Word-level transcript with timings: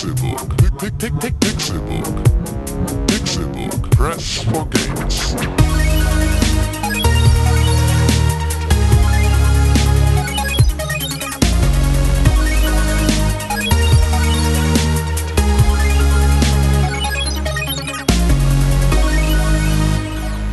Pixelbook. 0.00 0.56
Pick, 0.78 1.12
Pixelbook. 1.40 2.24
Pixelbook. 3.06 3.90
Press 3.90 4.42
for 4.44 4.64
games. 4.64 5.34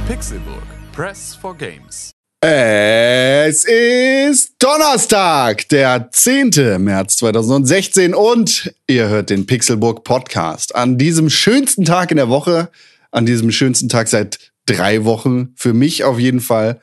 Pixelburg. 0.10 0.92
Press 0.92 1.36
for 1.36 1.54
Games. 1.54 2.17
Es 2.40 3.66
ist 3.66 4.54
Donnerstag, 4.60 5.68
der 5.70 6.10
10. 6.12 6.78
März 6.78 7.18
2016 7.18 8.14
und 8.14 8.72
ihr 8.86 9.10
hört 9.10 9.32
den 9.32 9.48
Pixelburg 9.48 10.04
Podcast. 10.04 10.76
An 10.76 11.00
diesem 11.00 11.32
schönsten 11.32 11.84
Tag 11.84 12.12
in 12.12 12.18
der 12.18 12.30
Woche, 12.30 12.70
an 13.10 13.26
diesem 13.26 13.52
schönsten 13.52 13.90
Tag 13.90 14.08
seit 14.08 14.38
drei 14.68 15.04
Wochen, 15.04 15.54
für 15.56 15.74
mich 15.74 16.04
auf 16.04 16.20
jeden 16.20 16.40
Fall. 16.40 16.80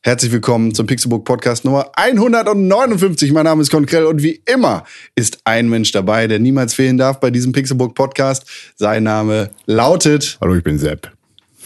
Herzlich 0.00 0.30
willkommen 0.30 0.76
zum 0.76 0.86
Pixelburg 0.86 1.24
Podcast 1.24 1.64
Nummer 1.64 1.90
159. 1.96 3.32
Mein 3.32 3.46
Name 3.46 3.62
ist 3.62 3.72
Konkrell 3.72 4.06
und 4.06 4.22
wie 4.22 4.42
immer 4.46 4.84
ist 5.16 5.38
ein 5.42 5.68
Mensch 5.68 5.90
dabei, 5.90 6.28
der 6.28 6.38
niemals 6.38 6.72
fehlen 6.72 6.98
darf 6.98 7.18
bei 7.18 7.32
diesem 7.32 7.50
Pixelburg 7.50 7.96
Podcast. 7.96 8.44
Sein 8.76 9.02
Name 9.02 9.50
lautet 9.66 10.38
Hallo, 10.40 10.54
ich 10.54 10.62
bin 10.62 10.78
Sepp. 10.78 11.10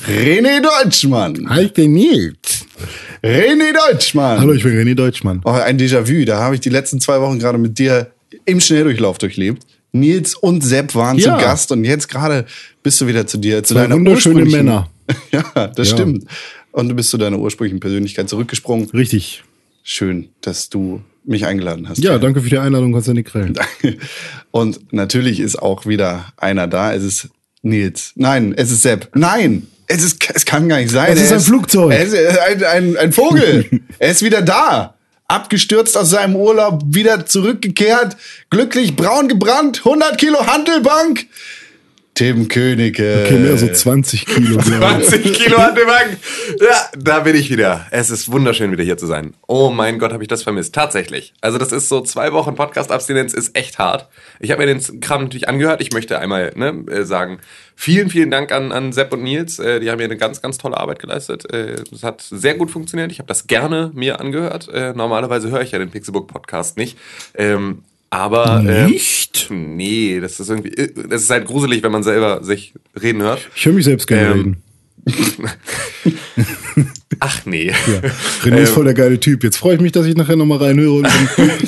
René 0.06 0.62
Deutschmann. 0.62 1.46
Hi, 1.51 1.65
ich 1.65 1.74
bin 1.74 1.92
Nils. 1.92 2.65
René 3.22 3.72
Deutschmann. 3.72 4.38
Hallo, 4.40 4.52
ich 4.52 4.62
bin 4.62 4.72
René 4.72 4.95
Deutschmann. 4.95 5.40
Oh, 5.45 5.50
ein 5.50 5.78
Déjà-vu. 5.78 6.24
Da 6.24 6.38
habe 6.38 6.54
ich 6.54 6.60
die 6.60 6.68
letzten 6.68 7.00
zwei 7.00 7.20
Wochen 7.20 7.38
gerade 7.38 7.59
mit 7.59 7.78
dir 7.78 8.12
im 8.45 8.60
Schnelldurchlauf 8.60 9.18
durchlebt. 9.18 9.64
Nils 9.92 10.34
und 10.34 10.62
Sepp 10.62 10.95
waren 10.95 11.18
Ja. 11.18 11.38
zu 11.38 11.45
Gast 11.45 11.73
und 11.73 11.84
jetzt 11.84 12.09
gerade 12.09 12.45
bist 12.82 13.00
du 13.00 13.06
wieder 13.06 13.26
zu 13.26 13.38
dir, 13.38 13.62
zu 13.65 13.74
Zwei 13.74 13.82
deiner 13.82 13.96
wunderschöne 13.96 14.45
Männer. 14.45 14.88
ja, 15.32 15.43
das 15.68 15.90
Ja. 15.90 15.96
stimmt. 15.96 16.26
Und 16.73 16.88
du 16.90 16.95
bist 16.95 17.10
zu 17.10 17.16
deiner 17.18 17.38
ursprünglichen 17.38 17.80
Persönlichkeit 17.80 18.28
zurückgesprungen. 18.28 18.90
Richtig. 18.90 19.43
Schön, 19.82 20.28
dass 20.43 20.68
du 20.68 21.00
mich 21.24 21.46
eingeladen 21.46 21.88
hast. 21.88 21.98
Ja, 22.04 22.18
danke 22.18 22.43
für 22.43 22.50
die 22.50 22.59
Einladung, 22.59 22.93
Konstantin 22.93 23.24
Krell. 23.24 23.52
Und 24.50 24.93
natürlich 24.93 25.40
ist 25.40 25.56
auch 25.60 25.87
wieder 25.87 26.26
einer 26.37 26.66
da. 26.68 26.93
Es 26.95 27.02
ist 27.02 27.28
Nils. 27.62 28.12
Nein, 28.15 28.52
es 28.56 28.71
ist 28.71 28.82
Sepp. 28.82 29.09
Nein, 29.15 29.66
es 29.88 30.04
ist, 30.04 30.18
es 30.34 30.44
kann 30.44 30.68
gar 30.68 30.78
nicht 30.78 30.90
sein. 30.90 31.12
Es 31.12 31.20
ist 31.20 31.32
ein 31.32 31.40
Flugzeug. 31.40 31.92
Er 31.92 32.02
ist 32.02 32.14
ein, 32.14 32.64
ein, 32.64 32.96
ein 32.96 33.12
Vogel. 33.12 33.68
er 33.98 34.10
ist 34.10 34.22
wieder 34.22 34.42
da. 34.42 34.94
Abgestürzt 35.26 35.96
aus 35.96 36.10
seinem 36.10 36.36
Urlaub, 36.36 36.82
wieder 36.86 37.26
zurückgekehrt, 37.26 38.16
glücklich 38.48 38.96
braun 38.96 39.28
gebrannt, 39.28 39.82
100 39.84 40.16
Kilo 40.16 40.46
Handelbank. 40.46 41.26
Tim 42.19 42.49
Königke. 42.49 43.23
Okay, 43.24 43.38
mehr 43.38 43.57
so 43.57 43.69
20 43.69 44.27
Kilo, 44.27 44.57
glaube 44.59 45.02
ich. 45.02 45.09
20 45.09 45.33
Kilo 45.35 45.57
an 45.59 45.77
der 45.77 45.85
Bank. 45.85 46.16
Ja, 46.61 46.88
da 46.99 47.21
bin 47.21 47.37
ich 47.37 47.49
wieder. 47.49 47.87
Es 47.93 48.11
ist 48.11 48.33
wunderschön, 48.33 48.73
wieder 48.73 48.83
hier 48.83 48.97
zu 48.97 49.07
sein. 49.07 49.35
Oh 49.47 49.71
mein 49.71 50.01
Gott, 50.01 50.13
habe 50.13 50.24
ich 50.24 50.29
das 50.29 50.43
vermisst. 50.43 50.74
Tatsächlich. 50.74 51.33
Also 51.43 51.59
das 51.59 51.71
ist 51.71 51.89
so 51.89 52.01
zwei 52.01 52.33
Wochen 52.33 52.57
Podcast-Abstinenz 52.57 53.35
ist 53.35 53.57
echt 53.57 53.79
hart. 53.79 54.09
Ich 54.41 54.51
habe 54.51 54.66
mir 54.66 54.74
den 54.74 55.01
Kram 55.01 55.23
natürlich 55.23 55.49
angehört. 55.49 55.80
Ich 55.80 55.93
möchte 55.93 56.19
einmal 56.19 56.51
ne, 56.57 56.85
äh, 56.91 57.05
sagen, 57.05 57.39
vielen, 57.77 58.11
vielen 58.11 58.33
Dank 58.33 58.51
an, 58.51 58.73
an 58.73 58.93
Sepp 58.93 59.13
und 59.13 59.23
Nils. 59.23 59.61
Äh, 59.61 59.79
die 59.79 59.89
haben 59.89 59.99
mir 59.99 60.05
eine 60.07 60.16
ganz, 60.16 60.43
ganz 60.43 60.59
tolle 60.59 60.77
Arbeit 60.77 60.99
geleistet. 60.99 61.49
Äh, 61.52 61.85
Es 61.93 62.02
hat 62.02 62.21
sehr 62.29 62.55
gut 62.55 62.73
funktioniert. 62.73 63.13
Ich 63.13 63.21
habe 63.21 63.29
das 63.29 63.46
gerne 63.46 63.93
mir 63.95 64.19
angehört. 64.19 64.69
Äh, 64.75 64.93
Normalerweise 64.93 65.53
höre 65.53 65.61
ich 65.62 65.71
ja 65.71 65.78
den 65.78 65.91
Pixelbook-Podcast 65.91 66.78
nicht. 66.78 66.99
Ähm, 67.37 67.84
aber 68.10 68.62
ähm, 68.66 68.91
Nicht? 68.91 69.48
Nee, 69.50 70.20
das 70.20 70.41
ist 70.41 70.48
irgendwie, 70.48 70.70
das 71.09 71.22
ist 71.22 71.31
halt 71.31 71.47
gruselig, 71.47 71.82
wenn 71.82 71.92
man 71.92 72.03
selber 72.03 72.42
sich 72.44 72.75
reden 73.00 73.22
hört. 73.22 73.48
Ich 73.54 73.66
höre 73.66 73.72
mich 73.75 73.84
selbst 73.84 74.06
gerne 74.06 74.32
Ähm, 74.32 74.56
reden. 75.06 75.42
Ach 77.20 77.47
nee. 77.47 77.69
Ja. 77.69 78.10
René 78.44 78.59
ist 78.59 78.72
voll 78.72 78.84
der 78.84 78.94
geile 78.94 79.19
Typ. 79.19 79.43
Jetzt 79.43 79.56
freue 79.56 79.77
ich 79.77 79.81
mich, 79.81 79.93
dass 79.93 80.05
ich 80.06 80.15
nachher 80.15 80.37
nochmal 80.37 80.59
reinhöre. 80.59 81.03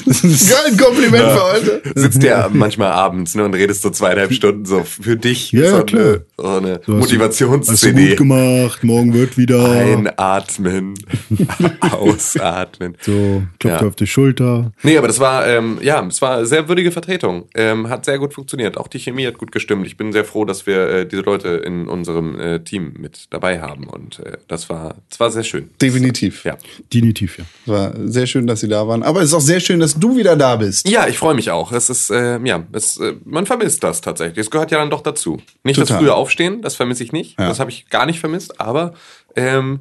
Das 0.06 0.25
ist, 0.25 0.50
Geil, 0.50 0.59
ein 0.72 0.76
Kompliment 0.76 1.22
für 1.25 1.42
heute. 1.53 1.82
Sitzt 1.94 2.22
ja 2.22 2.50
manchmal 2.53 2.91
abends 2.92 3.34
ne, 3.37 3.44
und 3.44 3.54
redest 3.54 3.81
so 3.82 3.91
zweieinhalb 3.91 4.32
Stunden 4.32 4.65
so 4.66 4.82
für 4.84 5.16
dich. 5.16 5.53
Ja, 5.53 5.78
so 5.78 5.84
klar. 5.84 6.04
Eine, 6.04 6.20
so 6.37 6.47
eine 6.47 6.81
so 6.84 6.92
Motivations-CD. 6.92 8.09
gut 8.10 8.16
gemacht. 8.19 8.84
Morgen 8.84 9.15
wird 9.15 9.38
wieder. 9.38 9.70
Einatmen, 9.70 10.94
ausatmen. 11.91 12.97
So, 13.00 13.42
klopft 13.59 13.81
Ja. 13.82 13.86
auf 13.86 13.97
die 13.97 14.06
Schulter. 14.06 14.72
Nee, 14.82 14.97
aber 14.98 15.06
das 15.06 15.20
war, 15.20 15.47
ähm, 15.47 15.78
ja, 15.82 16.04
es 16.06 16.20
war 16.22 16.38
eine 16.38 16.47
sehr 16.47 16.69
würdige 16.69 16.91
Vertretung. 16.92 17.44
Ähm, 17.54 17.88
hat 17.88 18.04
sehr 18.04 18.19
gut 18.19 18.34
funktioniert. 18.34 18.76
Auch 18.76 18.88
die 18.88 18.98
Chemie 18.98 19.26
hat 19.26 19.38
gut 19.38 19.53
gestimmt. 19.53 19.86
Ich 19.86 19.97
bin 19.97 20.12
sehr 20.12 20.25
froh, 20.25 20.44
dass 20.44 20.66
wir 20.66 20.88
äh, 20.88 21.06
diese 21.06 21.22
Leute 21.22 21.48
in 21.48 21.88
unserem 21.88 22.38
äh, 22.38 22.60
Team 22.60 22.94
mit 22.98 23.26
dabei 23.31 23.60
haben. 23.60 23.84
Und 23.86 24.19
äh, 24.20 24.36
das 24.48 24.69
war, 24.69 24.97
das 25.09 25.20
war 25.20 25.29
sehr 25.30 25.44
schön. 25.44 25.70
Definitiv. 25.80 26.44
Ja. 26.44 26.56
Definitiv, 26.92 27.38
ja. 27.38 27.44
Es 27.66 27.72
war 27.72 27.92
sehr 28.04 28.26
schön, 28.26 28.46
dass 28.46 28.60
Sie 28.60 28.68
da 28.68 28.86
waren. 28.86 29.02
Aber 29.02 29.20
es 29.20 29.26
ist 29.30 29.34
auch 29.34 29.41
sehr 29.41 29.60
schön, 29.60 29.80
dass 29.80 29.94
du 29.98 30.16
wieder 30.16 30.36
da 30.36 30.56
bist. 30.56 30.88
Ja, 30.88 31.06
ich 31.08 31.18
freue 31.18 31.34
mich 31.34 31.50
auch. 31.50 31.72
Es 31.72 31.91
ist, 31.91 32.10
äh, 32.10 32.38
ja, 32.44 32.64
es, 32.72 32.98
äh, 32.98 33.14
man 33.24 33.46
vermisst 33.46 33.82
das 33.84 34.00
tatsächlich. 34.00 34.38
Es 34.38 34.50
gehört 34.50 34.70
ja 34.70 34.78
dann 34.78 34.91
doch 34.91 35.02
dazu. 35.02 35.41
Nicht 35.64 35.78
das 35.80 35.88
Total. 35.88 36.02
frühe 36.02 36.14
Aufstehen, 36.14 36.62
das 36.62 36.74
vermisse 36.76 37.04
ich 37.04 37.12
nicht. 37.12 37.38
Ja. 37.38 37.48
Das 37.48 37.60
habe 37.60 37.70
ich 37.70 37.88
gar 37.88 38.06
nicht 38.06 38.20
vermisst. 38.20 38.60
Aber 38.60 38.94
ähm, 39.36 39.80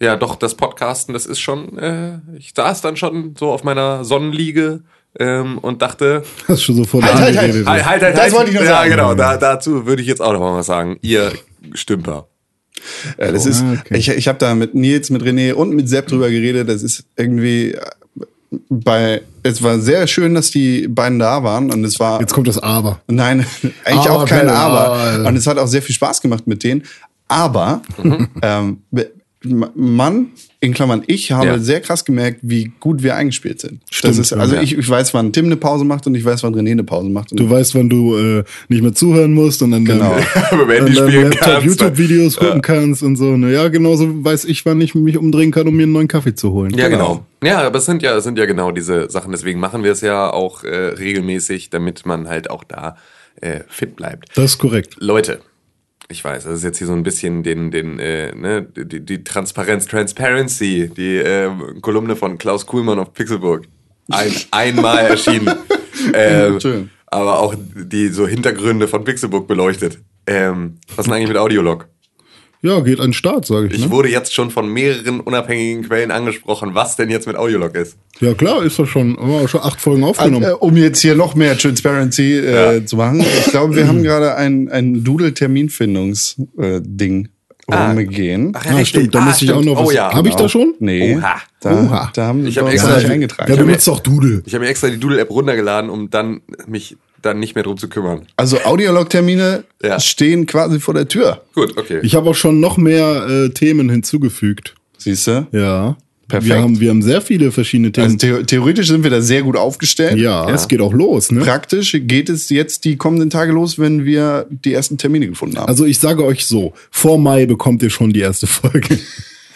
ja, 0.00 0.16
doch 0.16 0.36
das 0.36 0.54
Podcasten, 0.54 1.12
das 1.12 1.26
ist 1.26 1.40
schon. 1.40 1.78
Äh, 1.78 2.20
ich 2.38 2.52
saß 2.56 2.80
dann 2.80 2.96
schon 2.96 3.34
so 3.38 3.50
auf 3.50 3.64
meiner 3.64 4.04
Sonnenliege 4.04 4.80
ähm, 5.18 5.58
und 5.58 5.82
dachte, 5.82 6.22
Hast 6.48 6.62
schon 6.62 6.76
so 6.76 6.84
von 6.84 7.04
Halt, 7.04 7.14
halt, 7.14 7.36
halt. 7.36 7.66
halt, 7.66 7.66
halt, 7.84 8.02
halt, 8.02 8.14
Das 8.16 8.22
halt. 8.22 8.32
wollte 8.32 8.50
ich 8.50 8.56
noch 8.56 8.62
ja, 8.62 8.68
sagen. 8.68 8.90
genau. 8.90 9.14
Da, 9.14 9.36
dazu 9.36 9.84
würde 9.86 10.00
ich 10.00 10.08
jetzt 10.08 10.22
auch 10.22 10.32
noch 10.32 10.40
mal 10.40 10.56
was 10.56 10.66
sagen. 10.66 10.98
Ihr 11.02 11.32
Stümper. 11.74 12.29
Ja, 13.18 13.32
das 13.32 13.46
ist, 13.46 13.62
Ah, 13.62 13.78
okay. 13.80 13.96
ich, 13.98 14.08
ich 14.08 14.28
habe 14.28 14.38
da 14.38 14.54
mit 14.54 14.74
Nils, 14.74 15.10
mit 15.10 15.22
René 15.22 15.52
und 15.52 15.70
mit 15.74 15.88
Sepp 15.88 16.06
drüber 16.08 16.30
geredet. 16.30 16.68
Das 16.68 16.82
ist 16.82 17.04
irgendwie 17.16 17.72
äh, 17.72 17.80
bei, 18.68 19.22
es 19.42 19.62
war 19.62 19.78
sehr 19.78 20.06
schön, 20.06 20.34
dass 20.34 20.50
die 20.50 20.88
beiden 20.88 21.18
da 21.18 21.42
waren 21.44 21.70
und 21.72 21.84
es 21.84 22.00
war, 22.00 22.20
Jetzt 22.20 22.32
kommt 22.34 22.48
das 22.48 22.58
Aber. 22.58 23.00
nein, 23.06 23.46
eigentlich 23.84 24.08
Aber 24.08 24.22
auch 24.22 24.26
kein 24.28 24.40
keine 24.46 24.52
Aber. 24.52 24.92
Ahnung. 24.94 25.26
Und 25.26 25.36
es 25.36 25.46
hat 25.46 25.58
auch 25.58 25.66
sehr 25.68 25.82
viel 25.82 25.94
Spaß 25.94 26.20
gemacht 26.20 26.46
mit 26.46 26.62
denen. 26.64 26.82
Aber, 27.28 27.82
Mhm. 28.02 28.28
ähm, 28.42 28.78
man, 29.42 30.28
in 30.60 30.74
Klammern 30.74 31.02
ich, 31.06 31.32
habe 31.32 31.46
Ja. 31.46 31.58
sehr 31.58 31.80
krass 31.80 32.04
gemerkt, 32.04 32.40
wie 32.42 32.72
gut 32.78 33.02
wir 33.02 33.16
eingespielt 33.16 33.58
sind. 33.60 33.80
Stimmt, 33.90 34.12
das 34.12 34.18
ist, 34.18 34.32
also 34.34 34.56
ja. 34.56 34.60
ich, 34.62 34.76
ich 34.76 34.88
weiß, 34.88 35.14
wann 35.14 35.32
Tim 35.32 35.46
eine 35.46 35.56
Pause 35.56 35.84
macht 35.86 36.06
und 36.06 36.14
ich 36.14 36.24
weiß, 36.24 36.42
wann 36.42 36.54
René 36.54 36.72
eine 36.72 36.84
Pause 36.84 37.08
macht. 37.08 37.32
Und 37.32 37.40
Du 37.40 37.48
weißt, 37.48 37.74
wann 37.74 37.88
du 37.88 38.16
äh, 38.18 38.44
nicht 38.68 38.82
mehr 38.82 38.92
zuhören 38.94 39.32
musst 39.32 39.62
und 39.62 39.70
dann 39.70 39.84
Genau. 39.86 40.14
deinem 40.50 40.92
spielen 40.92 41.22
Laptop 41.30 41.40
kannst. 41.40 41.66
YouTube-Videos 41.66 42.36
gucken 42.36 42.60
kannst 42.60 43.02
und 43.02 43.16
so. 43.16 43.36
Ne? 43.36 43.52
Ja, 43.52 43.68
genauso 43.68 44.22
weiß 44.24 44.44
ich, 44.44 44.66
wann 44.66 44.80
ich 44.82 44.94
mich 44.94 45.16
umdrehen 45.16 45.52
kann, 45.52 45.66
um 45.66 45.74
mir 45.74 45.84
einen 45.84 45.92
neuen 45.92 46.08
Kaffee 46.08 46.34
zu 46.34 46.52
holen. 46.52 46.74
Ja, 46.74 46.88
genau. 46.88 47.24
Ja, 47.42 47.62
aber 47.62 47.78
es 47.78 47.86
sind 47.86 48.02
ja, 48.02 48.14
es 48.16 48.24
sind 48.24 48.36
ja 48.38 48.44
genau 48.44 48.70
diese 48.72 49.08
Sachen. 49.08 49.32
Deswegen 49.32 49.58
machen 49.58 49.82
wir 49.82 49.92
es 49.92 50.02
ja 50.02 50.30
auch 50.30 50.64
äh, 50.64 50.68
regelmäßig, 50.68 51.70
damit 51.70 52.04
man 52.04 52.28
halt 52.28 52.50
auch 52.50 52.64
da 52.64 52.96
äh, 53.40 53.60
fit 53.68 53.96
bleibt. 53.96 54.28
Das 54.36 54.44
ist 54.52 54.58
korrekt. 54.58 54.96
Leute, 55.00 55.40
ich 56.10 56.24
weiß, 56.24 56.44
das 56.44 56.54
ist 56.54 56.64
jetzt 56.64 56.78
hier 56.78 56.88
so 56.88 56.92
ein 56.92 57.02
bisschen 57.02 57.42
den, 57.42 57.70
den, 57.70 57.98
äh, 57.98 58.34
ne, 58.34 58.62
die, 58.62 59.00
die 59.00 59.22
Transparenz, 59.24 59.86
Transparency, 59.86 60.90
die 60.94 61.16
äh, 61.16 61.50
Kolumne 61.80 62.16
von 62.16 62.36
Klaus 62.36 62.66
Kuhlmann 62.66 62.98
auf 62.98 63.12
Pixelburg. 63.12 63.66
Ein, 64.10 64.32
einmal 64.50 65.06
erschienen. 65.06 65.54
ähm, 66.12 66.90
aber 67.06 67.38
auch 67.38 67.54
die 67.74 68.08
so 68.08 68.26
Hintergründe 68.26 68.88
von 68.88 69.04
Pixelburg 69.04 69.46
beleuchtet. 69.46 69.98
Ähm, 70.26 70.78
was 70.88 70.98
ist 70.98 71.06
denn 71.06 71.14
eigentlich 71.14 71.28
mit 71.28 71.36
Audiolog? 71.36 71.88
Ja, 72.62 72.80
geht 72.80 73.00
an 73.00 73.06
den 73.08 73.12
Start, 73.14 73.46
sage 73.46 73.68
ich. 73.68 73.72
Ich 73.74 73.84
ne? 73.86 73.90
wurde 73.90 74.10
jetzt 74.10 74.34
schon 74.34 74.50
von 74.50 74.68
mehreren 74.70 75.20
unabhängigen 75.20 75.84
Quellen 75.84 76.10
angesprochen, 76.10 76.74
was 76.74 76.94
denn 76.96 77.08
jetzt 77.08 77.26
mit 77.26 77.36
Audiolog 77.36 77.74
ist. 77.74 77.96
Ja, 78.20 78.34
klar, 78.34 78.62
ist 78.62 78.78
doch 78.78 78.84
schon, 78.86 79.16
haben 79.16 79.30
wir 79.30 79.36
auch 79.42 79.48
schon 79.48 79.62
acht 79.62 79.80
Folgen 79.80 80.04
aufgenommen. 80.04 80.44
Äh, 80.44 80.52
um 80.52 80.76
jetzt 80.76 81.00
hier 81.00 81.14
noch 81.14 81.34
mehr 81.34 81.56
Transparency 81.56 82.34
äh, 82.38 82.76
Ja. 82.80 82.84
zu 82.84 82.96
machen. 82.96 83.20
Ich 83.20 83.46
glaube, 83.50 83.76
wir 83.76 83.88
haben 83.88 84.02
gerade 84.02 84.34
ein, 84.36 84.68
ein 84.68 85.02
Doodle-Terminfindungs-Ding 85.04 87.28
Ah. 87.72 87.92
rumgehen. 87.92 88.50
Ach, 88.56 88.66
Ah, 88.66 88.84
stimmt, 88.84 89.14
da 89.14 89.20
muss 89.20 89.40
ich 89.42 89.52
auch 89.52 89.62
noch 89.62 89.76
was. 89.76 89.86
Oh 89.86 89.90
ja. 89.92 90.12
Hab 90.12 90.26
ich 90.26 90.34
da 90.34 90.48
schon? 90.48 90.74
Nee. 90.80 91.14
Oha. 91.16 91.36
Da, 91.60 91.70
Oha. 91.72 92.10
da 92.14 92.26
haben 92.26 92.44
Ich 92.44 92.58
hab 92.58 92.68
extra- 92.68 92.96
nicht 92.96 93.06
Ja, 93.06 93.12
eingetragen. 93.14 93.52
Ja, 93.52 93.56
hab 93.58 93.64
benutzt 93.64 93.86
doch 93.86 94.00
Doodle. 94.00 94.42
Ich 94.44 94.52
habe 94.54 94.64
mir 94.64 94.70
extra 94.70 94.88
die 94.88 94.98
Doodle-App 94.98 95.30
runtergeladen, 95.30 95.88
um 95.88 96.10
dann 96.10 96.40
mich 96.66 96.96
dann 97.22 97.38
nicht 97.40 97.54
mehr 97.54 97.64
drum 97.64 97.76
zu 97.76 97.88
kümmern. 97.88 98.26
Also 98.36 98.58
Audiolog-Termine 98.64 99.64
Ja. 99.82 99.98
stehen 100.00 100.46
quasi 100.46 100.80
vor 100.80 100.94
der 100.94 101.08
Tür. 101.08 101.42
Gut, 101.54 101.76
okay. 101.76 102.00
Ich 102.02 102.14
habe 102.14 102.30
auch 102.30 102.34
schon 102.34 102.60
noch 102.60 102.76
mehr 102.76 103.26
äh, 103.28 103.48
Themen 103.50 103.88
hinzugefügt. 103.90 104.74
Siehst 104.98 105.26
du? 105.26 105.46
Ja. 105.52 105.96
Perfekt. 106.28 106.48
Wir 106.54 106.62
haben, 106.62 106.78
wir 106.78 106.90
haben 106.90 107.02
sehr 107.02 107.20
viele 107.22 107.50
verschiedene 107.50 107.90
Also 107.96 108.16
Themen. 108.16 108.38
the 108.40 108.44
theoretisch 108.44 108.86
sind 108.86 109.02
wir 109.02 109.10
da 109.10 109.20
sehr 109.20 109.42
gut 109.42 109.56
aufgestellt. 109.56 110.16
ja, 110.16 110.48
Ja. 110.48 110.54
es 110.54 110.68
geht 110.68 110.80
auch 110.80 110.92
los, 110.92 111.32
ne? 111.32 111.40
Praktisch 111.40 111.90
geht 112.02 112.28
es 112.28 112.48
jetzt 112.50 112.84
die 112.84 112.96
kommenden 112.96 113.30
Tage 113.30 113.50
los, 113.52 113.80
wenn 113.80 114.04
wir 114.04 114.46
die 114.48 114.72
ersten 114.72 114.96
Termine 114.96 115.26
gefunden 115.26 115.58
haben. 115.58 115.66
Also 115.68 115.84
ich 115.86 115.98
sage 115.98 116.24
euch 116.24 116.46
so, 116.46 116.72
vor 116.92 117.18
Mai 117.18 117.46
bekommt 117.46 117.82
ihr 117.82 117.90
schon 117.90 118.12
die 118.12 118.20
erste 118.20 118.46
Folge. 118.46 118.96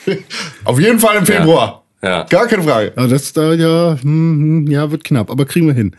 auf 0.65 0.81
jeden 0.81 0.99
Fall 0.99 1.17
im 1.19 1.27
Februar. 1.27 1.85
Ja. 2.03 2.25
Gar 2.25 2.47
keine 2.49 2.63
Frage. 2.65 2.93
Ja, 2.97 3.07
das 3.07 3.33
da 3.33 3.55
ja, 3.55 3.97
hm, 4.03 4.67
hm, 4.67 4.71
ja, 4.71 4.91
wird 4.91 5.05
knapp, 5.05 5.31
aber 5.31 5.47
kriegen 5.47 5.67
wir 5.69 5.75
hin. 5.75 5.95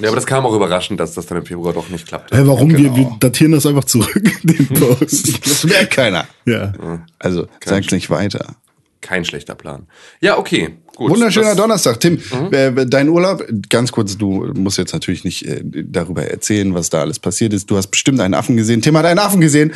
Ja, 0.00 0.08
aber 0.08 0.16
das 0.16 0.26
kam 0.26 0.44
auch 0.44 0.54
überraschend, 0.54 0.98
dass 0.98 1.14
das 1.14 1.26
dann 1.26 1.38
im 1.38 1.46
Februar 1.46 1.72
doch 1.72 1.88
nicht 1.88 2.06
klappt. 2.08 2.34
Hä, 2.34 2.40
warum? 2.44 2.70
Wir, 2.70 2.76
Genau. 2.78 2.96
wir 2.96 3.16
datieren 3.20 3.52
das 3.52 3.64
einfach 3.66 3.84
zurück, 3.84 4.22
den 4.42 4.66
Post. 4.74 5.46
Das 5.46 5.64
merkt 5.64 5.92
keiner. 5.92 6.26
ja. 6.46 6.72
Also, 7.18 7.46
sag's 7.64 7.90
nicht 7.92 8.10
weiter. 8.10 8.56
Kein 9.00 9.24
schlechter 9.24 9.54
Plan. 9.54 9.86
Ja, 10.20 10.38
okay. 10.38 10.78
Gut. 10.96 11.10
Wunderschöner 11.10 11.48
Das- 11.48 11.56
Donnerstag. 11.56 12.00
Tim, 12.00 12.14
Mhm. 12.14 12.48
äh, 12.52 12.86
dein 12.86 13.08
Urlaub, 13.08 13.44
ganz 13.68 13.92
kurz, 13.92 14.16
du 14.16 14.50
musst 14.54 14.78
jetzt 14.78 14.92
natürlich 14.94 15.24
nicht 15.24 15.44
äh, 15.46 15.60
darüber 15.64 16.24
erzählen, 16.26 16.72
was 16.74 16.88
da 16.90 17.00
alles 17.02 17.18
passiert 17.18 17.52
ist. 17.52 17.70
Du 17.70 17.76
hast 17.76 17.88
bestimmt 17.88 18.18
einen 18.20 18.34
Affen 18.34 18.56
gesehen. 18.56 18.80
Tim 18.82 18.96
hat 18.96 19.04
einen 19.04 19.18
Affen 19.18 19.40
gesehen. 19.42 19.74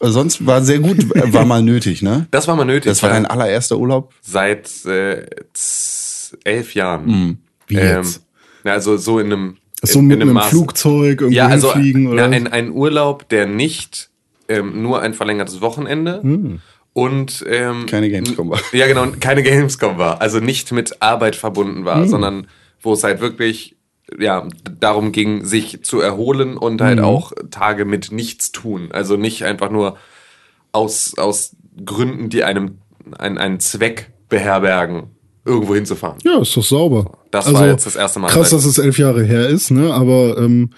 Sonst 0.00 0.44
war 0.46 0.62
sehr 0.62 0.78
gut, 0.80 1.14
äh, 1.16 1.32
war 1.32 1.44
mal 1.44 1.62
nötig, 1.62 2.02
ne? 2.02 2.26
Das 2.30 2.48
war 2.48 2.56
mal 2.56 2.64
nötig. 2.64 2.90
Das 2.90 3.02
war 3.02 3.10
dein 3.10 3.26
allererster 3.26 3.78
Urlaub. 3.78 4.12
seit 4.22 4.68
äh, 4.86 5.26
elf 6.44 6.74
Jahren. 6.74 7.38
Wie 7.66 7.76
Ähm, 7.76 7.98
jetzt? 8.02 8.22
Ja, 8.66 8.72
also 8.72 8.96
so 8.96 9.18
in 9.18 9.26
einem, 9.32 9.56
So 9.82 9.98
in, 10.00 10.06
mit 10.08 10.16
in 10.16 10.22
einem 10.22 10.36
Maß- 10.38 10.48
Flugzeug 10.50 11.20
irgendwo 11.22 11.36
ja, 11.36 11.46
also 11.48 11.72
hinfliegen 11.72 12.06
oder? 12.08 12.24
ja, 12.24 12.30
ein, 12.30 12.46
ein 12.48 12.70
Urlaub, 12.70 13.28
der 13.28 13.46
nicht 13.46 14.10
ähm, 14.48 14.82
nur 14.82 15.00
ein 15.02 15.14
verlängertes 15.14 15.60
Wochenende 15.60 16.20
und 16.92 17.44
ähm, 17.48 17.80
Hm. 17.80 17.86
Keine 17.86 18.10
Gamescom 18.10 18.50
war. 18.50 18.60
Ja, 18.72 18.86
genau, 18.86 19.06
keine 19.20 19.42
Gamescom 19.42 19.98
war. 19.98 20.20
Also 20.20 20.40
nicht 20.40 20.72
mit 20.72 21.02
Arbeit 21.02 21.36
verbunden 21.36 21.84
war, 21.84 22.02
Hm. 22.02 22.08
sondern 22.08 22.46
wo 22.80 22.92
es 22.92 23.02
halt 23.04 23.20
wirklich 23.20 23.76
ja, 24.18 24.46
darum 24.78 25.10
ging, 25.10 25.44
sich 25.44 25.82
zu 25.82 26.00
erholen 26.00 26.56
und 26.56 26.80
Hm. 26.80 26.86
halt 26.86 27.00
auch 27.00 27.32
Tage 27.50 27.84
mit 27.84 28.12
nichts 28.12 28.52
tun. 28.52 28.88
Also 28.92 29.16
nicht 29.16 29.44
einfach 29.44 29.70
nur 29.70 29.96
aus, 30.72 31.18
aus 31.18 31.56
Gründen, 31.84 32.28
die 32.30 32.44
einem 32.44 32.78
einen, 33.18 33.36
einen 33.38 33.60
Zweck 33.60 34.12
beherbergen, 34.28 35.10
irgendwo 35.46 35.74
hinzufahren. 35.74 36.18
ja, 36.24 36.40
ist 36.40 36.56
doch 36.56 36.62
sauber. 36.64 37.12
Das 37.30 37.52
war 37.52 37.66
jetzt 37.66 37.86
das 37.86 37.96
erste 37.96 38.18
Mal 38.18 38.28
Krass, 38.28 38.50
dass 38.50 38.64
es 38.64 38.78
elf 38.78 38.98
Jahre 38.98 39.22
her 39.24 39.48
ist, 39.48 39.70
ne? 39.70 39.92
Aber 39.94 40.36
ähm, 40.38 40.70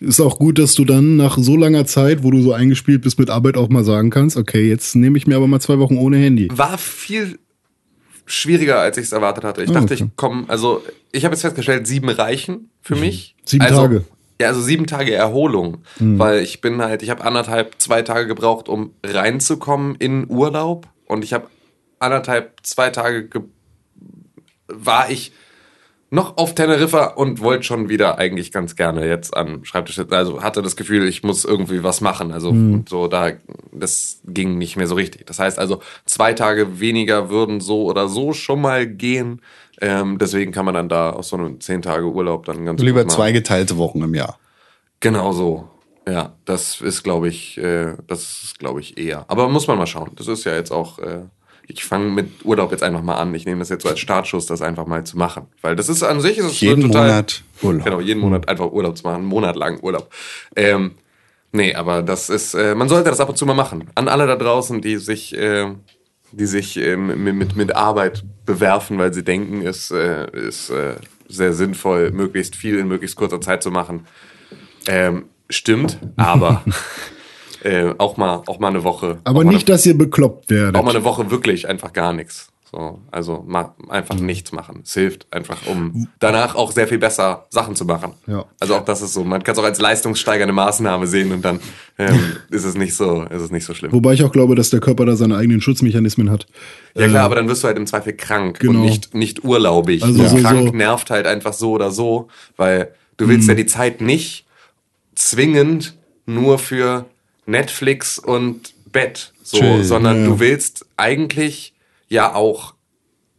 ist 0.00 0.20
auch 0.20 0.38
gut, 0.38 0.58
dass 0.58 0.74
du 0.74 0.84
dann 0.84 1.16
nach 1.16 1.38
so 1.38 1.56
langer 1.56 1.86
Zeit, 1.86 2.22
wo 2.22 2.30
du 2.30 2.40
so 2.42 2.52
eingespielt 2.52 3.02
bist 3.02 3.18
mit 3.18 3.30
Arbeit, 3.30 3.56
auch 3.56 3.68
mal 3.68 3.84
sagen 3.84 4.10
kannst, 4.10 4.36
okay, 4.36 4.68
jetzt 4.68 4.94
nehme 4.94 5.18
ich 5.18 5.26
mir 5.26 5.36
aber 5.36 5.46
mal 5.46 5.60
zwei 5.60 5.78
Wochen 5.78 5.96
ohne 5.98 6.18
Handy. 6.18 6.48
War 6.52 6.78
viel 6.78 7.38
schwieriger, 8.26 8.78
als 8.78 8.96
ich 8.96 9.04
es 9.04 9.12
erwartet 9.12 9.44
hatte. 9.44 9.62
Ich 9.62 9.70
Ah, 9.70 9.74
dachte, 9.74 9.94
okay. 9.94 10.04
ich 10.04 10.16
komme, 10.16 10.44
also 10.48 10.82
ich 11.12 11.24
habe 11.24 11.34
jetzt 11.34 11.42
festgestellt, 11.42 11.86
sieben 11.86 12.08
reichen 12.08 12.70
für 12.80 12.96
mich. 12.96 13.34
Sieben 13.44 13.64
also, 13.64 13.76
Tage. 13.82 14.04
Ja, 14.40 14.48
also 14.48 14.60
sieben 14.62 14.86
Tage 14.86 15.12
Erholung, 15.14 15.78
Mhm. 15.98 16.18
weil 16.18 16.40
ich 16.42 16.60
bin 16.60 16.80
halt, 16.80 17.02
ich 17.02 17.10
habe 17.10 17.24
anderthalb, 17.24 17.74
zwei 17.78 18.02
Tage 18.02 18.26
gebraucht, 18.26 18.68
um 18.68 18.92
reinzukommen 19.04 19.96
in 19.96 20.26
Urlaub 20.30 20.86
und 21.06 21.24
ich 21.24 21.32
habe 21.32 21.46
anderthalb, 21.98 22.52
zwei 22.62 22.90
Tage 22.90 23.28
ge 23.28 23.42
war 24.72 25.10
ich 25.10 25.32
noch 26.12 26.36
auf 26.36 26.54
Teneriffa 26.54 27.06
und 27.06 27.40
wollte 27.40 27.62
schon 27.62 27.88
wieder 27.88 28.18
eigentlich 28.18 28.50
ganz 28.50 28.74
gerne 28.74 29.06
jetzt 29.06 29.36
am 29.36 29.64
Schreibtisch 29.64 29.94
sitzen. 29.96 30.12
Also 30.12 30.42
hatte 30.42 30.60
das 30.60 30.74
Gefühl, 30.74 31.06
ich 31.06 31.22
muss 31.22 31.44
irgendwie 31.44 31.84
was 31.84 32.00
machen. 32.00 32.32
Also 32.32 32.54
so 32.88 33.06
da, 33.06 33.32
das 33.72 34.20
ging 34.24 34.58
nicht 34.58 34.76
mehr 34.76 34.88
so 34.88 34.96
richtig. 34.96 35.26
Das 35.26 35.38
heißt 35.38 35.58
also, 35.58 35.80
zwei 36.06 36.32
Tage 36.32 36.80
weniger 36.80 37.30
würden 37.30 37.60
so 37.60 37.84
oder 37.84 38.08
so 38.08 38.32
schon 38.32 38.60
mal 38.60 38.88
gehen. 38.88 39.40
Ähm, 39.80 40.18
deswegen 40.18 40.50
kann 40.50 40.64
man 40.64 40.74
dann 40.74 40.88
da 40.88 41.10
aus 41.10 41.28
so 41.28 41.36
einem 41.36 41.60
zehn 41.60 41.80
Tage 41.80 42.06
Urlaub 42.06 42.44
dann 42.44 42.64
ganz 42.64 42.82
Lieber 42.82 43.06
zwei 43.06 43.30
geteilte 43.30 43.78
Wochen 43.78 44.02
im 44.02 44.14
Jahr. 44.14 44.38
Genau 44.98 45.32
so. 45.32 45.68
Ja, 46.08 46.34
das 46.44 46.80
ist, 46.80 47.02
glaube 47.04 47.28
ich, 47.28 47.56
äh, 47.58 47.94
das 48.06 48.42
ist, 48.42 48.58
glaube 48.58 48.80
ich, 48.80 48.98
eher. 48.98 49.24
Aber 49.28 49.48
muss 49.48 49.68
man 49.68 49.78
mal 49.78 49.86
schauen. 49.86 50.10
Das 50.16 50.26
ist 50.26 50.44
ja 50.44 50.54
jetzt 50.54 50.72
auch, 50.72 50.98
äh, 50.98 51.22
ich 51.70 51.84
fange 51.84 52.10
mit 52.10 52.44
Urlaub 52.44 52.72
jetzt 52.72 52.82
einfach 52.82 53.02
mal 53.02 53.16
an. 53.16 53.34
Ich 53.34 53.46
nehme 53.46 53.60
das 53.60 53.68
jetzt 53.68 53.82
so 53.82 53.88
als 53.88 54.00
Startschuss, 54.00 54.46
das 54.46 54.62
einfach 54.62 54.86
mal 54.86 55.04
zu 55.04 55.16
machen. 55.16 55.46
Weil 55.62 55.76
das 55.76 55.88
ist 55.88 56.02
an 56.02 56.20
sich 56.20 56.38
ist 56.38 56.46
es 56.46 56.60
Jeden 56.60 56.82
total, 56.82 57.08
Monat 57.08 57.44
Urlaub. 57.62 57.84
Genau, 57.84 58.00
jeden 58.00 58.20
Monat 58.20 58.48
einfach 58.48 58.70
Urlaub 58.70 58.96
zu 58.96 59.04
machen, 59.04 59.16
einen 59.16 59.26
Monat 59.26 59.56
lang 59.56 59.80
Urlaub. 59.80 60.10
Ähm, 60.56 60.92
nee, 61.52 61.74
aber 61.74 62.02
das 62.02 62.28
ist, 62.28 62.54
äh, 62.54 62.74
man 62.74 62.88
sollte 62.88 63.10
das 63.10 63.20
ab 63.20 63.28
und 63.28 63.36
zu 63.36 63.46
mal 63.46 63.54
machen. 63.54 63.88
An 63.94 64.08
alle 64.08 64.26
da 64.26 64.36
draußen, 64.36 64.80
die 64.80 64.96
sich, 64.96 65.36
äh, 65.36 65.72
die 66.32 66.46
sich 66.46 66.76
äh, 66.76 66.96
mit, 66.96 67.34
mit, 67.34 67.56
mit 67.56 67.74
Arbeit 67.74 68.24
bewerfen, 68.44 68.98
weil 68.98 69.14
sie 69.14 69.24
denken, 69.24 69.66
es 69.66 69.90
äh, 69.90 70.26
ist 70.36 70.70
äh, 70.70 70.96
sehr 71.28 71.52
sinnvoll, 71.52 72.10
möglichst 72.10 72.56
viel 72.56 72.78
in 72.78 72.88
möglichst 72.88 73.16
kurzer 73.16 73.40
Zeit 73.40 73.62
zu 73.62 73.70
machen. 73.70 74.06
Ähm, 74.86 75.26
stimmt, 75.48 75.98
aber 76.16 76.64
äh, 77.64 77.94
auch 77.98 78.16
mal 78.16 78.42
auch 78.46 78.58
mal 78.58 78.68
eine 78.68 78.84
Woche. 78.84 79.18
Aber 79.24 79.44
mal 79.44 79.52
nicht, 79.52 79.68
dass 79.68 79.84
ihr 79.86 79.96
bekloppt 79.96 80.50
werdet. 80.50 80.76
auch 80.76 80.82
mal 80.84 80.94
eine 80.94 81.04
Woche 81.04 81.30
wirklich 81.30 81.68
einfach 81.68 81.92
gar 81.92 82.12
nichts. 82.12 82.48
So, 82.72 83.00
also 83.10 83.44
ma, 83.48 83.74
einfach 83.88 84.14
nichts 84.14 84.52
machen. 84.52 84.82
Es 84.84 84.94
hilft 84.94 85.26
einfach, 85.32 85.66
um 85.66 86.06
danach 86.20 86.54
auch 86.54 86.70
sehr 86.70 86.86
viel 86.86 86.98
besser 86.98 87.46
Sachen 87.50 87.74
zu 87.74 87.84
machen. 87.84 88.12
Ja. 88.28 88.44
Also 88.60 88.76
auch 88.76 88.84
das 88.84 89.02
ist 89.02 89.12
so, 89.12 89.24
man 89.24 89.42
kann 89.42 89.54
es 89.54 89.58
auch 89.58 89.64
als 89.64 89.80
leistungssteigernde 89.80 90.52
Maßnahme 90.52 91.08
sehen 91.08 91.32
und 91.32 91.44
dann 91.44 91.58
ähm, 91.98 92.16
ist 92.50 92.62
es 92.64 92.76
nicht 92.76 92.94
so, 92.94 93.24
ist 93.24 93.42
es 93.42 93.50
nicht 93.50 93.64
so 93.64 93.74
schlimm. 93.74 93.90
Wobei 93.90 94.12
ich 94.12 94.22
auch 94.22 94.30
glaube, 94.30 94.54
dass 94.54 94.70
der 94.70 94.78
Körper 94.78 95.04
da 95.04 95.16
seine 95.16 95.36
eigenen 95.36 95.60
Schutzmechanismen 95.60 96.30
hat. 96.30 96.46
Ja 96.94 97.08
klar, 97.08 97.24
aber 97.24 97.34
dann 97.34 97.48
wirst 97.48 97.64
du 97.64 97.66
halt 97.66 97.76
im 97.76 97.88
Zweifel 97.88 98.12
krank 98.12 98.60
Genau. 98.60 98.74
und 98.78 98.82
nicht, 98.82 99.14
nicht 99.16 99.42
urlaubig. 99.42 100.04
Also 100.04 100.22
und 100.22 100.28
so- 100.28 100.36
krank 100.36 100.68
so- 100.68 100.72
nervt 100.76 101.10
halt 101.10 101.26
einfach 101.26 101.52
so 101.54 101.72
oder 101.72 101.90
so, 101.90 102.28
weil 102.56 102.94
du 103.16 103.26
willst 103.26 103.48
Mhm. 103.48 103.50
ja 103.50 103.54
die 103.56 103.66
Zeit 103.66 104.00
nicht 104.00 104.46
zwingend 105.16 105.96
nur 106.26 106.58
für 106.60 107.06
Netflix 107.50 108.18
und 108.18 108.74
Bett, 108.92 109.32
so, 109.42 109.58
Chill, 109.58 109.84
sondern 109.84 110.20
ja. 110.22 110.26
du 110.26 110.40
willst 110.40 110.86
eigentlich 110.96 111.74
ja 112.08 112.34
auch 112.34 112.74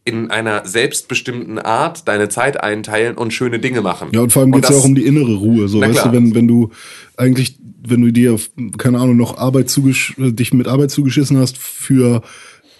in 0.04 0.32
einer 0.32 0.66
selbstbestimmten 0.66 1.60
Art 1.60 2.08
deine 2.08 2.28
Zeit 2.30 2.62
einteilen 2.62 3.16
und 3.18 3.34
schöne 3.34 3.60
Dinge 3.60 3.82
machen. 3.82 4.10
Ja, 4.14 4.22
und 4.22 4.32
vor 4.34 4.42
allem 4.42 4.52
geht's 4.52 4.70
ja 4.70 4.76
das- 4.76 4.84
auch 4.84 4.88
um 4.88 4.96
die 4.96 5.06
innere 5.06 5.36
Ruhe. 5.36 5.68
So, 5.68 5.80
weißt 5.82 6.06
du, 6.06 6.12
wenn, 6.12 6.34
wenn 6.34 6.48
du 6.48 6.72
eigentlich, 7.18 7.58
wenn 7.84 8.02
du 8.02 8.12
dir, 8.12 8.40
keine 8.78 9.00
Ahnung, 9.00 9.18
noch 9.18 9.38
Arbeit 9.38 9.70
zugesch 9.70 10.16
dich 10.18 10.54
mit 10.54 10.68
Arbeit 10.68 10.92
zugeschissen 10.92 11.38
hast 11.38 11.58
für, 11.58 12.24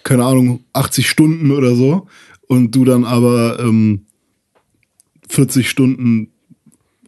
keine 0.02 0.24
Ahnung, 0.24 0.64
80 0.72 1.08
Stunden 1.08 1.52
oder 1.52 1.76
so, 1.76 2.08
und 2.48 2.74
du 2.74 2.84
dann 2.84 3.04
aber 3.04 3.60
ähm, 3.60 4.06
40 5.28 5.70
Stunden 5.70 6.32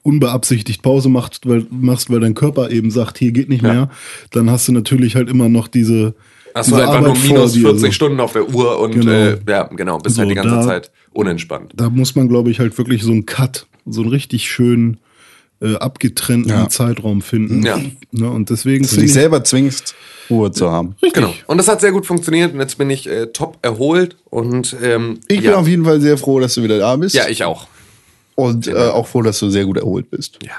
unbeabsichtigt 0.04 0.82
Pause 0.82 1.08
machst, 1.08 1.48
weil, 1.48 1.66
machst, 1.70 2.10
weil 2.10 2.20
dein 2.20 2.34
Körper 2.34 2.70
eben 2.70 2.90
sagt, 2.92 3.18
hier 3.18 3.32
geht 3.32 3.48
nicht 3.48 3.64
Ja. 3.64 3.72
mehr, 3.72 3.90
dann 4.30 4.48
hast 4.50 4.68
du 4.68 4.72
natürlich 4.72 5.16
halt 5.16 5.28
immer 5.28 5.48
noch 5.48 5.66
diese, 5.66 6.14
Hast 6.54 6.70
du 6.70 6.76
diese 6.76 6.86
einfach 6.86 7.00
nur 7.00 7.08
Arbeit 7.10 7.22
vor 7.24 7.36
minus 7.36 7.52
dir, 7.54 7.62
40 7.62 7.80
so. 7.86 7.92
Stunden 7.92 8.20
auf 8.20 8.32
der 8.34 8.48
Uhr 8.54 8.78
und 8.78 8.92
Genau. 8.92 9.10
äh, 9.10 9.38
ja, 9.48 9.64
genau, 9.64 9.98
bist 9.98 10.18
halt 10.18 10.26
So, 10.26 10.28
die 10.28 10.34
ganze 10.36 10.54
da- 10.56 10.62
Zeit 10.62 10.90
unentspannt. 11.12 11.72
da 11.74 11.90
muss 11.90 12.14
man, 12.14 12.28
glaube 12.28 12.50
ich, 12.50 12.60
halt 12.60 12.76
wirklich 12.78 13.02
so 13.02 13.10
einen 13.10 13.26
Cut, 13.26 13.66
so 13.86 14.02
einen 14.02 14.10
richtig 14.10 14.48
schönen 14.48 14.98
äh, 15.62 15.76
abgetrennten 15.76 16.50
Ja. 16.50 16.68
Zeitraum 16.68 17.22
finden. 17.22 17.64
Ja. 17.64 17.80
Ne, 18.12 18.28
und 18.28 18.50
deswegen 18.50 18.82
Du 18.82 18.88
finde 18.88 19.02
dich 19.02 19.10
ich, 19.10 19.14
selber 19.14 19.42
zwingst, 19.44 19.94
Ruhe 20.28 20.50
zu 20.50 20.70
haben. 20.70 20.96
Genau. 21.14 21.32
Und 21.46 21.56
das 21.58 21.68
hat 21.68 21.80
sehr 21.80 21.92
gut 21.92 22.04
funktioniert 22.06 22.52
und 22.52 22.60
jetzt 22.60 22.76
bin 22.76 22.90
ich 22.90 23.08
äh, 23.08 23.26
top 23.28 23.58
erholt 23.62 24.16
und 24.28 24.76
ähm, 24.82 25.20
Ich 25.28 25.40
ja. 25.40 25.52
bin 25.52 25.54
auf 25.60 25.68
jeden 25.68 25.84
Fall 25.84 26.00
sehr 26.00 26.18
froh, 26.18 26.40
dass 26.40 26.54
du 26.54 26.62
wieder 26.64 26.78
da 26.78 26.96
bist. 26.96 27.14
Ja, 27.14 27.28
ich 27.28 27.44
auch. 27.44 27.68
Und 28.34 28.66
äh, 28.66 28.74
auch 28.74 29.06
froh, 29.06 29.22
dass 29.22 29.38
du 29.38 29.48
sehr 29.48 29.64
gut 29.64 29.76
erholt 29.76 30.10
bist. 30.10 30.38
Ja. 30.42 30.52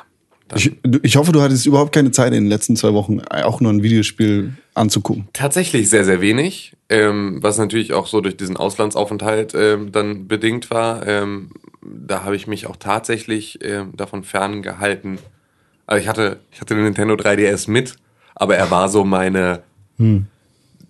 Ich, 0.54 0.72
ich 1.02 1.16
hoffe, 1.16 1.32
du 1.32 1.42
hattest 1.42 1.66
überhaupt 1.66 1.92
keine 1.92 2.12
Zeit 2.12 2.28
in 2.28 2.44
den 2.44 2.50
letzten 2.50 2.76
zwei 2.76 2.94
Wochen 2.94 3.20
auch 3.22 3.62
nur 3.62 3.74
ein 3.74 3.82
Videospiel 3.82 4.54
anzugucken. 4.76 5.28
Tatsächlich 5.34 5.90
sehr, 5.90 6.06
sehr 6.06 6.22
wenig, 6.22 6.74
ähm, 6.90 7.40
was 7.42 7.58
natürlich 7.58 7.94
auch 7.94 8.06
so 8.06 8.22
durch 8.22 8.38
diesen 8.38 8.56
Auslandsaufenthalt 8.56 9.54
ähm, 9.56 9.92
dann 9.92 10.28
bedingt 10.28 10.70
war. 10.70 11.06
Ähm, 11.08 11.50
da 11.82 12.24
habe 12.24 12.36
ich 12.36 12.46
mich 12.46 12.68
auch 12.68 12.76
tatsächlich 12.76 13.60
ähm, 13.64 13.94
davon 13.96 14.24
ferngehalten. 14.24 15.18
Also 15.88 16.04
ich 16.04 16.08
hatte, 16.08 16.40
ich 16.52 16.62
hatte 16.62 16.76
den 16.76 16.84
Nintendo 16.84 17.16
3DS 17.16 17.70
mit, 17.70 17.96
aber 18.36 18.56
er 18.56 18.70
war 18.70 18.90
so 18.90 19.04
meine. 19.04 19.64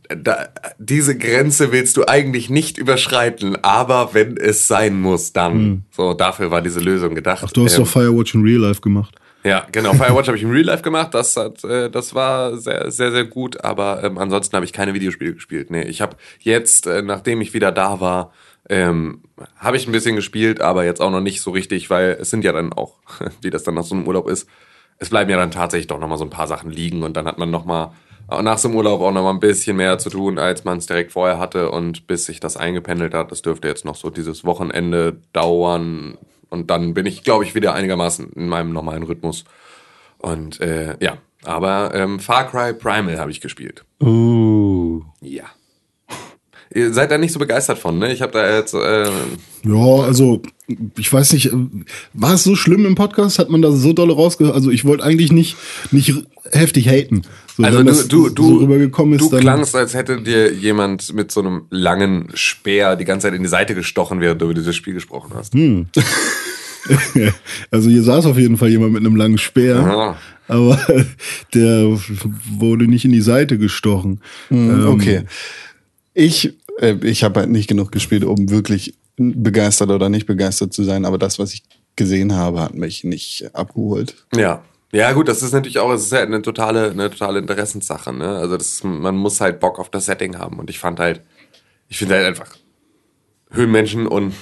Da, 0.09 0.49
diese 0.77 1.17
Grenze 1.17 1.71
willst 1.71 1.97
du 1.97 2.07
eigentlich 2.07 2.49
nicht 2.49 2.77
überschreiten, 2.77 3.57
aber 3.63 4.13
wenn 4.13 4.37
es 4.37 4.67
sein 4.67 4.99
muss, 4.99 5.33
dann. 5.33 5.85
So, 5.91 6.13
dafür 6.13 6.51
war 6.51 6.61
diese 6.61 6.79
Lösung 6.79 7.15
gedacht. 7.15 7.43
Ach, 7.45 7.51
du 7.51 7.65
hast 7.65 7.77
Ähm, 7.77 7.83
doch 7.83 7.89
Firewatch 7.89 8.35
in 8.35 8.43
Real 8.43 8.61
Life 8.61 8.81
gemacht. 8.81 9.15
Ja, 9.43 9.65
genau. 9.71 9.93
Firewatch 9.95 10.27
habe 10.27 10.37
ich 10.37 10.43
im 10.43 10.51
Real 10.51 10.65
Life 10.65 10.83
gemacht. 10.83 11.13
Das 11.13 11.37
hat, 11.37 11.63
äh, 11.63 11.89
das 11.89 12.13
war 12.13 12.57
sehr, 12.57 12.91
sehr, 12.91 13.11
sehr 13.11 13.25
gut. 13.25 13.63
Aber 13.63 14.03
ähm, 14.03 14.17
ansonsten 14.17 14.55
habe 14.55 14.65
ich 14.65 14.73
keine 14.73 14.93
Videospiele 14.93 15.33
gespielt. 15.33 15.69
Nee, 15.69 15.83
ich 15.83 16.01
habe 16.01 16.17
jetzt, 16.39 16.87
äh, 16.87 17.01
nachdem 17.01 17.41
ich 17.41 17.53
wieder 17.53 17.71
da 17.71 17.99
war, 17.99 18.31
ähm, 18.69 19.21
habe 19.57 19.77
ich 19.77 19.87
ein 19.87 19.91
bisschen 19.91 20.15
gespielt, 20.15 20.61
aber 20.61 20.85
jetzt 20.85 21.01
auch 21.01 21.11
noch 21.11 21.21
nicht 21.21 21.41
so 21.41 21.51
richtig, 21.51 21.89
weil 21.89 22.17
es 22.19 22.29
sind 22.29 22.43
ja 22.43 22.51
dann 22.51 22.73
auch, 22.73 22.95
wie 23.41 23.49
das 23.49 23.63
dann 23.63 23.75
nach 23.75 23.83
so 23.83 23.95
einem 23.95 24.07
Urlaub 24.07 24.27
ist, 24.27 24.47
es 24.97 25.09
bleiben 25.09 25.29
ja 25.29 25.37
dann 25.37 25.51
tatsächlich 25.51 25.87
doch 25.87 25.99
noch 25.99 26.07
mal 26.07 26.17
so 26.17 26.23
ein 26.23 26.29
paar 26.29 26.47
Sachen 26.47 26.71
liegen 26.71 27.03
und 27.03 27.17
dann 27.17 27.27
hat 27.27 27.37
man 27.37 27.51
noch 27.51 27.65
mal 27.65 27.85
äh, 27.85 27.89
nach 28.27 28.57
so 28.57 28.67
einem 28.67 28.77
Urlaub 28.77 29.01
auch 29.01 29.11
noch 29.11 29.23
mal 29.23 29.31
ein 29.31 29.39
bisschen 29.39 29.77
mehr 29.77 29.97
zu 29.97 30.09
tun, 30.09 30.39
als 30.39 30.63
man 30.63 30.77
es 30.77 30.85
direkt 30.85 31.11
vorher 31.11 31.39
hatte 31.39 31.71
und 31.71 32.07
bis 32.07 32.25
sich 32.25 32.39
das 32.39 32.57
eingependelt 32.57 33.13
hat, 33.13 33.31
das 33.31 33.41
dürfte 33.41 33.67
jetzt 33.67 33.85
noch 33.85 33.95
so 33.95 34.09
dieses 34.09 34.43
Wochenende 34.45 35.17
dauern 35.33 36.17
und 36.49 36.69
dann 36.69 36.93
bin 36.93 37.05
ich, 37.05 37.23
glaube 37.23 37.43
ich, 37.43 37.55
wieder 37.55 37.73
einigermaßen 37.73 38.31
in 38.33 38.47
meinem 38.47 38.73
normalen 38.73 39.03
Rhythmus 39.03 39.45
und 40.17 40.59
äh, 40.59 40.95
ja, 40.99 41.17
aber 41.43 41.93
ähm, 41.93 42.19
Far 42.19 42.49
Cry 42.49 42.73
Primal 42.73 43.19
habe 43.19 43.31
ich 43.31 43.41
gespielt. 43.41 43.85
Uh. 44.01 45.01
Ja. 45.21 45.45
Ihr 46.75 46.93
seid 46.93 47.09
da 47.09 47.17
nicht 47.17 47.31
so 47.31 47.39
begeistert 47.39 47.79
von, 47.79 47.97
ne? 47.97 48.11
Ich 48.11 48.21
habe 48.21 48.33
da 48.33 48.57
jetzt. 48.57 48.73
Äh, 48.73 49.05
Ja, 49.63 50.03
also 50.03 50.41
ich 50.97 51.11
weiß 51.11 51.31
nicht, 51.33 51.49
war 52.13 52.33
es 52.33 52.43
so 52.43 52.55
schlimm 52.55 52.85
im 52.85 52.95
Podcast? 52.95 53.39
Hat 53.39 53.49
man 53.49 53.61
da 53.61 53.71
so 53.71 53.93
dolle 53.93 54.13
rausgehört? 54.13 54.53
Also 54.55 54.69
ich 54.71 54.83
wollte 54.83 55.03
eigentlich 55.03 55.31
nicht 55.31 55.55
nicht 55.91 56.13
heftig 56.51 56.87
haten. 56.89 57.21
So, 57.55 57.63
also 57.63 57.79
wenn 57.79 57.85
du, 57.85 57.91
das 57.93 58.07
du, 58.09 58.29
du, 58.29 58.43
so 58.49 58.55
rübergekommen 58.57 59.17
ist, 59.17 59.31
du 59.31 59.37
klangst, 59.39 59.73
als 59.75 59.93
hätte 59.93 60.21
dir 60.21 60.53
jemand 60.53 61.13
mit 61.13 61.31
so 61.31 61.39
einem 61.39 61.61
langen 61.69 62.27
Speer 62.33 62.97
die 62.97 63.05
ganze 63.05 63.27
Zeit 63.27 63.35
in 63.35 63.43
die 63.43 63.49
Seite 63.49 63.73
gestochen, 63.73 64.19
während 64.19 64.41
du 64.41 64.45
über 64.45 64.53
dieses 64.53 64.75
Spiel 64.75 64.93
gesprochen 64.93 65.31
hast. 65.33 65.53
Hm. 65.53 65.87
also 67.71 67.89
hier 67.89 68.03
saß 68.03 68.25
auf 68.25 68.37
jeden 68.37 68.57
Fall 68.57 68.69
jemand 68.69 68.93
mit 68.93 69.01
einem 69.05 69.15
langen 69.15 69.37
Speer, 69.37 69.75
Ja. 69.77 70.17
aber 70.47 70.79
der 71.53 71.97
wurde 72.59 72.87
nicht 72.87 73.05
in 73.05 73.11
die 73.11 73.21
Seite 73.21 73.57
gestochen. 73.57 74.19
Ähm, 74.51 74.69
Hm, 74.69 74.87
Okay. 74.87 75.21
Ich, 76.17 76.53
ich 76.79 77.23
habe 77.23 77.41
halt 77.41 77.49
nicht 77.49 77.67
genug 77.67 77.91
gespielt, 77.91 78.23
um 78.23 78.49
wirklich 78.49 78.95
begeistert 79.17 79.89
oder 79.89 80.09
nicht 80.09 80.25
begeistert 80.25 80.73
zu 80.73 80.83
sein, 80.83 81.05
aber 81.05 81.17
das, 81.17 81.39
was 81.39 81.53
ich 81.53 81.63
gesehen 81.95 82.35
habe, 82.35 82.59
hat 82.59 82.75
mich 82.75 83.03
nicht 83.03 83.49
abgeholt. 83.53 84.15
Ja. 84.35 84.63
Ja, 84.91 85.11
gut, 85.11 85.27
das 85.27 85.43
ist 85.43 85.51
natürlich 85.51 85.79
auch, 85.79 85.91
es 85.91 86.05
ist 86.05 86.13
halt 86.13 86.27
eine 86.27 86.41
totale, 86.41 86.91
eine 86.91 87.09
totale 87.09 87.39
Interessenssache, 87.39 88.13
ne? 88.13 88.37
Also 88.37 88.55
das, 88.55 88.81
man 88.83 89.17
muss 89.17 89.41
halt 89.41 89.59
Bock 89.59 89.77
auf 89.77 89.89
das 89.89 90.05
Setting 90.05 90.37
haben. 90.37 90.57
Und 90.57 90.69
ich 90.69 90.79
fand 90.79 90.99
halt, 90.99 91.21
ich 91.89 91.97
finde 91.97 92.15
halt 92.15 92.25
einfach 92.25 92.55
Höhlenmenschen 93.51 94.07
und 94.07 94.33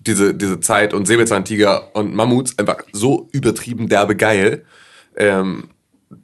diese, 0.00 0.34
diese 0.34 0.58
Zeit 0.58 0.94
und 0.94 1.06
Säbelzahntiger 1.06 1.94
und 1.94 2.12
Mammuts 2.12 2.58
einfach 2.58 2.78
so 2.92 3.28
übertrieben 3.30 3.88
derbe 3.88 4.16
geil. 4.16 4.64
Ähm, 5.16 5.68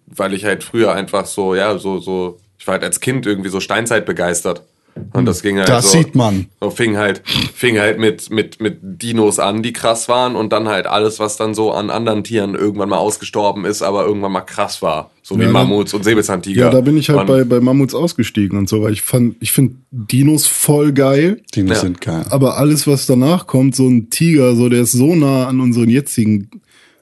weil 0.07 0.35
ich 0.35 0.45
halt 0.45 0.65
früher 0.65 0.93
einfach 0.93 1.27
so, 1.27 1.55
ja, 1.55 1.79
so, 1.79 1.99
so, 1.99 2.39
ich 2.59 2.67
war 2.67 2.73
halt 2.73 2.85
als 2.85 3.01
Kind 3.01 3.27
irgendwie 3.27 3.51
so 3.51 3.61
Steinzeit 3.61 4.07
begeistert. 4.07 4.65
Und 5.13 5.27
das 5.27 5.43
ging 5.43 5.59
halt 5.59 5.69
Das 5.69 5.91
so, 5.91 5.99
sieht 5.99 6.15
man. 6.15 6.47
So 6.61 6.71
fing 6.71 6.97
halt, 6.97 7.23
fing 7.55 7.79
halt 7.79 7.99
mit, 7.99 8.31
mit, 8.31 8.61
mit 8.61 8.79
Dinos 8.83 9.39
an, 9.41 9.63
die 9.63 9.73
krass 9.73 10.09
waren 10.09 10.37
und 10.37 10.53
dann 10.53 10.69
halt 10.69 10.87
alles, 10.87 11.19
was 11.19 11.37
dann 11.37 11.53
so 11.55 11.73
an 11.73 11.91
anderen 11.91 12.23
Tieren 12.23 12.55
irgendwann 12.55 12.89
mal 12.89 12.99
ausgestorben 12.99 13.65
ist, 13.65 13.83
aber 13.83 14.05
irgendwann 14.07 14.31
mal 14.33 14.41
krass 14.43 14.83
war. 14.83 15.11
So 15.23 15.37
wie 15.37 15.43
Ja, 15.43 15.47
da- 15.47 15.53
Mammuts 15.53 15.95
und 15.95 16.05
Säbelzahntiger. 16.05 16.61
Ja, 16.67 16.71
da 16.71 16.81
bin 16.81 16.97
ich 16.97 17.09
halt 17.09 17.21
Und- 17.21 17.27
bei, 17.27 17.43
bei 17.45 17.61
Mammuts 17.61 17.95
ausgestiegen 17.95 18.57
und 18.57 18.69
so, 18.69 18.83
weil 18.83 18.93
ich 18.93 19.03
fand, 19.03 19.37
ich 19.41 19.51
finde 19.53 19.75
Dinos 19.91 20.47
voll 20.47 20.93
geil. 20.93 21.41
Die 21.55 21.63
Ja. 21.63 21.75
sind 21.75 22.01
geil. 22.01 22.25
Aber 22.31 22.57
alles, 22.57 22.87
was 22.87 23.07
danach 23.07 23.47
kommt, 23.49 23.75
so 23.75 23.89
ein 23.89 24.11
Tiger, 24.11 24.55
so 24.55 24.69
der 24.69 24.83
ist 24.83 24.93
so 24.93 25.15
nah 25.17 25.47
an 25.49 25.61
unseren 25.61 25.89
jetzigen. 25.91 26.51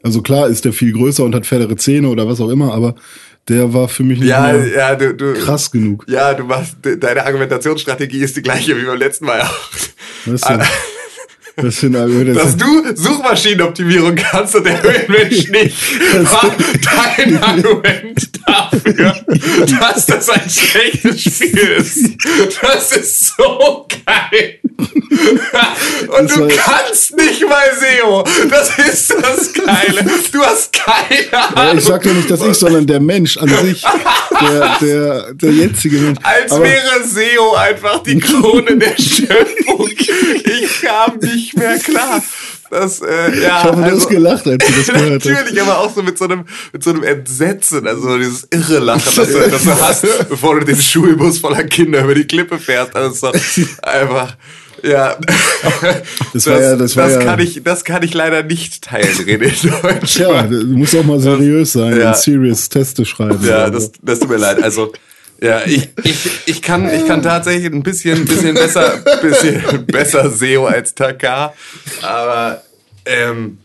Also 0.02 0.22
klar 0.22 0.48
ist 0.48 0.64
der 0.64 0.72
viel 0.72 0.92
größer 0.92 1.24
und 1.24 1.34
hat 1.34 1.46
fettere 1.46 1.76
Zähne 1.76 2.08
oder 2.08 2.26
was 2.26 2.40
auch 2.40 2.48
immer, 2.48 2.72
aber 2.74 2.94
der 3.48 3.72
war 3.74 3.88
für 3.88 4.02
mich 4.04 4.20
nicht 4.20 4.28
Ja, 4.28 4.52
mehr 4.52 4.68
ja, 4.68 4.94
du, 4.94 5.14
du, 5.14 5.34
krass 5.34 5.70
genug. 5.70 6.04
Ja, 6.08 6.32
du 6.34 6.44
machst, 6.44 6.76
de- 6.84 6.96
deine 6.96 7.24
Argumentationsstrategie 7.26 8.20
ist 8.22 8.36
die 8.36 8.42
gleiche 8.42 8.76
wie 8.76 8.84
beim 8.84 8.98
letzten 8.98 9.26
Mal 9.26 9.40
auch. 9.42 9.70
Weißt 10.26 10.48
du, 10.48 10.60
das 11.56 11.76
sind 11.80 11.92
das 11.94 12.08
Dass 12.34 12.56
du 12.56 12.94
Suchmaschinenoptimierung 12.94 14.14
kannst 14.14 14.54
und 14.56 14.64
der 14.64 14.82
Höhlenmensch 14.82 15.48
nicht, 15.48 15.76
war 16.32 16.54
dein 17.16 17.42
Argument 17.42 18.30
dafür, 18.46 19.14
dass 19.80 20.06
das 20.06 20.28
ein 20.30 20.48
schlechtes 20.48 21.20
Spiel 21.22 21.76
ist. 21.78 22.16
Das 22.62 22.92
ist 22.96 23.36
so 23.36 23.86
geil. 24.06 24.58
Und 26.18 26.30
Das 26.30 26.34
du 26.36 26.48
kannst 26.48 27.16
nicht 27.16 27.42
mal 27.48 27.62
SEO. 27.78 28.24
Das 28.48 28.78
ist 28.78 29.10
das 29.22 29.52
Geile. 29.52 30.04
Du 30.32 30.40
hast 30.42 30.72
keine 30.72 31.22
Ja, 31.30 31.44
Ahnung. 31.54 31.78
ich 31.78 31.84
sag 31.84 32.04
ja 32.04 32.12
nicht, 32.12 32.30
dass 32.30 32.42
ich, 32.42 32.54
sondern 32.54 32.86
der 32.86 33.00
Mensch 33.00 33.36
an 33.36 33.48
sich, 33.48 33.82
der, 34.40 34.76
der, 34.80 35.34
der 35.34 35.50
jetzige 35.52 35.98
Mensch. 35.98 36.18
Als 36.22 36.50
Aber- 36.52 36.64
wäre 36.64 37.04
SEO 37.04 37.54
einfach 37.54 38.02
die 38.02 38.18
Krone 38.18 38.76
der 38.78 38.96
Schöpfung. 39.00 39.88
Ich 39.90 40.80
kam 40.82 41.18
nicht 41.20 41.51
mehr 41.56 41.78
klar. 41.78 42.22
Das, 42.70 43.00
äh, 43.02 43.40
ja, 43.42 43.58
Ich 43.58 43.64
hoffe, 43.64 43.82
du 43.82 43.90
hast 43.96 44.08
gelacht, 44.08 44.46
als 44.46 44.64
du 44.66 44.72
das 44.72 44.86
gehört 44.86 45.24
hast. 45.24 45.30
Natürlich, 45.30 45.62
aber 45.62 45.78
auch 45.78 45.94
so 45.94 46.02
mit 46.02 46.16
so 46.18 46.24
einem, 46.24 46.44
mit 46.72 46.82
so 46.82 46.90
einem 46.90 47.02
Entsetzen, 47.02 47.86
also 47.86 48.02
so 48.02 48.18
dieses 48.18 48.48
irre 48.50 48.78
Lachen, 48.78 49.02
das 49.14 49.28
du, 49.28 49.38
das 49.50 49.64
du 49.64 49.70
hast, 49.80 50.06
bevor 50.30 50.58
du 50.60 50.64
den 50.66 50.80
Schulbus 50.80 51.38
voller 51.38 51.64
Kinder 51.64 52.02
über 52.04 52.14
die 52.14 52.24
Klippe 52.26 52.58
fährst. 52.58 52.96
Also 52.96 53.30
so 53.32 53.32
einfach, 53.82 54.36
ja. 54.82 55.16
Das 56.32 56.46
war 56.46 56.60
ja- 56.60 56.76
das 56.76 56.96
war 56.96 57.10
ja- 57.10 57.22
kann 57.22 57.38
ich, 57.40 57.62
das 57.62 57.84
kann 57.84 58.02
ich 58.02 58.14
leider 58.14 58.42
nicht 58.42 58.82
teilen, 58.82 59.06
René 59.18 59.52
Deutsch. 59.82 60.14
Tja, 60.14 60.42
du 60.44 60.64
musst 60.66 60.96
auch 60.96 61.04
mal 61.04 61.20
seriös 61.20 61.72
sein 61.72 61.98
Ja. 61.98 62.08
und 62.10 62.16
serious 62.16 62.68
Teste 62.68 63.04
schreiben. 63.04 63.38
Ja, 63.46 63.64
Also. 63.64 63.72
das, 63.78 63.92
das 64.00 64.18
tut 64.20 64.30
mir 64.30 64.38
leid. 64.38 64.62
Also, 64.62 64.92
ja, 65.42 65.62
ich, 65.66 65.88
ich, 66.04 66.28
ich, 66.46 66.62
kann, 66.62 66.88
ich 66.88 67.06
kann 67.06 67.20
tatsächlich 67.20 67.72
ein 67.72 67.82
bisschen, 67.82 68.24
bisschen 68.24 68.54
besser, 68.54 69.02
bisschen 69.20 69.86
besser 69.86 70.30
SEO 70.30 70.66
als 70.66 70.94
Taka, 70.94 71.52
aber 72.00 72.62
ähm, 73.04 73.58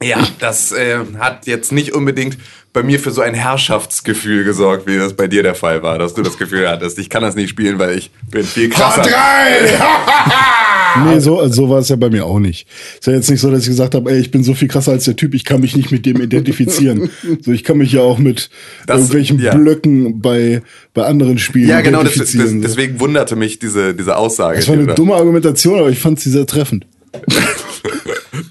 ja, 0.00 0.18
das 0.38 0.70
äh, 0.72 0.98
hat 1.18 1.46
jetzt 1.46 1.72
nicht 1.72 1.92
unbedingt 1.92 2.38
bei 2.72 2.82
mir 2.82 3.00
für 3.00 3.10
so 3.10 3.20
ein 3.20 3.34
Herrschaftsgefühl 3.34 4.44
gesorgt, 4.44 4.86
wie 4.86 4.96
das 4.96 5.14
bei 5.14 5.26
dir 5.26 5.42
der 5.42 5.56
Fall 5.56 5.82
war, 5.82 5.98
dass 5.98 6.14
du 6.14 6.22
das 6.22 6.38
Gefühl 6.38 6.68
hattest, 6.68 6.98
ich 6.98 7.10
kann 7.10 7.22
das 7.22 7.34
nicht 7.34 7.50
spielen, 7.50 7.78
weil 7.78 7.98
ich 7.98 8.10
bin 8.30 8.44
viel 8.44 8.70
krasser. 8.70 9.02
Nee, 11.06 11.20
so, 11.20 11.38
also 11.40 11.54
so 11.62 11.68
war 11.70 11.78
es 11.78 11.88
ja 11.88 11.96
bei 11.96 12.10
mir 12.10 12.26
auch 12.26 12.38
nicht. 12.38 12.66
Ist 12.98 13.06
ja 13.06 13.12
jetzt 13.14 13.30
nicht 13.30 13.40
so, 13.40 13.50
dass 13.50 13.62
ich 13.62 13.68
gesagt 13.68 13.94
habe, 13.94 14.10
ey, 14.10 14.18
ich 14.20 14.30
bin 14.30 14.42
so 14.44 14.54
viel 14.54 14.68
krasser 14.68 14.92
als 14.92 15.04
der 15.04 15.16
Typ, 15.16 15.34
ich 15.34 15.44
kann 15.44 15.60
mich 15.60 15.76
nicht 15.76 15.90
mit 15.90 16.04
dem 16.06 16.20
identifizieren. 16.20 17.10
so, 17.40 17.52
ich 17.52 17.64
kann 17.64 17.78
mich 17.78 17.92
ja 17.92 18.00
auch 18.02 18.18
mit 18.18 18.50
Das- 18.86 18.98
irgendwelchen 18.98 19.38
ja. 19.40 19.54
Blöcken 19.54 20.20
bei, 20.20 20.62
bei 20.94 21.04
anderen 21.04 21.38
Spielen 21.38 21.68
Ja, 21.68 21.80
genau, 21.80 22.02
das, 22.02 22.14
das, 22.14 22.34
identifizieren. 22.34 22.62
so. 22.62 22.68
deswegen 22.68 23.00
wunderte 23.00 23.36
mich 23.36 23.58
diese, 23.58 23.94
diese 23.94 24.16
Aussage. 24.16 24.56
das 24.58 24.68
war 24.68 24.74
eine 24.74 24.94
dumme 24.94 25.14
Argumentation, 25.14 25.78
aber 25.78 25.90
ich 25.90 25.98
fand 25.98 26.20
sie 26.20 26.30
sehr 26.30 26.46
treffend. 26.46 26.86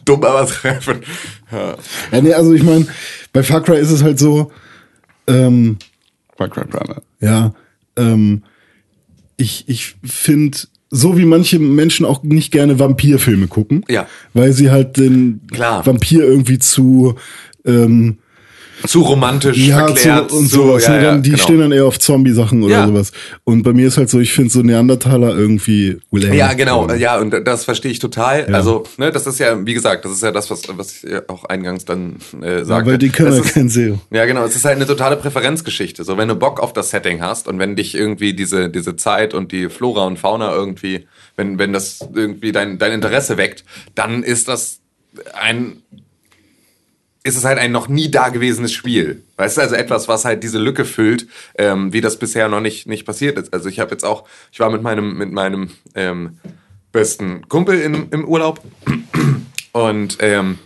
Dumm, 0.06 0.24
aber 0.24 0.46
treffend. 0.48 1.04
Ja. 1.52 1.76
Ja, 2.12 2.22
nee, 2.22 2.34
also 2.34 2.54
ich 2.54 2.64
meine, 2.64 2.86
bei 3.34 3.44
Far 3.44 3.62
Cry 3.64 3.80
ist 3.80 3.92
es 3.92 4.04
halt 4.04 4.20
so, 4.20 4.52
ähm, 5.28 5.78
Far 6.38 6.50
Cry 6.50 6.66
Primal. 6.66 7.02
ja, 7.20 7.54
ähm, 7.98 8.44
ich, 9.38 9.66
ich 9.68 9.96
finde, 10.04 10.58
so 10.92 11.18
wie 11.18 11.26
manche 11.26 11.58
Menschen 11.58 12.06
auch 12.06 12.22
nicht 12.24 12.52
gerne 12.52 12.78
Vampirfilme 12.78 13.48
gucken, 13.48 13.84
Ja. 13.90 14.08
weil 14.34 14.52
sie 14.54 14.70
halt 14.72 14.98
den 14.98 15.42
Klar. 15.52 15.86
Vampir 15.86 16.24
irgendwie 16.24 16.60
zu 16.60 17.16
ähm, 17.66 18.18
Zu 18.88 19.02
romantisch 19.02 19.58
ja, 19.58 19.86
verklärt. 19.86 20.30
zu, 20.32 20.38
und 20.38 20.48
sowas. 20.48 20.86
ja, 20.88 20.98
ne, 20.98 21.04
ja, 21.04 21.18
die 21.18 21.32
genau. 21.32 21.44
stehen 21.44 21.60
dann 21.60 21.72
eher 21.72 21.86
auf 21.86 22.00
Zombie-Sachen 22.00 22.64
oder 22.64 22.74
Ja. 22.74 22.88
sowas. 22.88 23.12
Und 23.44 23.64
bei 23.64 23.74
mir 23.74 23.88
ist 23.88 23.98
halt 23.98 24.10
so, 24.10 24.20
ich 24.20 24.34
finde 24.34 24.50
so 24.52 24.62
Neandertaler 24.62 25.36
irgendwie 25.36 26.00
er 26.14 26.34
Ja, 26.34 26.54
genau, 26.54 26.92
ja, 26.94 27.20
und 27.20 27.32
das 27.46 27.66
verstehe 27.66 27.92
ich 27.92 28.00
total. 28.00 28.46
Also, 28.54 28.84
ne, 28.98 29.12
das 29.12 29.28
ist 29.28 29.40
ja, 29.40 29.66
wie 29.66 29.74
gesagt, 29.74 30.06
das 30.06 30.12
ist 30.12 30.24
ja 30.24 30.32
das, 30.32 30.50
was, 30.50 30.64
was 30.78 31.04
ich 31.04 31.30
auch 31.30 31.46
eingangs 31.46 31.86
dann 31.86 32.18
äh, 32.42 32.64
sagte. 32.64 32.92
weil 32.92 32.98
die 32.98 33.10
können 33.10 33.34
ja 33.34 33.40
ist- 33.42 33.54
kein 33.54 33.70
SEO. 33.70 34.00
Ja, 34.12 34.26
genau, 34.26 34.44
es 34.46 34.56
ist 34.56 34.66
halt 34.66 34.76
eine 34.78 34.86
totale 34.88 35.18
Präferenzgeschichte. 35.18 36.04
So, 36.04 36.18
wenn 36.18 36.28
du 36.28 36.36
Bock 36.36 36.60
auf 36.60 36.74
das 36.74 36.90
Setting 36.92 37.22
hast 37.22 37.48
und 37.48 37.60
wenn 37.60 37.76
dich 37.76 37.96
irgendwie 37.96 38.34
diese, 38.34 38.70
diese 38.70 38.96
Zeit 38.96 39.34
und 39.34 39.52
die 39.52 39.70
Flora 39.70 40.06
und 40.06 40.18
Fauna 40.20 40.54
irgendwie, 40.54 41.08
wenn, 41.38 41.58
wenn 41.60 41.74
das 41.74 42.00
irgendwie 42.14 42.52
dein, 42.52 42.78
dein 42.78 42.92
Interesse 42.92 43.38
weckt, 43.38 43.64
dann 43.96 44.24
ist 44.24 44.48
das 44.48 44.80
ein, 45.34 45.78
ist 47.24 47.38
es 47.38 47.46
halt 47.46 47.60
ein 47.60 47.72
noch 47.72 47.88
nie 47.88 48.10
dagewesenes 48.10 48.72
Spiel. 48.72 49.24
Weißt 49.38 49.58
du, 49.58 49.62
also 49.62 49.76
etwas, 49.76 50.08
was 50.08 50.26
halt 50.26 50.44
diese 50.44 50.58
Lücke 50.58 50.86
füllt, 50.86 51.28
ähm, 51.58 51.94
wie 51.94 52.02
das 52.02 52.18
bisher 52.18 52.48
noch 52.48 52.62
nicht, 52.62 52.88
nicht 52.88 53.06
passiert 53.06 53.38
ist. 53.38 53.54
Also 53.54 53.70
ich 53.70 53.80
habe 53.80 53.92
jetzt 53.92 54.04
auch, 54.04 54.28
ich 54.52 54.60
war 54.60 54.72
mit 54.72 54.82
meinem, 54.82 55.18
mit 55.18 55.32
meinem 55.32 55.70
ähm, 55.94 56.40
besten 56.92 57.48
Kumpel 57.48 57.80
in, 57.80 58.10
im 58.10 58.28
Urlaub 58.28 58.62
und 59.72 60.18
ähm, 60.20 60.58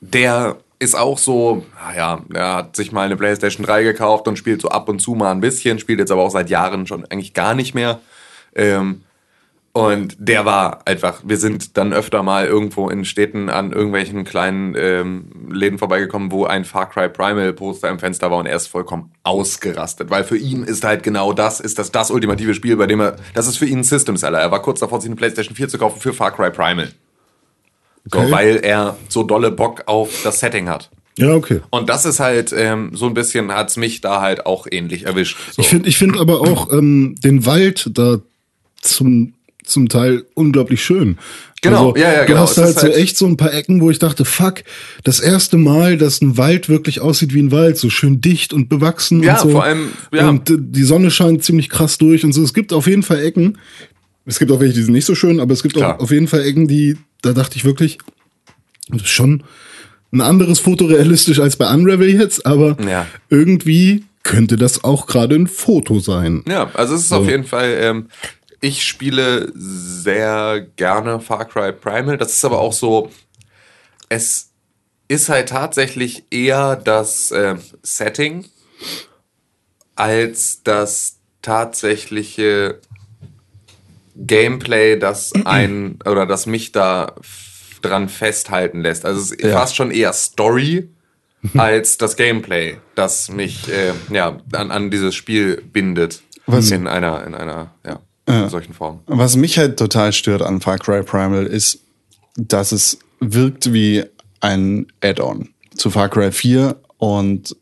der 0.00 0.58
ist 0.78 0.96
auch 0.96 1.16
so, 1.16 1.64
naja, 1.80 2.22
er 2.34 2.54
hat 2.56 2.76
sich 2.76 2.92
mal 2.92 3.06
eine 3.06 3.16
PlayStation 3.16 3.64
3 3.64 3.84
gekauft 3.84 4.26
und 4.26 4.36
spielt 4.36 4.60
so 4.60 4.68
ab 4.68 4.88
und 4.88 4.98
zu 4.98 5.14
mal 5.14 5.30
ein 5.30 5.40
bisschen, 5.40 5.78
spielt 5.78 6.00
jetzt 6.00 6.10
aber 6.10 6.22
auch 6.22 6.30
seit 6.30 6.50
Jahren 6.50 6.86
schon 6.86 7.04
eigentlich 7.06 7.34
gar 7.34 7.54
nicht 7.54 7.74
mehr. 7.74 8.00
Ähm, 8.54 9.02
und 9.74 10.16
der 10.18 10.44
war 10.44 10.86
einfach, 10.86 11.22
wir 11.24 11.38
sind 11.38 11.78
dann 11.78 11.94
öfter 11.94 12.22
mal 12.22 12.46
irgendwo 12.46 12.90
in 12.90 13.06
Städten 13.06 13.48
an 13.48 13.72
irgendwelchen 13.72 14.24
kleinen 14.24 14.74
ähm, 14.76 15.48
Läden 15.50 15.78
vorbeigekommen, 15.78 16.30
wo 16.30 16.44
ein 16.44 16.66
Far 16.66 16.90
Cry 16.90 17.08
Primal 17.08 17.54
Poster 17.54 17.88
im 17.88 17.98
Fenster 17.98 18.30
war 18.30 18.36
und 18.38 18.44
er 18.46 18.56
ist 18.56 18.66
vollkommen 18.66 19.12
ausgerastet, 19.22 20.10
weil 20.10 20.24
für 20.24 20.36
ihn 20.36 20.62
ist 20.64 20.84
halt 20.84 21.02
genau 21.02 21.32
das, 21.32 21.58
ist 21.58 21.78
das 21.78 21.90
das 21.90 22.10
ultimative 22.10 22.52
Spiel, 22.54 22.76
bei 22.76 22.86
dem 22.86 23.00
er, 23.00 23.16
das 23.32 23.46
ist 23.46 23.56
für 23.56 23.64
ihn 23.66 23.78
ein 23.78 23.84
System 23.84 24.18
Seller. 24.18 24.40
Er 24.40 24.50
war 24.50 24.60
kurz 24.60 24.80
davor, 24.80 25.00
sich 25.00 25.08
eine 25.08 25.16
PlayStation 25.16 25.56
4 25.56 25.68
zu 25.68 25.78
kaufen 25.78 26.00
für 26.00 26.12
Far 26.12 26.32
Cry 26.32 26.50
Primal. 26.50 26.88
So, 28.04 28.18
Okay. 28.18 28.30
weil 28.32 28.56
er 28.62 28.96
so 29.08 29.22
dolle 29.22 29.50
Bock 29.52 29.84
auf 29.86 30.10
das 30.24 30.40
Setting 30.40 30.68
hat. 30.68 30.90
Ja, 31.16 31.34
okay. 31.34 31.60
Und 31.70 31.88
das 31.88 32.04
ist 32.04 32.20
halt 32.20 32.52
ähm, 32.56 32.90
so 32.94 33.06
ein 33.06 33.14
bisschen, 33.14 33.52
hat's 33.52 33.76
mich 33.76 34.00
da 34.00 34.20
halt 34.20 34.44
auch 34.44 34.66
ähnlich 34.70 35.04
erwischt. 35.06 35.38
So. 35.52 35.62
Ich 35.62 35.68
finde 35.68 35.88
ich 35.88 35.96
find 35.98 36.18
aber 36.18 36.40
auch 36.40 36.70
ähm, 36.72 37.14
den 37.22 37.46
Wald 37.46 37.90
da 37.96 38.18
zum, 38.80 39.34
zum 39.64 39.88
Teil 39.88 40.24
unglaublich 40.34 40.82
schön. 40.84 41.18
Genau, 41.62 41.94
ja, 41.96 42.12
ja, 42.12 42.20
Du 42.22 42.26
genau. 42.28 42.40
hast 42.40 42.52
Es 42.52 42.56
ist 42.58 42.64
halt 42.64 42.74
so 42.78 42.82
halt- 42.88 42.96
echt 42.96 43.16
so 43.16 43.26
ein 43.26 43.36
paar 43.36 43.54
Ecken, 43.54 43.80
wo 43.80 43.90
ich 43.90 43.98
dachte, 44.00 44.24
fuck, 44.24 44.64
das 45.04 45.20
erste 45.20 45.56
Mal, 45.56 45.96
dass 45.96 46.20
ein 46.20 46.36
Wald 46.36 46.68
wirklich 46.68 47.00
aussieht 47.00 47.32
wie 47.34 47.40
ein 47.40 47.52
Wald, 47.52 47.76
so 47.78 47.88
schön 47.88 48.20
dicht 48.20 48.52
und 48.52 48.68
bewachsen 48.68 49.22
Ja, 49.22 49.34
und 49.34 49.40
so. 49.42 49.50
vor 49.50 49.64
allem, 49.64 49.90
ja. 50.12 50.28
Und 50.28 50.52
die 50.58 50.82
Sonne 50.82 51.10
scheint 51.12 51.44
ziemlich 51.44 51.68
krass 51.70 51.98
durch 51.98 52.24
und 52.24 52.32
so. 52.32 52.42
Es 52.42 52.52
gibt 52.54 52.72
auf 52.72 52.86
jeden 52.88 53.02
Fall 53.04 53.20
Ecken. 53.20 53.58
Es 54.26 54.38
gibt 54.38 54.50
auch 54.50 54.58
welche, 54.60 54.74
die 54.74 54.82
sind 54.82 54.92
nicht 54.92 55.04
so 55.04 55.14
schön, 55.14 55.38
aber 55.40 55.52
es 55.52 55.62
gibt 55.62 55.74
Klar. 55.76 55.96
auch 55.96 56.00
auf 56.04 56.10
jeden 56.10 56.26
Fall 56.28 56.42
Ecken, 56.42 56.66
die, 56.68 56.96
da 57.22 57.32
dachte 57.32 57.56
ich 57.56 57.64
wirklich, 57.64 57.98
das 58.88 59.02
ist 59.02 59.08
schon 59.10 59.44
ein 60.12 60.20
anderes 60.20 60.58
fotorealistisch 60.58 61.38
als 61.38 61.56
bei 61.56 61.72
Unravel 61.72 62.08
jetzt, 62.08 62.44
aber 62.44 62.76
Ja. 62.86 63.06
irgendwie 63.30 64.04
könnte 64.24 64.56
das 64.56 64.84
auch 64.84 65.06
gerade 65.06 65.34
ein 65.36 65.46
Foto 65.46 65.98
sein. 66.00 66.42
Ja, 66.48 66.70
also 66.74 66.94
es 66.94 67.02
ist 67.04 67.12
auf 67.12 67.28
jeden 67.28 67.44
Fall, 67.44 67.76
ähm, 67.80 68.06
ich 68.62 68.84
spiele 68.84 69.52
sehr 69.54 70.66
gerne 70.76 71.20
Far 71.20 71.44
Cry 71.44 71.72
Primal. 71.72 72.16
Das 72.16 72.32
ist 72.32 72.44
aber 72.44 72.60
auch 72.60 72.72
so, 72.72 73.10
es 74.08 74.52
ist 75.08 75.28
halt 75.28 75.48
tatsächlich 75.50 76.24
eher 76.30 76.76
das 76.76 77.32
ähm, 77.32 77.58
Setting 77.82 78.46
als 79.96 80.62
das 80.62 81.18
tatsächliche 81.42 82.78
Gameplay, 84.16 84.98
das 84.98 85.32
ein 85.44 85.98
oder 86.06 86.24
das 86.24 86.46
mich 86.46 86.72
da 86.72 87.14
dran 87.82 88.08
festhalten 88.08 88.80
lässt. 88.80 89.04
Also 89.04 89.20
es 89.20 89.32
ist 89.32 89.42
Ja. 89.44 89.58
fast 89.58 89.74
schon 89.74 89.90
eher 89.90 90.12
Story 90.12 90.88
als 91.58 91.98
das 91.98 92.16
Gameplay, 92.16 92.78
das 92.94 93.28
mich 93.28 93.68
äh, 93.68 93.92
ja 94.12 94.38
an, 94.52 94.70
an 94.70 94.90
dieses 94.92 95.16
Spiel 95.16 95.60
bindet 95.60 96.22
in 96.76 96.86
einer 96.86 97.26
in 97.26 97.34
einer 97.34 97.74
ja, 97.84 97.98
Ja. 98.28 98.48
solchen 98.48 98.72
Form. 98.74 99.00
Was 99.06 99.36
mich 99.36 99.58
halt 99.58 99.78
total 99.78 100.12
stört 100.12 100.42
an 100.42 100.60
Far 100.60 100.78
Cry 100.78 101.02
Primal 101.02 101.46
ist, 101.46 101.80
dass 102.36 102.72
es 102.72 102.98
wirkt 103.20 103.72
wie 103.72 104.04
ein 104.40 104.86
Add-on 105.02 105.48
zu 105.76 105.90
Far 105.90 106.08
Cry 106.08 106.30
4 106.32 106.76
und 106.98 107.56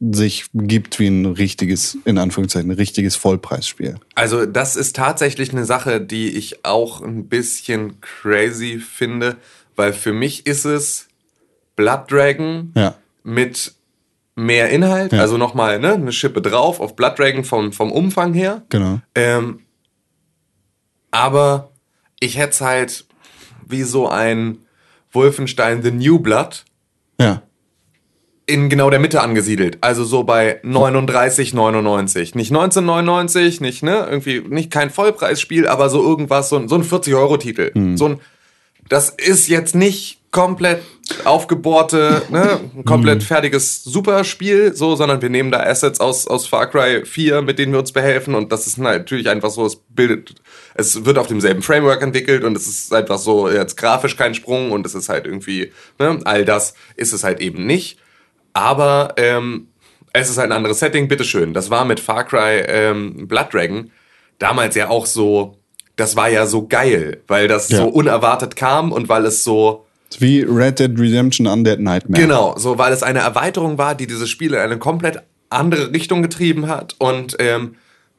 sich 0.00 0.46
gibt 0.52 0.98
wie 0.98 1.06
ein 1.06 1.24
richtiges, 1.26 1.96
in 2.04 2.18
Anführungszeichen, 2.18 2.70
ein 2.70 2.76
richtiges 2.76 3.16
Vollpreisspiel. 3.16 3.96
Also 4.14 4.44
das 4.44 4.76
ist 4.76 4.96
tatsächlich 4.96 5.52
eine 5.52 5.64
Sache, 5.64 6.00
die 6.00 6.28
ich 6.30 6.64
auch 6.64 7.00
ein 7.00 7.26
bisschen 7.28 8.00
crazy 8.00 8.78
finde, 8.78 9.36
weil 9.76 9.92
für 9.92 10.12
mich 10.12 10.46
ist 10.46 10.64
es 10.64 11.08
Blood 11.76 12.10
Dragon 12.10 12.72
Ja. 12.76 12.94
mit 13.22 13.72
mehr 14.36 14.68
Inhalt, 14.70 15.12
Ja. 15.12 15.20
also 15.20 15.38
nochmal 15.38 15.78
ne, 15.78 15.94
eine 15.94 16.12
Schippe 16.12 16.42
drauf 16.42 16.80
auf 16.80 16.96
Blood 16.96 17.18
Dragon 17.18 17.44
vom, 17.44 17.72
vom 17.72 17.90
Umfang 17.92 18.34
her. 18.34 18.62
Genau. 18.68 19.00
Ähm, 19.14 19.60
aber 21.14 21.70
ich 22.18 22.36
hätte 22.38 22.50
es 22.50 22.60
halt 22.60 23.04
wie 23.66 23.82
so 23.84 24.08
ein 24.08 24.58
Wolfenstein 25.12 25.82
The 25.82 25.92
New 25.92 26.18
Blood 26.18 26.64
Ja. 27.20 27.42
in 28.46 28.68
genau 28.68 28.90
der 28.90 28.98
Mitte 28.98 29.20
angesiedelt. 29.22 29.78
Also 29.80 30.04
so 30.04 30.24
bei 30.24 30.60
39,99. 30.64 32.34
Nicht 32.36 32.50
1999, 32.50 33.60
nicht, 33.60 33.82
ne? 33.82 34.06
Irgendwie 34.10 34.40
nicht 34.40 34.70
kein 34.70 34.90
Vollpreisspiel, 34.90 35.66
aber 35.68 35.88
so 35.88 36.02
irgendwas, 36.02 36.48
so, 36.48 36.56
ein- 36.56 36.68
so 36.68 36.74
ein 36.74 36.82
40-Euro-Titel. 36.84 37.96
So 37.96 38.06
ein, 38.08 38.20
das 38.88 39.08
ist 39.10 39.48
jetzt 39.48 39.74
nicht 39.74 40.18
komplett 40.30 40.82
aufgebohrte, 41.24 42.22
ne, 42.30 42.58
ein 42.76 42.84
komplett 42.84 43.22
fertiges 43.22 43.84
Superspiel, 43.84 44.74
so, 44.74 44.96
sondern 44.96 45.22
wir 45.22 45.28
nehmen 45.30 45.52
da 45.52 45.60
Assets 45.60 46.00
aus, 46.00 46.26
aus 46.26 46.48
Far 46.48 46.66
Cry 46.68 47.04
4, 47.06 47.40
mit 47.42 47.60
denen 47.60 47.72
wir 47.72 47.78
uns 47.78 47.92
behelfen 47.92 48.34
und 48.34 48.50
das 48.50 48.66
ist 48.66 48.76
natürlich 48.78 49.28
einfach 49.28 49.50
so, 49.50 49.64
es 49.64 49.76
bildet, 49.76 50.34
es 50.74 51.04
wird 51.04 51.18
auf 51.18 51.26
demselben 51.28 51.62
Framework 51.62 52.02
entwickelt 52.02 52.44
und 52.44 52.56
es 52.56 52.66
ist 52.66 52.92
einfach 52.92 53.18
so, 53.18 53.48
jetzt 53.50 53.76
grafisch 53.76 54.16
kein 54.16 54.34
Sprung 54.34 54.72
und 54.72 54.84
es 54.86 54.94
ist 54.94 55.08
halt 55.08 55.26
irgendwie, 55.26 55.72
ne, 55.98 56.18
all 56.24 56.44
das 56.44 56.74
ist 56.96 57.12
es 57.12 57.24
halt 57.24 57.40
eben 57.40 57.66
nicht. 57.66 57.98
Aber 58.52 59.14
ähm, 59.16 59.68
es 60.12 60.30
ist 60.30 60.38
halt 60.38 60.50
ein 60.50 60.56
anderes 60.56 60.78
Setting, 60.78 61.08
bitteschön. 61.08 61.54
Das 61.54 61.70
war 61.70 61.84
mit 61.84 62.00
Far 62.00 62.24
Cry 62.24 62.62
ähm, 62.66 63.26
Blood 63.28 63.52
Dragon 63.52 63.90
damals 64.38 64.74
ja 64.74 64.88
auch 64.90 65.06
so, 65.06 65.58
das 65.96 66.16
war 66.16 66.28
ja 66.28 66.46
so 66.46 66.66
geil, 66.66 67.22
weil 67.28 67.48
das 67.48 67.68
Ja. 67.68 67.78
so 67.78 67.88
unerwartet 67.88 68.56
kam 68.56 68.92
und 68.92 69.08
weil 69.08 69.24
es 69.26 69.44
so, 69.44 69.86
Wie 70.18 70.42
Red 70.42 70.78
Dead 70.78 70.90
Redemption 70.98 71.46
Undead 71.46 71.80
Nightmare. 71.80 72.20
genau, 72.22 72.54
so 72.56 72.78
weil 72.78 72.92
es 72.92 73.02
eine 73.02 73.20
Erweiterung 73.20 73.78
war, 73.78 73.94
die 73.94 74.06
dieses 74.06 74.28
Spiel 74.30 74.54
in 74.54 74.60
eine 74.60 74.78
komplett 74.78 75.22
andere 75.50 75.92
Richtung 75.92 76.22
getrieben 76.22 76.68
hat 76.68 76.94
und 76.98 77.36
ähm, 77.40 77.76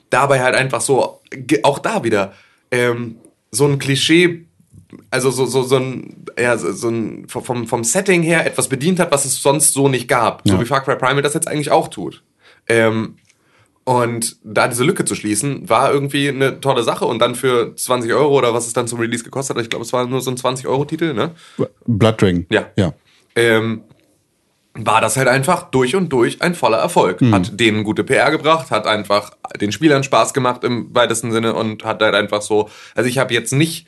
dabei 0.10 0.42
halt 0.42 0.56
einfach 0.56 0.82
so, 0.82 1.22
auch 1.64 1.80
da 1.80 2.04
wieder, 2.04 2.34
ähm, 2.76 3.16
so 3.52 3.66
ein 3.66 3.80
Klischee, 3.80 4.46
also 5.10 5.32
so, 5.32 5.46
so, 5.46 5.64
so 5.64 5.78
ein, 5.78 6.26
ja, 6.38 6.58
so, 6.58 6.72
so 6.72 6.90
ein, 6.90 7.28
vom, 7.28 7.68
vom 7.68 7.84
Setting 7.84 8.22
her 8.24 8.46
etwas 8.46 8.68
bedient 8.68 9.00
hat, 9.00 9.12
was 9.12 9.26
es 9.26 9.42
sonst 9.42 9.74
so 9.74 9.88
nicht 9.88 10.08
gab. 10.08 10.42
So 10.46 10.56
Ja. 10.56 10.62
wie 10.62 10.66
Far 10.66 10.82
Cry 10.84 10.96
Primal 10.96 11.22
das 11.22 11.34
jetzt 11.34 11.48
eigentlich 11.48 11.72
auch 11.72 11.88
tut. 11.88 12.24
Ähm, 12.68 13.16
und 13.84 14.38
da 14.44 14.68
diese 14.68 14.84
Lücke 14.84 15.06
zu 15.06 15.14
schließen, 15.14 15.70
war 15.70 15.94
irgendwie 15.94 16.30
eine 16.30 16.60
tolle 16.60 16.82
Sache. 16.84 17.06
Und 17.06 17.20
dann 17.20 17.36
für 17.36 17.76
20 17.76 18.12
Euro 18.14 18.36
oder 18.36 18.52
was 18.54 18.66
es 18.66 18.74
dann 18.74 18.88
zum 18.88 19.00
Release 19.00 19.24
gekostet 19.24 19.56
hat, 19.56 19.64
ich 19.64 19.70
glaube, 19.70 19.86
es 19.86 19.94
war 19.94 20.08
nur 20.08 20.22
so 20.22 20.32
ein 20.32 20.38
20-Euro-Titel, 20.38 21.14
ne? 21.14 21.32
Blood 21.86 22.20
Dragon. 22.22 22.46
Ja. 22.50 22.66
Ja. 22.78 22.94
ähm, 23.36 23.84
war 24.76 25.02
das 25.02 25.18
halt 25.18 25.28
einfach 25.28 25.64
durch 25.72 25.96
und 25.96 26.10
durch 26.10 26.42
ein 26.42 26.54
voller 26.54 26.78
Erfolg. 26.78 27.22
Hat 27.32 27.60
denen 27.60 27.84
gute 27.84 28.04
PR 28.04 28.30
gebracht, 28.30 28.72
hat 28.72 28.86
einfach 28.86 29.32
den 29.60 29.72
Spielern 29.72 30.04
Spaß 30.04 30.34
gemacht 30.34 30.64
im 30.64 30.94
weitesten 30.94 31.32
Sinne 31.32 31.54
und 31.54 31.84
hat 31.86 32.02
halt 32.02 32.14
einfach 32.14 32.42
so, 32.42 32.70
also 32.94 33.10
ich 33.10 33.18
habe 33.18 33.34
jetzt 33.34 33.54
nicht 33.54 33.88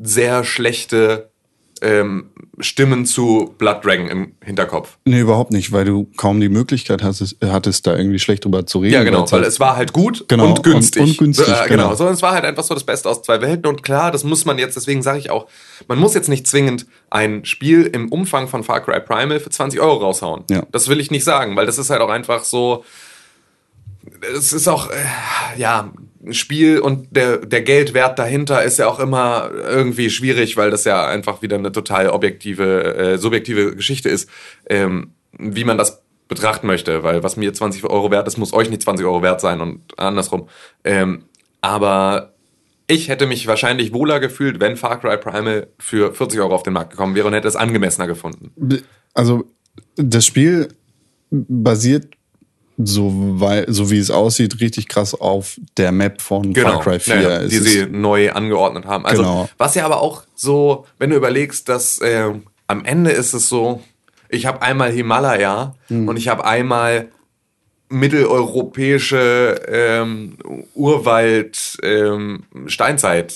sehr 0.00 0.42
schlechte 0.44 1.30
ähm, 1.84 2.30
Stimmen 2.60 3.04
zu 3.04 3.54
Blood 3.58 3.84
Dragon 3.84 4.06
im 4.08 4.32
Hinterkopf. 4.42 4.96
Nee, 5.04 5.20
überhaupt 5.20 5.52
nicht, 5.52 5.70
weil 5.72 5.84
du 5.84 6.04
kaum 6.16 6.40
die 6.40 6.48
Möglichkeit 6.48 7.02
hattest, 7.02 7.36
hattest 7.44 7.86
da 7.86 7.96
irgendwie 7.96 8.18
schlecht 8.18 8.44
drüber 8.44 8.64
zu 8.64 8.78
reden. 8.78 8.94
Ja, 8.94 9.02
genau, 9.04 9.20
weil's 9.20 9.32
weil 9.32 9.40
halt- 9.40 9.48
es 9.48 9.60
war 9.60 9.76
halt 9.76 9.92
gut 9.92 10.24
Genau, 10.28 10.46
und 10.46 10.62
günstig. 10.62 11.02
und- 11.02 11.08
und 11.10 11.18
günstig, 11.18 11.48
Äh, 11.48 11.68
genau. 11.68 11.84
genau. 11.88 11.94
So, 11.96 12.08
es 12.08 12.22
war 12.22 12.32
halt 12.32 12.44
einfach 12.44 12.62
so 12.64 12.74
das 12.74 12.84
Beste 12.84 13.08
aus 13.10 13.22
zwei 13.22 13.40
Welten. 13.40 13.66
Und 13.66 13.82
klar, 13.82 14.10
das 14.10 14.24
muss 14.24 14.44
man 14.44 14.58
jetzt, 14.58 14.76
deswegen 14.76 15.02
sage 15.02 15.18
ich 15.18 15.30
auch, 15.30 15.46
man 15.88 15.98
muss 15.98 16.14
jetzt 16.14 16.28
nicht 16.28 16.46
zwingend 16.46 16.86
ein 17.10 17.44
Spiel 17.44 17.82
im 17.86 18.08
Umfang 18.10 18.48
von 18.48 18.64
Far 18.64 18.80
Cry 18.80 19.00
Primal 19.00 19.40
für 19.40 19.50
20 19.50 19.80
Euro 19.80 19.96
raushauen. 19.98 20.44
Ja. 20.50 20.64
Das 20.72 20.88
will 20.88 21.00
ich 21.00 21.10
nicht 21.10 21.24
sagen, 21.24 21.56
weil 21.56 21.66
das 21.66 21.78
ist 21.78 21.90
halt 21.90 22.00
auch 22.00 22.10
einfach 22.10 22.44
so. 22.44 22.84
Es 24.36 24.52
ist 24.52 24.68
auch, 24.68 24.90
äh, 24.90 24.94
ja, 25.56 25.90
Spiel 26.30 26.78
und 26.78 27.14
der, 27.16 27.38
der 27.38 27.62
Geldwert 27.62 28.18
dahinter 28.18 28.62
ist 28.62 28.78
ja 28.78 28.88
auch 28.88 29.00
immer 29.00 29.50
irgendwie 29.52 30.10
schwierig, 30.10 30.56
weil 30.56 30.70
das 30.70 30.84
ja 30.84 31.06
einfach 31.06 31.42
wieder 31.42 31.56
eine 31.56 31.72
total 31.72 32.08
objektive, 32.08 32.94
äh, 32.94 33.18
subjektive 33.18 33.76
Geschichte 33.76 34.08
ist, 34.08 34.28
ähm, 34.68 35.12
wie 35.38 35.64
man 35.64 35.78
das 35.78 36.02
betrachten 36.28 36.66
möchte, 36.66 37.02
weil 37.02 37.22
was 37.22 37.36
mir 37.36 37.52
20 37.52 37.84
Euro 37.84 38.10
wert 38.10 38.26
ist, 38.26 38.38
muss 38.38 38.52
euch 38.52 38.70
nicht 38.70 38.82
20 38.82 39.04
Euro 39.04 39.22
wert 39.22 39.40
sein 39.40 39.60
und 39.60 39.98
andersrum. 39.98 40.48
Ähm, 40.82 41.24
aber 41.60 42.34
ich 42.86 43.08
hätte 43.08 43.26
mich 43.26 43.46
wahrscheinlich 43.46 43.92
wohler 43.92 44.20
gefühlt, 44.20 44.60
wenn 44.60 44.76
Far 44.76 45.00
Cry 45.00 45.16
Primal 45.16 45.68
für 45.78 46.14
40 46.14 46.40
Euro 46.40 46.54
auf 46.54 46.62
den 46.62 46.72
Markt 46.72 46.90
gekommen 46.90 47.14
wäre 47.14 47.26
und 47.26 47.34
hätte 47.34 47.48
es 47.48 47.56
angemessener 47.56 48.06
gefunden. 48.06 48.52
Also 49.14 49.44
das 49.96 50.26
Spiel 50.26 50.68
basiert 51.30 52.14
so, 52.76 53.12
weil, 53.40 53.66
so 53.72 53.90
wie 53.90 53.98
es 53.98 54.10
aussieht, 54.10 54.60
richtig 54.60 54.88
krass 54.88 55.14
auf 55.14 55.60
der 55.76 55.92
Map 55.92 56.20
von 56.20 56.54
Far 56.54 56.80
Cry 56.80 56.98
4. 56.98 57.14
Naja, 57.16 57.40
Es 57.42 57.50
die 57.50 57.58
sie 57.58 57.86
neu 57.86 58.32
angeordnet 58.32 58.84
haben. 58.86 59.06
Also, 59.06 59.22
Genau. 59.22 59.48
was 59.58 59.74
ja 59.76 59.84
aber 59.84 60.00
auch 60.00 60.24
so, 60.34 60.84
wenn 60.98 61.10
du 61.10 61.16
überlegst, 61.16 61.68
dass 61.68 61.98
äh, 62.00 62.32
am 62.66 62.84
Ende 62.84 63.10
ist 63.12 63.32
es 63.32 63.48
so, 63.48 63.82
ich 64.28 64.46
habe 64.46 64.62
einmal 64.62 64.90
Himalaya 64.90 65.74
Hm. 65.88 66.08
und 66.08 66.16
ich 66.16 66.28
habe 66.28 66.44
einmal 66.44 67.08
mitteleuropäische 67.90 69.60
ähm, 69.68 70.36
Urwald 70.74 71.76
ähm, 71.82 72.44
Steinzeit 72.66 73.34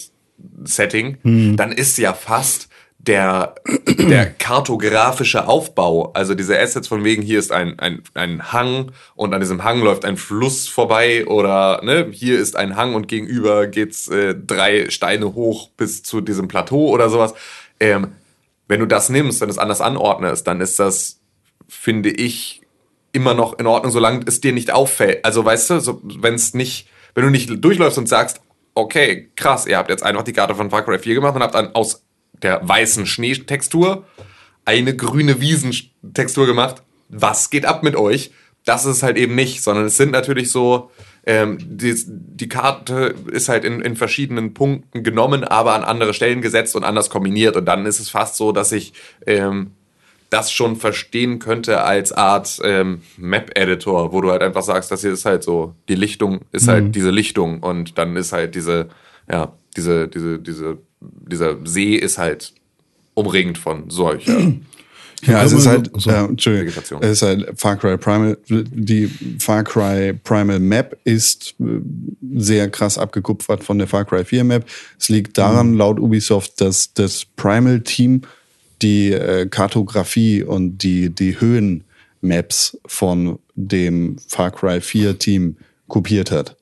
Setting, 0.65 1.19
Hm. 1.23 1.57
dann 1.57 1.73
ist 1.73 1.99
ja 1.99 2.13
fast 2.13 2.69
der, 3.09 3.55
der 3.87 4.27
kartografische 4.27 5.49
Aufbau, 5.49 6.13
also 6.13 6.35
diese 6.35 6.59
Assets 6.59 6.87
von 6.87 7.03
wegen, 7.03 7.23
hier 7.23 7.39
ist 7.39 7.51
ein, 7.51 7.79
ein, 7.79 8.03
ein 8.15 8.53
Hang 8.53 8.93
und 9.17 9.35
an 9.35 9.41
diesem 9.41 9.65
Hang 9.65 9.81
läuft 9.83 10.05
ein 10.05 10.17
Fluss 10.17 10.69
vorbei 10.69 11.27
oder 11.27 11.81
ne, 11.83 12.09
hier 12.13 12.39
ist 12.39 12.55
ein 12.55 12.77
Hang 12.77 12.95
und 12.95 13.09
gegenüber 13.09 13.67
geht's 13.67 14.09
äh, 14.09 14.35
drei 14.35 14.91
Steine 14.91 15.35
hoch 15.35 15.71
bis 15.77 16.03
zu 16.03 16.21
diesem 16.21 16.47
Plateau 16.47 16.89
oder 16.89 17.09
sowas. 17.09 17.35
Ähm, 17.81 18.13
wenn 18.69 18.81
du 18.81 18.87
das 18.87 19.09
nimmst 19.09 19.43
und 19.43 19.49
es 19.49 19.59
anders 19.59 19.81
anordnest, 19.81 20.47
dann 20.47 20.61
ist 20.61 20.79
das, 20.79 21.21
finde 21.67 22.11
ich, 22.11 22.63
immer 23.13 23.33
noch 23.33 23.59
in 23.59 23.67
Ordnung, 23.67 23.91
solange 23.91 24.21
es 24.27 24.43
dir 24.43 24.53
nicht 24.53 24.71
auffällt. 24.71 25.25
Also 25.25 25.45
weißt 25.45 25.71
du, 25.71 25.81
so, 25.81 26.01
wenn 26.05 26.35
es 26.35 26.53
nicht, 26.53 26.89
wenn 27.15 27.25
du 27.25 27.31
nicht 27.31 27.65
durchläufst 27.65 27.97
und 27.97 28.09
sagst, 28.09 28.43
okay, 28.75 29.31
krass, 29.35 29.67
ihr 29.67 29.79
habt 29.79 29.89
jetzt 29.89 30.03
einfach 30.03 30.23
die 30.23 30.35
Karte 30.35 30.55
von 30.55 30.71
Far 30.71 30.85
Cry 30.85 30.99
4 30.99 31.15
gemacht 31.15 31.35
und 31.35 31.43
habt 31.43 31.55
dann 31.55 31.75
aus 31.75 32.05
der 32.43 32.67
weißen 32.67 33.07
Schneetextur 33.07 34.05
eine 34.65 34.95
grüne 34.95 35.41
Wiesentextur 35.41 36.47
gemacht. 36.47 36.83
Was 37.09 37.51
geht 37.51 37.65
ab 37.65 37.83
mit 37.83 37.97
euch? 37.97 38.33
Das 38.65 38.85
ist 38.85 39.03
halt 39.03 39.17
eben 39.17 39.35
nicht, 39.35 39.63
sondern 39.63 39.87
es 39.87 39.97
sind 39.97 40.13
natürlich 40.13 40.51
so 40.51 40.91
ähm, 41.25 41.59
die, 41.61 41.95
die 42.07 42.49
Karte 42.49 43.15
ist 43.31 43.49
halt 43.49 43.65
in, 43.65 43.81
in 43.81 43.97
verschiedenen 43.97 44.55
Punkten 44.55 45.03
genommen, 45.03 45.45
aber 45.45 45.75
an 45.75 45.85
andere 45.85 46.15
Stellen 46.15 46.41
gesetzt 46.43 46.75
und 46.77 46.85
anders 46.85 47.11
kombiniert. 47.11 47.57
Und 47.57 47.67
dann 47.67 47.87
ist 47.87 48.01
es 48.01 48.09
fast 48.11 48.37
so, 48.37 48.53
dass 48.53 48.73
ich 48.73 48.93
ähm, 49.27 49.73
das 50.31 50.53
schon 50.53 50.77
verstehen 50.77 51.39
könnte 51.39 51.83
als 51.83 52.13
Art 52.13 52.59
ähm, 52.63 53.03
Map-Editor, 53.17 54.13
wo 54.13 54.21
du 54.21 54.31
halt 54.31 54.43
einfach 54.43 54.63
sagst, 54.63 54.91
das 54.91 55.01
hier 55.01 55.13
ist 55.13 55.25
halt 55.25 55.43
so, 55.43 55.75
die 55.89 55.95
Lichtung 55.95 56.41
ist 56.53 56.67
Mhm. 56.67 56.71
halt 56.71 56.95
diese 56.95 57.11
Lichtung 57.11 57.61
und 57.61 57.97
dann 57.99 58.15
ist 58.17 58.33
halt 58.33 58.55
diese, 58.55 58.89
ja, 59.31 59.53
diese, 59.77 60.09
diese, 60.09 60.39
diese, 60.39 60.79
dieser 61.01 61.57
See 61.65 61.95
ist 61.95 62.19
halt 62.19 62.53
umringt 63.15 63.59
von 63.59 63.91
solcher. 63.91 64.53
Ja, 65.23 65.43
es 65.45 65.53
ist 65.53 65.67
halt, 65.67 65.91
so. 65.97 66.11
äh, 66.11 66.25
Entschuldigung, 66.25 66.83
es 67.01 67.11
ist 67.11 67.23
halt 67.23 67.59
Far 67.59 67.77
Cry 67.77 67.97
Primal. 67.97 68.39
Die 68.49 69.09
Far 69.39 69.65
Cry 69.65 70.13
Primal 70.13 70.61
Map 70.61 70.99
ist 71.05 71.55
äh, 71.61 71.81
sehr 72.37 72.71
krass 72.71 72.99
abgekupfert 72.99 73.65
von 73.65 73.79
der 73.79 73.89
Far 73.89 74.05
Cry 74.05 74.25
4 74.25 74.45
Map. 74.45 74.67
Es 74.99 75.09
liegt 75.09 75.39
daran, 75.39 75.75
laut 75.75 75.99
Ubisoft, 75.99 76.61
dass 76.61 76.93
das 76.95 77.25
Primal 77.25 77.81
Team 77.81 78.23
die 78.83 79.13
äh, 79.13 79.47
Kartografie 79.47 80.45
und 80.45 80.79
die, 80.79 81.11
die 81.11 81.41
Höhenmaps 81.41 82.79
von 82.87 83.41
dem 83.57 84.17
Far 84.29 84.53
Cry 84.53 84.81
4 84.81 85.19
Team 85.19 85.57
kopiert 85.89 86.31
hat 86.31 86.58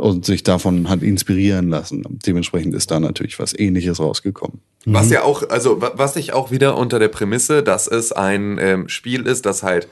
und 0.00 0.24
sich 0.24 0.42
davon 0.42 0.88
hat 0.88 1.02
inspirieren 1.02 1.68
lassen. 1.68 2.02
Dementsprechend 2.26 2.74
ist 2.74 2.90
da 2.90 2.98
natürlich 3.00 3.38
was 3.38 3.56
ähnliches 3.58 4.00
rausgekommen. 4.00 4.60
Was 4.86 5.10
ja 5.10 5.22
auch, 5.22 5.48
also 5.50 5.80
wa- 5.82 5.92
was 5.94 6.16
ich 6.16 6.32
auch 6.32 6.50
wieder 6.50 6.76
unter 6.76 6.98
der 6.98 7.08
Prämisse, 7.08 7.62
dass 7.62 7.86
es 7.86 8.12
ein 8.12 8.58
ähm, 8.58 8.88
Spiel 8.88 9.26
ist, 9.26 9.44
das 9.46 9.62
halt 9.62 9.88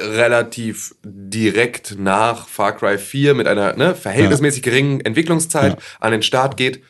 relativ 0.00 0.94
direkt 1.04 1.96
nach 1.98 2.46
Far 2.48 2.76
Cry 2.76 2.98
4 2.98 3.34
mit 3.34 3.46
einer 3.48 3.74
ne, 3.76 3.94
verhältnismäßig 3.94 4.62
geringen 4.62 5.00
Entwicklungszeit 5.00 5.72
Ja. 5.72 5.78
an 6.00 6.12
den 6.12 6.22
Start 6.22 6.56
geht, 6.56 6.82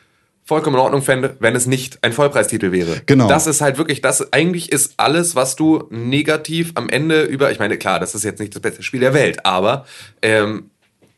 vollkommen 0.45 0.75
in 0.75 0.81
Ordnung 0.81 1.01
fände, 1.01 1.35
wenn 1.39 1.55
es 1.55 1.65
nicht 1.65 1.99
ein 2.03 2.13
Vollpreistitel 2.13 2.71
wäre. 2.71 3.01
Genau. 3.07 3.27
Das 3.27 3.47
ist 3.47 3.61
halt 3.61 3.77
wirklich, 3.77 4.01
das 4.01 4.31
eigentlich 4.33 4.71
ist 4.71 4.93
alles, 4.97 5.35
was 5.35 5.55
du 5.55 5.83
negativ 5.89 6.71
am 6.75 6.89
Ende 6.89 7.23
über, 7.23 7.51
ich 7.51 7.59
meine, 7.59 7.77
klar, 7.77 7.99
das 7.99 8.13
ist 8.15 8.23
jetzt 8.23 8.39
nicht 8.39 8.53
das 8.55 8.61
beste 8.61 8.83
Spiel 8.83 8.99
der 8.99 9.13
Welt, 9.15 9.43
aber 9.45 9.85
ähm, 10.21 10.69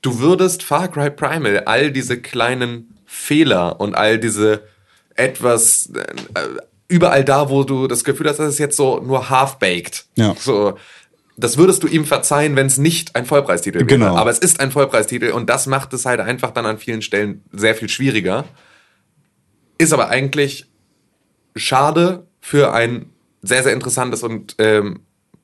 du 0.01 0.19
würdest 0.19 0.63
Far 0.63 0.87
Cry 0.87 1.09
Primal 1.09 1.59
all 1.65 1.91
diese 1.91 2.19
kleinen 2.19 2.97
Fehler 3.05 3.79
und 3.79 3.95
all 3.95 4.19
diese 4.19 4.63
etwas 5.15 5.91
äh, 5.93 6.41
überall 6.87 7.23
da, 7.23 7.49
wo 7.49 7.63
du 7.63 7.87
das 7.87 8.03
Gefühl 8.03 8.27
hast, 8.27 8.37
das 8.37 8.53
ist 8.53 8.59
jetzt 8.59 8.77
so 8.77 8.99
nur 8.99 9.29
half-baked. 9.29 10.05
Ja. 10.15 10.35
So, 10.37 10.77
das 11.37 11.57
würdest 11.57 11.83
du 11.83 11.87
ihm 11.87 12.05
verzeihen, 12.05 12.55
wenn 12.55 12.67
es 12.67 12.77
nicht 12.77 13.15
ein 13.15 13.25
Vollpreistitel 13.25 13.79
wäre. 13.79 13.85
Genau. 13.85 14.15
Aber 14.15 14.29
es 14.29 14.39
ist 14.39 14.59
ein 14.59 14.71
Vollpreistitel 14.71 15.31
und 15.31 15.49
das 15.49 15.67
macht 15.67 15.93
es 15.93 16.05
halt 16.05 16.19
einfach 16.19 16.51
dann 16.51 16.65
an 16.65 16.77
vielen 16.77 17.01
Stellen 17.01 17.43
sehr 17.51 17.75
viel 17.75 17.89
schwieriger. 17.89 18.45
Ist 19.77 19.93
aber 19.93 20.09
eigentlich 20.09 20.67
schade 21.55 22.27
für 22.39 22.73
ein 22.73 23.07
sehr, 23.41 23.63
sehr 23.63 23.73
interessantes 23.73 24.23
und 24.23 24.55
ähm, 24.59 25.01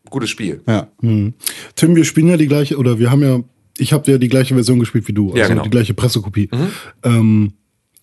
gutes 0.09 0.29
Spiel. 0.29 0.61
Ja. 0.67 0.87
Tim, 1.01 1.95
wir 1.95 2.05
spielen 2.05 2.27
ja 2.27 2.37
die 2.37 2.47
gleiche, 2.47 2.77
oder 2.77 2.99
wir 2.99 3.09
haben 3.09 3.23
ja, 3.23 3.39
ich 3.79 3.93
habe 3.93 4.11
ja 4.11 4.17
die 4.17 4.27
gleiche 4.29 4.53
Version 4.53 4.79
gespielt 4.79 5.07
wie 5.07 5.13
du, 5.13 5.27
also 5.27 5.37
Ja, 5.37 5.47
genau. 5.47 5.63
die 5.63 5.69
gleiche 5.69 5.93
Pressekopie. 5.93 6.49
Ähm, 7.03 7.53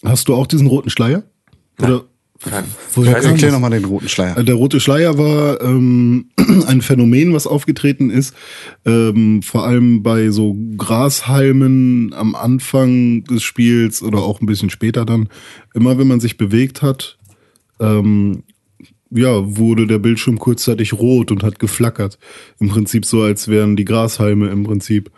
hast 0.05 0.29
du 0.29 0.35
auch 0.35 0.47
diesen 0.47 0.67
roten 0.67 0.91
Schleier? 0.91 1.25
Oder 1.81 2.05
Kein, 2.41 2.65
woher 2.95 3.11
ich 3.11 3.17
weiß 3.17 3.25
kam 3.25 3.33
nicht, 3.33 3.43
Erklär 3.43 3.51
das? 3.51 3.53
nochmal 3.53 3.71
den 3.71 3.85
roten 3.85 4.09
Schleier. 4.09 4.37
Äh, 4.39 4.45
Der 4.45 4.55
rote 4.55 4.81
Schleier 4.81 5.17
war 5.19 5.61
ähm, 5.63 6.27
ein 6.67 6.83
Phänomen, 6.83 7.33
was 7.33 7.47
aufgetreten 7.47 8.11
ist, 8.11 8.35
ähm, 8.85 9.43
vor 9.43 9.65
allem 9.67 10.03
bei 10.03 10.31
so 10.31 10.57
Grashalmen 10.77 12.13
am 12.15 12.35
Anfang 12.35 13.25
des 13.25 13.43
Spiels 13.43 14.03
oder 14.03 14.19
auch 14.19 14.41
ein 14.41 14.47
bisschen 14.47 14.71
später 14.71 15.05
dann. 15.05 15.29
Immer 15.75 15.99
wenn 15.99 16.07
man 16.09 16.21
sich 16.21 16.37
bewegt 16.37 16.83
hat, 16.83 17.19
ähm, 17.81 18.43
ja, 19.11 19.57
wurde 19.57 19.87
der 19.87 19.99
Bildschirm 19.99 20.39
kurzzeitig 20.39 20.93
rot 20.93 21.31
und 21.31 21.43
hat 21.45 21.59
geflackert. 21.61 22.19
Im 22.59 22.69
Prinzip 22.69 23.05
so, 23.05 23.23
als 23.23 23.47
wären 23.49 23.77
die 23.77 23.85
Grashalme 23.85 24.49
im 24.49 24.65
Prinzip 24.65 25.11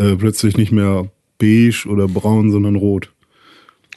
äh, 0.00 0.16
plötzlich 0.16 0.56
nicht 0.56 0.72
mehr 0.72 1.08
beige 1.38 1.86
oder 1.88 2.08
braun, 2.08 2.50
sondern 2.50 2.76
rot. 2.76 3.12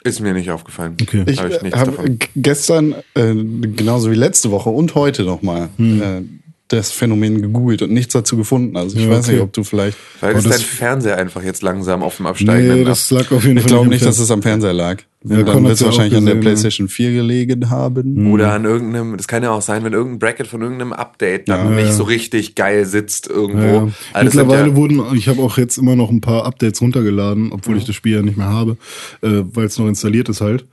ist 0.04 0.20
mir 0.20 0.34
nicht 0.34 0.50
aufgefallen. 0.50 0.96
Okay. 1.00 1.24
Ich 1.26 1.40
Hab 1.40 1.52
habe 1.74 1.90
davon. 1.92 2.18
gestern, 2.36 2.94
äh, 3.14 3.34
genauso 3.34 4.10
wie 4.10 4.14
letzte 4.16 4.50
Woche 4.50 4.70
und 4.70 4.94
heute 4.94 5.24
nochmal, 5.24 5.70
Hm. 5.76 6.40
Das 6.76 6.90
Phänomen 6.92 7.40
gegoogelt 7.42 7.82
und 7.82 7.92
nichts 7.92 8.12
dazu 8.12 8.36
gefunden. 8.36 8.76
Also 8.76 8.96
ich 8.96 9.04
Ja, 9.04 9.10
weiß 9.10 9.26
nicht, 9.28 9.36
okay. 9.36 9.44
ob 9.44 9.52
du 9.52 9.64
vielleicht. 9.64 9.96
Vielleicht 10.18 10.38
ist 10.38 10.46
das- 10.46 10.56
dein 10.58 10.64
Fernseher 10.66 11.16
einfach 11.18 11.42
jetzt 11.42 11.62
langsam 11.62 12.02
auf 12.02 12.16
dem 12.18 12.26
absteigenden 12.26 12.78
Nee, 12.78 12.84
das 12.84 13.10
lag 13.10 13.30
auf 13.32 13.44
jeden 13.44 13.56
Ich 13.56 13.62
Fall 13.62 13.68
glaube 13.70 13.84
am 13.84 13.90
nicht, 13.90 14.04
dass 14.04 14.18
es 14.18 14.30
am 14.30 14.42
Fernseher 14.42 14.72
lag. 14.72 15.02
Ja, 15.26 15.42
dann 15.42 15.64
wird 15.64 15.72
es 15.72 15.82
wahrscheinlich 15.84 16.18
an 16.18 16.26
der 16.26 16.34
gesehen, 16.34 16.40
PlayStation 16.42 16.88
4 16.88 17.12
gelegen 17.12 17.70
haben. 17.70 18.30
Oder 18.30 18.52
an 18.52 18.66
irgendeinem, 18.66 19.16
das 19.16 19.26
kann 19.26 19.42
ja 19.42 19.52
auch 19.52 19.62
sein, 19.62 19.82
wenn 19.82 19.94
irgendein 19.94 20.18
Bracket 20.18 20.46
von 20.46 20.60
irgendeinem 20.60 20.92
Update 20.92 21.48
dann 21.48 21.70
Ja, 21.70 21.76
nicht 21.76 21.86
ja. 21.86 21.92
so 21.92 22.02
richtig 22.02 22.54
geil 22.54 22.84
sitzt 22.84 23.28
irgendwo. 23.28 23.64
Ja, 23.64 23.72
ja. 23.86 23.88
Also 24.12 24.24
Mittlerweile 24.38 24.68
ja, 24.68 24.76
wurden, 24.76 25.02
ich 25.16 25.28
habe 25.28 25.40
auch 25.40 25.56
jetzt 25.56 25.78
immer 25.78 25.96
noch 25.96 26.10
ein 26.10 26.20
paar 26.20 26.44
Updates 26.44 26.82
runtergeladen, 26.82 27.52
obwohl 27.52 27.78
ich 27.78 27.86
das 27.86 27.94
Spiel 27.94 28.16
ja 28.16 28.22
nicht 28.22 28.36
mehr 28.36 28.48
habe, 28.50 28.76
äh, 29.22 29.28
weil 29.52 29.64
es 29.64 29.78
noch 29.78 29.86
installiert 29.88 30.28
ist 30.28 30.42
halt. 30.42 30.66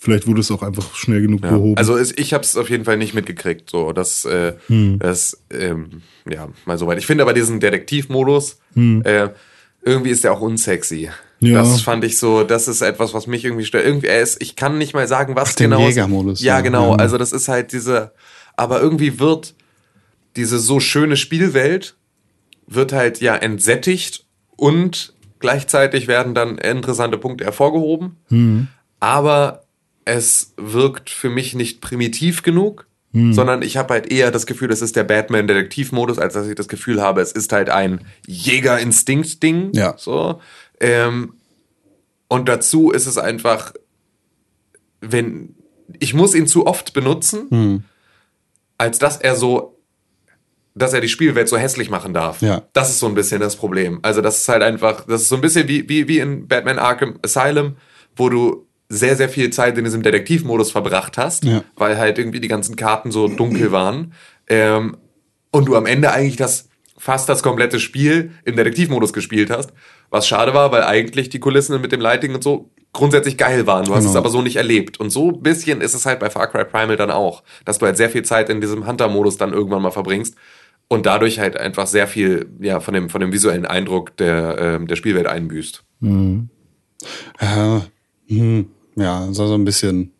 Vielleicht 0.00 0.28
wurde 0.28 0.40
es 0.40 0.50
auch 0.52 0.62
einfach 0.62 0.94
schnell 0.94 1.20
genug 1.22 1.42
ja. 1.42 1.50
behoben. 1.50 1.76
Also 1.76 1.96
es, 1.96 2.16
ich 2.16 2.32
habe 2.32 2.44
es 2.44 2.56
auf 2.56 2.70
jeden 2.70 2.84
Fall 2.84 2.96
nicht 2.96 3.14
mitgekriegt. 3.14 3.68
So, 3.68 3.92
das, 3.92 4.24
äh, 4.24 4.54
Hm. 4.68 5.00
das, 5.00 5.42
ähm, 5.50 6.02
ja, 6.30 6.48
mal 6.66 6.78
soweit. 6.78 6.98
Ich 6.98 7.06
finde 7.06 7.24
aber 7.24 7.32
diesen 7.32 7.58
Detektivmodus, 7.58 8.58
Hm. 8.74 9.02
äh, 9.04 9.30
irgendwie 9.82 10.10
ist 10.10 10.22
der 10.22 10.32
auch 10.32 10.40
unsexy. 10.40 11.10
Ja. 11.40 11.62
Das 11.62 11.80
fand 11.82 12.04
ich 12.04 12.18
so, 12.18 12.44
das 12.44 12.68
ist 12.68 12.80
etwas, 12.80 13.12
was 13.12 13.26
mich 13.26 13.44
irgendwie 13.44 13.64
stört. 13.64 13.84
Irgendwie, 13.84 14.06
er 14.06 14.20
ist, 14.20 14.40
ich 14.40 14.54
kann 14.56 14.78
nicht 14.78 14.94
mal 14.94 15.06
sagen, 15.08 15.34
was 15.36 15.50
Ach, 15.52 15.56
genau. 15.56 15.80
ist. 15.80 15.96
Jägermodus, 15.96 16.40
Ja, 16.42 16.56
ja. 16.56 16.60
genau. 16.60 16.94
Also 16.94 17.18
das 17.18 17.32
ist 17.32 17.48
halt 17.48 17.72
diese, 17.72 18.12
aber 18.56 18.80
irgendwie 18.80 19.18
wird 19.18 19.54
diese 20.36 20.58
so 20.60 20.78
schöne 20.78 21.16
Spielwelt 21.16 21.96
wird 22.66 22.92
halt 22.92 23.20
ja 23.20 23.34
entsättigt 23.34 24.26
und 24.56 25.14
gleichzeitig 25.40 26.06
werden 26.06 26.34
dann 26.34 26.58
interessante 26.58 27.18
Punkte 27.18 27.44
hervorgehoben. 27.44 28.16
Aber 29.00 29.62
es 30.08 30.54
wirkt 30.56 31.10
für 31.10 31.28
mich 31.28 31.54
nicht 31.54 31.80
primitiv 31.80 32.42
genug, 32.42 32.86
sondern 33.30 33.62
ich 33.62 33.76
habe 33.76 33.94
halt 33.94 34.12
eher 34.12 34.30
das 34.30 34.46
Gefühl, 34.46 34.70
es 34.70 34.80
ist 34.80 34.94
der 34.94 35.02
Batman-Detektiv-Modus, 35.02 36.18
als 36.18 36.34
dass 36.34 36.46
ich 36.46 36.54
das 36.54 36.68
Gefühl 36.68 37.02
habe, 37.02 37.20
es 37.20 37.32
ist 37.32 37.52
halt 37.52 37.68
ein 37.68 38.04
Jäger-Instinkt-Ding. 38.26 39.72
Ja. 39.72 39.94
So. 39.96 40.40
Ähm, 40.78 41.34
und 42.28 42.48
dazu 42.48 42.90
ist 42.90 43.06
es 43.06 43.18
einfach, 43.18 43.72
wenn 45.00 45.54
ich 45.98 46.14
muss 46.14 46.34
ihn 46.34 46.46
zu 46.46 46.66
oft 46.66 46.92
benutzen, 46.92 47.84
als 48.76 48.98
dass 48.98 49.16
er 49.16 49.36
so 49.36 49.74
dass 50.74 50.92
er 50.92 51.00
die 51.00 51.08
Spielwelt 51.08 51.48
so 51.48 51.56
hässlich 51.56 51.90
machen 51.90 52.14
darf. 52.14 52.40
Ja. 52.40 52.62
Das 52.72 52.88
ist 52.88 53.00
so 53.00 53.06
ein 53.06 53.14
bisschen 53.16 53.40
das 53.40 53.56
Problem. 53.56 53.98
Also 54.02 54.20
das 54.20 54.38
ist 54.38 54.48
halt 54.48 54.62
einfach, 54.62 55.06
das 55.06 55.22
ist 55.22 55.28
so 55.28 55.34
ein 55.34 55.40
bisschen 55.40 55.66
wie, 55.66 55.88
wie, 55.88 56.06
wie 56.06 56.20
in 56.20 56.46
Batman 56.46 56.78
Arkham 56.78 57.18
Asylum, 57.24 57.76
wo 58.14 58.28
du 58.28 58.67
sehr, 58.88 59.16
sehr 59.16 59.28
viel 59.28 59.50
Zeit 59.50 59.76
in 59.76 59.84
diesem 59.84 60.02
Detektivmodus 60.02 60.70
verbracht 60.70 61.18
hast, 61.18 61.44
Ja. 61.44 61.62
weil 61.76 61.98
halt 61.98 62.18
irgendwie 62.18 62.40
die 62.40 62.48
ganzen 62.48 62.76
Karten 62.76 63.10
so 63.10 63.28
dunkel 63.28 63.70
waren. 63.72 64.12
Ähm, 64.48 64.96
und 65.50 65.66
du 65.68 65.76
am 65.76 65.86
Ende 65.86 66.10
eigentlich 66.12 66.36
das 66.36 66.68
fast 66.96 67.28
das 67.28 67.42
komplette 67.42 67.78
Spiel 67.80 68.32
im 68.44 68.56
Detektivmodus 68.56 69.12
gespielt 69.12 69.50
hast. 69.50 69.72
Was 70.10 70.26
schade 70.26 70.52
war, 70.54 70.72
weil 70.72 70.82
eigentlich 70.82 71.28
die 71.28 71.38
Kulissen 71.38 71.80
mit 71.80 71.92
dem 71.92 72.00
Lighting 72.00 72.34
und 72.34 72.42
so 72.42 72.70
grundsätzlich 72.92 73.36
geil 73.36 73.66
waren. 73.66 73.84
Du 73.84 73.92
hast 73.94 74.00
Genau. 74.04 74.10
es 74.10 74.16
aber 74.16 74.30
so 74.30 74.42
nicht 74.42 74.56
erlebt. 74.56 74.98
Und 74.98 75.10
so 75.10 75.30
ein 75.30 75.42
bisschen 75.42 75.80
ist 75.80 75.94
es 75.94 76.06
halt 76.06 76.18
bei 76.18 76.30
Far 76.30 76.48
Cry 76.48 76.64
Primal 76.64 76.96
dann 76.96 77.10
auch, 77.10 77.42
dass 77.64 77.78
du 77.78 77.86
halt 77.86 77.96
sehr 77.98 78.10
viel 78.10 78.24
Zeit 78.24 78.48
in 78.48 78.60
diesem 78.60 78.86
Hunter-Modus 78.86 79.36
dann 79.36 79.52
irgendwann 79.52 79.82
mal 79.82 79.90
verbringst 79.90 80.34
und 80.88 81.04
dadurch 81.06 81.38
halt 81.38 81.56
einfach 81.58 81.86
sehr 81.86 82.08
viel 82.08 82.48
ja, 82.60 82.80
von, 82.80 82.94
dem, 82.94 83.10
von 83.10 83.20
dem 83.20 83.32
visuellen 83.32 83.66
Eindruck 83.66 84.16
der, 84.16 84.56
ähm, 84.58 84.86
der 84.86 84.96
Spielwelt 84.96 85.26
einbüßt. 85.26 85.84
Ja, 87.40 87.82
hm, 88.28 88.66
ja, 88.98 89.26
das 89.26 89.38
war 89.38 89.48
so 89.48 89.54
ein 89.54 89.64
bisschen, 89.64 90.12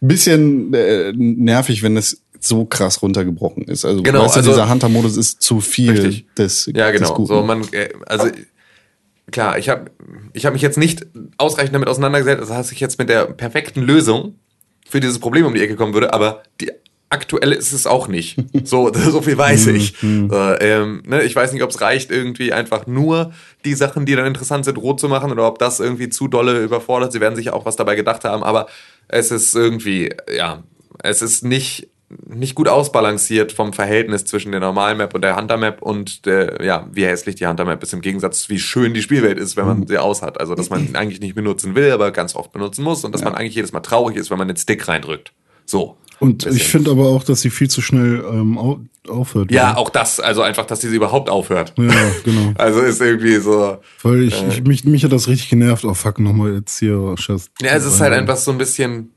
bisschen 0.00 0.72
äh, 0.74 1.12
nervig, 1.14 1.82
wenn 1.82 1.96
es 1.96 2.22
so 2.40 2.64
krass 2.64 3.02
runtergebrochen 3.02 3.64
ist. 3.64 3.84
Also, 3.84 4.02
Genau, 4.02 4.24
weißt 4.24 4.36
du, 4.36 4.40
also- 4.40 4.50
dieser 4.52 4.68
Hunter-Modus 4.70 5.16
ist 5.16 5.42
zu 5.42 5.60
viel 5.60 5.90
Richtig. 5.90 6.26
des, 6.36 6.66
Ja, 6.66 6.90
des 6.92 7.00
genau. 7.00 7.14
Guten. 7.14 7.26
So, 7.28 7.42
man, 7.42 7.62
äh, 7.72 7.88
also 8.06 8.28
klar, 9.30 9.58
ich 9.58 9.68
habe 9.68 9.90
ich 10.32 10.46
hab 10.46 10.52
mich 10.52 10.62
jetzt 10.62 10.78
nicht 10.78 11.06
ausreichend 11.36 11.74
damit 11.74 11.88
auseinandergesetzt, 11.88 12.40
also 12.40 12.54
dass 12.54 12.72
ich 12.72 12.80
jetzt 12.80 12.98
mit 12.98 13.08
der 13.08 13.26
perfekten 13.26 13.82
Lösung 13.82 14.36
für 14.88 15.00
dieses 15.00 15.18
Problem 15.18 15.46
um 15.46 15.54
die 15.54 15.60
Ecke 15.60 15.76
kommen 15.76 15.94
würde, 15.94 16.14
aber 16.14 16.42
die 16.60 16.70
aktuelle 17.10 17.54
ist 17.54 17.72
es 17.72 17.86
auch 17.86 18.08
nicht. 18.08 18.38
So, 18.64 18.92
so 18.94 19.22
viel 19.22 19.38
weiß 19.38 19.68
ich. 19.68 20.02
Äh, 20.02 20.72
ähm, 20.72 21.02
ne, 21.06 21.22
ich 21.22 21.34
weiß 21.34 21.52
nicht, 21.52 21.62
ob 21.62 21.70
es 21.70 21.80
reicht, 21.80 22.10
irgendwie 22.10 22.52
einfach 22.52 22.86
nur 22.86 23.32
die 23.64 23.74
Sachen, 23.74 24.06
die 24.06 24.14
dann 24.14 24.26
interessant 24.26 24.64
sind, 24.64 24.78
rot 24.78 25.00
zu 25.00 25.08
machen 25.08 25.30
oder 25.30 25.46
ob 25.46 25.58
das 25.58 25.80
irgendwie 25.80 26.08
zu 26.08 26.28
dolle 26.28 26.62
überfordert. 26.62 27.12
Sie 27.12 27.20
werden 27.20 27.36
sich 27.36 27.50
auch 27.50 27.64
was 27.64 27.76
dabei 27.76 27.94
gedacht 27.94 28.24
haben, 28.24 28.42
aber 28.42 28.66
es 29.08 29.30
ist 29.30 29.54
irgendwie, 29.54 30.10
ja, 30.34 30.62
es 31.02 31.22
ist 31.22 31.44
nicht 31.44 31.88
nicht 32.26 32.54
gut 32.54 32.68
ausbalanciert 32.68 33.52
vom 33.52 33.72
Verhältnis 33.74 34.24
zwischen 34.24 34.50
der 34.50 34.60
normalen 34.60 34.96
Map 34.96 35.14
und 35.14 35.22
der 35.22 35.36
Hunter-Map 35.36 35.82
und 35.82 36.24
der, 36.24 36.64
ja, 36.64 36.86
wie 36.90 37.04
hässlich 37.04 37.34
die 37.34 37.46
Hunter-Map 37.46 37.82
ist 37.82 37.92
im 37.92 38.00
Gegensatz, 38.00 38.48
wie 38.48 38.58
schön 38.58 38.94
die 38.94 39.02
Spielwelt 39.02 39.38
ist, 39.38 39.56
wenn 39.56 39.66
man 39.66 39.86
sie 39.86 39.98
aus 39.98 40.22
hat. 40.22 40.40
Also, 40.40 40.54
dass 40.54 40.70
man 40.70 40.86
ihn 40.86 40.96
eigentlich 40.96 41.20
nicht 41.20 41.34
benutzen 41.34 41.74
will, 41.74 41.90
aber 41.90 42.10
ganz 42.10 42.34
oft 42.34 42.50
benutzen 42.52 42.82
muss 42.82 43.04
und 43.04 43.14
dass 43.14 43.24
man 43.24 43.34
eigentlich 43.34 43.56
jedes 43.56 43.72
Mal 43.72 43.80
traurig 43.80 44.16
ist, 44.16 44.30
wenn 44.30 44.38
man 44.38 44.48
den 44.48 44.56
Stick 44.56 44.88
reindrückt. 44.88 45.32
So. 45.66 45.98
Und 46.20 46.46
ich 46.46 46.64
finde 46.64 46.90
aber 46.90 47.06
auch, 47.06 47.22
dass 47.22 47.40
sie 47.40 47.50
viel 47.50 47.68
zu 47.68 47.80
schnell 47.80 48.24
ähm, 48.30 48.58
au 48.58 48.80
aufhört. 49.08 49.50
Ja, 49.50 49.76
auch 49.76 49.88
das, 49.88 50.20
also 50.20 50.42
einfach, 50.42 50.66
dass 50.66 50.80
diese 50.80 50.94
überhaupt 50.94 51.30
aufhört. 51.30 51.72
Ja, 51.78 51.94
genau. 52.24 52.52
Also 52.58 52.80
ist 52.80 53.00
irgendwie 53.00 53.36
so. 53.36 53.78
Weil 54.02 54.24
ich, 54.24 54.44
ich 54.48 54.62
mich, 54.64 54.84
mich 54.84 55.04
hat 55.04 55.12
das 55.12 55.28
richtig 55.28 55.48
genervt. 55.48 55.84
Oh 55.84 55.94
fuck, 55.94 56.18
nochmal 56.18 56.54
jetzt 56.54 56.78
hier. 56.78 57.14
Scheiß. 57.16 57.50
Ja, 57.62 57.72
es 57.72 57.86
ist 57.86 58.00
halt 58.00 58.12
einfach 58.12 58.36
so 58.36 58.50
ein 58.50 58.58
bisschen. 58.58 59.12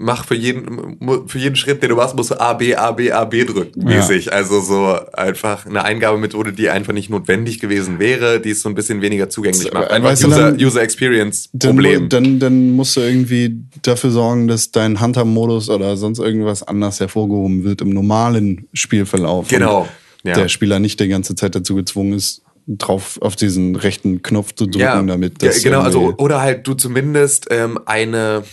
Mach 0.00 0.24
für 0.24 0.36
jeden, 0.36 0.96
für 1.26 1.38
jeden 1.38 1.56
Schritt, 1.56 1.82
den 1.82 1.90
du 1.90 1.96
machst, 1.96 2.14
musst 2.14 2.30
du 2.30 2.40
A, 2.40 2.52
B, 2.52 2.74
A, 2.76 2.92
B, 2.92 3.10
A, 3.10 3.24
B 3.24 3.44
drücken, 3.44 3.82
mäßig. 3.84 4.32
Also 4.32 4.60
so 4.60 4.96
einfach 5.12 5.66
eine 5.66 5.84
Eingabemethode, 5.84 6.52
die 6.52 6.70
einfach 6.70 6.92
nicht 6.92 7.10
notwendig 7.10 7.58
gewesen 7.58 7.98
wäre, 7.98 8.40
die 8.40 8.50
es 8.50 8.62
so 8.62 8.68
ein 8.68 8.76
bisschen 8.76 9.02
weniger 9.02 9.28
zugänglich 9.28 9.72
macht. 9.72 9.90
Einfach 9.90 10.10
weißt 10.10 10.24
User, 10.24 10.52
dann- 10.52 10.60
User 10.64 10.82
Experience 10.82 11.48
Dann, 11.52 11.74
Problem. 11.74 12.08
dann, 12.08 12.38
dann 12.38 12.70
musst 12.70 12.96
du 12.96 13.00
irgendwie 13.00 13.56
dafür 13.82 14.10
sorgen, 14.10 14.46
dass 14.46 14.70
dein 14.70 15.00
Hunter-Modus 15.00 15.68
oder 15.68 15.96
sonst 15.96 16.20
irgendwas 16.20 16.62
anders 16.62 17.00
hervorgehoben 17.00 17.64
wird 17.64 17.80
im 17.80 17.90
normalen 17.90 18.68
Spielverlauf. 18.72 19.48
Genau, 19.48 19.88
ja. 20.22 20.34
Der 20.34 20.48
Spieler 20.48 20.78
nicht 20.78 21.00
die 21.00 21.08
ganze 21.08 21.34
Zeit 21.34 21.56
dazu 21.56 21.74
gezwungen 21.74 22.12
ist, 22.12 22.42
drauf 22.68 23.18
auf 23.20 23.34
diesen 23.34 23.74
rechten 23.74 24.22
Knopf 24.22 24.54
zu 24.54 24.66
drücken, 24.66 25.06
damit 25.08 25.42
ja, 25.42 25.48
das 25.48 25.62
genau, 25.62 25.80
also 25.80 26.14
oder 26.18 26.40
halt 26.40 26.66
du 26.66 26.74
zumindest 26.74 27.46
ähm, 27.50 27.80
eine, 27.86 28.44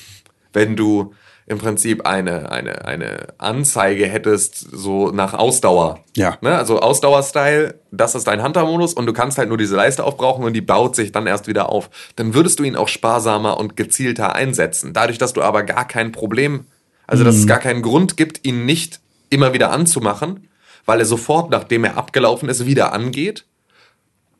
wenn 0.53 0.75
du 0.75 1.13
im 1.47 1.59
Prinzip 1.59 2.07
eine, 2.07 2.51
eine, 2.51 2.85
eine 2.85 3.27
Anzeige 3.37 4.07
hättest, 4.07 4.57
so 4.71 5.11
nach 5.11 5.33
Ausdauer. 5.35 5.99
Ja. 6.15 6.37
Ne? 6.41 6.57
Also 6.57 6.79
Ausdauer-Style, 6.79 7.79
das 7.91 8.15
ist 8.15 8.25
dein 8.25 8.43
Hunter-Modus 8.43 8.95
und 8.95 9.05
du 9.05 9.13
kannst 9.13 9.37
halt 9.37 9.49
nur 9.49 9.57
diese 9.57 9.75
Leiste 9.75 10.03
aufbrauchen 10.03 10.43
und 10.43 10.53
die 10.53 10.61
baut 10.61 10.95
sich 10.95 11.11
dann 11.11 11.27
erst 11.27 11.47
wieder 11.47 11.69
auf. 11.69 11.91
Dann 12.15 12.33
würdest 12.33 12.57
du 12.59 12.63
ihn 12.63 12.75
auch 12.75 12.87
sparsamer 12.87 13.59
und 13.59 13.77
gezielter 13.77 14.33
einsetzen. 14.33 14.93
Dadurch, 14.93 15.19
dass 15.19 15.33
du 15.33 15.43
aber 15.43 15.61
gar 15.63 15.87
kein 15.87 16.11
Problem, 16.11 16.65
also 17.05 17.23
dass 17.23 17.35
es 17.35 17.45
gar 17.45 17.59
keinen 17.59 17.83
Grund 17.83 18.17
gibt, 18.17 18.43
ihn 18.43 18.65
nicht 18.65 18.99
immer 19.29 19.53
wieder 19.53 19.71
anzumachen, 19.71 20.47
weil 20.87 20.99
er 20.99 21.05
sofort, 21.05 21.51
nachdem 21.51 21.83
er 21.83 21.95
abgelaufen 21.97 22.49
ist, 22.49 22.65
wieder 22.65 22.91
angeht 22.91 23.45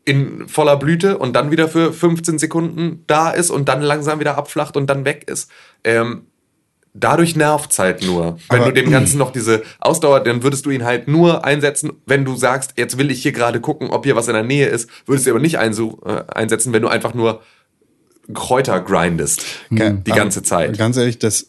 in 0.06 0.48
voller 0.48 0.78
Blüte 0.78 1.18
und 1.18 1.34
dann 1.34 1.50
wieder 1.50 1.68
für 1.68 1.92
15 1.92 2.38
Sekunden 2.38 3.04
da 3.08 3.32
ist 3.32 3.50
und 3.50 3.68
dann 3.68 3.82
langsam 3.82 4.20
wieder 4.20 4.38
abflacht 4.38 4.78
und 4.78 4.88
dann 4.88 5.04
weg 5.04 5.28
ist. 5.28 5.50
Ähm, 5.84 6.28
dadurch 6.98 7.36
nervt's 7.36 7.78
halt 7.78 8.04
nur. 8.04 8.38
Wenn 8.50 8.62
Aber- 8.62 8.72
du 8.72 8.82
dem 8.82 8.90
Ganzen 8.90 9.18
noch 9.20 9.32
diese 9.32 9.62
Ausdauer, 9.80 10.22
dann 10.22 10.42
würdest 10.44 10.66
du 10.66 10.70
ihn 10.72 10.84
halt 10.86 11.08
nur 11.08 11.44
einsetzen, 11.46 11.92
wenn 12.06 12.26
du 12.26 12.36
sagst, 12.36 12.74
jetzt 12.78 12.98
will 12.98 13.12
ich 13.12 13.22
hier 13.22 13.34
gerade 13.34 13.60
gucken, 13.62 13.90
ob 13.90 14.06
hier 14.06 14.16
was 14.16 14.28
in 14.28 14.34
der 14.34 14.44
Nähe 14.44 14.68
ist, 14.68 14.90
würdest 15.06 15.28
du 15.28 15.32
aber 15.32 15.40
nicht 15.40 15.58
äh, 16.06 16.24
einsetzen, 16.34 16.74
wenn 16.74 16.82
du 16.82 16.88
einfach 16.88 17.14
nur 17.14 17.42
Kräuter 18.34 18.80
grindest. 18.82 19.46
Ge- 19.70 19.98
Die 20.06 20.12
aber 20.12 20.20
ganze 20.22 20.42
Zeit. 20.42 20.78
Ganz 20.78 20.98
ehrlich, 20.98 21.20
das 21.20 21.48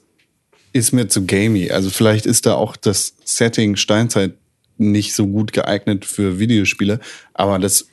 ist 0.72 0.92
mir 0.92 1.09
zu 1.09 1.24
gamey. 1.24 1.70
Also 1.70 1.88
vielleicht 1.90 2.26
ist 2.26 2.44
da 2.44 2.54
auch 2.54 2.76
das 2.76 3.14
Setting 3.24 3.76
Steinzeit 3.76 4.35
nicht 4.76 5.14
so 5.14 5.26
gut 5.26 5.54
geeignet 5.54 6.04
für 6.04 6.38
Videospiele, 6.38 7.00
aber 7.32 7.59
das 7.59 7.87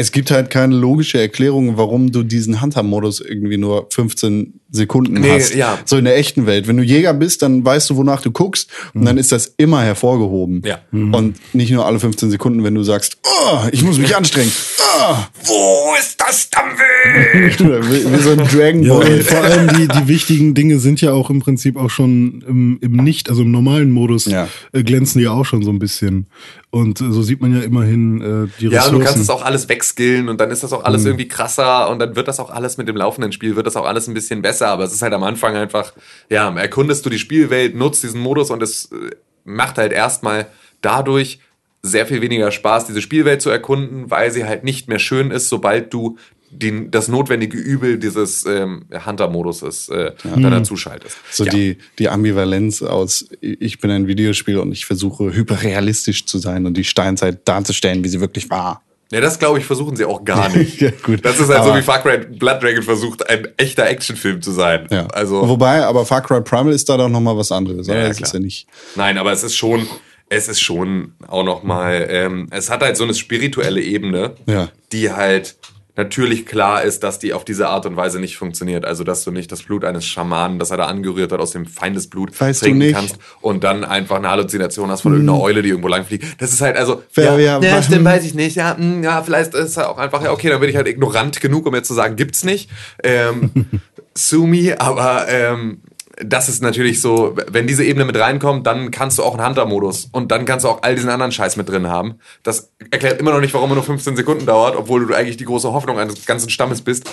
es 0.00 0.12
gibt 0.12 0.30
halt 0.30 0.50
keine 0.50 0.74
logische 0.74 1.20
Erklärung, 1.20 1.76
warum 1.76 2.10
du 2.10 2.22
diesen 2.22 2.60
Hunter-Modus 2.60 3.20
irgendwie 3.20 3.56
nur 3.58 3.86
15 3.90 4.54
Sekunden 4.72 5.14
Nee, 5.20 5.30
hast. 5.40 5.54
ja. 5.54 5.78
So 5.84 5.96
in 5.96 6.04
der 6.04 6.16
echten 6.16 6.46
Welt. 6.46 6.68
Wenn 6.68 6.76
du 6.76 6.82
Jäger 6.84 7.12
bist, 7.12 7.42
dann 7.42 7.64
weißt 7.64 7.90
du, 7.90 7.96
wonach 7.96 8.22
du 8.22 8.30
guckst 8.30 8.70
und 8.94 9.04
dann 9.04 9.18
ist 9.18 9.32
das 9.32 9.52
immer 9.56 9.82
hervorgehoben. 9.82 10.62
Ja. 10.64 10.78
Und 10.92 11.36
nicht 11.52 11.70
nur 11.72 11.86
alle 11.86 11.98
15 11.98 12.30
Sekunden, 12.30 12.62
wenn 12.64 12.74
du 12.74 12.82
sagst, 12.82 13.18
oh, 13.24 13.58
ich 13.72 13.82
muss 13.82 13.98
mich 13.98 14.16
anstrengen. 14.16 14.52
Oh, 15.00 15.14
Wo 15.44 15.94
ist 16.00 16.20
das 16.20 16.48
Dumbledore? 16.50 17.82
wie, 17.90 18.12
wie 18.12 18.22
so 18.22 18.30
ein 18.30 18.38
Dragon 18.38 18.82
Ja, 18.84 18.94
Ball. 18.94 19.12
und 19.14 19.22
vor 19.24 19.40
allem 19.42 19.68
die, 19.76 19.88
die 19.88 20.08
wichtigen 20.08 20.54
Dinge 20.54 20.78
sind 20.78 21.00
ja 21.00 21.12
auch 21.12 21.30
im 21.30 21.40
Prinzip 21.40 21.76
auch 21.76 21.90
schon 21.90 22.44
im, 22.46 22.78
im 22.80 22.92
Nicht, 22.96 23.28
also 23.28 23.42
im 23.42 23.50
normalen 23.50 23.90
Modus, 23.90 24.26
Ja. 24.26 24.48
äh, 24.72 24.82
glänzen 24.82 25.18
die 25.18 25.24
ja 25.24 25.32
auch 25.32 25.44
schon 25.44 25.62
so 25.64 25.70
ein 25.70 25.78
bisschen. 25.78 26.26
Und 26.70 27.00
äh, 27.00 27.10
so 27.10 27.22
sieht 27.22 27.40
man 27.40 27.52
ja 27.54 27.62
immerhin 27.62 28.20
äh, 28.20 28.48
die 28.60 28.66
Ja, 28.66 28.70
Ressourcen. 28.82 28.94
und 28.94 29.00
du 29.00 29.04
kannst 29.06 29.20
es 29.20 29.30
auch 29.30 29.42
alles 29.44 29.66
wegskillen 29.90 30.28
und 30.28 30.40
dann 30.40 30.50
ist 30.50 30.62
das 30.62 30.72
auch 30.72 30.84
alles 30.84 31.04
irgendwie 31.04 31.28
krasser 31.28 31.88
und 31.90 31.98
dann 31.98 32.16
wird 32.16 32.28
das 32.28 32.40
auch 32.40 32.50
alles 32.50 32.76
mit 32.76 32.88
dem 32.88 32.96
laufenden 32.96 33.32
Spiel, 33.32 33.56
wird 33.56 33.66
das 33.66 33.76
auch 33.76 33.86
alles 33.86 34.08
ein 34.08 34.14
bisschen 34.14 34.42
besser, 34.42 34.68
aber 34.68 34.84
es 34.84 34.92
ist 34.92 35.02
halt 35.02 35.12
am 35.12 35.22
Anfang 35.22 35.56
einfach, 35.56 35.92
ja, 36.28 36.54
erkundest 36.56 37.04
du 37.06 37.10
die 37.10 37.18
Spielwelt, 37.18 37.74
nutzt 37.74 38.02
diesen 38.02 38.20
Modus 38.20 38.50
und 38.50 38.62
es 38.62 38.90
äh, 38.92 39.10
macht 39.44 39.78
halt 39.78 39.92
erstmal 39.92 40.46
dadurch 40.80 41.40
sehr 41.82 42.06
viel 42.06 42.20
weniger 42.20 42.50
Spaß, 42.50 42.86
diese 42.86 43.00
Spielwelt 43.00 43.40
zu 43.40 43.50
erkunden, 43.50 44.10
weil 44.10 44.30
sie 44.30 44.44
halt 44.44 44.64
nicht 44.64 44.88
mehr 44.88 44.98
schön 44.98 45.30
ist, 45.30 45.48
sobald 45.48 45.92
du 45.92 46.18
den, 46.52 46.90
das 46.90 47.06
notwendige 47.06 47.56
Übel 47.56 47.96
dieses 47.98 48.44
ähm, 48.44 48.84
Hunter-Moduses 48.92 49.88
äh, 49.88 50.12
dann 50.24 50.42
dazu 50.42 50.76
schaltest. 50.76 51.16
So 51.30 51.44
ja. 51.44 51.52
die, 51.52 51.78
die 52.00 52.08
Ambivalenz 52.08 52.82
aus, 52.82 53.28
ich 53.40 53.78
bin 53.78 53.90
ein 53.92 54.08
Videospiel 54.08 54.58
und 54.58 54.72
ich 54.72 54.84
versuche 54.84 55.32
hyperrealistisch 55.32 56.26
zu 56.26 56.38
sein 56.38 56.66
und 56.66 56.76
die 56.76 56.84
Steinzeit 56.84 57.46
darzustellen, 57.46 58.02
wie 58.02 58.08
sie 58.08 58.20
wirklich 58.20 58.50
war. 58.50 58.82
Ja, 59.12 59.20
das 59.20 59.38
glaube 59.40 59.58
ich, 59.58 59.64
versuchen 59.64 59.96
sie 59.96 60.04
auch 60.04 60.24
gar 60.24 60.48
nicht. 60.50 60.80
Ja, 60.80 60.90
gut. 61.02 61.24
Das 61.24 61.40
ist 61.40 61.48
halt 61.48 61.64
so 61.64 61.70
Aber- 61.70 61.78
wie 61.78 61.82
Far 61.82 62.00
Cry 62.00 62.18
Blood 62.18 62.62
Dragon 62.62 62.82
versucht, 62.82 63.28
ein 63.28 63.48
echter 63.56 63.88
Actionfilm 63.88 64.40
zu 64.40 64.52
sein. 64.52 64.86
Ja. 64.90 65.06
Also, 65.08 65.48
Wobei, 65.48 65.84
aber 65.84 66.06
Far 66.06 66.22
Cry 66.22 66.40
Primal 66.40 66.72
ist 66.72 66.88
da 66.88 66.96
doch 66.96 67.08
noch 67.08 67.20
mal 67.20 67.36
was 67.36 67.50
anderes. 67.50 67.86
Ja, 67.88 67.96
ja, 67.96 68.08
das 68.08 68.18
klar. 68.18 68.26
ist 68.28 68.34
ja 68.34 68.40
nicht. 68.40 68.66
Nein, 68.94 69.18
aber 69.18 69.32
es 69.32 69.42
ist 69.42 69.56
schon, 69.56 69.86
es 70.28 70.46
ist 70.48 70.60
schon 70.60 71.14
auch 71.26 71.42
noch 71.42 71.64
mal, 71.64 72.06
ähm, 72.08 72.46
es 72.52 72.70
hat 72.70 72.82
halt 72.82 72.96
so 72.96 73.02
eine 73.04 73.14
spirituelle 73.14 73.80
Ebene, 73.82 74.34
Ja. 74.46 74.68
die 74.92 75.10
halt 75.10 75.56
natürlich 76.02 76.46
klar 76.46 76.82
ist, 76.82 77.02
dass 77.02 77.18
die 77.18 77.32
auf 77.32 77.44
diese 77.44 77.68
Art 77.68 77.86
und 77.86 77.96
Weise 77.96 78.18
nicht 78.20 78.36
funktioniert. 78.36 78.84
Also, 78.84 79.04
dass 79.04 79.22
du 79.24 79.30
nicht 79.30 79.52
das 79.52 79.62
Blut 79.62 79.84
eines 79.84 80.04
Schamanen, 80.06 80.58
das 80.58 80.70
er 80.70 80.78
da 80.78 80.86
angerührt 80.86 81.30
hat, 81.32 81.40
aus 81.40 81.52
dem 81.52 81.66
Feindesblut 81.66 82.38
Weißt 82.40 82.62
du 82.62 82.66
trinken 82.66 82.78
nicht? 82.78 82.94
kannst 82.94 83.18
und 83.40 83.62
dann 83.64 83.84
einfach 83.84 84.16
eine 84.16 84.30
Halluzination 84.30 84.90
hast 84.90 85.02
von 85.02 85.12
irgendeiner 85.12 85.40
Eule, 85.40 85.62
die 85.62 85.68
irgendwo 85.68 85.88
langfliegt. 85.88 86.24
Das 86.40 86.52
ist 86.52 86.60
halt, 86.60 86.76
also, 86.76 87.02
Wer- 87.14 87.38
ja, 87.38 87.60
ja, 87.60 87.76
was- 87.76 87.86
stimmt, 87.86 88.04
weiß 88.04 88.24
ich 88.24 88.34
nicht. 88.34 88.56
Ja, 88.56 88.76
hm, 88.76 89.02
ja, 89.02 89.22
vielleicht 89.22 89.54
ist 89.54 89.76
er 89.76 89.90
auch 89.90 89.98
einfach, 89.98 90.22
ja, 90.22 90.32
okay, 90.32 90.48
dann 90.48 90.60
bin 90.60 90.70
ich 90.70 90.76
halt 90.76 90.88
ignorant 90.88 91.40
genug, 91.40 91.66
um 91.66 91.74
jetzt 91.74 91.88
zu 91.88 91.94
sagen, 91.94 92.16
gibt's 92.16 92.44
nicht. 92.44 92.70
Ähm, 93.04 93.50
sue 94.14 94.46
me, 94.46 94.74
aber 94.80 95.26
ähm, 95.28 95.82
das 96.24 96.48
ist 96.48 96.62
natürlich 96.62 97.00
so, 97.00 97.36
wenn 97.50 97.66
diese 97.66 97.84
Ebene 97.84 98.04
mit 98.04 98.16
reinkommt, 98.18 98.66
dann 98.66 98.90
kannst 98.90 99.18
du 99.18 99.22
auch 99.22 99.34
einen 99.36 99.46
Hunter-Modus 99.46 100.08
und 100.12 100.30
dann 100.30 100.44
kannst 100.44 100.64
du 100.64 100.68
auch 100.68 100.82
all 100.82 100.94
diesen 100.94 101.10
anderen 101.10 101.32
Scheiß 101.32 101.56
mit 101.56 101.68
drin 101.68 101.88
haben. 101.88 102.16
Das 102.42 102.72
erklärt 102.90 103.20
immer 103.20 103.32
noch 103.32 103.40
nicht, 103.40 103.54
warum 103.54 103.70
er 103.70 103.74
nur 103.76 103.84
15 103.84 104.16
Sekunden 104.16 104.46
dauert, 104.46 104.76
obwohl 104.76 105.06
du 105.06 105.14
eigentlich 105.14 105.36
die 105.36 105.44
große 105.44 105.72
Hoffnung 105.72 105.98
eines 105.98 106.26
ganzen 106.26 106.50
Stammes 106.50 106.82
bist. 106.82 107.10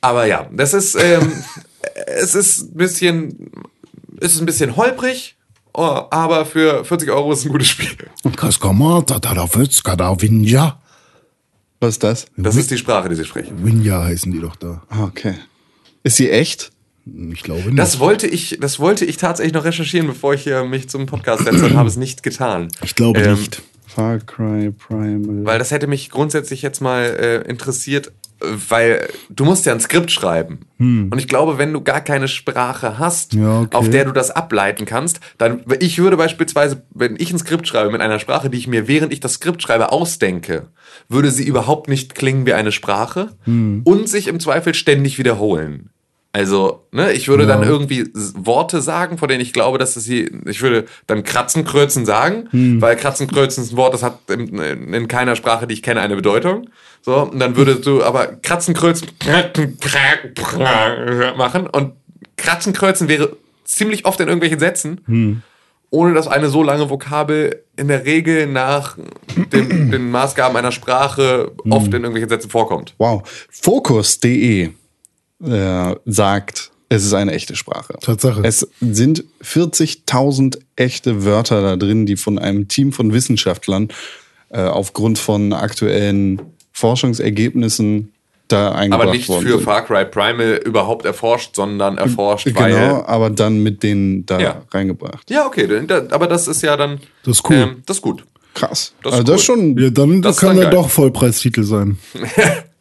Aber 0.00 0.26
ja, 0.26 0.48
das 0.52 0.74
ist, 0.74 0.94
ähm, 0.94 1.32
es 2.06 2.34
ist 2.34 2.62
ein 2.62 2.76
bisschen, 2.76 3.50
es 4.20 4.34
ist 4.34 4.40
ein 4.40 4.46
bisschen 4.46 4.76
holprig, 4.76 5.36
oh, 5.74 6.02
aber 6.10 6.44
für 6.44 6.84
40 6.84 7.10
Euro 7.10 7.32
ist 7.32 7.40
es 7.40 7.44
ein 7.46 7.52
gutes 7.52 7.68
Spiel. 7.68 7.88
Was 11.80 11.90
ist 11.94 12.02
das? 12.04 12.26
Das 12.36 12.56
ist 12.56 12.70
die 12.70 12.78
Sprache, 12.78 13.08
die 13.08 13.16
sie 13.16 13.24
sprechen. 13.24 13.64
Winja 13.64 14.04
heißen 14.04 14.30
die 14.30 14.40
doch 14.40 14.56
da. 14.56 14.82
Ah, 14.88 15.04
Okay. 15.04 15.34
Ist 16.04 16.16
sie 16.16 16.30
echt? 16.30 16.72
Ich 17.04 17.42
glaube 17.42 17.66
nicht. 17.66 17.78
Das 17.78 17.98
wollte 17.98 18.26
ich, 18.26 18.58
das 18.60 18.78
wollte 18.78 19.04
ich 19.04 19.16
tatsächlich 19.16 19.54
noch 19.54 19.64
recherchieren, 19.64 20.06
bevor 20.06 20.34
ich 20.34 20.42
hier 20.42 20.64
mich 20.64 20.88
zum 20.88 21.06
Podcast 21.06 21.44
setze 21.44 21.64
und 21.66 21.76
habe 21.76 21.88
es 21.88 21.96
nicht 21.96 22.22
getan. 22.22 22.68
ich 22.84 22.94
glaube 22.94 23.20
Ähm, 23.20 23.34
nicht. 23.38 23.62
Far 23.86 24.18
Cry 24.20 24.70
Primal. 24.70 25.44
Weil 25.44 25.58
das 25.58 25.70
hätte 25.70 25.86
mich 25.86 26.08
grundsätzlich 26.10 26.62
jetzt 26.62 26.80
mal 26.80 27.02
äh, 27.04 27.48
interessiert, 27.50 28.10
weil 28.40 29.06
du 29.30 29.44
musst 29.44 29.66
ja 29.66 29.72
ein 29.72 29.80
Skript 29.80 30.10
schreiben. 30.10 30.60
Und 30.78 31.16
ich 31.18 31.28
glaube, 31.28 31.58
wenn 31.58 31.72
du 31.72 31.80
gar 31.80 32.00
keine 32.00 32.26
Sprache 32.26 32.98
hast, 32.98 33.34
Hm. 33.34 33.42
Ja, 33.42 33.60
okay. 33.60 33.76
auf 33.76 33.88
der 33.90 34.04
du 34.04 34.10
das 34.12 34.30
ableiten 34.32 34.84
kannst, 34.84 35.20
dann, 35.38 35.62
ich 35.78 35.98
würde 35.98 36.16
beispielsweise, 36.16 36.82
wenn 36.90 37.14
ich 37.18 37.32
ein 37.32 37.38
Skript 37.38 37.68
schreibe 37.68 37.92
mit 37.92 38.00
einer 38.00 38.18
Sprache, 38.18 38.50
die 38.50 38.58
ich 38.58 38.66
mir 38.66 38.88
während 38.88 39.12
ich 39.12 39.20
das 39.20 39.34
Skript 39.34 39.62
schreibe 39.62 39.92
ausdenke, 39.92 40.68
würde 41.08 41.30
sie 41.30 41.44
überhaupt 41.46 41.88
nicht 41.88 42.14
klingen 42.16 42.46
wie 42.46 42.54
eine 42.54 42.72
Sprache 42.72 43.28
Hm. 43.44 43.82
und 43.84 44.08
sich 44.08 44.26
im 44.26 44.40
Zweifel 44.40 44.74
ständig 44.74 45.18
wiederholen. 45.18 45.90
Also, 46.34 46.86
ne, 46.92 47.12
ich 47.12 47.28
würde 47.28 47.46
dann 47.46 47.62
irgendwie 47.62 48.08
Worte 48.14 48.80
sagen, 48.80 49.18
von 49.18 49.28
denen 49.28 49.42
ich 49.42 49.52
glaube, 49.52 49.76
dass 49.76 49.96
es 49.96 50.04
sie, 50.04 50.30
ich 50.46 50.62
würde 50.62 50.86
dann 51.06 51.24
Kratzen, 51.24 51.64
Kreuzen 51.64 52.06
sagen, 52.06 52.48
Hm. 52.52 52.80
weil 52.80 52.96
Kratzen, 52.96 53.26
Kreuzen 53.26 53.62
ist 53.62 53.72
ein 53.72 53.76
Wort, 53.76 53.92
das 53.92 54.02
hat 54.02 54.18
in, 54.30 54.58
in 54.58 55.08
keiner 55.08 55.36
Sprache, 55.36 55.66
die 55.66 55.74
ich 55.74 55.82
kenne, 55.82 56.00
eine 56.00 56.16
Bedeutung. 56.16 56.70
So, 57.02 57.16
und 57.16 57.38
dann 57.38 57.56
würdest 57.56 57.84
du 57.84 58.02
aber 58.02 58.28
Kratzen, 58.28 58.72
Kreuzen 58.72 59.08
machen 61.36 61.66
und 61.66 61.92
Kratzen, 62.36 62.72
Kreuzen 62.72 63.08
wäre 63.08 63.36
ziemlich 63.64 64.06
oft 64.06 64.18
in 64.20 64.28
irgendwelchen 64.28 64.58
Sätzen, 64.58 65.42
ohne 65.90 66.14
dass 66.14 66.28
eine 66.28 66.48
so 66.48 66.62
lange 66.62 66.88
Vokabel 66.88 67.62
in 67.76 67.88
der 67.88 68.06
Regel 68.06 68.46
nach 68.46 68.96
dem, 69.52 69.90
den 69.90 70.10
Maßgaben 70.10 70.56
einer 70.56 70.72
Sprache 70.72 71.52
oft 71.68 71.86
in 71.88 71.92
irgendwelchen 71.92 72.30
Sätzen 72.30 72.50
vorkommt. 72.50 72.94
Wow. 72.98 73.22
Focus.de 73.50 74.70
äh, 75.44 75.94
sagt, 76.06 76.70
Es 76.88 77.04
ist 77.04 77.14
eine 77.14 77.32
echte 77.32 77.56
Sprache. 77.56 77.94
Tatsache. 78.00 78.42
Es 78.44 78.68
sind 78.80 79.24
40.000 79.42 80.58
echte 80.76 81.24
Wörter 81.24 81.62
da 81.62 81.76
drin, 81.76 82.06
die 82.06 82.16
von 82.16 82.38
einem 82.38 82.68
Team 82.68 82.92
von 82.92 83.12
Wissenschaftlern 83.12 83.88
äh, 84.50 84.60
aufgrund 84.62 85.18
von 85.18 85.52
aktuellen 85.54 86.40
Forschungsergebnissen 86.72 88.12
da 88.48 88.72
eingebracht 88.72 89.02
Aber 89.08 89.12
nicht 89.12 89.26
für 89.26 89.40
sind. 89.40 89.62
Far 89.62 89.82
Cry 89.86 90.04
Primal 90.04 90.60
überhaupt 90.64 91.06
erforscht, 91.06 91.56
sondern 91.56 91.96
erforscht, 91.96 92.44
Genau, 92.46 92.60
weil. 92.60 92.74
aber 93.06 93.30
dann 93.30 93.62
mit 93.62 93.82
denen 93.82 94.26
da 94.26 94.38
Ja. 94.40 94.62
reingebracht. 94.70 95.30
Ja, 95.30 95.46
okay, 95.46 95.66
da- 95.86 96.06
aber 96.10 96.26
das 96.26 96.48
ist 96.48 96.62
ja 96.62 96.76
dann. 96.76 97.00
Das 97.24 97.38
ist 97.38 97.48
cool. 97.48 97.56
Ähm, 97.56 97.82
das 97.86 97.96
ist 97.98 98.02
gut. 98.02 98.24
Krass. 98.54 98.92
Das 99.02 99.12
ist 99.14 99.18
also 99.20 99.32
das 99.32 99.40
ist 99.42 99.48
cool. 99.48 99.56
schon. 99.56 99.78
Ja, 99.78 99.88
dann 99.88 100.20
Das 100.20 100.36
kann 100.36 100.58
er 100.58 100.64
geil. 100.64 100.72
doch 100.72 100.90
Vollpreistitel 100.90 101.62
sein. 101.64 101.96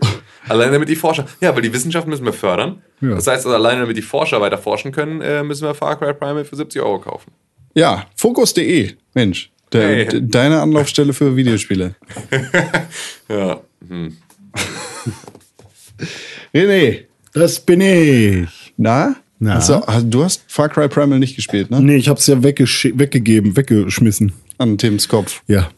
Allein 0.51 0.71
damit 0.73 0.89
die 0.89 0.95
Forscher. 0.95 1.25
Ja, 1.39 1.55
weil 1.55 1.61
die 1.61 1.73
Wissenschaft 1.73 2.07
müssen 2.07 2.25
wir 2.25 2.33
fördern. 2.33 2.81
Ja. 2.99 3.09
Das 3.15 3.27
heißt, 3.27 3.45
also, 3.45 3.55
allein 3.55 3.79
damit 3.79 3.95
die 3.97 4.01
Forscher 4.01 4.41
weiter 4.41 4.57
forschen 4.57 4.91
können, 4.91 5.21
äh, 5.21 5.43
müssen 5.43 5.63
wir 5.65 5.73
Far 5.73 5.97
Cry 5.97 6.13
Primal 6.13 6.43
für 6.45 6.55
70 6.55 6.81
Euro 6.81 6.99
kaufen. 6.99 7.31
Ja, 7.73 8.05
Fokus.de, 8.17 8.91
Mensch. 9.13 9.49
Der, 9.71 9.87
Hey. 9.87 10.05
de- 10.07 10.21
Deine 10.25 10.61
Anlaufstelle 10.61 11.13
für 11.13 11.35
Videospiele. 11.35 11.95
Ja. 13.29 13.61
René, 16.53 17.05
Das 17.33 17.59
bin 17.61 17.81
ich. 17.81 18.73
na? 18.77 19.15
Na? 19.39 19.55
Hast 19.55 19.69
du, 20.03 20.23
hast- 20.23 20.43
Far 20.47 20.69
Cry 20.69 20.87
Primal 20.87 21.17
nicht 21.17 21.35
gespielt, 21.35 21.71
ne? 21.71 21.81
Nee, 21.81 21.95
ich 21.95 22.09
hab's 22.09 22.27
ja 22.27 22.35
weggesch- 22.35 22.91
weggegeben, 22.95 23.55
weggeschmissen. 23.55 24.33
An 24.57 24.77
Tims 24.77 25.07
Kopf. 25.07 25.41
Ja. 25.47 25.69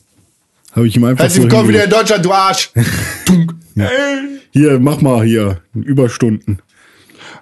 Habe 0.75 0.87
ich 0.87 0.95
ihm 0.95 1.03
einfach 1.03 1.31
den 1.31 1.49
Kopf 1.49 1.67
wieder 1.67 1.83
in 1.83 1.89
Deutschland, 1.89 2.25
du 2.25 2.31
Arsch! 2.31 2.71
Hier, 4.51 4.79
mach 4.79 5.01
mal 5.01 5.25
hier. 5.25 5.61
Überstunden. 5.73 6.59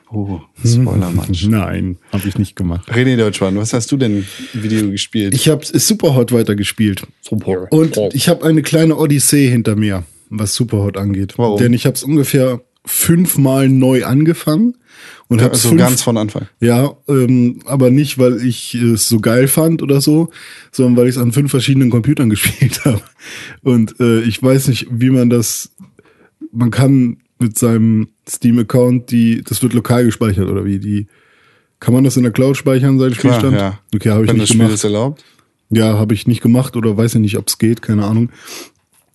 Oh, 0.09 0.39
Spoiler-Match. 0.65 1.47
Nein, 1.47 1.97
habe 2.11 2.27
ich 2.27 2.37
nicht 2.37 2.55
gemacht. 2.55 2.89
René 2.89 3.17
Deutschmann, 3.17 3.57
was 3.57 3.73
hast 3.73 3.91
du 3.91 3.97
denn 3.97 4.25
Video 4.53 4.89
gespielt? 4.89 5.33
Ich 5.33 5.49
habe 5.49 5.65
Superhot 5.65 6.31
weitergespielt. 6.31 7.03
Und 7.29 7.97
ich 8.13 8.29
habe 8.29 8.45
eine 8.45 8.61
kleine 8.61 8.97
Odyssee 8.97 9.49
hinter 9.49 9.75
mir, 9.75 10.03
was 10.29 10.55
Superhot 10.55 10.97
angeht. 10.97 11.37
Warum? 11.37 11.59
Denn 11.59 11.73
ich 11.73 11.85
habe 11.85 11.95
es 11.95 12.03
ungefähr 12.03 12.61
fünfmal 12.85 13.69
neu 13.69 14.05
angefangen 14.05 14.75
und 15.27 15.41
habe 15.41 15.51
also 15.53 15.69
fünf, 15.69 15.79
ganz 15.81 16.01
von 16.01 16.17
Anfang. 16.17 16.47
Ja, 16.59 16.93
ähm, 17.07 17.59
aber 17.65 17.89
nicht, 17.89 18.17
weil 18.17 18.45
ich 18.45 18.73
es 18.75 19.07
so 19.07 19.19
geil 19.19 19.47
fand 19.47 19.81
oder 19.81 20.01
so, 20.01 20.29
sondern 20.71 20.97
weil 20.97 21.07
ich 21.09 21.15
es 21.15 21.21
an 21.21 21.31
fünf 21.31 21.51
verschiedenen 21.51 21.89
Computern 21.89 22.29
gespielt 22.31 22.85
habe. 22.85 23.01
Und 23.61 23.99
äh, 23.99 24.21
ich 24.21 24.41
weiß 24.41 24.67
nicht, 24.67 24.87
wie 24.91 25.09
man 25.09 25.29
das. 25.29 25.71
Man 26.51 26.71
kann 26.71 27.17
mit 27.39 27.57
seinem 27.57 28.09
Steam-Account 28.29 29.09
die, 29.11 29.41
das 29.41 29.63
wird 29.63 29.73
lokal 29.73 30.03
gespeichert 30.05 30.47
oder 30.49 30.65
wie 30.65 30.79
die. 30.79 31.07
Kann 31.79 31.93
man 31.93 32.03
das 32.03 32.15
in 32.17 32.23
der 32.23 32.31
Cloud 32.31 32.57
speichern, 32.57 32.99
sein 32.99 33.11
Klar, 33.13 33.39
Spielstand? 33.39 33.57
ja. 33.57 33.79
Okay, 33.95 34.09
habe 34.11 34.23
ich 34.23 34.29
Wenn 34.29 34.35
nicht 34.35 34.43
das 34.43 34.49
Spiel 34.49 34.59
gemacht. 34.59 34.73
das 34.73 34.83
erlaubt. 34.83 35.23
Ja, 35.71 35.97
habe 35.97 36.13
ich 36.13 36.27
nicht 36.27 36.41
gemacht 36.41 36.75
oder 36.75 36.97
weiß 36.97 37.15
ich 37.15 37.21
nicht, 37.21 37.37
ob 37.37 37.47
es 37.47 37.57
geht, 37.57 37.81
keine 37.81 38.05
Ahnung. 38.05 38.29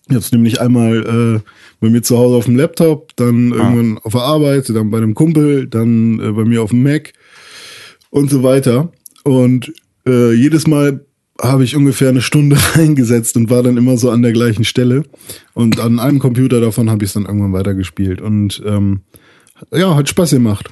Jetzt 0.08 0.32
nämlich 0.32 0.60
einmal 0.60 1.42
äh, 1.42 1.50
bei 1.80 1.90
mir 1.90 2.02
zu 2.02 2.16
Hause 2.16 2.36
auf 2.36 2.44
dem 2.44 2.56
Laptop, 2.56 3.16
dann 3.16 3.50
irgendwann 3.50 3.98
auf 3.98 4.12
der 4.12 4.22
Arbeit, 4.22 4.68
dann 4.68 4.90
bei 4.90 4.98
einem 4.98 5.14
Kumpel, 5.14 5.66
dann 5.66 6.20
äh, 6.20 6.32
bei 6.32 6.44
mir 6.44 6.62
auf 6.62 6.70
dem 6.70 6.82
Mac 6.82 7.12
und 8.10 8.30
so 8.30 8.42
weiter. 8.44 8.92
Und 9.24 9.72
äh, 10.06 10.32
jedes 10.32 10.68
Mal 10.68 11.04
habe 11.40 11.64
ich 11.64 11.76
ungefähr 11.76 12.08
eine 12.10 12.22
Stunde 12.22 12.56
reingesetzt 12.74 13.36
und 13.36 13.50
war 13.50 13.62
dann 13.62 13.76
immer 13.76 13.96
so 13.96 14.10
an 14.10 14.22
der 14.22 14.32
gleichen 14.32 14.64
Stelle. 14.64 15.02
Und 15.54 15.80
an 15.80 15.98
einem 15.98 16.18
Computer 16.18 16.60
davon 16.60 16.88
habe 16.88 17.04
ich 17.04 17.10
es 17.10 17.14
dann 17.14 17.26
irgendwann 17.26 17.52
weitergespielt. 17.52 18.20
Und 18.20 18.62
ähm, 18.64 19.00
ja, 19.72 19.96
hat 19.96 20.08
Spaß 20.08 20.30
gemacht. 20.30 20.70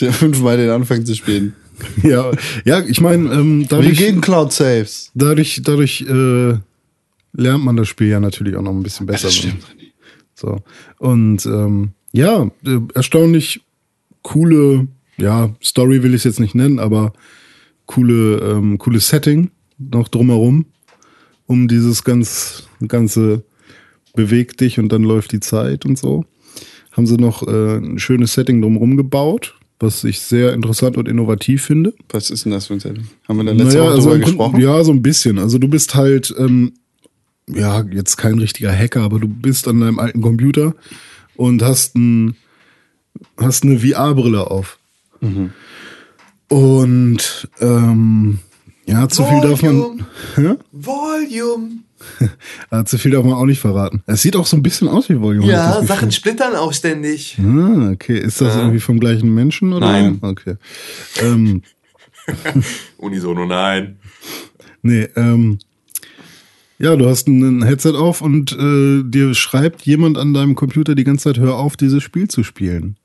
Der 0.00 0.12
fünfmal 0.12 0.56
den 0.56 0.70
Anfang 0.70 1.04
zu 1.04 1.14
spielen. 1.14 1.54
Ja, 2.02 2.30
ja, 2.66 2.80
ich 2.80 3.00
meine, 3.00 3.32
ähm, 3.32 3.64
dadurch, 3.66 3.96
gehen 3.96 4.20
Cloud 4.20 4.52
Saves? 4.52 5.10
dadurch, 5.14 5.62
dadurch 5.64 6.02
äh, 6.02 6.58
lernt 7.32 7.64
man 7.64 7.76
das 7.76 7.88
Spiel 7.88 8.08
ja 8.08 8.20
natürlich 8.20 8.56
auch 8.56 8.62
noch 8.62 8.72
ein 8.72 8.82
bisschen 8.82 9.06
besser. 9.06 9.30
So. 10.34 10.58
Und 10.98 11.44
ähm, 11.46 11.92
ja, 12.12 12.50
äh, 12.64 12.80
erstaunlich 12.94 13.62
coole, 14.22 14.88
ja, 15.16 15.54
Story 15.62 16.02
will 16.02 16.14
ich 16.14 16.20
es 16.20 16.24
jetzt 16.24 16.40
nicht 16.40 16.54
nennen, 16.54 16.78
aber 16.78 17.12
coole, 17.86 18.38
ähm, 18.38 18.78
cooles 18.78 19.08
Setting 19.08 19.50
noch 19.78 20.08
drumherum, 20.08 20.66
um 21.46 21.68
dieses 21.68 22.04
ganz, 22.04 22.68
ganze 22.86 23.44
beweg 24.14 24.56
dich 24.56 24.78
und 24.78 24.90
dann 24.90 25.02
läuft 25.02 25.32
die 25.32 25.40
Zeit 25.40 25.84
und 25.84 25.98
so. 25.98 26.24
Haben 26.92 27.06
sie 27.06 27.16
noch 27.16 27.46
äh, 27.46 27.76
ein 27.76 27.98
schönes 27.98 28.34
Setting 28.34 28.60
drumherum 28.60 28.96
gebaut, 28.96 29.54
was 29.78 30.04
ich 30.04 30.20
sehr 30.20 30.52
interessant 30.52 30.96
und 30.96 31.08
innovativ 31.08 31.64
finde. 31.64 31.94
Was 32.10 32.30
ist 32.30 32.44
denn 32.44 32.52
das 32.52 32.66
für 32.66 32.74
ein 32.74 32.80
Setting? 32.80 33.04
Haben 33.28 33.38
wir 33.38 33.44
da 33.44 33.52
letzte 33.52 33.80
Woche 33.80 33.90
also 33.90 34.10
drüber 34.10 34.24
gesprochen? 34.24 34.60
Ja, 34.60 34.82
so 34.84 34.92
ein 34.92 35.02
bisschen. 35.02 35.38
Also 35.38 35.58
du 35.58 35.68
bist 35.68 35.94
halt, 35.94 36.34
ähm, 36.38 36.72
ja, 37.48 37.82
jetzt 37.90 38.16
kein 38.16 38.38
richtiger 38.38 38.72
Hacker, 38.72 39.02
aber 39.02 39.18
du 39.18 39.28
bist 39.28 39.68
an 39.68 39.80
deinem 39.80 39.98
alten 39.98 40.20
Computer 40.20 40.74
und 41.36 41.62
hast 41.62 41.96
ein, 41.96 42.36
hast 43.36 43.64
eine 43.64 43.80
VR-Brille 43.80 44.50
auf. 44.50 44.78
Mhm. 45.20 45.52
Und 46.48 47.48
ähm, 47.60 48.38
ja, 48.86 49.08
zu 49.08 49.24
viel 49.24 49.40
darf 49.40 49.62
man. 49.62 50.06
Ja? 50.36 50.56
Volume. 50.72 51.70
Ah, 52.70 52.84
zu 52.84 52.98
viel 52.98 53.10
darf 53.10 53.24
man 53.24 53.34
auch 53.34 53.44
nicht 53.44 53.60
verraten. 53.60 54.02
Es 54.06 54.22
sieht 54.22 54.34
auch 54.34 54.46
so 54.46 54.56
ein 54.56 54.62
bisschen 54.62 54.88
aus 54.88 55.08
wie 55.08 55.20
Volume. 55.20 55.46
Ja, 55.46 55.74
Gefühl. 55.74 55.88
Sachen 55.88 56.12
splittern 56.12 56.54
auch 56.56 56.72
ständig. 56.72 57.38
Ah, 57.38 57.90
okay. 57.92 58.18
Ist 58.18 58.40
das 58.40 58.56
irgendwie 58.56 58.80
vom 58.80 58.98
gleichen 58.98 59.34
Menschen 59.34 59.72
oder? 59.72 59.86
Nein. 59.86 60.18
Okay. 60.22 60.56
Ähm, 61.20 61.62
Unisono, 62.96 63.46
nein. 63.46 63.98
Nee, 64.82 65.08
ähm, 65.16 65.58
ja, 66.80 66.96
du 66.96 67.08
hast 67.08 67.28
ein 67.28 67.62
Headset 67.62 67.92
auf 67.94 68.22
und 68.22 68.52
äh, 68.52 69.02
dir 69.04 69.34
schreibt 69.34 69.82
jemand 69.82 70.16
an 70.18 70.32
deinem 70.34 70.54
Computer 70.54 70.94
die 70.94 71.04
ganze 71.04 71.24
Zeit, 71.32 71.38
hör 71.38 71.56
auf, 71.56 71.76
dieses 71.76 72.02
Spiel 72.02 72.28
zu 72.28 72.42
spielen. 72.42 72.96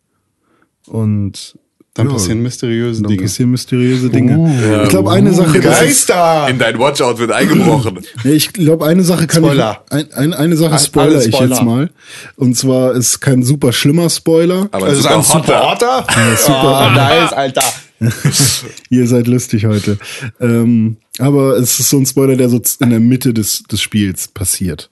Und 0.88 1.56
Dann 1.96 2.08
ja, 2.08 2.14
passieren 2.14 2.42
mysteriöse 2.42 3.02
dann 3.02 3.10
Dinge. 3.12 3.24
passieren 3.24 3.52
mysteriöse 3.52 4.10
Dinge. 4.10 4.82
ich 4.84 4.90
glaube, 4.90 5.12
eine 5.12 5.34
Sache, 5.34 5.60
das 5.60 5.82
ist, 5.82 6.08
Geister! 6.08 6.48
In 6.50 6.60
dein 6.60 6.78
Watchout 6.78 7.18
wird 7.18 7.32
eingebrochen. 7.32 8.00
nee, 8.24 8.32
ich 8.34 8.54
glaube, 8.54 8.86
eine 8.86 9.04
Sache 9.04 9.28
kann 9.28 9.44
Spoiler. 9.44 9.84
ich, 9.90 9.94
ein, 9.94 10.14
ein, 10.14 10.34
eine 10.34 10.58
Sache 10.58 10.72
Alles 10.74 10.86
spoiler 10.86 11.20
ich 11.26 11.34
Spoiler. 11.36 11.50
jetzt 11.56 11.64
mal. 11.64 11.90
Und 12.36 12.56
zwar 12.56 12.94
ist 12.94 13.20
kein 13.22 13.44
super 13.44 13.72
schlimmer 13.74 14.10
Spoiler. 14.10 14.68
Aber 14.72 14.88
Das 14.88 15.00
ist 15.00 15.08
ein 15.08 15.22
super 15.24 15.72
Otter? 15.72 16.06
super. 16.38 16.90
Oh, 16.92 16.96
nice, 16.96 17.34
Alter. 17.34 17.64
Ihr 18.90 19.08
seid 19.08 19.28
lustig 19.28 19.66
heute. 19.66 19.98
Ähm, 20.40 20.98
aber 21.18 21.58
es 21.58 21.80
ist 21.80 21.90
so 21.90 21.98
ein 21.98 22.06
Spoiler, 22.06 22.36
der 22.36 22.50
so 22.50 22.62
in 22.80 22.90
der 22.90 23.00
Mitte 23.00 23.34
des, 23.34 23.64
des 23.64 23.82
Spiels 23.82 24.28
passiert. 24.28 24.90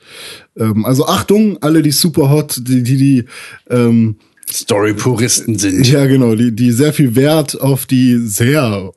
Ähm, 0.57 0.85
also 0.85 1.05
Achtung, 1.07 1.57
alle 1.61 1.81
die 1.81 1.91
super 1.91 2.29
hot, 2.29 2.61
die, 2.61 2.83
die, 2.83 2.97
die 2.97 3.25
ähm, 3.69 4.15
Story-Puristen 4.49 5.57
sind. 5.57 5.87
ja 5.87 6.05
genau, 6.05 6.35
die, 6.35 6.55
die 6.55 6.71
sehr 6.71 6.93
viel 6.93 7.15
Wert 7.15 7.59
auf 7.59 7.85
die 7.85 8.17
sehr 8.17 8.91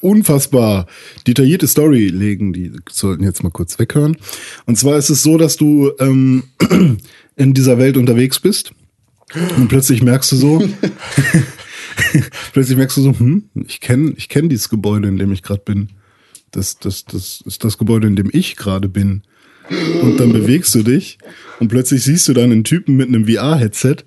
unfassbar 0.00 0.86
detaillierte 1.26 1.68
Story 1.68 2.08
legen, 2.08 2.52
die 2.52 2.72
sollten 2.90 3.22
jetzt 3.22 3.42
mal 3.42 3.50
kurz 3.50 3.78
weghören. 3.78 4.16
Und 4.66 4.76
zwar 4.76 4.96
ist 4.96 5.10
es 5.10 5.22
so, 5.22 5.38
dass 5.38 5.56
du 5.56 5.92
ähm, 6.00 6.44
in 7.36 7.54
dieser 7.54 7.78
Welt 7.78 7.96
unterwegs 7.96 8.40
bist 8.40 8.72
und 9.56 9.68
plötzlich 9.68 10.02
merkst 10.02 10.32
du 10.32 10.36
so, 10.36 10.58
plötzlich 12.52 12.76
merkst 12.76 12.96
du 12.96 13.02
so, 13.02 13.18
hm, 13.18 13.44
ich 13.66 13.80
kenne 13.80 14.14
ich 14.16 14.28
kenn 14.28 14.48
dieses 14.48 14.68
Gebäude, 14.68 15.08
in 15.08 15.16
dem 15.16 15.32
ich 15.32 15.42
gerade 15.42 15.62
bin. 15.64 15.88
Das, 16.50 16.78
das, 16.78 17.04
das 17.04 17.42
ist 17.44 17.64
das 17.64 17.78
Gebäude, 17.78 18.06
in 18.06 18.16
dem 18.16 18.30
ich 18.32 18.56
gerade 18.56 18.88
bin. 18.88 19.22
Und 20.02 20.18
dann 20.18 20.32
bewegst 20.32 20.74
du 20.74 20.82
dich 20.82 21.18
und 21.60 21.68
plötzlich 21.68 22.02
siehst 22.02 22.26
du 22.28 22.32
dann 22.32 22.50
einen 22.50 22.64
Typen 22.64 22.96
mit 22.96 23.08
einem 23.08 23.26
VR-Headset 23.26 23.98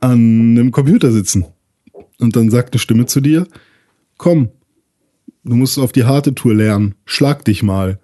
an 0.00 0.56
einem 0.56 0.70
Computer 0.70 1.10
sitzen. 1.10 1.46
Und 2.20 2.36
dann 2.36 2.50
sagt 2.50 2.72
eine 2.72 2.78
Stimme 2.78 3.06
zu 3.06 3.20
dir, 3.20 3.48
komm, 4.18 4.50
du 5.42 5.56
musst 5.56 5.78
auf 5.78 5.90
die 5.90 6.04
harte 6.04 6.34
Tour 6.34 6.54
lernen, 6.54 6.94
schlag 7.04 7.44
dich 7.44 7.62
mal. 7.62 7.98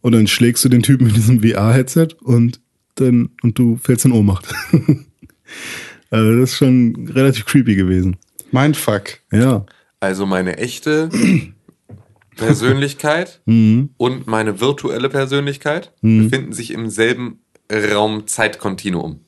Und 0.00 0.12
dann 0.12 0.28
schlägst 0.28 0.64
du 0.64 0.68
den 0.68 0.82
Typen 0.82 1.06
mit 1.08 1.16
diesem 1.16 1.40
VR-Headset 1.40 2.08
und 2.22 2.60
dann, 2.94 3.30
und 3.42 3.58
du 3.58 3.76
fällst 3.76 4.04
in 4.04 4.12
Ohnmacht. 4.12 4.54
also 6.10 6.38
das 6.38 6.50
ist 6.50 6.56
schon 6.56 7.08
relativ 7.08 7.46
creepy 7.46 7.74
gewesen. 7.74 8.16
Mein 8.50 8.74
Fuck. 8.74 9.18
Ja. 9.32 9.66
Also 10.00 10.26
meine 10.26 10.56
echte 10.58 11.08
Persönlichkeit 12.36 13.40
Mhm. 13.46 13.90
und 13.96 14.26
meine 14.26 14.60
virtuelle 14.60 15.08
Persönlichkeit 15.08 15.92
befinden 16.02 16.52
sich 16.52 16.70
im 16.72 16.88
selben 16.88 17.40
Raum-Zeitkontinuum. 17.72 19.20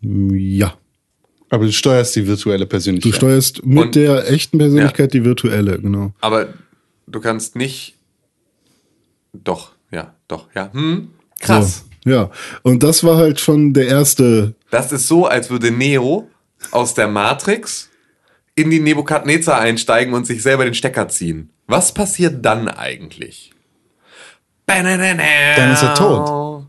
Ja. 0.00 0.74
Aber 1.48 1.64
du 1.66 1.72
steuerst 1.72 2.16
die 2.16 2.26
virtuelle 2.26 2.64
Du 2.64 2.68
Persönlichkeit. 2.68 3.14
steuerst 3.14 3.64
mit 3.64 3.78
Und- 3.84 3.94
der 3.94 4.28
echten 4.30 4.58
Persönlichkeit 4.58 5.14
die 5.14 5.24
virtuelle, 5.24 5.78
genau. 5.80 6.12
Aber 6.20 6.48
du 7.06 7.20
kannst 7.20 7.54
nicht. 7.56 7.94
Doch, 9.32 9.72
ja, 9.92 10.14
doch, 10.28 10.48
ja. 10.54 10.72
Hm, 10.72 11.08
krass. 11.40 11.84
So, 12.04 12.10
ja. 12.10 12.30
Und 12.62 12.82
das 12.82 13.04
war 13.04 13.16
halt 13.16 13.38
schon 13.38 13.72
der 13.74 13.86
erste. 13.86 14.54
Das 14.70 14.90
ist 14.92 15.06
so, 15.06 15.26
als 15.26 15.50
würde 15.50 15.70
Neo 15.70 16.28
aus 16.72 16.94
der 16.94 17.06
Matrix 17.06 17.90
in 18.56 18.70
die 18.70 18.80
Nebukadnezar 18.80 19.60
einsteigen 19.60 20.14
und 20.14 20.26
sich 20.26 20.42
selber 20.42 20.64
den 20.64 20.74
Stecker 20.74 21.08
ziehen. 21.08 21.50
Was 21.68 21.92
passiert 21.94 22.44
dann 22.44 22.68
eigentlich? 22.68 23.52
Dann 25.56 25.72
ist 25.72 25.82
er 25.82 25.94
tot. 25.94 26.66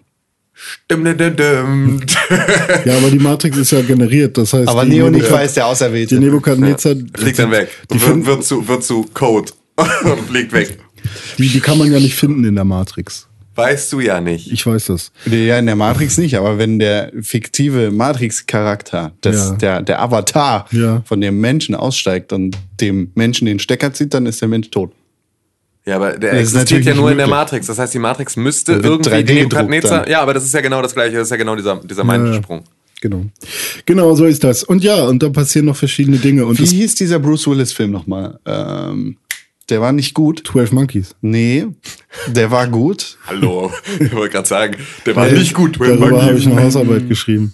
Stimmt, 0.54 1.08
stimmt, 1.08 1.40
stimmt. 1.40 2.18
Ja, 2.86 2.98
aber 2.98 3.10
die 3.10 3.20
Matrix 3.20 3.58
ist 3.58 3.72
ja 3.72 3.82
generiert. 3.82 4.38
Das 4.38 4.54
heißt, 4.54 4.68
Aber 4.68 4.86
Neo 4.86 5.10
nicht 5.10 5.32
weiß, 5.32 5.54
der 5.54 5.68
Auserwählte. 5.68 6.16
Die 6.16 6.26
Nebukadnezar, 6.26 6.96
Fliegt 7.16 7.40
dann 7.40 7.52
weg. 7.52 7.70
Die, 7.92 8.02
wird, 8.02 8.26
wird, 8.26 8.44
zu, 8.44 8.68
wird 8.68 8.84
zu 8.84 9.06
Code 9.14 9.52
und 9.78 10.28
fliegt 10.28 10.52
weg. 10.52 10.80
die, 11.38 11.48
die 11.48 11.60
kann 11.60 11.78
man 11.78 11.92
ja 11.92 12.00
nicht 12.00 12.16
finden 12.16 12.44
in 12.44 12.56
der 12.56 12.66
Matrix. 12.66 13.28
Weißt 13.58 13.92
du 13.92 14.00
ja 14.00 14.22
nicht. 14.22 14.52
Ich 14.52 14.66
weiß 14.66 14.86
das. 14.86 15.12
Ja, 15.26 15.58
in 15.58 15.66
der 15.66 15.76
Matrix 15.76 16.18
nicht, 16.18 16.36
aber 16.38 16.58
wenn 16.60 16.78
der 16.80 17.12
fiktive 17.22 17.90
Matrix-Charakter, 17.92 19.14
das, 19.22 19.50
Ja. 19.50 19.56
der, 19.56 19.82
der 19.82 20.02
Avatar 20.02 20.68
Ja. 20.72 21.02
von 21.06 21.20
dem 21.22 21.42
Menschen 21.42 21.74
aussteigt 21.76 22.32
und 22.34 22.56
dem 22.80 23.12
Menschen 23.16 23.46
den 23.48 23.58
Stecker 23.60 23.92
zieht, 23.94 24.14
dann 24.14 24.26
ist 24.28 24.42
der 24.42 24.48
Mensch 24.48 24.70
tot. 24.70 24.92
Ja, 25.86 25.96
aber 25.96 26.12
der 26.18 26.32
Das 26.34 26.42
ist 26.44 26.54
existiert 26.56 26.60
natürlich 26.60 26.86
ja 26.88 26.94
nur 26.96 27.12
in 27.12 27.18
der. 27.18 27.28
Matrix. 27.28 27.68
Das 27.68 27.80
heißt, 27.80 27.94
die 27.94 28.00
Matrix 28.00 28.36
müsste 28.36 28.74
irgendwie 28.74 29.10
3D 29.10 29.24
die 29.24 29.34
gedruckt 29.36 29.70
Nebukadnezar. 29.70 30.08
Ja, 30.10 30.22
aber 30.22 30.34
das 30.34 30.44
ist 30.44 30.54
ja 30.54 30.62
genau 30.62 30.82
das 30.82 30.94
Gleiche. 30.94 31.16
Das 31.16 31.24
ist 31.28 31.32
ja 31.32 31.38
genau 31.38 31.56
dieser, 31.56 31.78
dieser 31.78 32.04
Mindsprung. 32.04 32.64
Genau. 33.02 33.26
Genau, 33.86 34.16
so 34.16 34.26
ist 34.26 34.44
das. 34.44 34.64
Und 34.64 34.84
ja, 34.84 35.06
und 35.06 35.22
da 35.24 35.30
passieren 35.30 35.66
noch 35.68 35.76
verschiedene 35.78 36.18
Dinge. 36.18 36.46
Und 36.46 36.60
Wie 36.60 36.66
hieß 36.66 36.96
dieser 36.96 37.20
Bruce 37.20 37.48
Willis-Film 37.48 37.92
nochmal? 37.92 38.40
Ähm, 38.46 39.18
der 39.70 39.82
war 39.82 39.92
nicht 39.92 40.14
gut. 40.14 40.44
12 40.48 40.72
Monkeys. 40.72 41.16
Nee, 41.22 41.68
der 42.28 42.52
war 42.52 42.68
gut. 42.68 43.18
Hallo. 43.28 43.72
Ich 44.00 44.14
wollte 44.14 44.34
gerade 44.34 44.48
sagen, 44.48 44.76
der 45.06 45.16
war 45.16 45.26
Weil- 45.26 45.38
nicht 45.38 45.54
gut. 45.54 45.80
Darüber 45.80 46.24
habe 46.24 46.38
ich 46.38 46.48
eine 46.48 46.62
Hausarbeit 46.64 47.08
geschrieben. 47.10 47.54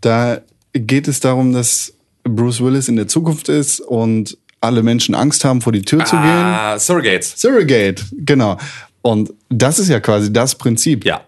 Da 0.00 0.40
geht 0.72 1.08
es 1.08 1.20
darum, 1.20 1.52
dass 1.52 1.92
Bruce 2.24 2.60
Willis 2.62 2.88
in 2.88 2.96
der 2.96 3.08
Zukunft 3.08 3.48
ist 3.48 3.80
und 3.80 4.36
alle 4.60 4.82
Menschen 4.82 5.14
Angst 5.14 5.44
haben, 5.44 5.60
vor 5.60 5.72
die 5.72 5.82
Tür 5.82 6.04
zu 6.04 6.16
gehen. 6.16 6.24
Ah, 6.26 6.78
Surrogates. 6.78 7.34
Surrogate, 7.40 8.04
genau. 8.12 8.58
Und 9.02 9.32
das 9.48 9.78
ist 9.78 9.88
ja 9.88 10.00
quasi 10.00 10.32
das 10.32 10.54
Prinzip. 10.56 11.04
Ja. 11.04 11.22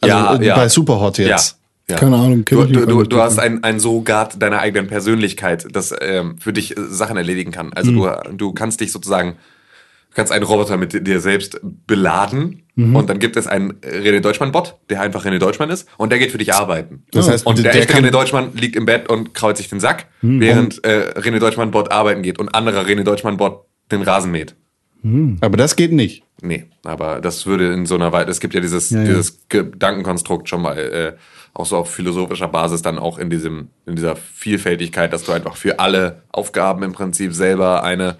Also 0.00 0.16
ja, 0.16 0.34
äh, 0.36 0.46
ja. 0.46 0.54
bei 0.56 0.68
Superhot 0.68 1.18
Ja. 1.18 1.28
jetzt. 1.28 1.58
Ja. 1.88 1.96
Keine 1.96 2.16
Ahnung, 2.16 2.44
Du, 2.44 2.64
du, 2.64 2.84
du, 2.86 3.02
du 3.04 3.20
hast 3.20 3.38
ein, 3.38 3.62
ein 3.62 3.78
Surrogat 3.78 4.40
deiner 4.42 4.58
eigenen 4.58 4.88
Persönlichkeit, 4.88 5.66
das 5.70 5.94
ähm, 6.00 6.36
für 6.38 6.52
dich 6.52 6.76
äh, 6.76 6.80
Sachen 6.88 7.16
erledigen 7.16 7.52
kann. 7.52 7.72
Also 7.72 7.92
du, 7.92 8.08
du 8.36 8.52
kannst 8.52 8.80
dich 8.80 8.90
sozusagen, 8.90 9.36
kannst 10.16 10.32
einen 10.32 10.44
Roboter 10.44 10.76
mit 10.76 11.06
dir 11.06 11.20
selbst 11.20 11.60
beladen 11.62 12.62
und 12.74 13.08
dann 13.08 13.18
gibt 13.18 13.36
es 13.36 13.46
einen 13.46 13.74
René 13.80 14.20
Deutschmann-Bot, 14.20 14.76
der 14.90 15.00
einfach 15.00 15.24
René 15.24 15.38
Deutschmann 15.38 15.70
ist 15.70 15.88
und 15.96 16.10
der 16.10 16.18
geht 16.18 16.32
für 16.32 16.38
dich 16.38 16.52
arbeiten. 16.52 17.04
Das 17.12 17.28
heißt, 17.28 17.46
und 17.46 17.58
der, 17.58 17.72
der 17.72 17.82
echte 17.82 17.94
René 17.94 18.10
Deutschmann 18.10 18.54
liegt 18.54 18.76
im 18.76 18.84
Bett 18.86 19.08
und 19.08 19.32
kraut 19.34 19.56
sich 19.56 19.68
den 19.68 19.80
Sack, 19.80 20.06
während 20.22 20.84
äh, 20.84 21.12
René 21.16 21.38
Deutschmann-Bot 21.38 21.92
arbeiten 21.92 22.22
geht 22.22 22.38
und 22.38 22.54
anderer 22.54 22.82
René 22.82 23.04
Deutschmann-Bot 23.04 23.64
den 23.92 24.02
Rasen 24.02 24.30
mäht. 24.30 24.56
Aber 25.40 25.56
das 25.56 25.76
geht 25.76 25.92
nicht. 25.92 26.24
Nee, 26.42 26.64
aber 26.84 27.20
das 27.20 27.46
würde 27.46 27.72
in 27.72 27.86
so 27.86 27.94
einer 27.94 28.12
Weise, 28.12 28.30
es 28.30 28.40
gibt 28.40 28.54
ja 28.54 28.60
dieses, 28.60 28.90
Ja, 28.90 28.98
ja. 28.98 29.04
dieses 29.04 29.48
Gedankenkonstrukt 29.48 30.48
schon 30.48 30.62
mal, 30.62 30.76
äh, 30.76 31.12
auch 31.54 31.64
so 31.64 31.76
auf 31.78 31.90
philosophischer 31.90 32.48
Basis, 32.48 32.82
dann 32.82 32.98
auch 32.98 33.18
in 33.18 33.30
diesem, 33.30 33.68
in 33.86 33.96
dieser 33.96 34.16
Vielfältigkeit, 34.16 35.12
dass 35.12 35.24
du 35.24 35.32
einfach 35.32 35.56
für 35.56 35.78
alle 35.78 36.22
Aufgaben 36.30 36.82
im 36.82 36.92
Prinzip 36.92 37.32
selber 37.32 37.82
eine, 37.82 38.16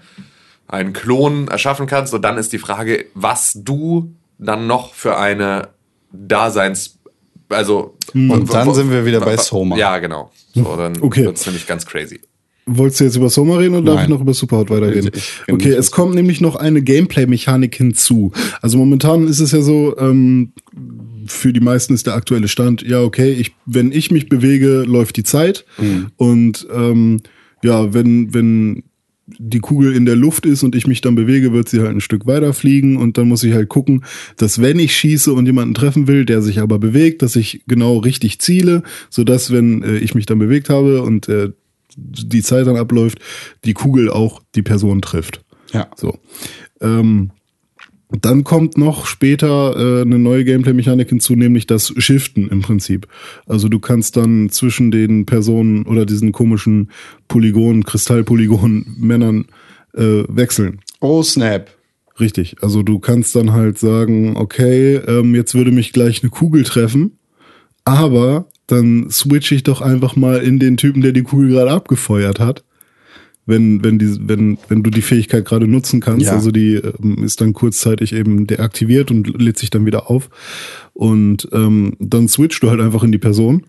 einen 0.67 0.93
Klon 0.93 1.47
erschaffen 1.47 1.87
kannst. 1.87 2.13
Und 2.13 2.21
dann 2.23 2.37
ist 2.37 2.53
die 2.53 2.57
Frage, 2.59 3.05
was 3.13 3.53
du 3.55 4.11
dann 4.37 4.67
noch 4.67 4.93
für 4.93 5.17
eine 5.17 5.69
Daseins, 6.11 6.97
also. 7.49 7.95
Und 8.13 8.53
dann 8.53 8.73
sind 8.73 8.91
wir 8.91 9.05
wieder 9.05 9.19
bei 9.21 9.37
Soma. 9.37 9.77
Ja, 9.77 9.97
genau. 9.99 10.31
So, 10.53 10.75
dann 10.75 11.01
Okay. 11.01 11.25
wird's 11.25 11.45
nämlich 11.45 11.65
ganz 11.67 11.85
crazy. 11.85 12.19
Wolltest 12.69 12.99
du 12.99 13.03
jetzt 13.05 13.15
über 13.15 13.29
Soma 13.29 13.55
reden 13.57 13.75
oder 13.75 13.93
darf 13.93 14.03
ich 14.03 14.09
noch 14.09 14.19
über 14.19 14.33
Superhot 14.33 14.69
weiterreden? 14.69 15.11
Ich- 15.15 15.41
ich 15.47 15.53
okay, 15.53 15.69
es 15.71 15.89
kommt 15.91 16.15
nämlich 16.15 16.41
noch 16.41 16.57
eine 16.57 16.81
Gameplay-Mechanik 16.81 17.73
hinzu. 17.75 18.33
Also 18.61 18.77
momentan 18.77 19.25
ist 19.27 19.39
es 19.39 19.53
ja 19.53 19.61
so, 19.61 19.97
ähm, 19.97 20.51
für 21.27 21.53
die 21.53 21.61
meisten 21.61 21.93
ist 21.93 22.07
der 22.07 22.15
aktuelle 22.15 22.49
Stand, 22.49 22.81
ja, 22.81 23.01
okay, 23.01 23.31
ich, 23.31 23.53
wenn 23.65 23.93
ich 23.93 24.11
mich 24.11 24.27
bewege, 24.27 24.83
läuft 24.85 25.15
die 25.15 25.23
Zeit. 25.23 25.63
Mhm. 25.77 26.07
Und 26.17 26.67
ähm, 26.73 27.21
ja, 27.63 27.93
wenn, 27.93 28.33
wenn 28.33 28.83
die 29.27 29.59
Kugel 29.59 29.93
in 29.93 30.05
der 30.05 30.15
Luft 30.15 30.45
ist 30.45 30.63
und 30.63 30.75
ich 30.75 30.87
mich 30.87 31.01
dann 31.01 31.15
bewege, 31.15 31.51
wird 31.51 31.67
sie 31.67 31.81
halt 31.81 31.91
ein 31.91 32.01
Stück 32.01 32.25
weiter 32.25 32.53
fliegen 32.53 32.97
und 32.97 33.17
dann 33.17 33.27
muss 33.27 33.43
ich 33.43 33.53
halt 33.53 33.67
gucken, 33.67 34.05
dass 34.37 34.61
wenn 34.61 34.79
ich 34.79 34.95
schieße 34.95 35.33
und 35.33 35.45
jemanden 35.45 35.73
treffen 35.73 36.07
will, 36.07 36.25
der 36.25 36.41
sich 36.41 36.59
aber 36.59 36.79
bewegt, 36.79 37.21
dass 37.21 37.35
ich 37.35 37.63
genau 37.67 37.97
richtig 37.97 38.39
ziele, 38.39 38.83
sodass 39.09 39.51
wenn 39.51 39.83
äh, 39.83 39.97
ich 39.97 40.15
mich 40.15 40.25
dann 40.25 40.39
bewegt 40.39 40.69
habe 40.69 41.01
und 41.01 41.27
äh, 41.27 41.49
die 41.97 42.41
Zeit 42.41 42.67
dann 42.67 42.77
abläuft, 42.77 43.19
die 43.65 43.73
Kugel 43.73 44.09
auch 44.09 44.41
die 44.55 44.61
Person 44.61 45.01
trifft. 45.01 45.43
Ja. 45.73 45.89
So. 45.95 46.17
Ähm, 46.79 47.31
dann 48.09 48.43
kommt 48.43 48.77
noch 48.77 49.05
später 49.05 49.75
äh, 49.75 50.01
eine 50.01 50.17
neue 50.17 50.45
Gameplay-Mechanik 50.45 51.09
hinzu, 51.09 51.35
nämlich 51.35 51.67
das 51.67 51.93
Shiften 51.97 52.47
im 52.47 52.61
Prinzip. 52.61 53.07
Also 53.45 53.67
du 53.67 53.79
kannst 53.79 54.15
dann 54.15 54.49
zwischen 54.49 54.91
den 54.91 55.25
Personen 55.25 55.85
oder 55.85 56.05
diesen 56.05 56.31
komischen 56.31 56.91
Polygonen, 57.27 57.83
Kristallpolygonen-Männern 57.83 59.45
äh, 59.93 60.23
wechseln. 60.29 60.79
Oh, 61.01 61.21
Snap. 61.21 61.69
Richtig. 62.19 62.55
Also 62.61 62.81
du 62.81 62.99
kannst 62.99 63.35
dann 63.35 63.51
halt 63.51 63.77
sagen, 63.77 64.37
okay, 64.37 64.95
ähm, 64.95 65.35
jetzt 65.35 65.53
würde 65.53 65.71
mich 65.71 65.93
gleich 65.93 66.23
eine 66.23 66.29
Kugel 66.31 66.63
treffen, 66.63 67.19
aber 67.83 68.47
dann 68.65 69.09
switch 69.09 69.51
ich 69.51 69.63
doch 69.63 69.81
einfach 69.81 70.15
mal 70.15 70.37
in 70.37 70.59
den 70.59 70.77
Typen, 70.77 71.01
der 71.01 71.11
die 71.11 71.23
Kugel 71.23 71.49
gerade 71.49 71.71
abgefeuert 71.71 72.39
hat. 72.39 72.63
Wenn, 73.47 73.83
wenn, 73.83 73.97
die, 73.97 74.17
wenn, 74.27 74.57
wenn 74.67 74.83
du 74.83 74.89
die 74.91 75.01
Fähigkeit 75.01 75.45
gerade 75.45 75.67
nutzen 75.67 76.01
kannst, 76.01 76.25
Ja. 76.27 76.33
also 76.33 76.51
die 76.51 76.75
ähm, 76.75 77.23
ist 77.23 77.39
dann 77.41 77.53
kurzzeitig 77.53 78.13
eben 78.13 78.45
deaktiviert 78.45 79.09
und 79.09 79.41
lädt 79.41 79.57
sich 79.57 79.69
dann 79.69 79.85
wieder 79.85 80.11
auf. 80.11 80.29
Und 80.93 81.47
ähm, 81.53 81.93
dann 81.99 82.27
switchst 82.27 82.61
du 82.61 82.69
halt 82.69 82.81
einfach 82.81 83.03
in 83.03 83.11
die 83.11 83.17
Person 83.17 83.63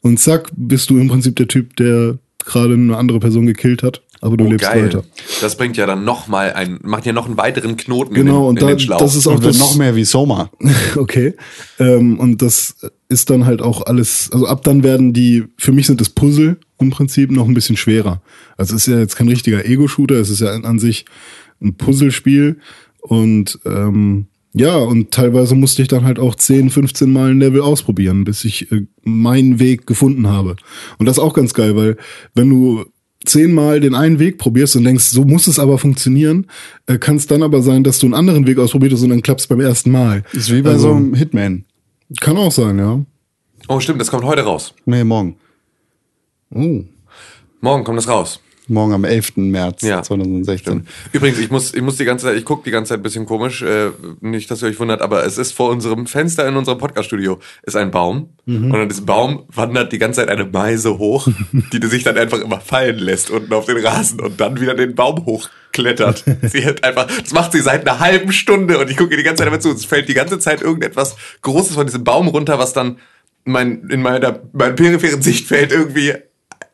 und 0.00 0.18
zack, 0.18 0.50
bist 0.56 0.90
du 0.90 0.98
im 0.98 1.08
Prinzip 1.08 1.36
der 1.36 1.46
Typ, 1.48 1.76
der 1.76 2.18
gerade 2.44 2.74
eine 2.74 2.96
andere 2.96 3.18
Person 3.20 3.44
gekillt 3.46 3.82
hat, 3.82 4.00
aber 4.22 4.36
du 4.38 4.44
Oh, 4.46 4.48
lebst 4.50 4.66
geil. 4.70 4.84
weiter. 4.86 5.02
Das 5.42 5.56
bringt 5.58 5.76
ja 5.76 5.84
dann 5.86 6.04
noch 6.04 6.28
mal 6.28 6.52
ein, 6.54 6.78
macht 6.82 7.04
ja 7.04 7.12
noch 7.12 7.26
einen 7.26 7.36
weiteren 7.36 7.76
Knoten 7.76 8.14
Genau, 8.14 8.48
in 8.48 8.56
den, 8.56 8.56
und 8.56 8.56
in 8.56 8.60
da, 8.62 8.66
den 8.68 8.78
Schlauch. 8.80 8.98
das 8.98 9.14
ist 9.14 9.26
auch 9.26 9.32
Und 9.34 9.42
wird 9.42 9.54
das, 9.54 9.60
noch 9.60 9.76
mehr 9.76 9.94
wie 9.96 10.04
Soma. 10.04 10.50
Okay. 10.96 11.34
Ähm, 11.78 12.18
und 12.18 12.40
das 12.40 12.76
ist 13.10 13.28
dann 13.28 13.44
halt 13.44 13.60
auch 13.60 13.84
alles, 13.84 14.30
also 14.32 14.46
ab 14.46 14.62
dann 14.64 14.82
werden 14.82 15.12
die, 15.12 15.44
für 15.58 15.72
mich 15.72 15.86
sind 15.86 16.00
das 16.00 16.08
Puzzle 16.08 16.56
im 16.78 16.90
Prinzip 16.90 17.30
noch 17.30 17.46
ein 17.48 17.54
bisschen 17.54 17.76
schwerer. 17.76 18.22
Also 18.56 18.74
es 18.76 18.86
ist 18.86 18.92
ja 18.92 19.00
jetzt 19.00 19.16
kein 19.16 19.28
richtiger 19.28 19.64
Ego-Shooter, 19.64 20.16
es 20.16 20.30
ist 20.30 20.40
ja 20.40 20.48
an, 20.52 20.78
sich 20.78 21.04
ein 21.60 21.74
Puzzlespiel 21.74 22.58
und 23.00 23.58
ähm, 23.64 24.26
ja, 24.54 24.76
und 24.76 25.10
teilweise 25.10 25.54
musste 25.54 25.82
ich 25.82 25.88
dann 25.88 26.04
halt 26.04 26.18
auch 26.18 26.34
10, 26.34 26.70
15 26.70 27.12
Mal 27.12 27.30
ein 27.30 27.38
Level 27.40 27.60
ausprobieren, 27.60 28.24
bis 28.24 28.44
ich 28.44 28.72
äh, 28.72 28.86
meinen 29.04 29.60
Weg 29.60 29.86
gefunden 29.86 30.26
habe. 30.26 30.56
Und 30.98 31.06
das 31.06 31.18
ist 31.18 31.22
auch 31.22 31.34
ganz 31.34 31.52
geil, 31.52 31.76
weil 31.76 31.96
wenn 32.34 32.48
du 32.48 32.84
zehnmal 33.24 33.80
den 33.80 33.94
einen 33.94 34.18
Weg 34.18 34.38
probierst 34.38 34.76
und 34.76 34.84
denkst, 34.84 35.04
so 35.04 35.24
muss 35.24 35.46
es 35.46 35.58
aber 35.58 35.78
funktionieren, 35.78 36.46
äh, 36.86 36.98
kann 36.98 37.16
es 37.16 37.26
dann 37.26 37.42
aber 37.42 37.62
sein, 37.62 37.84
dass 37.84 37.98
du 37.98 38.06
einen 38.06 38.14
anderen 38.14 38.46
Weg 38.46 38.58
ausprobierst 38.58 39.02
und 39.02 39.10
dann 39.10 39.22
klappt 39.22 39.46
beim 39.48 39.60
ersten 39.60 39.90
Mal. 39.90 40.24
Ist 40.32 40.52
wie 40.52 40.62
bei 40.62 40.70
Also, 40.70 40.88
so 40.88 40.94
einem 40.94 41.14
Hitman. 41.14 41.64
Kann 42.20 42.36
auch 42.36 42.52
sein, 42.52 42.78
ja. 42.78 43.04
oh, 43.68 43.80
stimmt, 43.80 44.00
das 44.00 44.10
kommt 44.10 44.24
heute 44.24 44.42
raus. 44.42 44.74
Nee, 44.86 45.04
morgen. 45.04 45.36
Oh. 46.54 46.84
Morgen 47.60 47.84
kommt 47.84 47.98
das 47.98 48.08
raus. 48.08 48.40
Morgen 48.70 48.92
am 48.92 49.04
11. 49.04 49.36
März 49.36 49.80
Ja. 49.80 50.02
2016. 50.02 50.86
Übrigens, 51.12 51.38
ich 51.38 51.50
muss, 51.50 51.72
ich 51.72 51.80
muss 51.80 51.96
die 51.96 52.04
ganze 52.04 52.26
Zeit, 52.26 52.36
ich 52.36 52.44
gucke 52.44 52.64
die 52.64 52.70
ganze 52.70 52.90
Zeit 52.90 53.00
ein 53.00 53.02
bisschen 53.02 53.24
komisch, 53.24 53.62
äh, 53.62 53.90
nicht, 54.20 54.50
dass 54.50 54.62
ihr 54.62 54.68
euch 54.68 54.78
wundert, 54.78 55.00
aber 55.00 55.24
es 55.24 55.38
ist 55.38 55.52
vor 55.52 55.70
unserem 55.70 56.06
Fenster 56.06 56.46
in 56.46 56.54
unserem 56.54 56.76
Podcaststudio 56.76 57.38
ist 57.62 57.76
ein 57.76 57.90
Baum 57.90 58.28
und 58.44 58.74
an 58.74 58.88
diesem 58.88 59.06
Baum 59.06 59.44
wandert 59.48 59.90
die 59.92 59.98
ganze 59.98 60.20
Zeit 60.20 60.28
eine 60.28 60.44
Meise 60.44 60.98
hoch, 60.98 61.28
die 61.72 61.86
sich 61.86 62.04
dann 62.04 62.18
einfach 62.18 62.40
immer 62.40 62.60
fallen 62.60 62.98
lässt 62.98 63.30
unten 63.30 63.52
auf 63.54 63.64
den 63.64 63.78
Rasen 63.78 64.20
und 64.20 64.38
dann 64.38 64.60
wieder 64.60 64.74
den 64.74 64.94
Baum 64.94 65.24
hochklettert. 65.24 66.24
sie 66.42 66.66
hat 66.66 66.84
einfach, 66.84 67.06
das 67.06 67.32
macht 67.32 67.52
sie 67.52 67.62
seit 67.62 67.88
einer 67.88 68.00
halben 68.00 68.32
Stunde 68.32 68.78
und 68.78 68.90
ich 68.90 68.98
gucke 68.98 69.12
ihr 69.12 69.16
die 69.16 69.22
ganze 69.22 69.42
Zeit 69.42 69.48
immer 69.48 69.60
zu. 69.60 69.70
Es 69.70 69.86
fällt 69.86 70.10
die 70.10 70.14
ganze 70.14 70.38
Zeit 70.38 70.60
irgendetwas 70.60 71.16
Großes 71.40 71.74
von 71.74 71.86
diesem 71.86 72.04
Baum 72.04 72.28
runter, 72.28 72.58
was 72.58 72.74
dann 72.74 72.98
mein, 73.44 73.88
in 73.88 74.02
meiner, 74.02 74.40
meinem 74.52 74.76
peripheren 74.76 75.22
Sichtfeld 75.22 75.72
irgendwie 75.72 76.12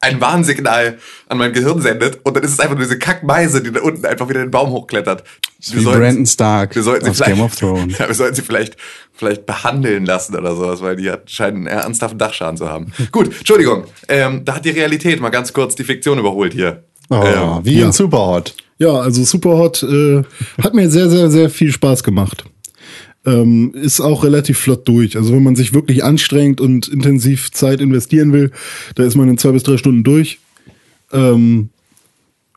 ein 0.04 0.20
Warnsignal 0.20 0.98
an 1.28 1.38
mein 1.38 1.52
Gehirn 1.52 1.80
sendet 1.80 2.20
und 2.22 2.36
dann 2.36 2.42
ist 2.44 2.52
es 2.52 2.60
einfach 2.60 2.76
nur 2.76 2.84
diese 2.84 2.98
Kackmeise, 2.98 3.62
die 3.62 3.72
da 3.72 3.80
unten 3.80 4.04
einfach 4.06 4.28
wieder 4.28 4.40
den 4.40 4.50
Baum 4.50 4.70
hochklettert. 4.70 5.24
Wir 5.70 5.80
Wie 5.80 5.84
sollten- 5.84 6.00
Brandon 6.00 6.26
Stark 6.26 6.74
wir 6.76 6.82
sollten 6.82 7.04
sie 7.06 7.10
aus 7.10 7.16
vielleicht, 7.16 7.34
Game 7.34 7.44
of 7.44 7.56
Thrones. 7.56 7.98
Ja, 7.98 8.06
wir 8.08 8.14
sollten 8.14 8.34
sie 8.34 8.42
vielleicht, 8.42 8.76
vielleicht 9.12 9.46
behandeln 9.46 10.04
lassen 10.06 10.36
oder 10.36 10.54
sowas, 10.54 10.82
weil 10.82 10.96
die 10.96 11.10
hat, 11.10 11.30
scheinen 11.30 11.66
einen 11.66 11.78
ernsthaften 11.78 12.18
Dachschaden 12.18 12.56
zu 12.56 12.68
haben. 12.68 12.92
Gut, 13.12 13.26
Entschuldigung. 13.38 13.84
Ähm, 14.08 14.44
da 14.44 14.56
hat 14.56 14.64
die 14.64 14.70
Realität 14.70 15.20
mal 15.20 15.30
ganz 15.30 15.52
kurz 15.52 15.74
die 15.74 15.84
Fiktion 15.84 16.18
überholt 16.18 16.52
hier. 16.52 16.84
Oh, 17.10 17.22
Ähm, 17.24 17.60
wie 17.64 17.78
ja. 17.80 17.86
in 17.86 17.92
Superhot. 17.92 18.54
Ja, 18.78 18.90
also 18.94 19.22
Superhot 19.24 19.82
äh, 19.84 20.22
hat 20.62 20.74
mir 20.74 20.90
sehr, 20.90 21.08
sehr, 21.08 21.30
sehr 21.30 21.48
viel 21.50 21.70
Spaß 21.72 22.02
gemacht. 22.02 22.44
Ähm, 23.26 23.72
ist 23.74 24.00
auch 24.00 24.22
relativ 24.22 24.58
flott 24.58 24.86
durch. 24.86 25.16
Also 25.16 25.32
wenn 25.32 25.42
man 25.42 25.56
sich 25.56 25.72
wirklich 25.72 26.04
anstrengt 26.04 26.60
und 26.60 26.88
intensiv 26.88 27.50
Zeit 27.52 27.80
investieren 27.80 28.32
will, 28.32 28.50
da 28.96 29.04
ist 29.04 29.16
man 29.16 29.28
in 29.28 29.38
zwei 29.38 29.52
bis 29.52 29.62
drei 29.62 29.78
Stunden 29.78 30.04
durch. 30.04 30.40
Ähm, 31.10 31.70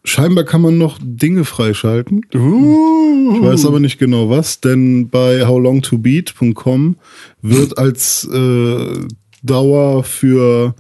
scheinbar 0.04 0.44
kann 0.44 0.62
man 0.62 0.78
noch 0.78 1.00
Dinge 1.02 1.46
freischalten. 1.46 2.22
Uh. 2.34 3.36
Ich 3.36 3.42
weiß 3.42 3.66
aber 3.66 3.80
nicht 3.80 3.98
genau 3.98 4.30
was, 4.30 4.62
denn 4.62 5.10
bei 5.10 5.46
howlongtobeat.com 5.46 6.96
wird 7.42 7.78
als 7.78 8.28
äh, 8.32 9.08
Dauer 9.44 10.04
für, 10.04 10.76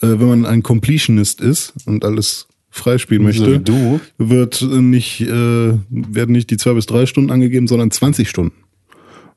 äh, 0.00 0.06
wenn 0.06 0.28
man 0.28 0.46
ein 0.46 0.62
Completionist 0.62 1.40
ist 1.40 1.74
und 1.86 2.04
alles 2.04 2.48
freispielen 2.70 3.22
möchte, 3.22 3.60
du. 3.60 4.00
wird 4.18 4.62
nicht, 4.62 5.20
äh, 5.20 5.28
werden 5.88 6.32
nicht 6.32 6.50
die 6.50 6.56
zwei 6.56 6.72
bis 6.72 6.86
drei 6.86 7.06
Stunden 7.06 7.30
angegeben, 7.30 7.68
sondern 7.68 7.90
20 7.90 8.28
Stunden. 8.28 8.63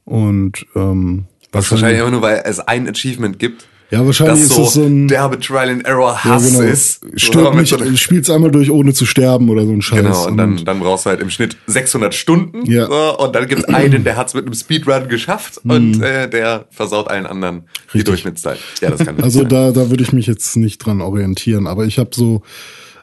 Und 0.07 0.65
ähm, 0.75 1.25
Was 1.51 1.69
wahrscheinlich 1.69 1.99
immer 1.99 2.11
nur, 2.11 2.21
weil 2.21 2.41
es 2.45 2.59
ein 2.59 2.87
Achievement 2.89 3.39
gibt. 3.39 3.67
Ja, 3.89 4.05
wahrscheinlich 4.05 4.41
ist 4.41 4.53
so 4.53 4.63
es 4.63 4.73
so 4.73 4.83
ein- 4.83 5.07
derbe 5.07 5.39
Trial 5.39 5.69
and 5.69 5.85
Error 5.85 6.11
ja, 6.11 6.23
Hass 6.25 6.45
genau. 6.51 6.61
ist. 6.61 7.03
Mit 7.05 7.13
nicht, 7.55 7.69
so 7.69 7.77
einer- 7.77 7.95
spiel's 7.97 8.29
einmal 8.29 8.51
durch, 8.51 8.69
ohne 8.69 8.93
zu 8.93 9.05
sterben 9.05 9.49
oder 9.49 9.65
so 9.65 9.71
ein 9.71 9.81
Scheiß. 9.81 9.99
Genau, 10.01 10.27
und 10.27 10.35
dann, 10.37 10.63
dann 10.65 10.79
brauchst 10.79 11.05
du 11.05 11.09
halt 11.09 11.21
im 11.21 11.29
Schnitt 11.29 11.55
600 11.67 12.13
Stunden. 12.13 12.65
Ja. 12.69 12.87
So, 12.87 13.17
und 13.17 13.33
dann 13.33 13.47
gibt's 13.47 13.63
einen, 13.65 14.03
der 14.03 14.17
hat's 14.17 14.33
mit 14.33 14.45
einem 14.45 14.53
Speedrun 14.55 15.07
geschafft 15.07 15.61
und 15.63 16.01
äh, 16.01 16.29
der 16.29 16.65
versaut 16.69 17.09
allen 17.09 17.25
anderen 17.25 17.55
die 17.59 17.61
Mhm. 17.61 17.69
Richtig. 17.93 18.03
Durchschnittszeit. 18.05 18.57
Ja, 18.81 18.89
das 18.91 19.05
kann 19.05 19.19
Also 19.23 19.39
sein. 19.39 19.49
da, 19.49 19.71
da 19.71 19.89
würde 19.89 20.03
ich 20.03 20.11
mich 20.11 20.27
jetzt 20.27 20.57
nicht 20.57 20.79
dran 20.79 20.99
orientieren. 21.01 21.65
Aber 21.67 21.85
ich 21.85 21.97
habe 21.97 22.09
so, 22.13 22.41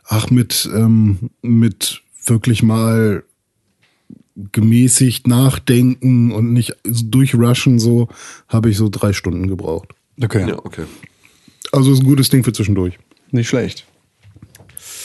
ach, 0.06 0.28
mit, 0.30 0.68
ähm, 0.74 1.30
mit 1.40 2.02
wirklich 2.26 2.62
mal 2.62 3.24
gemäßigt 4.52 5.26
nachdenken 5.26 6.32
und 6.32 6.52
nicht 6.52 6.76
durchrushen, 6.84 7.78
so, 7.78 8.08
habe 8.48 8.70
ich 8.70 8.76
so 8.76 8.88
drei 8.88 9.12
Stunden 9.12 9.48
gebraucht. 9.48 9.88
Okay. 10.22 10.48
Ja, 10.48 10.58
okay. 10.58 10.84
Also 11.72 11.92
ist 11.92 12.00
ein 12.00 12.06
gutes 12.06 12.28
Ding 12.28 12.44
für 12.44 12.52
zwischendurch. 12.52 12.98
Nicht 13.30 13.48
schlecht. 13.48 13.84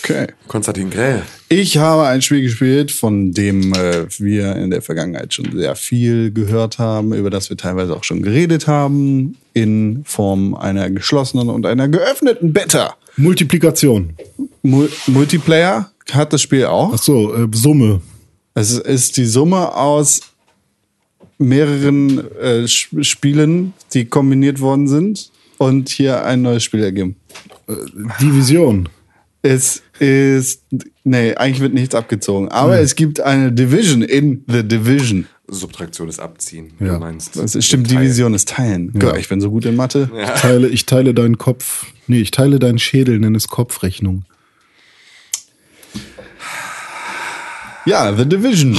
Okay. 0.04 0.28
Konstantin 0.48 0.90
Grell. 0.90 1.24
Ich 1.50 1.78
habe 1.78 2.08
ein 2.08 2.22
Spiel 2.22 2.42
gespielt, 2.42 2.92
von 2.92 3.32
dem 3.32 3.74
äh, 3.74 4.06
wir 4.18 4.56
in 4.56 4.70
der 4.70 4.82
Vergangenheit 4.82 5.34
schon 5.34 5.52
sehr 5.52 5.76
viel 5.76 6.32
gehört 6.32 6.80
haben, 6.80 7.14
über 7.14 7.30
das 7.30 7.50
wir 7.50 7.58
teilweise 7.58 7.96
auch 7.96 8.04
schon 8.04 8.22
geredet 8.22 8.68
haben, 8.68 9.36
in 9.54 10.04
Form 10.06 10.56
einer 10.56 10.90
geschlossenen 10.90 11.50
und 11.50 11.66
einer 11.66 11.88
geöffneten 11.88 12.54
Beta. 12.54 12.96
Multiplikation. 13.18 14.14
Mul 14.62 14.90
Multiplayer 15.08 15.92
hat 16.12 16.34
das 16.34 16.42
Spiel 16.42 16.66
auch. 16.66 16.94
Ach 16.94 17.02
so, 17.02 17.36
äh, 17.36 17.48
Summe. 17.54 18.02
Es 18.60 18.78
ist 18.78 19.16
die 19.18 19.26
Summe 19.26 19.74
aus 19.76 20.22
mehreren 21.38 22.20
äh, 22.42 22.64
Sp- 22.68 23.04
Spielen, 23.04 23.74
die 23.94 24.06
kombiniert 24.06 24.60
worden 24.60 24.88
sind 24.88 25.32
und 25.58 25.88
hier 25.88 26.26
ein 26.26 26.42
neues 26.42 26.64
Spiel 26.64 26.84
ergeben. 26.84 27.16
Division. 28.20 28.90
Es 29.42 29.82
ist, 30.00 30.64
nee, 31.06 31.34
eigentlich 31.36 31.62
wird 31.62 31.74
nichts 31.74 31.96
abgezogen, 31.96 32.50
aber 32.50 32.80
es 32.80 32.96
gibt 32.96 33.22
eine 33.22 33.54
Division 33.54 34.02
in 34.02 34.44
The 34.48 34.64
Division. 34.68 35.28
Subtraktion 35.48 36.10
ist 36.10 36.20
Abziehen. 36.20 36.74
Ja. 36.82 36.96
Du 36.96 37.00
meinst. 37.00 37.38
Das 37.38 37.56
ist, 37.56 37.66
stimmt. 37.66 37.90
Division 37.90 38.34
ist 38.34 38.50
Teilen. 38.50 38.92
Ja. 39.02 39.16
Ich 39.16 39.30
bin 39.30 39.40
so 39.40 39.50
gut 39.50 39.64
in 39.64 39.78
Mathe. 39.78 40.12
Ich 40.14 40.42
teile, 40.42 40.68
ich 40.68 40.86
teile 40.86 41.14
deinen 41.14 41.38
Kopf. 41.38 41.86
Nee, 42.08 42.20
ich 42.20 42.32
teile 42.32 42.60
deinen 42.60 42.80
Schädel, 42.80 43.18
nenne 43.20 43.38
es 43.38 43.48
Kopfrechnung. 43.48 44.26
Ja, 47.90 48.16
The 48.16 48.24
Division. 48.24 48.78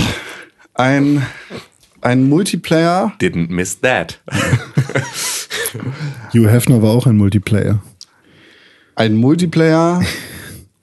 Ein, 0.75 1.27
ein 2.01 2.29
Multiplayer. 2.29 3.13
Didn't 3.21 3.51
miss 3.51 3.81
that. 3.81 4.21
Hugh 6.33 6.49
Hefner 6.49 6.81
war 6.81 6.93
auch 6.93 7.07
ein 7.07 7.17
Multiplayer. 7.17 7.83
Ein 8.95 9.17
Multiplayer 9.17 10.01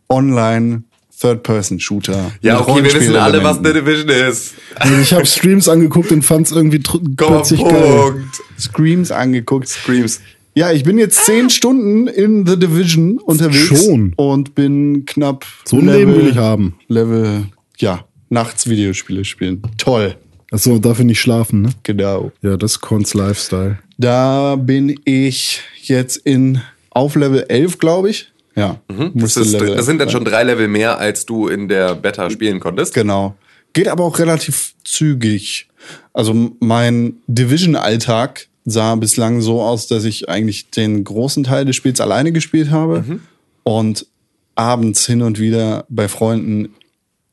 Online 0.09 0.83
Third-Person-Shooter. 1.17 2.33
Ja, 2.41 2.59
okay, 2.59 2.83
wir 2.83 2.93
wissen 2.93 3.15
alle, 3.15 3.41
was 3.45 3.59
The. 3.63 3.71
Division 3.71 4.09
ist. 4.09 4.55
Also 4.75 4.97
ich 4.97 5.13
habe 5.13 5.25
Streams 5.25 5.69
angeguckt 5.69 6.11
und 6.11 6.23
fand 6.23 6.47
es 6.47 6.51
irgendwie 6.51 6.79
plötzlich 6.79 7.63
geil. 7.63 8.25
Screams 8.59 9.09
angeguckt. 9.09 9.69
Screams. 9.69 10.19
Ja, 10.53 10.73
ich 10.73 10.83
bin 10.83 10.97
jetzt 10.97 11.23
zehn 11.23 11.49
Stunden 11.49 12.07
in 12.07 12.45
The 12.45 12.59
Division 12.59 13.19
unterwegs. 13.19 13.85
Schon? 13.85 14.11
Und 14.17 14.53
bin 14.53 15.05
knapp. 15.05 15.45
So 15.63 15.77
ein 15.77 15.87
Leben 15.87 16.13
will 16.13 16.27
ich 16.27 16.37
haben. 16.37 16.77
Level, 16.89 17.45
ja, 17.77 18.03
nachts 18.29 18.67
Videospiele 18.67 19.25
spielen. 19.25 19.61
Toll. 19.77 20.15
Achso, 20.51 20.79
dafür 20.79 21.05
nicht 21.05 21.19
schlafen, 21.19 21.61
ne? 21.61 21.69
Genau. 21.83 22.31
Ja, 22.41 22.55
das 22.55 22.73
ist 22.73 22.81
Cons 22.81 23.13
Lifestyle. 23.13 23.79
Da 23.97 24.55
bin 24.55 24.99
ich 25.03 25.61
jetzt 25.81 26.17
in 26.17 26.61
auf 26.89 27.15
Level 27.15 27.45
11, 27.47 27.79
glaube 27.79 28.09
ich. 28.09 28.31
Ja. 28.55 28.79
Das, 28.87 29.13
Müsste 29.13 29.41
ist, 29.41 29.51
Level 29.51 29.75
das 29.75 29.85
sind 29.85 29.99
dann 29.99 30.07
11 30.07 30.11
schon 30.13 30.25
drei 30.25 30.43
Level 30.43 30.67
mehr, 30.67 30.97
als 30.97 31.25
du 31.25 31.47
in 31.47 31.67
der 31.67 31.95
Beta 31.95 32.29
spielen 32.29 32.59
konntest. 32.59 32.93
Genau. 32.93 33.35
Geht 33.73 33.87
aber 33.87 34.03
auch 34.05 34.17
relativ 34.19 34.73
zügig. 34.83 35.67
Also 36.13 36.33
mein 36.59 37.17
Division-Alltag 37.27 38.47
sah 38.65 38.95
bislang 38.95 39.41
so 39.41 39.61
aus, 39.61 39.87
dass 39.87 40.03
ich 40.05 40.29
eigentlich 40.29 40.69
den 40.71 41.03
großen 41.03 41.43
Teil 41.43 41.65
des 41.65 41.75
Spiels 41.75 42.01
alleine 42.01 42.31
gespielt 42.31 42.71
habe 42.71 43.19
und 43.63 44.07
abends 44.55 45.05
hin 45.05 45.21
und 45.21 45.39
wieder 45.39 45.85
bei 45.89 46.07
Freunden 46.07 46.69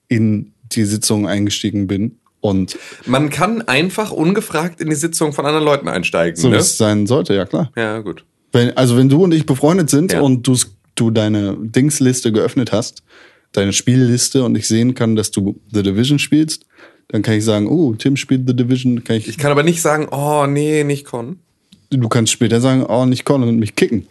in 0.09 0.54
die 0.75 0.85
Sitzung 0.85 1.27
eingestiegen 1.27 1.87
bin. 1.87 2.17
Und 2.41 2.77
Man 3.07 3.31
kann 3.31 3.63
einfach 3.63 4.11
ungefragt 4.11 4.81
in 4.81 4.91
die 4.91 4.97
Sitzung 4.97 5.33
von 5.33 5.47
anderen 5.47 5.65
Leuten 5.65 5.89
einsteigen. 5.89 6.37
so 6.37 6.49
wie 6.49 6.53
ne? 6.53 6.59
es 6.59 6.77
sein 6.77 7.07
sollte, 7.07 7.35
ja 7.35 7.47
klar. 7.47 7.73
Ja, 7.75 8.01
gut. 8.01 8.25
Wenn, 8.53 8.77
also 8.77 8.97
wenn 8.97 9.09
du 9.09 9.25
und 9.25 9.33
ich 9.33 9.47
befreundet 9.47 9.89
sind 9.91 10.13
Ja. 10.13 10.21
und 10.21 10.47
du, 10.47 11.11
deine 11.11 11.57
Dingsliste 11.59 12.33
geöffnet 12.33 12.71
hast, 12.71 13.03
deine 13.53 13.73
Spielliste 13.73 14.45
und 14.45 14.57
ich 14.57 14.69
sehen 14.69 14.95
kann, 14.95 15.17
dass 15.17 15.31
du 15.31 15.59
The 15.73 15.83
Division 15.83 16.19
spielst, 16.19 16.67
dann 17.09 17.23
kann 17.23 17.35
ich 17.35 17.45
sagen, 17.45 17.67
oh, 17.67 17.95
Tim 17.95 18.17
spielt 18.17 18.47
The 18.47 18.55
Division, 18.55 19.03
kann 19.05 19.17
ich, 19.17 19.27
Ich 19.29 19.39
kann 19.39 19.51
aber 19.51 19.63
nicht 19.63 19.81
sagen, 19.81 20.09
oh 20.11 20.47
nee, 20.47 20.85
nicht 20.85 21.05
Con. 21.07 21.39
du 21.91 22.09
kannst 22.09 22.33
später 22.33 22.61
sagen, 22.61 22.85
oh, 22.85 23.07
nicht 23.07 23.25
Con 23.25 23.43
und 23.43 23.59
mich 23.59 23.75
kicken. 23.75 24.07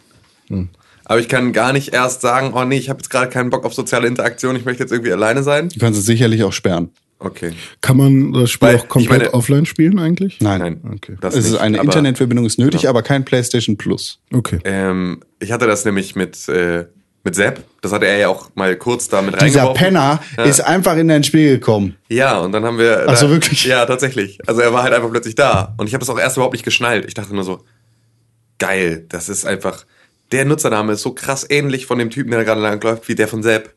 Aber 1.04 1.20
ich 1.20 1.28
kann 1.28 1.52
gar 1.52 1.72
nicht 1.72 1.92
erst 1.92 2.20
sagen, 2.22 2.52
oh 2.54 2.64
nee, 2.64 2.78
ich 2.78 2.88
habe 2.88 2.98
jetzt 2.98 3.10
gerade 3.10 3.28
keinen 3.28 3.50
Bock 3.50 3.64
auf 3.64 3.74
soziale 3.74 4.06
Interaktion, 4.08 4.56
ich 4.56 4.64
möchte 4.64 4.82
jetzt 4.82 4.92
irgendwie 4.92 5.12
alleine 5.12 5.42
sein. 5.42 5.68
Du 5.68 5.78
kannst 5.78 5.98
es 6.00 6.06
sicherlich 6.06 6.42
auch 6.44 6.52
sperren. 6.52 6.90
Okay. 7.18 7.52
Kann 7.80 7.96
man 7.96 8.32
das 8.32 8.50
Spiel 8.50 8.68
Weil, 8.68 8.76
auch 8.76 8.88
komplett 8.88 9.18
meine- 9.22 9.34
offline 9.34 9.66
spielen 9.66 9.98
eigentlich? 9.98 10.40
Nein. 10.40 10.60
Nein, 10.60 10.80
Okay. 10.96 11.16
das 11.20 11.34
es 11.34 11.46
ist 11.46 11.52
nicht, 11.52 11.60
eine 11.60 11.78
aber, 11.78 11.86
Internetverbindung 11.86 12.44
ist 12.44 12.58
nötig, 12.58 12.82
Genau. 12.82 12.90
aber 12.90 13.02
kein 13.02 13.24
PlayStation 13.24 13.76
Plus. 13.76 14.18
Okay. 14.32 14.58
Ähm, 14.64 15.20
ich 15.38 15.52
hatte 15.52 15.66
das 15.66 15.84
nämlich 15.84 16.16
mit, 16.16 16.48
äh, 16.48 16.86
mit 17.22 17.34
Sepp. 17.34 17.62
Das 17.80 17.92
hatte 17.92 18.06
er 18.06 18.18
ja 18.18 18.28
auch 18.28 18.50
mal 18.54 18.76
kurz 18.76 19.08
da 19.08 19.22
mit 19.22 19.40
Dieser. 19.40 19.72
Penner 19.72 20.20
ist 20.44 20.60
einfach 20.60 20.96
in 20.98 21.08
dein 21.08 21.24
Spiel 21.24 21.52
gekommen. 21.54 21.96
Ja, 22.10 22.38
und 22.40 22.52
dann 22.52 22.64
haben 22.64 22.76
wir. 22.76 23.04
Ach 23.06 23.16
so, 23.16 23.26
da, 23.28 23.32
wirklich? 23.32 23.64
Ja, 23.64 23.86
tatsächlich. 23.86 24.38
Also 24.46 24.60
er 24.60 24.74
war 24.74 24.82
halt 24.82 24.92
einfach 24.92 25.10
plötzlich 25.10 25.34
da. 25.34 25.74
Und 25.78 25.86
ich 25.86 25.94
habe 25.94 26.00
das 26.00 26.10
auch 26.10 26.18
erst 26.18 26.36
überhaupt 26.36 26.52
nicht 26.52 26.64
geschnallt. 26.64 27.06
Ich 27.06 27.14
dachte 27.14 27.34
nur 27.34 27.44
so, 27.44 27.64
geil, 28.58 29.06
das 29.08 29.28
ist 29.30 29.46
einfach. 29.46 29.86
Der 30.32 30.44
Nutzername 30.44 30.92
ist 30.94 31.02
so 31.02 31.12
krass 31.12 31.46
ähnlich 31.48 31.86
von 31.86 31.98
dem 31.98 32.10
Typen, 32.10 32.30
der 32.30 32.40
da 32.40 32.44
gerade 32.44 32.60
langläuft, 32.60 33.08
wie 33.08 33.14
der 33.14 33.28
von 33.28 33.42
Sepp. 33.42 33.74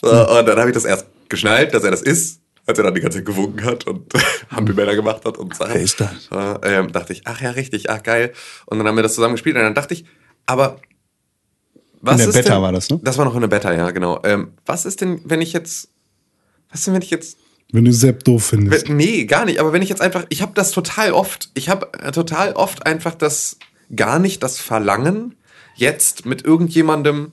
So, 0.00 0.08
und 0.10 0.46
dann 0.46 0.58
habe 0.58 0.68
ich 0.70 0.74
das 0.74 0.84
erst 0.84 1.06
geschnallt, 1.28 1.74
dass 1.74 1.82
er 1.82 1.90
das 1.90 2.02
ist, 2.02 2.40
als 2.66 2.78
er 2.78 2.84
dann 2.84 2.94
die 2.94 3.00
ganze 3.00 3.18
Zeit 3.18 3.26
gewunken 3.26 3.64
hat 3.64 3.86
und 3.86 4.12
Hampelmänner 4.50 4.94
gemacht 4.94 5.24
hat 5.24 5.38
und 5.38 5.54
Sachen. 5.56 5.74
Wer 5.74 5.80
ist 5.82 6.00
das? 6.00 6.10
So, 6.30 6.36
ähm, 6.62 6.92
dachte 6.92 7.12
ich, 7.12 7.22
ach 7.24 7.40
ja, 7.40 7.50
richtig, 7.50 7.90
ach 7.90 8.02
geil. 8.02 8.32
Und 8.66 8.78
dann 8.78 8.86
haben 8.86 8.96
wir 8.96 9.02
das 9.02 9.14
zusammen 9.14 9.34
gespielt 9.34 9.56
und 9.56 9.62
dann 9.62 9.74
dachte 9.74 9.94
ich, 9.94 10.04
aber 10.46 10.78
was 12.00 12.12
In 12.12 12.18
der 12.18 12.28
ist 12.28 12.34
Beta 12.34 12.54
denn, 12.54 12.62
war 12.62 12.72
das, 12.72 12.90
ne? 12.90 13.00
Das 13.02 13.18
war 13.18 13.24
noch 13.24 13.34
in 13.34 13.40
der 13.40 13.48
Beta, 13.48 13.72
ja, 13.74 13.90
genau. 13.90 14.20
Ähm, 14.24 14.52
was 14.66 14.84
ist 14.86 15.00
denn, 15.00 15.20
wenn 15.24 15.40
ich 15.40 15.52
jetzt, 15.52 15.88
was 16.70 16.80
ist 16.80 16.86
denn, 16.86 16.94
wenn 16.94 17.02
ich 17.02 17.10
jetzt 17.10 17.38
Wenn 17.72 17.84
du 17.84 17.92
Sepp 17.92 18.22
doof 18.22 18.44
findest. 18.46 18.88
wenn- 18.88 18.96
Nee, 18.96 19.24
gar 19.24 19.44
nicht. 19.46 19.58
Aber 19.58 19.72
wenn 19.72 19.82
ich 19.82 19.88
jetzt 19.88 20.00
einfach, 20.00 20.24
ich 20.28 20.40
habe 20.42 20.52
das 20.54 20.70
total 20.70 21.12
oft. 21.12 21.50
Ich 21.54 21.68
habe 21.68 21.90
total 22.12 22.52
oft 22.52 22.86
einfach 22.86 23.14
das 23.16 23.58
gar 23.96 24.20
nicht 24.20 24.42
das 24.44 24.60
Verlangen, 24.60 25.34
jetzt 25.78 26.26
mit 26.26 26.44
irgendjemandem 26.44 27.32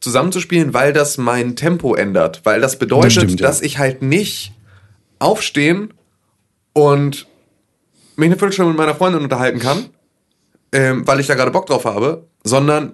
zusammenzuspielen, 0.00 0.74
weil 0.74 0.92
das 0.92 1.18
mein 1.18 1.56
Tempo 1.56 1.94
ändert. 1.94 2.42
Weil 2.44 2.60
das 2.60 2.78
bedeutet, 2.78 3.06
Das 3.06 3.12
stimmt, 3.12 3.40
ja. 3.40 3.46
dass 3.46 3.62
ich 3.62 3.78
halt 3.78 4.02
nicht 4.02 4.52
aufstehen 5.18 5.94
und 6.72 7.26
mich 8.16 8.26
eine 8.26 8.36
Viertelstunde 8.36 8.70
mit 8.70 8.78
meiner 8.78 8.94
Freundin 8.94 9.22
unterhalten 9.22 9.58
kann, 9.58 9.86
ähm, 10.72 11.06
weil 11.06 11.20
ich 11.20 11.26
da 11.26 11.34
gerade 11.34 11.50
Bock 11.50 11.66
drauf 11.66 11.84
habe, 11.84 12.26
sondern 12.44 12.92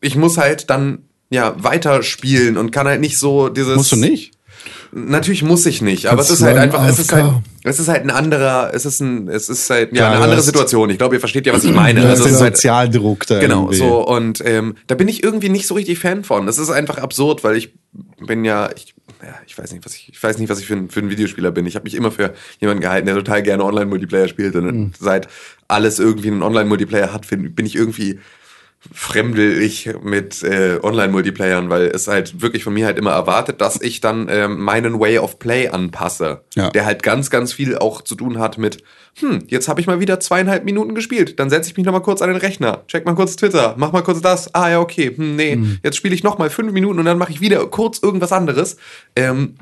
ich 0.00 0.16
muss 0.16 0.36
halt 0.36 0.68
dann 0.70 1.04
ja 1.30 1.54
weiterspielen 1.62 2.56
und 2.56 2.72
kann 2.72 2.86
halt 2.86 3.00
nicht 3.00 3.18
so 3.18 3.48
dieses. 3.48 3.76
Musst 3.76 3.92
du 3.92 3.96
nicht? 3.96 4.32
Natürlich 4.92 5.42
muss 5.42 5.64
ich 5.64 5.80
nicht, 5.80 6.06
aber 6.06 6.20
es 6.20 6.30
ist 6.30 6.42
halt 6.42 6.58
einfach, 6.58 6.86
es 6.86 6.98
ist 6.98 7.12
halt, 7.12 7.32
es 7.64 7.78
ist 7.78 7.88
halt 7.88 8.02
ein 8.02 8.10
anderer, 8.10 8.72
es 8.74 8.84
ist 8.86 9.00
ein, 9.00 9.28
es 9.28 9.48
ist 9.48 9.70
halt 9.70 9.94
ja 9.96 10.08
eine 10.08 10.16
andere 10.20 10.36
hast- 10.36 10.46
Situation. 10.46 10.90
Ich 10.90 10.98
glaube, 10.98 11.14
ihr 11.16 11.20
versteht 11.20 11.46
ja, 11.46 11.52
was 11.52 11.64
ich 11.64 11.72
meine. 11.72 12.00
Du 12.00 12.06
Also 12.08 12.24
ist 12.24 12.40
halt, 12.40 12.56
Sozialdruck 12.56 13.26
da 13.26 13.38
genau, 13.40 13.62
irgendwie. 13.70 13.78
so 13.78 14.06
und 14.06 14.42
ähm, 14.44 14.74
da 14.86 14.94
bin 14.94 15.08
ich 15.08 15.22
irgendwie 15.22 15.48
nicht 15.48 15.66
so 15.66 15.74
richtig 15.74 15.98
Fan 15.98 16.24
von. 16.24 16.46
Das 16.46 16.58
ist 16.58 16.70
einfach 16.70 16.98
absurd, 16.98 17.44
weil 17.44 17.56
ich 17.56 17.74
bin 18.24 18.44
ja, 18.44 18.70
ich, 18.74 18.94
ja, 19.22 19.34
ich 19.46 19.56
weiß 19.56 19.72
nicht, 19.72 19.84
was 19.84 19.94
ich, 19.94 20.08
ich 20.12 20.22
weiß 20.22 20.38
nicht, 20.38 20.48
was 20.50 20.58
ich 20.60 20.66
für 20.66 20.74
ein, 20.74 20.88
für 20.90 21.00
ein 21.00 21.10
Videospieler 21.10 21.50
bin. 21.52 21.66
Ich 21.66 21.74
habe 21.76 21.84
mich 21.84 21.94
immer 21.94 22.10
für 22.10 22.32
jemanden 22.60 22.80
gehalten, 22.82 23.06
der 23.06 23.14
total 23.16 23.42
gerne 23.42 23.64
Online-Multiplayer 23.64 24.28
spielt 24.28 24.56
und 24.56 24.64
Mhm. 24.66 24.92
seit 24.98 25.28
alles 25.68 25.98
irgendwie 25.98 26.28
einen 26.28 26.42
Online-Multiplayer 26.42 27.12
hat, 27.12 27.26
bin 27.28 27.54
ich 27.66 27.76
irgendwie 27.76 28.18
fremdel 28.90 29.62
ich 29.62 29.90
mit 30.02 30.42
äh, 30.42 30.78
Online-Multiplayern, 30.82 31.70
weil 31.70 31.86
es 31.86 32.08
halt 32.08 32.42
wirklich 32.42 32.64
von 32.64 32.74
mir 32.74 32.86
halt 32.86 32.98
immer 32.98 33.12
erwartet, 33.12 33.60
dass 33.60 33.80
ich 33.80 34.00
dann 34.00 34.26
ähm, 34.28 34.60
meinen 34.60 34.98
Way 34.98 35.18
of 35.18 35.38
Play 35.38 35.68
anpasse. 35.68 36.42
Ja. 36.54 36.70
Der 36.70 36.84
halt 36.84 37.02
ganz, 37.02 37.30
ganz 37.30 37.52
viel 37.52 37.78
auch 37.78 38.02
zu 38.02 38.16
tun 38.16 38.38
hat 38.38 38.58
mit, 38.58 38.82
hm, 39.20 39.44
jetzt 39.46 39.68
habe 39.68 39.80
ich 39.80 39.86
mal 39.86 40.00
wieder 40.00 40.18
zweieinhalb 40.18 40.64
Minuten 40.64 40.94
gespielt. 40.94 41.38
Dann 41.38 41.48
setze 41.48 41.70
ich 41.70 41.76
mich 41.76 41.86
noch 41.86 41.92
mal 41.92 42.00
kurz 42.00 42.22
an 42.22 42.28
den 42.28 42.38
Rechner, 42.38 42.82
check 42.88 43.06
mal 43.06 43.14
kurz 43.14 43.36
Twitter, 43.36 43.74
mach 43.78 43.92
mal 43.92 44.02
kurz 44.02 44.20
das. 44.20 44.52
Ah 44.54 44.70
ja, 44.70 44.80
okay, 44.80 45.12
hm, 45.14 45.36
nee, 45.36 45.58
jetzt 45.82 45.96
spiele 45.96 46.14
ich 46.14 46.24
noch 46.24 46.38
mal 46.38 46.50
fünf 46.50 46.72
Minuten 46.72 46.98
und 46.98 47.04
dann 47.04 47.18
mache 47.18 47.32
ich 47.32 47.40
wieder 47.40 47.64
kurz 47.66 48.00
irgendwas 48.02 48.32
anderes. 48.32 48.76
Ähm, 49.14 49.54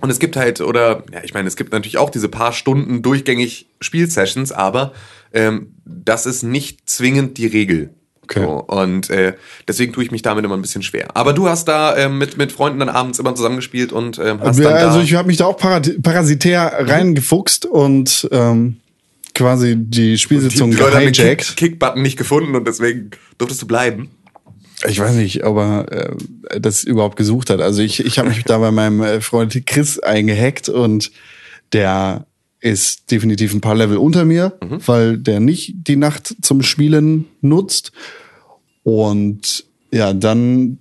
und 0.00 0.10
es 0.10 0.18
gibt 0.18 0.36
halt, 0.36 0.60
oder, 0.60 1.02
ja, 1.12 1.20
ich 1.24 1.34
meine, 1.34 1.48
es 1.48 1.56
gibt 1.56 1.72
natürlich 1.72 1.98
auch 1.98 2.10
diese 2.10 2.28
paar 2.28 2.52
Stunden 2.52 3.02
durchgängig 3.02 3.68
Spielsessions, 3.80 4.52
aber 4.52 4.92
ähm, 5.32 5.74
das 5.84 6.26
ist 6.26 6.42
nicht 6.42 6.88
zwingend 6.88 7.38
die 7.38 7.46
Regel. 7.46 7.90
Okay. 8.30 8.44
So, 8.44 8.62
und 8.64 9.08
äh, 9.08 9.32
deswegen 9.66 9.94
tue 9.94 10.04
ich 10.04 10.10
mich 10.10 10.20
damit 10.20 10.44
immer 10.44 10.54
ein 10.54 10.60
bisschen 10.60 10.82
schwer. 10.82 11.08
Aber 11.14 11.32
du 11.32 11.48
hast 11.48 11.66
da 11.66 11.96
ähm, 11.96 12.18
mit, 12.18 12.36
mit 12.36 12.52
Freunden 12.52 12.78
dann 12.78 12.90
abends 12.90 13.18
immer 13.18 13.34
zusammengespielt 13.34 13.90
und 13.90 14.18
ähm, 14.18 14.38
hast 14.40 14.58
Ja, 14.58 14.64
dann 14.64 14.74
also 14.86 14.98
da 14.98 15.04
ich 15.04 15.14
habe 15.14 15.28
mich 15.28 15.38
da 15.38 15.46
auch 15.46 15.56
parasitär 15.56 16.72
reingefuchst 16.80 17.64
und 17.64 18.28
ähm, 18.30 18.76
quasi 19.34 19.76
die 19.78 20.18
Spielsitzung 20.18 20.72
die 20.72 20.76
den 20.76 20.86
gehijackt. 20.86 21.16
Kick- 21.16 21.56
Kick-Button 21.56 22.02
nicht 22.02 22.18
gefunden 22.18 22.54
und 22.54 22.68
deswegen 22.68 23.12
durftest 23.38 23.62
du 23.62 23.66
bleiben. 23.66 24.10
Ich 24.86 25.00
weiß 25.00 25.14
nicht, 25.14 25.44
ob 25.44 25.56
er 25.56 25.90
äh, 26.50 26.60
das 26.60 26.84
überhaupt 26.84 27.16
gesucht 27.16 27.48
hat. 27.48 27.60
Also 27.60 27.80
ich, 27.80 28.04
ich 28.04 28.18
habe 28.18 28.28
mich 28.28 28.44
da 28.44 28.58
bei 28.58 28.70
meinem 28.70 29.02
äh, 29.02 29.20
Freund 29.22 29.66
Chris 29.66 29.98
eingehackt 29.98 30.68
und 30.68 31.10
der 31.72 32.26
ist 32.60 33.10
definitiv 33.10 33.54
ein 33.54 33.60
paar 33.60 33.74
Level 33.74 33.96
unter 33.98 34.24
mir, 34.24 34.58
weil 34.86 35.18
der 35.18 35.40
nicht 35.40 35.74
die 35.86 35.96
Nacht 35.96 36.36
zum 36.42 36.62
Spielen 36.62 37.26
nutzt. 37.40 37.92
Und 38.82 39.64
ja, 39.92 40.12
dann 40.12 40.78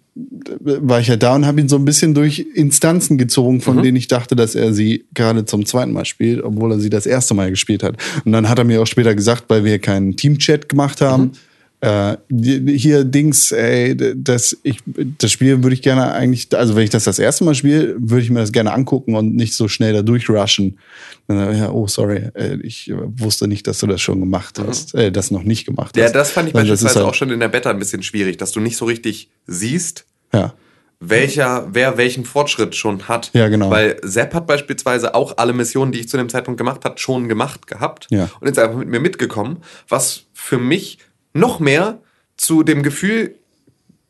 war 0.60 1.00
ich 1.00 1.08
ja 1.08 1.16
da 1.16 1.36
und 1.36 1.46
habe 1.46 1.62
ihn 1.62 1.70
so 1.70 1.76
ein 1.76 1.86
bisschen 1.86 2.14
durch 2.14 2.40
Instanzen 2.56 3.18
gezogen, 3.18 3.62
von 3.62 3.84
denen 3.84 3.98
ich 3.98 4.08
dachte, 4.08 4.36
dass 4.36 4.56
er 4.56 4.74
sie 4.74 5.06
gerade 5.14 5.46
zum 5.46 5.66
zweiten 5.66 5.92
Mal 5.92 6.06
spielt, 6.06 6.44
obwohl 6.44 6.72
er 6.72 6.80
sie 6.80 6.90
das 6.90 7.06
erste 7.06 7.34
Mal 7.36 7.52
gespielt 7.52 7.84
hat. 7.84 7.98
Und 8.26 8.32
dann 8.32 8.50
hat 8.50 8.58
er 8.58 8.64
mir 8.64 8.82
auch 8.82 8.88
später 8.88 9.14
gesagt, 9.14 9.44
weil 9.50 9.64
wir 9.64 9.78
keinen 9.80 10.16
Teamchat 10.16 10.70
gemacht 10.70 11.02
haben, 11.02 11.34
äh, 11.80 12.18
hier 12.32 13.04
Dings, 13.04 13.52
ey, 13.52 13.96
das, 14.16 14.58
ich, 14.64 14.80
das 15.20 15.32
Spiel 15.32 15.62
würde 15.64 15.76
ich 15.76 15.82
gerne 15.84 16.12
eigentlich, 16.12 16.48
also 16.58 16.76
wenn 16.76 16.84
ich 16.84 16.90
das 16.90 17.04
das 17.04 17.20
erste 17.20 17.44
Mal 17.44 17.54
spiele, 17.54 17.96
würde 18.00 18.24
ich 18.24 18.30
mir 18.32 18.40
das 18.40 18.52
gerne 18.52 18.74
angucken 18.74 19.16
und 19.16 19.36
nicht 19.36 19.54
so 19.54 19.68
schnell 19.68 19.94
da 19.94 20.02
durchrushen. 20.02 20.80
Ich, 21.28 21.36
ja, 21.36 21.70
oh, 21.72 21.88
sorry, 21.88 22.30
äh, 22.34 22.58
ich 22.64 22.92
wusste 22.94 23.48
nicht, 23.48 23.68
dass 23.68 23.80
du 23.80 23.86
das 23.88 24.02
schon 24.02 24.20
gemacht 24.20 24.58
hast, 24.60 24.96
äh, 24.96 25.12
das 25.12 25.30
noch 25.30 25.44
nicht 25.44 25.66
gemacht 25.66 25.96
hast. 25.96 26.02
Ja, 26.04 26.10
das 26.12 26.32
fand 26.32 26.50
ich 26.50 26.56
Also 26.56 26.68
das 26.68 26.80
ist 26.80 26.84
beispielsweise 26.86 27.06
halt- 27.06 27.14
auch 27.14 27.18
schon 27.18 27.30
in 27.30 27.40
der 27.40 27.50
Beta 27.50 27.70
ein 27.70 27.80
bisschen 27.80 28.02
schwierig, 28.02 28.38
dass 28.38 28.52
du 28.54 28.60
nicht 28.60 28.78
so 28.78 28.86
richtig 28.86 29.30
siehst, 29.46 30.06
Ja. 30.34 30.54
welcher, 31.00 31.68
wer 31.72 31.98
welchen 31.98 32.26
Fortschritt 32.26 32.76
schon 32.76 33.08
hat. 33.08 33.30
Ja, 33.34 33.50
genau. 33.50 33.70
Weil 33.70 33.98
Sepp 34.02 34.34
hat 34.34 34.48
beispielsweise 34.48 35.14
auch 35.14 35.38
alle 35.38 35.54
Missionen, 35.54 35.92
die 35.92 36.00
ich 36.00 36.10
zu 36.10 36.18
dem 36.18 36.28
Zeitpunkt 36.30 36.58
gemacht 36.58 36.84
hat, 36.86 37.00
schon 37.00 37.28
gemacht 37.30 37.68
gehabt 37.68 38.08
Ja. 38.10 38.30
und 38.40 38.48
ist 38.50 38.58
einfach 38.58 38.78
mit 38.80 38.88
mir 38.90 39.00
mitgekommen, 39.00 39.58
was 39.90 40.24
für 40.34 40.58
mich 40.58 40.98
noch 41.38 41.60
mehr 41.60 42.00
zu 42.36 42.64
dem 42.64 42.84
Gefühl 42.84 43.36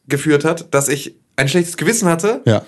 geführt 0.07 0.45
hat, 0.45 0.73
dass 0.73 0.87
ich 0.89 1.15
ein 1.35 1.47
schlechtes 1.47 1.77
Gewissen 1.77 2.07
hatte. 2.07 2.41
Ja. 2.45 2.63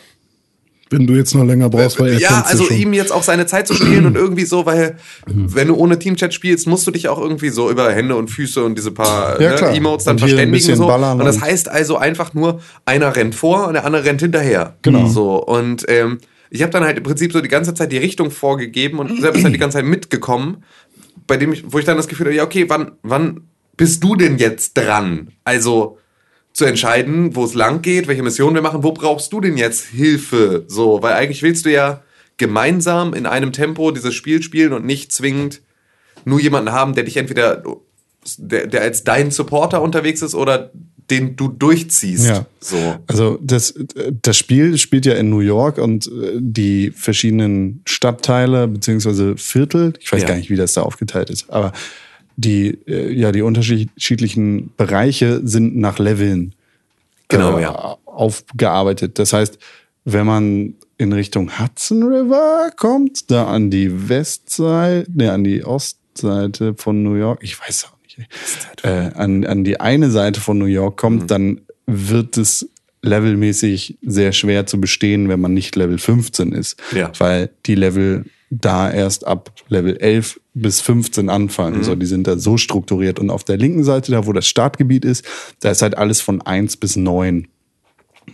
Wenn 0.92 1.06
du 1.06 1.14
jetzt 1.14 1.36
noch 1.36 1.44
länger 1.46 1.70
brauchst, 1.70 2.00
weil 2.00 2.14
er 2.14 2.20
Ja, 2.20 2.44
also 2.48 2.64
schon. 2.64 2.76
ihm 2.78 2.94
jetzt 2.94 3.12
auch 3.12 3.22
seine 3.22 3.46
Zeit 3.46 3.68
zu 3.68 3.76
spielen 3.76 4.08
und 4.08 4.16
irgendwie 4.16 4.46
so, 4.46 4.66
weil 4.66 4.98
wenn 5.28 5.68
du 5.68 5.76
ohne 5.76 6.00
Teamchat 6.00 6.34
spielst, 6.34 6.66
musst 6.66 6.88
du 6.88 6.92
dich 6.92 7.08
auch 7.10 7.20
irgendwie 7.20 7.50
so 7.50 7.70
über 7.70 7.92
Hände 7.92 8.16
und 8.16 8.30
Füße 8.30 8.64
und 8.64 8.76
diese 8.76 8.90
paar 8.92 9.40
Ja, 9.40 9.52
ne. 9.52 9.76
Emotes 9.78 10.06
dann 10.06 10.16
Und 10.16 10.20
verständigen 10.22 10.52
bisschen 10.52 10.78
so. 10.78 10.92
Und 10.92 11.20
das 11.20 11.36
und- 11.36 11.42
heißt 11.44 11.70
also 11.70 11.98
einfach 11.98 12.34
nur, 12.34 12.60
einer 12.86 13.16
rennt 13.16 13.36
vor 13.36 13.68
und 13.68 13.74
der 13.74 13.86
andere 13.86 14.04
rennt 14.04 14.22
hinterher. 14.22 14.78
Genau. 14.82 15.08
So 15.08 15.44
und 15.46 15.86
ähm, 15.90 16.18
ich 16.50 16.64
habe 16.64 16.72
dann 16.72 16.84
halt 16.84 16.98
im 16.98 17.04
Prinzip 17.04 17.32
so 17.34 17.42
die 17.42 17.50
ganze 17.50 17.76
Zeit 17.76 17.92
die 17.92 17.98
Richtung 18.00 18.32
vorgegeben 18.32 18.98
und 18.98 19.22
selbst 19.22 19.44
halt 19.44 19.54
die 19.54 19.60
ganze 19.60 19.78
Zeit 19.78 19.86
mitgekommen, 19.86 20.64
bei 21.28 21.38
dem 21.38 21.54
ich, 21.54 21.64
wo 21.72 21.78
ich 21.78 21.86
dann 21.86 21.98
das 21.98 22.08
Gefühl 22.08 22.26
hatte, 22.26 22.36
ja 22.36 22.44
okay, 22.44 22.66
wann, 22.68 22.94
wann 23.04 23.42
bist 23.80 24.04
du 24.04 24.14
denn 24.16 24.38
jetzt 24.38 24.74
dran? 24.74 25.30
Also 25.46 25.98
zu 26.52 26.66
entscheiden, 26.66 27.34
wo 27.38 27.46
es 27.46 27.54
lang 27.54 27.82
geht, 27.82 28.10
welche 28.10 28.22
Mission 28.24 28.54
wir 28.54 28.62
machen, 28.62 28.84
wo 28.84 28.92
brauchst 28.92 29.32
du 29.32 29.40
denn 29.40 29.56
jetzt 29.56 29.86
Hilfe? 29.86 30.66
So, 30.68 31.02
weil 31.02 31.14
eigentlich 31.14 31.44
willst 31.44 31.66
du 31.66 31.72
ja 31.72 32.02
gemeinsam 32.36 33.14
in 33.14 33.26
einem 33.26 33.54
Tempo 33.54 33.92
dieses 33.92 34.14
Spiel 34.14 34.44
spielen 34.44 34.74
und 34.74 34.86
nicht 34.86 35.14
zwingend 35.14 35.62
nur 36.26 36.42
jemanden 36.42 36.74
haben, 36.74 36.94
der 36.94 37.06
dich 37.06 37.16
entweder, 37.16 37.64
der, 38.38 38.68
der 38.68 38.82
als 38.82 39.06
dein 39.06 39.32
Supporter 39.32 39.82
unterwegs 39.82 40.22
ist 40.22 40.36
oder 40.36 40.72
den 41.10 41.38
du 41.38 41.48
durchziehst. 41.48 42.28
Ja. 42.28 42.46
So. 42.60 42.98
Also 43.08 43.40
das, 43.42 43.74
das 44.22 44.38
Spiel 44.38 44.78
spielt 44.78 45.06
ja 45.06 45.14
in 45.14 45.30
New 45.30 45.40
York 45.40 45.78
und 45.78 46.08
äh, 46.08 46.34
die 46.38 46.92
verschiedenen 46.92 47.82
Stadtteile 47.86 48.68
beziehungsweise 48.68 49.38
Viertel, 49.38 49.94
ich 50.02 50.12
weiß 50.12 50.24
Ja. 50.24 50.28
gar 50.28 50.36
nicht, 50.36 50.50
wie 50.50 50.58
das 50.58 50.74
da 50.74 50.82
aufgeteilt 50.82 51.30
ist, 51.30 51.50
aber 51.50 51.72
die, 52.42 52.78
äh, 52.88 53.12
ja, 53.12 53.32
die 53.32 53.42
unterschiedlichen 53.42 54.72
Bereiche 54.78 55.42
sind 55.46 55.76
nach 55.78 56.00
Leveln 56.00 56.54
Genau, 57.28 57.58
äh, 57.58 57.64
ja. 57.64 57.98
aufgearbeitet. 58.06 59.20
Das 59.20 59.34
heißt, 59.34 59.60
wenn 60.06 60.26
man 60.26 60.74
in 60.98 61.14
Richtung 61.14 61.60
Hudson 61.60 62.04
River 62.04 62.72
kommt, 62.76 63.30
da 63.30 63.48
an 63.48 63.70
die 63.70 64.10
Westseite, 64.10 65.10
ne, 65.14 65.32
an 65.32 65.44
die 65.44 65.64
Ostseite 65.64 66.74
von 66.76 67.04
New 67.04 67.16
York, 67.16 67.40
ich 67.44 67.60
weiß 67.60 67.86
auch 67.86 67.98
nicht, 68.18 68.28
äh, 68.84 69.12
an, 69.16 69.46
an 69.46 69.64
die 69.64 69.80
eine 69.80 70.10
Seite 70.10 70.40
von 70.42 70.58
New 70.58 70.66
York 70.66 70.98
kommt, 70.98 71.24
Mhm. 71.24 71.28
dann 71.28 71.62
wird 71.86 72.38
es 72.38 72.68
levelmäßig 73.02 73.98
sehr 74.02 74.32
schwer 74.34 74.66
zu 74.66 74.80
bestehen, 74.82 75.30
wenn 75.30 75.40
man 75.40 75.54
nicht 75.54 75.76
Level 75.76 75.98
15 75.98 76.52
ist. 76.52 76.78
Ja. 76.96 77.12
Weil 77.18 77.50
die 77.66 77.76
Level 77.76 78.26
da 78.50 78.92
erst 78.92 79.28
ab 79.28 79.52
Level 79.68 79.98
11 79.98 80.40
bis 80.54 80.82
15 80.82 81.30
anfangen. 81.30 81.80
Mhm. 81.80 81.84
So, 81.84 81.96
die 81.96 82.06
sind 82.06 82.28
da 82.28 82.38
so 82.38 82.58
strukturiert. 82.58 83.20
Und 83.20 83.30
auf 83.30 83.44
der 83.44 83.58
linken 83.58 83.84
Seite, 83.84 84.12
da 84.12 84.26
wo 84.26 84.34
das 84.34 84.48
Startgebiet 84.48 85.06
ist, 85.06 85.26
da 85.60 85.72
ist 85.72 85.82
halt 85.82 85.98
alles 85.98 86.22
von 86.22 86.42
1 86.42 86.78
bis 86.78 86.96
9. 86.96 87.48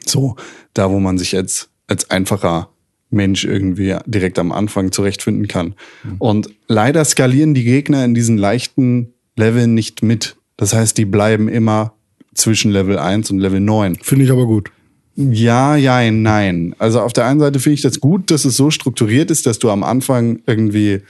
So, 0.06 0.36
da 0.74 0.90
wo 0.90 1.00
man 1.00 1.18
sich 1.18 1.36
als, 1.36 1.70
als 1.88 2.10
einfacher 2.10 2.70
Mensch 3.10 3.46
irgendwie 3.46 3.96
direkt 4.06 4.40
am 4.40 4.52
Anfang 4.52 4.92
zurechtfinden 4.92 5.48
kann. 5.48 5.76
Und 6.20 6.50
leider 6.68 7.04
skalieren 7.06 7.54
die 7.54 7.64
Gegner 7.64 8.04
in 8.04 8.14
diesen 8.14 8.38
leichten 8.38 9.14
Leveln 9.36 9.74
nicht 9.74 10.04
mit. 10.04 10.38
Das 10.58 10.74
heißt, 10.74 10.98
die 10.98 11.06
bleiben 11.06 11.48
immer 11.48 11.94
zwischen 12.34 12.72
Level 12.72 12.98
1 12.98 13.32
und 13.32 13.40
Level 13.40 13.60
9. 13.60 13.96
Finde 14.02 14.26
ich 14.26 14.32
aber 14.32 14.46
gut. 14.46 14.72
Ja, 15.16 15.76
ja, 15.78 16.12
nein. 16.12 16.76
Also 16.78 17.00
auf 17.02 17.14
der 17.14 17.26
einen 17.26 17.40
Seite 17.40 17.60
finde 17.60 17.76
ich 17.76 17.82
das 17.82 18.00
gut, 18.02 18.32
dass 18.32 18.44
es 18.46 18.58
so 18.58 18.70
strukturiert 18.70 19.32
ist, 19.32 19.46
dass 19.46 19.60
du 19.60 19.70
am 19.70 19.84
Anfang 19.84 20.40
irgendwie 20.46 21.02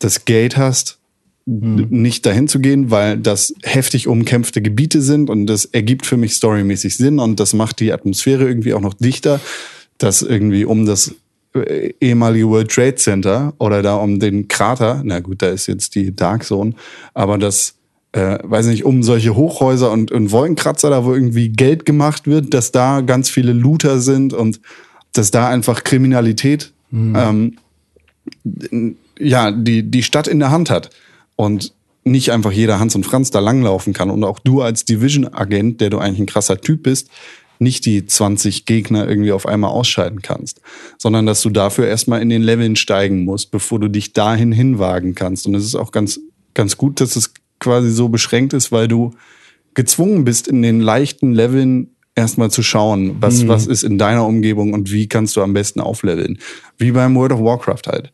das 0.00 0.26
Gate 0.26 0.58
hast, 0.58 0.98
n- 1.46 1.86
nicht 1.88 2.26
dahin 2.26 2.46
zu 2.46 2.60
gehen, 2.60 2.90
weil 2.90 3.16
das 3.16 3.54
heftig 3.62 4.06
umkämpfte 4.06 4.60
Gebiete 4.60 5.00
sind 5.00 5.30
und 5.30 5.46
das 5.46 5.64
ergibt 5.64 6.04
für 6.04 6.18
mich 6.18 6.34
storymäßig 6.34 6.96
Sinn 6.96 7.18
und 7.18 7.40
das 7.40 7.54
macht 7.54 7.80
die 7.80 7.92
Atmosphäre 7.92 8.46
irgendwie 8.46 8.74
auch 8.74 8.80
noch 8.82 8.94
dichter, 8.94 9.40
dass 9.96 10.20
irgendwie 10.20 10.66
um 10.66 10.84
das 10.84 11.14
äh, 11.54 11.94
ehemalige 12.02 12.48
World 12.48 12.70
Trade 12.70 12.96
Center 12.96 13.54
oder 13.58 13.80
da 13.82 13.96
um 13.96 14.18
den 14.20 14.46
Krater, 14.48 15.00
na 15.04 15.20
gut, 15.20 15.40
da 15.40 15.48
ist 15.48 15.68
jetzt 15.68 15.94
die 15.94 16.14
Dark 16.14 16.44
Zone, 16.44 16.74
aber 17.14 17.38
das 17.38 17.76
äh, 18.14 18.38
weiß 18.42 18.66
nicht, 18.66 18.84
um 18.84 19.02
solche 19.02 19.34
Hochhäuser 19.34 19.90
und, 19.90 20.12
und 20.12 20.30
Wolkenkratzer, 20.30 20.88
da 20.88 21.04
wo 21.04 21.12
irgendwie 21.12 21.48
Geld 21.50 21.84
gemacht 21.84 22.26
wird, 22.26 22.54
dass 22.54 22.70
da 22.70 23.00
ganz 23.00 23.28
viele 23.28 23.52
Looter 23.52 23.98
sind 23.98 24.32
und 24.32 24.60
dass 25.12 25.30
da 25.30 25.48
einfach 25.48 25.82
Kriminalität 25.84 26.72
ähm, 26.92 27.56
n- 28.70 28.96
ja, 29.18 29.50
die, 29.50 29.82
die 29.90 30.02
Stadt 30.02 30.28
in 30.28 30.38
der 30.38 30.50
Hand 30.50 30.70
hat. 30.70 30.90
Und 31.36 31.72
nicht 32.04 32.30
einfach 32.30 32.52
jeder 32.52 32.78
Hans 32.78 32.94
und 32.94 33.04
Franz 33.04 33.30
da 33.30 33.40
langlaufen 33.40 33.92
kann. 33.92 34.10
Und 34.10 34.22
auch 34.24 34.38
du 34.38 34.60
als 34.62 34.84
Division-Agent, 34.84 35.80
der 35.80 35.90
du 35.90 35.98
eigentlich 35.98 36.20
ein 36.20 36.26
krasser 36.26 36.60
Typ 36.60 36.84
bist, 36.84 37.08
nicht 37.58 37.86
die 37.86 38.04
20 38.06 38.66
Gegner 38.66 39.08
irgendwie 39.08 39.32
auf 39.32 39.46
einmal 39.46 39.70
ausscheiden 39.70 40.20
kannst, 40.22 40.60
sondern 40.98 41.24
dass 41.26 41.40
du 41.42 41.50
dafür 41.50 41.86
erstmal 41.86 42.20
in 42.20 42.28
den 42.28 42.42
Leveln 42.42 42.76
steigen 42.76 43.24
musst, 43.24 43.50
bevor 43.50 43.80
du 43.80 43.88
dich 43.88 44.12
dahin 44.12 44.52
hinwagen 44.52 45.14
kannst. 45.14 45.46
Und 45.46 45.54
es 45.54 45.64
ist 45.64 45.74
auch 45.74 45.90
ganz, 45.92 46.20
ganz 46.52 46.76
gut, 46.76 47.00
dass 47.00 47.16
es 47.16 47.32
quasi 47.64 47.90
so 47.90 48.08
beschränkt 48.08 48.52
ist, 48.52 48.70
weil 48.70 48.88
du 48.88 49.12
gezwungen 49.74 50.24
bist, 50.24 50.46
in 50.46 50.62
den 50.62 50.80
leichten 50.80 51.32
Leveln 51.32 51.88
erstmal 52.14 52.50
zu 52.50 52.62
schauen, 52.62 53.16
was, 53.20 53.48
was 53.48 53.66
ist 53.66 53.82
in 53.82 53.98
deiner 53.98 54.26
Umgebung 54.26 54.72
und 54.72 54.92
wie 54.92 55.08
kannst 55.08 55.34
du 55.36 55.42
am 55.42 55.52
besten 55.52 55.80
aufleveln. 55.80 56.38
Wie 56.78 56.92
beim 56.92 57.14
World 57.16 57.32
of 57.32 57.40
Warcraft 57.40 57.82
halt. 57.88 58.12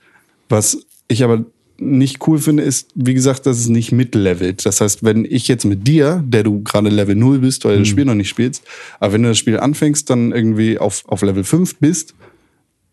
Was 0.48 0.78
ich 1.08 1.22
aber 1.22 1.44
nicht 1.76 2.26
cool 2.26 2.38
finde, 2.38 2.62
ist, 2.62 2.90
wie 2.94 3.14
gesagt, 3.14 3.46
dass 3.46 3.58
es 3.58 3.68
nicht 3.68 3.90
mitlevelt. 3.90 4.64
Das 4.64 4.80
heißt, 4.80 5.02
wenn 5.02 5.24
ich 5.24 5.48
jetzt 5.48 5.64
mit 5.64 5.86
dir, 5.86 6.22
der 6.26 6.44
du 6.44 6.62
gerade 6.62 6.90
Level 6.90 7.16
0 7.16 7.40
bist, 7.40 7.64
weil 7.64 7.74
du 7.74 7.78
das 7.80 7.88
Spiel 7.88 8.04
noch 8.04 8.14
nicht 8.14 8.28
spielst, 8.28 8.62
aber 9.00 9.14
wenn 9.14 9.22
du 9.22 9.28
das 9.28 9.38
Spiel 9.38 9.58
anfängst, 9.58 10.08
dann 10.08 10.32
irgendwie 10.32 10.78
auf, 10.78 11.04
auf 11.06 11.22
Level 11.22 11.44
5 11.44 11.76
bist, 11.76 12.14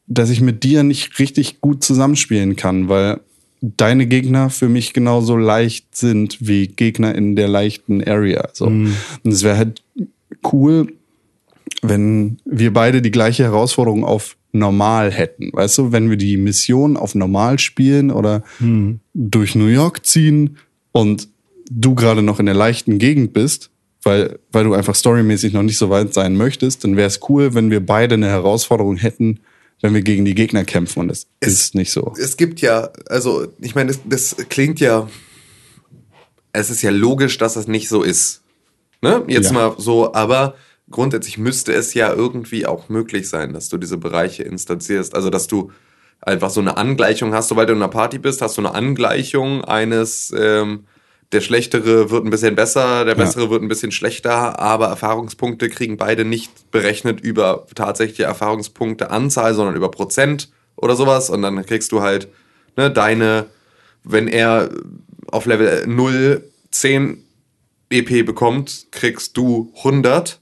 dass 0.07 0.29
ich 0.29 0.41
mit 0.41 0.63
dir 0.63 0.83
nicht 0.83 1.19
richtig 1.19 1.59
gut 1.59 1.83
zusammenspielen 1.83 2.55
kann, 2.55 2.87
weil 2.87 3.19
deine 3.61 4.07
Gegner 4.07 4.49
für 4.49 4.69
mich 4.69 4.93
genauso 4.93 5.35
leicht 5.35 5.95
sind 5.95 6.37
wie 6.39 6.67
Gegner 6.67 7.15
in 7.15 7.35
der 7.35 7.47
leichten 7.47 8.03
Area. 8.03 8.49
So. 8.53 8.65
Und 9.23 9.31
es 9.31 9.43
wäre 9.43 9.57
halt 9.57 9.83
cool, 10.51 10.93
wenn 11.81 12.37
wir 12.45 12.73
beide 12.73 13.01
die 13.01 13.11
gleiche 13.11 13.43
Herausforderung 13.43 14.03
auf 14.03 14.37
normal 14.51 15.11
hätten. 15.11 15.51
Weißt 15.53 15.77
du, 15.77 15.91
wenn 15.91 16.09
wir 16.09 16.17
die 16.17 16.37
Mission 16.37 16.97
auf 16.97 17.15
normal 17.15 17.59
spielen 17.59 18.11
oder 18.11 18.43
durch 19.13 19.55
New 19.55 19.67
York 19.67 20.05
ziehen 20.05 20.57
und 20.91 21.27
du 21.69 21.95
gerade 21.95 22.21
noch 22.21 22.39
in 22.39 22.45
der 22.45 22.55
leichten 22.55 22.97
Gegend 22.97 23.33
bist, 23.33 23.69
weil, 24.03 24.39
weil 24.51 24.63
du 24.63 24.73
einfach 24.73 24.95
storymäßig 24.95 25.53
noch 25.53 25.63
nicht 25.63 25.77
so 25.77 25.89
weit 25.89 26.13
sein 26.13 26.35
möchtest, 26.35 26.83
dann 26.83 26.95
wäre 26.95 27.07
es 27.07 27.19
cool, 27.27 27.53
wenn 27.53 27.71
wir 27.71 27.85
beide 27.85 28.15
eine 28.15 28.27
Herausforderung 28.27 28.95
hätten, 28.95 29.39
wenn 29.81 29.93
wir 29.93 30.01
gegen 30.01 30.25
die 30.25 30.35
Gegner 30.35 30.63
kämpfen. 30.63 31.01
Und 31.01 31.07
das 31.09 31.27
ist 31.39 31.75
nicht 31.75 31.91
so. 31.91 32.13
es 32.19 32.37
gibt 32.37 32.61
ja, 32.61 32.89
also 33.07 33.47
ich 33.59 33.75
meine, 33.75 33.91
das, 33.91 33.99
das 34.05 34.35
klingt 34.49 34.79
ja, 34.79 35.07
es 36.53 36.69
ist 36.69 36.81
ja 36.81 36.89
logisch, 36.91 37.37
dass 37.37 37.53
das 37.53 37.67
nicht 37.67 37.87
so 37.89 38.01
ist. 38.03 38.41
Ne? 39.01 39.23
Jetzt 39.27 39.47
Ja. 39.47 39.53
mal 39.53 39.75
so, 39.77 40.13
aber 40.13 40.55
grundsätzlich 40.89 41.37
müsste 41.37 41.73
es 41.73 41.93
ja 41.93 42.11
irgendwie 42.11 42.65
auch 42.65 42.89
möglich 42.89 43.29
sein, 43.29 43.53
dass 43.53 43.69
du 43.69 43.77
diese 43.77 43.97
Bereiche 43.97 44.43
instanzierst. 44.43 45.13
Also 45.13 45.29
dass 45.29 45.47
du 45.47 45.71
einfach 46.21 46.49
so 46.49 46.61
eine 46.61 46.77
Angleichung 46.77 47.33
hast, 47.33 47.49
sobald 47.49 47.69
du 47.69 47.73
in 47.73 47.79
einer 47.81 47.91
Party 47.91 48.17
bist, 48.17 48.41
hast 48.41 48.57
du 48.57 48.61
eine 48.61 48.73
Angleichung 48.73 49.63
eines, 49.63 50.33
ähm, 50.35 50.85
der 51.31 51.41
Schlechtere 51.41 52.09
wird 52.09 52.25
ein 52.25 52.29
bisschen 52.29 52.55
besser, 52.55 53.03
der 53.03 53.15
Bessere 53.15 53.49
wird 53.49 53.61
ein 53.61 53.67
bisschen 53.67 53.91
schlechter, 53.91 54.59
aber 54.59 54.87
Erfahrungspunkte 54.87 55.69
kriegen 55.69 55.97
beide 55.97 56.23
nicht 56.23 56.71
berechnet 56.71 57.19
über 57.19 57.65
tatsächliche 57.75 58.23
Erfahrungspunkte 58.23 59.11
Anzahl, 59.11 59.53
sondern 59.53 59.75
über 59.75 59.91
Prozent 59.91 60.49
oder 60.77 60.95
sowas. 60.95 61.29
Und 61.29 61.41
dann 61.41 61.65
kriegst 61.65 61.91
du 61.91 62.01
halt 62.01 62.29
ne, 62.77 62.89
deine, 62.89 63.47
wenn 64.03 64.29
er 64.29 64.69
auf 65.29 65.45
Level 65.45 65.85
0 65.85 66.43
10 66.71 67.23
EP 67.89 68.25
bekommt, 68.25 68.87
kriegst 68.91 69.35
du 69.35 69.73
100, 69.77 70.39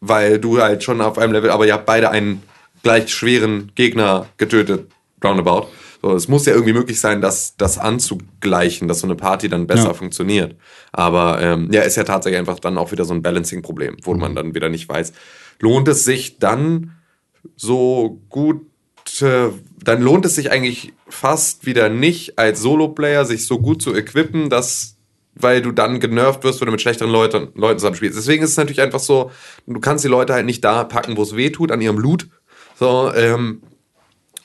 weil 0.00 0.38
du 0.38 0.60
halt 0.60 0.82
schon 0.82 1.00
auf 1.00 1.18
einem 1.18 1.32
Level, 1.32 1.50
aber 1.50 1.66
ihr 1.66 1.74
habt 1.74 1.86
beide 1.86 2.10
einen 2.10 2.42
gleich 2.82 3.12
schweren 3.12 3.72
Gegner 3.74 4.26
getötet, 4.36 4.90
roundabout. 5.22 5.68
So, 6.02 6.14
es 6.14 6.28
muss 6.28 6.46
ja 6.46 6.54
irgendwie 6.54 6.72
möglich 6.72 6.98
sein, 6.98 7.20
das, 7.20 7.56
das 7.56 7.76
anzugleichen, 7.76 8.88
dass 8.88 9.00
so 9.00 9.06
eine 9.06 9.16
Party 9.16 9.48
dann 9.48 9.66
besser 9.66 9.88
Ja. 9.88 9.94
funktioniert. 9.94 10.56
Aber 10.92 11.40
ähm, 11.42 11.68
ja, 11.72 11.82
ist 11.82 11.96
ja 11.96 12.04
tatsächlich 12.04 12.38
einfach 12.38 12.58
dann 12.58 12.78
auch 12.78 12.90
wieder 12.90 13.04
so 13.04 13.12
ein 13.12 13.22
Balancing-Problem, 13.22 13.98
wo 14.02 14.14
man 14.14 14.34
dann 14.34 14.54
wieder 14.54 14.70
nicht 14.70 14.88
weiß, 14.88 15.12
lohnt 15.60 15.88
es 15.88 16.04
sich 16.04 16.38
dann 16.38 16.92
so 17.56 18.20
gut, 18.30 18.62
äh, 19.20 19.48
dann 19.82 20.00
lohnt 20.02 20.24
es 20.24 20.34
sich 20.36 20.50
eigentlich 20.50 20.92
fast 21.08 21.66
wieder 21.66 21.88
nicht, 21.90 22.38
als 22.38 22.60
Solo-Player 22.60 23.24
sich 23.26 23.46
so 23.46 23.58
gut 23.58 23.82
zu 23.82 23.94
equippen, 23.94 24.48
dass, 24.48 24.96
weil 25.34 25.60
du 25.60 25.70
dann 25.72 26.00
genervt 26.00 26.44
wirst, 26.44 26.60
wenn 26.60 26.66
du 26.66 26.72
mit 26.72 26.80
schlechteren 26.80 27.10
Leuten, 27.10 27.48
Leuten 27.54 27.78
zusammen 27.78 27.96
spielst. 27.96 28.16
Deswegen 28.16 28.42
ist 28.42 28.50
es 28.50 28.56
natürlich 28.56 28.80
einfach 28.80 29.00
so, 29.00 29.30
du 29.66 29.80
kannst 29.80 30.04
die 30.04 30.08
Leute 30.08 30.32
halt 30.32 30.46
nicht 30.46 30.64
da 30.64 30.84
packen, 30.84 31.16
wo 31.18 31.22
es 31.22 31.36
weh 31.36 31.50
tut, 31.50 31.72
an 31.72 31.80
ihrem 31.82 31.98
Loot. 31.98 32.28
So, 32.78 33.12
ähm, 33.14 33.60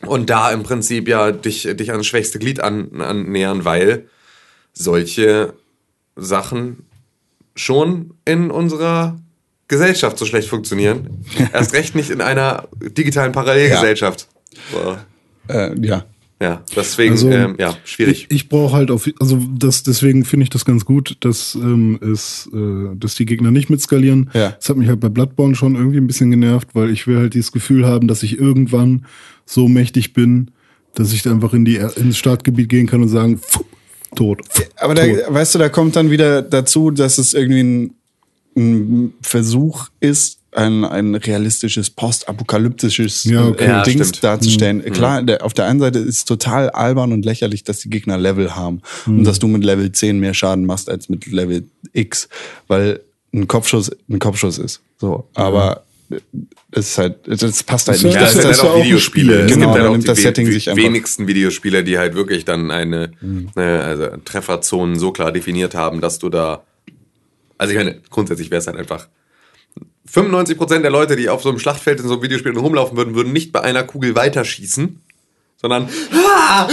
und 0.07 0.29
da 0.29 0.51
im 0.51 0.63
Prinzip 0.63 1.07
ja 1.07 1.31
dich, 1.31 1.63
dich 1.63 1.91
ans 1.91 2.07
schwächste 2.07 2.39
Glied 2.39 2.59
an, 2.59 3.01
annähern, 3.01 3.65
weil 3.65 4.07
solche 4.73 5.53
Sachen 6.15 6.85
schon 7.55 8.13
in 8.25 8.51
unserer 8.51 9.17
Gesellschaft 9.67 10.17
so 10.17 10.25
schlecht 10.25 10.49
funktionieren. 10.49 11.25
Erst 11.53 11.73
recht 11.73 11.95
nicht 11.95 12.09
in 12.09 12.21
einer 12.21 12.67
digitalen 12.81 13.31
Parallelgesellschaft. 13.31 14.27
So. 14.71 14.97
Äh, 15.47 15.79
ja. 15.81 16.05
Ja, 16.41 16.61
deswegen, 16.75 17.13
Also, 17.13 17.31
ähm, 17.31 17.55
ja, 17.57 17.77
schwierig. 17.85 18.27
Ich, 18.29 18.35
ich 18.35 18.49
brauche 18.49 18.75
halt 18.75 18.91
auf, 18.91 19.09
also 19.19 19.39
das, 19.57 19.83
deswegen 19.83 20.25
finde 20.25 20.43
ich 20.43 20.49
das 20.49 20.65
ganz 20.65 20.83
gut, 20.83 21.15
dass 21.21 21.55
ähm, 21.55 21.97
es, 22.01 22.49
äh, 22.53 22.95
dass 22.95 23.15
die 23.15 23.25
Gegner 23.25 23.51
nicht 23.51 23.69
mitskalieren. 23.69 24.29
Ja. 24.33 24.49
Das 24.51 24.67
hat 24.67 24.75
mich 24.75 24.89
halt 24.89 24.99
bei 24.99 25.07
Bloodborne 25.07 25.55
schon 25.55 25.75
irgendwie 25.75 25.97
ein 25.97 26.07
bisschen 26.07 26.31
genervt, 26.31 26.69
weil 26.73 26.89
ich 26.89 27.07
will 27.07 27.17
halt 27.17 27.35
dieses 27.35 27.53
Gefühl 27.53 27.85
haben, 27.85 28.09
dass 28.09 28.21
ich 28.21 28.37
irgendwann 28.37 29.05
so 29.45 29.69
mächtig 29.69 30.13
bin, 30.13 30.51
dass 30.93 31.13
ich 31.13 31.23
da 31.23 31.31
einfach 31.31 31.53
in 31.53 31.63
die 31.63 31.77
ins 31.77 32.17
Startgebiet 32.17 32.67
gehen 32.67 32.87
kann 32.87 33.01
und 33.01 33.09
sagen, 33.09 33.37
pfuh, 33.37 33.63
tot. 34.15 34.41
Aber 34.75 34.93
da, 34.93 35.05
tot. 35.05 35.19
weißt 35.29 35.55
du, 35.55 35.59
da 35.59 35.69
kommt 35.69 35.95
dann 35.95 36.11
wieder 36.11 36.41
dazu, 36.41 36.91
dass 36.91 37.17
es 37.17 37.33
irgendwie 37.33 37.61
ein, 37.61 37.93
ein 38.57 39.13
Versuch 39.21 39.87
ist, 40.01 40.39
ein, 40.55 40.83
ein 40.85 41.15
realistisches, 41.15 41.89
postapokalyptisches 41.89 43.23
Ja, 43.25 43.45
okay. 43.47 43.65
äh, 43.65 43.67
Ja, 43.67 43.83
Dings 43.83 44.07
stimmt. 44.09 44.23
darzustellen. 44.23 44.81
Klar, 44.93 45.21
der, 45.23 45.43
auf 45.43 45.53
der 45.53 45.65
einen 45.65 45.79
Seite 45.79 45.99
ist 45.99 46.17
es 46.17 46.25
total 46.25 46.69
albern 46.69 47.11
und 47.11 47.25
lächerlich, 47.25 47.63
dass 47.63 47.79
die 47.79 47.89
Gegner 47.89 48.17
Level 48.17 48.55
haben 48.55 48.81
und 49.05 49.23
dass 49.25 49.39
du 49.39 49.47
mit 49.47 49.63
Level 49.63 49.91
10 49.91 50.19
mehr 50.19 50.33
Schaden 50.33 50.65
machst 50.65 50.89
als 50.89 51.09
mit 51.09 51.25
Level 51.27 51.63
X, 51.93 52.29
weil 52.67 53.01
ein 53.33 53.47
Kopfschuss 53.47 53.91
ein 54.09 54.19
Kopfschuss 54.19 54.57
ist. 54.57 54.81
So, 54.97 55.27
aber 55.33 55.83
es 56.71 56.89
ist 56.91 56.97
halt, 56.99 57.15
das 57.25 57.63
passt 57.63 57.87
halt 57.87 57.97
Das 57.97 58.03
nicht. 58.03 58.13
ist 58.15 58.15
Ja, 58.15 58.21
das 58.21 58.33
sind 58.33 58.45
halt 58.45 58.59
auch 58.61 58.83
Videospiele. 58.83 59.41
Es 59.41 59.51
Genau, 59.51 59.59
gibt 59.59 59.71
halt 59.71 59.79
dann 59.79 59.87
auch 59.87 59.91
nimmt 59.91 60.03
die 60.03 60.07
das 60.07 60.21
Setting 60.21 60.47
we- 60.47 60.51
sich 60.53 60.69
einfach- 60.69 60.83
wenigsten 60.83 61.27
Videospiele, 61.27 61.83
die 61.83 61.97
halt 61.97 62.15
wirklich 62.15 62.45
dann 62.45 62.71
eine 62.71 63.11
äh, 63.57 63.59
also 63.61 64.07
Trefferzonen 64.23 64.97
so 64.99 65.11
klar 65.11 65.31
definiert 65.31 65.75
haben, 65.75 65.99
dass 66.01 66.19
du 66.19 66.29
da. 66.29 66.63
Also 67.57 67.71
ich 67.73 67.77
meine, 67.77 67.95
grundsätzlich 68.09 68.51
wäre 68.51 68.59
es 68.59 68.67
halt 68.67 68.77
einfach. 68.77 69.07
95% 70.11 70.79
der 70.79 70.91
Leute, 70.91 71.15
die 71.15 71.29
auf 71.29 71.41
so 71.41 71.49
einem 71.49 71.59
Schlachtfeld 71.59 71.99
in 71.99 72.07
so 72.07 72.13
einem 72.13 72.23
Videospiel 72.23 72.57
rumlaufen 72.57 72.97
würden, 72.97 73.15
würden 73.15 73.33
nicht 73.33 73.51
bei 73.51 73.61
einer 73.61 73.83
Kugel 73.83 74.15
weiterschießen, 74.15 75.01
sondern 75.57 75.89
ah, 76.13 76.67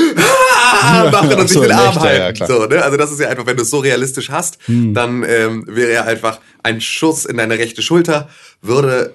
ah, 0.83 1.11
machen 1.11 1.33
und 1.35 1.49
sich 1.49 1.57
so, 1.57 1.62
den 1.62 1.72
Arm 1.72 1.95
ja, 1.95 2.01
halten. 2.01 2.37
klar. 2.37 2.49
so, 2.49 2.66
ne? 2.66 2.83
Also 2.83 2.97
das 2.97 3.11
ist 3.11 3.20
ja 3.20 3.28
einfach, 3.28 3.47
wenn 3.47 3.57
du 3.57 3.62
es 3.62 3.70
so 3.70 3.78
realistisch 3.78 4.30
hast, 4.30 4.59
dann 4.68 5.24
ähm, 5.26 5.64
wäre 5.66 5.93
ja 5.93 6.05
einfach 6.05 6.41
ein 6.62 6.80
Schuss 6.80 7.24
in 7.24 7.37
deine 7.37 7.59
rechte 7.59 7.83
Schulter, 7.83 8.28
würde 8.61 9.12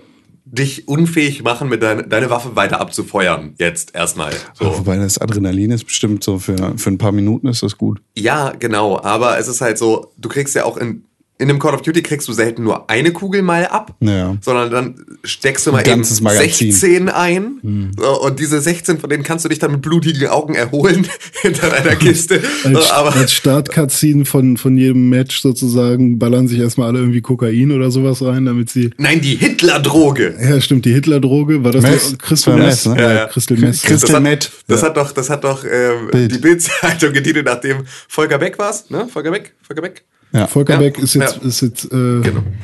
dich 0.51 0.88
unfähig 0.88 1.43
machen, 1.43 1.68
mit 1.68 1.84
dein, 1.84 2.09
deine 2.09 2.30
Waffe 2.30 2.55
weiter 2.55 2.80
abzufeuern. 2.80 3.53
Jetzt 3.57 3.93
erstmal. 3.93 4.34
So. 4.53 4.78
Wobei 4.78 4.97
das 4.97 5.18
Adrenalin 5.18 5.72
ist 5.72 5.84
bestimmt 5.84 6.24
so 6.24 6.39
für, 6.39 6.74
für 6.78 6.89
ein 6.89 6.97
paar 6.97 7.11
Minuten 7.11 7.47
ist 7.47 7.63
das 7.63 7.78
gut. 7.78 8.01
Ja, 8.15 8.53
genau. 8.57 9.01
Aber 9.01 9.38
es 9.38 9.47
ist 9.47 9.59
halt 9.59 9.78
so, 9.78 10.13
du 10.18 10.30
kriegst 10.30 10.55
ja 10.55 10.63
auch 10.63 10.78
in, 10.78 11.03
in 11.39 11.49
einem 11.49 11.59
Call 11.59 11.75
of 11.75 11.83
Duty 11.83 12.01
kriegst 12.01 12.27
du 12.27 12.33
selten 12.33 12.63
nur 12.63 12.89
eine 12.89 13.11
Kugel 13.11 13.43
mal 13.43 13.67
ab, 13.67 13.95
Ja. 13.99 14.35
sondern 14.41 14.71
dann 14.71 14.95
steckst 15.23 15.67
du 15.67 15.71
mal 15.71 15.79
Ein 15.79 15.83
ganzes 15.83 16.17
eben 16.17 16.23
Magazin. 16.25 16.71
16 16.71 17.09
ein. 17.09 17.91
So, 17.97 18.21
und 18.23 18.39
diese 18.39 18.59
16, 18.59 18.97
von 18.99 19.09
denen 19.09 19.23
kannst 19.23 19.45
du 19.45 19.49
dich 19.49 19.59
dann 19.59 19.71
mit 19.71 19.81
blutigen 19.83 20.27
Augen 20.29 20.55
erholen 20.55 21.07
hinter 21.41 21.69
deiner 21.69 21.95
Kiste. 21.95 22.41
Als, 22.63 22.89
aber 22.91 23.15
als 23.15 23.33
Startcutscene 23.33 24.25
von, 24.25 24.57
von 24.57 24.77
jedem 24.77 25.09
Match 25.09 25.39
sozusagen 25.41 26.17
ballern 26.17 26.47
sich 26.47 26.59
erstmal 26.59 26.88
alle 26.88 26.99
irgendwie 26.99 27.21
Kokain 27.21 27.71
oder 27.71 27.91
sowas 27.91 28.23
rein, 28.23 28.45
damit 28.45 28.69
sie. 28.71 28.89
nein, 28.97 29.21
die 29.21 29.35
Hitler-Droge. 29.35 30.35
Ja, 30.41 30.59
stimmt, 30.59 30.85
die 30.85 30.93
Hitler-Droge, 30.93 31.63
war 31.63 31.71
das 31.71 31.83
Meth. 31.83 32.11
die 32.13 32.17
Crystal? 32.17 32.57
Meth, 32.57 32.85
ne? 32.88 32.99
Ja, 33.01 33.13
Ja. 33.13 33.25
Crystal 33.27 33.57
Meth. 33.57 33.83
Crystal 33.83 34.07
Das 34.09 34.13
hat, 34.15 34.23
Meth. 34.23 34.51
das 34.67 34.83
hat 34.83 34.97
doch, 34.97 35.11
das 35.11 35.29
hat 35.29 35.43
doch 35.43 35.63
ähm, 35.63 36.09
Bild. 36.11 36.31
die 36.33 36.38
Bildzeitung 36.39 37.13
getitelt, 37.13 37.45
nachdem 37.45 37.83
Volker 38.07 38.39
Beck 38.39 38.57
war's, 38.57 38.89
ne? 38.89 39.07
Volker 39.07 39.31
Beck, 39.31 39.53
Volker 39.61 39.81
Beck. 39.83 40.03
Ja. 40.32 40.47
Volker. 40.47 40.78
Beck 40.78 40.97
ist 40.99 41.15
jetzt, 41.15 41.38
ist 41.38 41.61
jetzt 41.61 41.86
äh, 41.91 42.21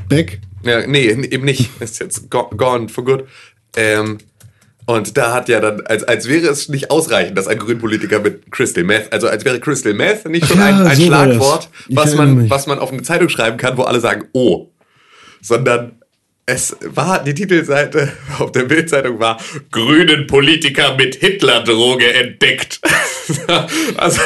back. 0.09 0.39
Ja, 0.63 0.85
nee, 0.87 1.09
eben 1.09 1.45
nicht. 1.45 1.69
Ist 1.81 1.99
jetzt 1.99 2.29
go 2.29 2.49
gone 2.55 2.89
for 2.89 3.03
good. 3.03 3.25
Ähm, 3.75 4.19
und 4.85 5.17
da 5.17 5.33
hat 5.33 5.47
ja 5.47 5.61
dann, 5.61 5.81
als, 5.81 6.03
als 6.03 6.27
wäre 6.27 6.47
es 6.47 6.67
nicht 6.67 6.91
ausreichend, 6.91 7.37
dass 7.37 7.47
ein 7.47 7.57
Grünpolitiker 7.57 8.19
mit 8.19 8.51
Crystal 8.51 8.83
Meth, 8.83 9.13
also 9.13 9.27
als 9.27 9.45
wäre 9.45 9.59
Crystal 9.59 9.93
Meth 9.93 10.27
nicht 10.27 10.45
schon 10.45 10.59
ein, 10.59 10.75
ein 10.85 10.97
so. 10.97 11.05
Schlagwort, 11.05 11.69
was 11.89 12.15
man, 12.15 12.35
mich. 12.35 12.49
was 12.49 12.67
man 12.67 12.79
auf 12.79 12.91
eine 12.91 13.01
Zeitung 13.01 13.29
schreiben 13.29 13.57
kann, 13.57 13.77
wo 13.77 13.83
alle 13.83 13.99
sagen, 13.99 14.25
oh. 14.33 14.69
Sondern 15.41 15.93
es 16.45 16.75
war, 16.81 17.23
die 17.23 17.33
Titelseite 17.33 18.11
auf 18.39 18.51
der 18.51 18.63
Bildzeitung 18.63 19.19
war, 19.19 19.39
grünen 19.71 20.27
Politiker 20.27 20.95
mit 20.95 21.15
Hitler-Droge 21.15 22.13
entdeckt. 22.13 22.81
also 23.97 24.21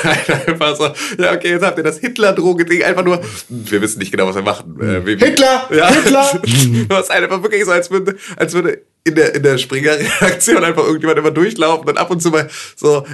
einfach 0.48 0.76
so, 0.76 0.90
ja 1.22 1.34
okay, 1.34 1.52
jetzt 1.52 1.64
habt 1.64 1.78
ihr 1.78 1.84
das 1.84 2.00
Hitler-Droge-Ding 2.00 2.84
einfach 2.84 3.04
nur, 3.04 3.22
wir 3.50 3.82
wissen 3.82 4.00
nicht 4.00 4.12
genau, 4.12 4.28
was 4.28 4.36
wir 4.36 4.42
machen. 4.42 4.80
Äh, 4.82 5.02
Hitler! 5.18 5.68
ja. 5.72 5.88
Hitler! 5.90 6.42
Das 6.90 7.02
ist 7.06 7.12
einfach 7.12 7.42
wirklich 7.44 7.66
so, 7.66 7.72
als 7.72 7.92
würde, 7.92 8.16
als 8.38 8.54
würde 8.54 8.82
in 9.04 9.16
der, 9.16 9.36
in 9.36 9.44
der 9.44 9.58
Springer-Reaktion 9.58 10.64
einfach 10.64 10.84
irgendjemand 10.84 11.20
immer 11.20 11.32
durchlaufen 11.32 11.88
und 11.88 11.98
ab 11.98 12.10
und 12.12 12.22
zu 12.22 12.30
mal 12.30 12.50
so 12.76 13.06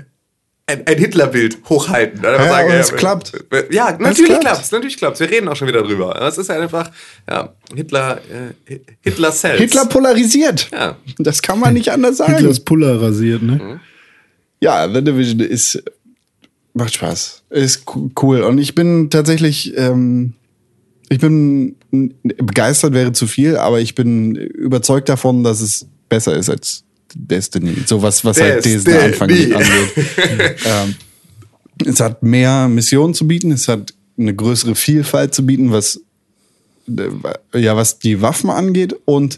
ein, 0.66 0.88
ein 0.88 0.98
Hitler-Bild 0.98 1.58
hochhalten. 1.70 2.20
Und 2.20 2.26
einfach 2.26 2.60
Ja, 2.60 2.66
und 2.66 2.72
es 2.72 2.96
klappt. 2.96 3.34
Ja, 3.70 3.98
natürlich 4.00 4.30
klappt. 4.30 4.42
klappt's, 4.42 4.72
natürlich 4.72 4.98
klappt's. 4.98 5.20
Wir 5.20 5.30
reden 5.30 5.48
auch 5.50 5.56
schon 5.56 5.68
wieder 5.68 5.84
drüber. 5.84 6.16
Aber 6.16 6.28
Es 6.28 6.38
ist 6.38 6.50
halt 6.50 6.62
einfach, 6.62 6.90
ja, 7.30 7.54
Hitler, 7.76 8.22
äh, 8.68 8.80
Hitler 9.02 9.32
sells. 9.32 9.60
Hitler 9.60 9.86
polarisiert. 9.88 10.70
Ja. 10.72 10.96
Das 11.18 11.42
kann 11.42 11.60
man 11.60 11.74
nicht 11.74 11.90
anders 11.92 12.18
sagen. 12.18 12.36
Hitlers 12.36 12.62
Puller 12.62 13.02
rasiert, 13.02 13.42
Mhm. 13.42 13.80
Ja, 14.64 14.88
The 14.92 15.04
Division 15.04 15.40
ist 15.42 15.84
macht 16.74 16.94
Spaß, 16.96 17.44
ist 17.52 17.86
co- 17.86 18.10
cool 18.22 18.42
und 18.42 18.58
ich 18.58 18.74
bin 18.74 19.10
tatsächlich, 19.10 19.78
ähm, 19.78 20.34
ich 21.10 21.20
bin 21.20 21.76
begeistert 21.92 22.94
wäre 22.94 23.12
zu 23.14 23.28
viel, 23.28 23.58
aber 23.58 23.80
ich 23.82 23.94
bin 23.94 24.36
überzeugt 24.36 25.08
davon, 25.10 25.44
dass 25.44 25.62
es 25.62 25.86
besser 26.10 26.36
ist 26.36 26.50
als 26.50 26.84
Destiny, 27.14 27.76
so 27.86 28.02
was 28.02 28.26
was 28.26 28.42
halt 28.42 28.66
diesen. 28.66 28.92
Anfang 28.94 29.30
angeht. 29.30 29.54
ähm, 30.66 30.96
Es 31.86 32.00
hat 32.00 32.24
mehr 32.24 32.68
Missionen 32.68 33.14
zu 33.14 33.28
bieten, 33.28 33.52
es 33.52 33.68
hat 33.68 33.94
eine 34.18 34.34
größere 34.34 34.74
Vielfalt 34.76 35.34
zu 35.36 35.46
bieten, 35.46 35.72
was, 35.72 36.00
äh, 36.88 37.60
ja, 37.60 37.76
was 37.76 38.00
die 38.00 38.22
Waffen 38.22 38.50
angeht 38.50 38.96
und 39.06 39.38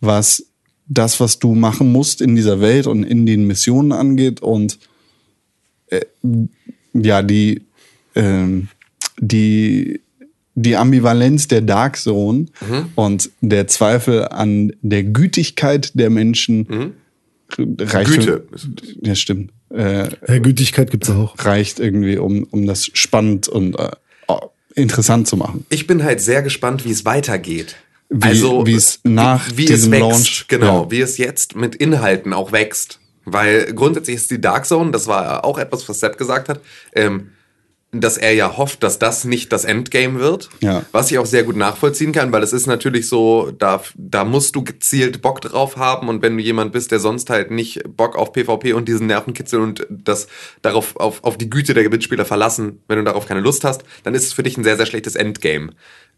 was 0.00 0.44
das, 0.86 1.20
was 1.20 1.38
du 1.38 1.54
machen 1.54 1.90
musst 1.92 2.20
in 2.20 2.36
dieser 2.36 2.60
Welt 2.60 2.86
und 2.86 3.04
in 3.04 3.26
den 3.26 3.46
Missionen 3.46 3.92
angeht 3.92 4.40
und 4.40 4.78
äh, 5.88 6.00
ja, 6.92 7.22
die, 7.22 7.62
ähm, 8.14 8.68
die, 9.18 10.00
die 10.54 10.76
Ambivalenz 10.76 11.48
der 11.48 11.62
Dark 11.62 11.96
Zone 11.96 12.46
und 12.94 13.30
der 13.40 13.66
Zweifel 13.66 14.28
an 14.28 14.72
der 14.82 15.04
Gütigkeit 15.04 15.98
der 15.98 16.10
Menschen 16.10 16.94
reicht. 17.58 18.10
Güte. 18.10 18.46
Ja, 19.02 19.14
stimmt. 19.14 19.52
Äh, 19.70 20.08
Ja, 20.28 20.38
Gütigkeit 20.38 20.90
gibt's 20.90 21.10
auch. 21.10 21.34
reicht 21.38 21.80
irgendwie, 21.80 22.18
um, 22.18 22.44
um 22.44 22.66
das 22.66 22.86
spannend 22.92 23.48
und 23.48 23.76
äh, 23.78 23.90
interessant 24.74 25.28
zu 25.28 25.36
machen. 25.36 25.66
Ich 25.70 25.86
bin 25.86 26.02
halt 26.02 26.20
sehr 26.20 26.42
gespannt, 26.42 26.84
wie 26.84 26.90
es 26.90 27.04
weitergeht. 27.04 27.76
Wie- 28.08 28.28
also 28.28 28.66
wie 28.66 28.74
es 28.74 29.00
nach 29.04 29.48
wie, 29.50 29.58
wie 29.58 29.64
diesem 29.66 29.92
es 29.92 30.00
wächst, 30.00 30.10
Launch- 30.12 30.44
genau, 30.48 30.84
ja. 30.84 30.90
wie 30.90 31.00
es 31.00 31.18
jetzt 31.18 31.56
mit 31.56 31.74
Inhalten 31.74 32.32
auch 32.32 32.52
wächst. 32.52 33.00
Weil 33.24 33.72
grundsätzlich 33.72 34.16
ist 34.16 34.30
die 34.30 34.40
Dark 34.40 34.66
Zone, 34.66 34.90
das 34.90 35.06
war 35.06 35.44
auch 35.44 35.58
etwas, 35.58 35.88
was 35.88 36.00
Sepp 36.00 36.18
gesagt 36.18 36.48
hat, 36.50 36.60
ähm, 36.94 37.30
dass 37.96 38.18
er 38.18 38.32
ja 38.34 38.56
hofft, 38.56 38.82
dass 38.82 38.98
das 38.98 39.24
nicht 39.24 39.52
das 39.52 39.64
Endgame 39.64 40.18
wird. 40.18 40.50
Ja. 40.60 40.84
Was 40.92 41.10
ich 41.12 41.18
auch 41.18 41.26
sehr 41.26 41.44
gut 41.44 41.56
nachvollziehen 41.56 42.10
kann, 42.12 42.32
weil 42.32 42.42
es 42.42 42.52
ist 42.52 42.66
natürlich 42.66 43.08
so, 43.08 43.52
da, 43.56 43.80
da 43.96 44.24
musst 44.24 44.56
du 44.56 44.64
gezielt 44.64 45.22
Bock 45.22 45.40
drauf 45.40 45.76
haben 45.76 46.08
und 46.08 46.20
wenn 46.20 46.36
du 46.36 46.42
jemand 46.42 46.72
bist, 46.72 46.90
der 46.90 46.98
sonst 46.98 47.30
halt 47.30 47.50
nicht 47.52 47.82
Bock 47.96 48.16
auf 48.16 48.32
PvP 48.32 48.72
und 48.72 48.88
diesen 48.88 49.06
Nervenkitzel 49.06 49.60
und 49.60 49.86
das 49.88 50.26
darauf 50.60 50.96
auf, 50.96 51.22
auf 51.22 51.38
die 51.38 51.48
Güte 51.48 51.72
der 51.72 51.88
Mitspieler 51.88 52.24
verlassen, 52.24 52.82
wenn 52.88 52.98
du 52.98 53.04
darauf 53.04 53.26
keine 53.26 53.40
Lust 53.40 53.62
hast, 53.64 53.84
dann 54.02 54.14
ist 54.14 54.24
es 54.24 54.32
für 54.32 54.42
dich 54.42 54.58
ein 54.58 54.64
sehr, 54.64 54.76
sehr 54.76 54.86
schlechtes 54.86 55.14
Endgame. 55.14 55.70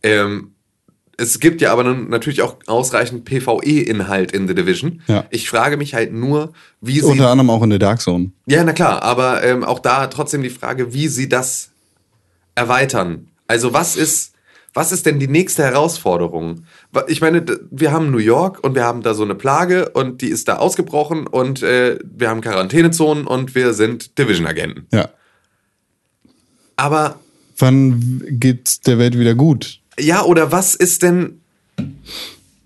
Ähm, 0.03 0.53
es 1.19 1.41
gibt 1.41 1.61
ja 1.61 1.73
aber 1.73 1.85
natürlich 1.85 2.43
auch 2.43 2.57
ausreichend 2.67 3.25
PvE-Inhalt 3.25 4.33
in 4.33 4.47
The 4.47 4.55
Division. 4.55 5.03
Ja. 5.07 5.25
Ich 5.31 5.49
frage 5.49 5.77
mich 5.77 5.95
halt 5.95 6.13
nur, 6.13 6.53
wie 6.81 7.01
sie 7.01 7.07
Unter 7.07 7.31
anderem 7.31 7.51
auch 7.51 7.63
in 7.63 7.71
der 7.71 7.79
Dark 7.79 8.01
Zone. 8.01 8.33
ja, 8.47 8.63
na 8.65 8.73
klar, 8.73 9.03
aber 9.03 9.43
ähm, 9.43 9.65
auch 9.65 9.79
da 9.79 10.07
trotzdem 10.09 10.43
die 10.43 10.51
Frage, 10.51 10.93
wie 10.93 11.09
sie 11.09 11.29
das 11.29 11.71
erweitern. 12.55 13.29
Also 13.47 13.73
was 13.73 13.97
ist, 13.97 14.33
was 14.75 14.93
ist 14.93 15.07
denn 15.07 15.19
die 15.19 15.29
nächste 15.29 15.63
Herausforderung? 15.63 16.65
Ich 17.07 17.21
meine, 17.21 17.45
wir 17.71 17.93
haben 17.93 18.11
New 18.11 18.19
York 18.19 18.63
und 18.63 18.75
wir 18.75 18.85
haben 18.85 19.03
da 19.03 19.15
so 19.15 19.23
eine 19.23 19.35
Plage 19.35 19.89
und 19.91 20.21
die 20.21 20.29
ist 20.29 20.49
da 20.49 20.57
ausgebrochen 20.57 21.27
und 21.27 21.63
äh, 21.63 21.99
wir 22.05 22.29
haben 22.29 22.43
Quarantänezonen 22.43 23.27
und 23.27 23.55
wir 23.55 23.73
sind 23.73 24.19
Division-Agenten. 24.19 24.87
Ja. 24.93 25.09
Aber 26.77 27.21
Wann 27.59 28.23
geht's 28.29 28.81
der 28.83 28.99
Welt 28.99 29.19
wieder 29.19 29.35
gut? 29.35 29.81
Ja, 29.99 30.23
oder 30.23 30.53
was 30.53 30.75
ist 30.75 31.03
denn. 31.03 31.41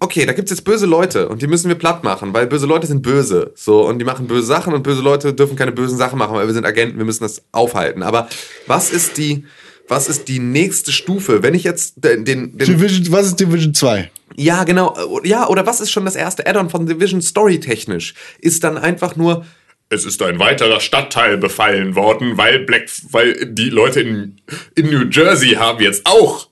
Okay, 0.03 0.25
da 0.25 0.33
gibt's 0.33 0.51
jetzt 0.51 0.65
böse 0.65 0.87
Leute 0.87 1.29
und 1.29 1.43
die 1.43 1.47
müssen 1.47 1.69
wir 1.69 1.75
platt 1.75 2.05
machen, 2.05 2.33
weil 2.33 2.47
böse 2.47 2.67
Leute 2.67 2.87
sind 2.87 3.03
böse. 3.03 3.53
So, 3.55 3.87
und 3.87 3.99
die 3.99 4.05
machen 4.07 4.27
böse 4.27 4.47
Sachen 4.47 4.73
und 4.73 4.83
böse 4.83 5.03
Leute 5.03 5.35
dürfen 5.35 5.57
keine 5.57 5.73
bösen 5.73 5.99
Sachen 5.99 6.19
machen, 6.19 6.35
weil 6.35 6.47
wir 6.47 6.55
sind 6.55 6.65
Agenten, 6.65 6.97
wir 6.97 7.05
müssen 7.05 7.23
das 7.23 7.43
aufhalten. 7.53 8.03
Aber 8.03 8.29
was 8.67 8.91
ist 8.91 9.19
die, 9.19 9.45
was 9.89 10.09
ist 10.09 10.29
die 10.29 10.39
nächste 10.39 10.91
Stufe? 10.93 11.43
Wenn 11.43 11.53
ich 11.53 11.65
jetzt 11.65 12.03
den, 12.03 12.25
den, 12.25 12.57
Division, 12.57 13.13
was 13.13 13.27
ist 13.27 13.41
Division 13.41 13.75
2? 13.75 14.11
ja, 14.37 14.65
genau. 14.65 15.21
Ja, 15.23 15.49
oder 15.49 15.67
was 15.67 15.81
ist 15.81 15.91
schon 15.91 16.05
das 16.05 16.17
erste 16.17 16.47
Add-on 16.47 16.71
von 16.71 16.87
Division 16.87 17.21
storytechnisch? 17.21 18.15
Ist 18.39 18.65
dann 18.65 18.79
einfach 18.79 19.17
nur, 19.17 19.45
Es 19.91 20.05
ist 20.05 20.23
ein 20.23 20.39
weiterer 20.39 20.81
Stadtteil 20.81 21.37
befallen 21.37 21.95
worden, 21.95 22.39
weil 22.39 22.61
Black, 22.61 22.89
weil 23.11 23.47
die 23.53 23.71
Leute 23.71 24.01
in, 24.01 24.41
in 24.77 24.87
New 24.87 25.09
Jersey 25.11 25.51
haben 25.51 25.83
jetzt 25.83 26.07
auch 26.07 26.50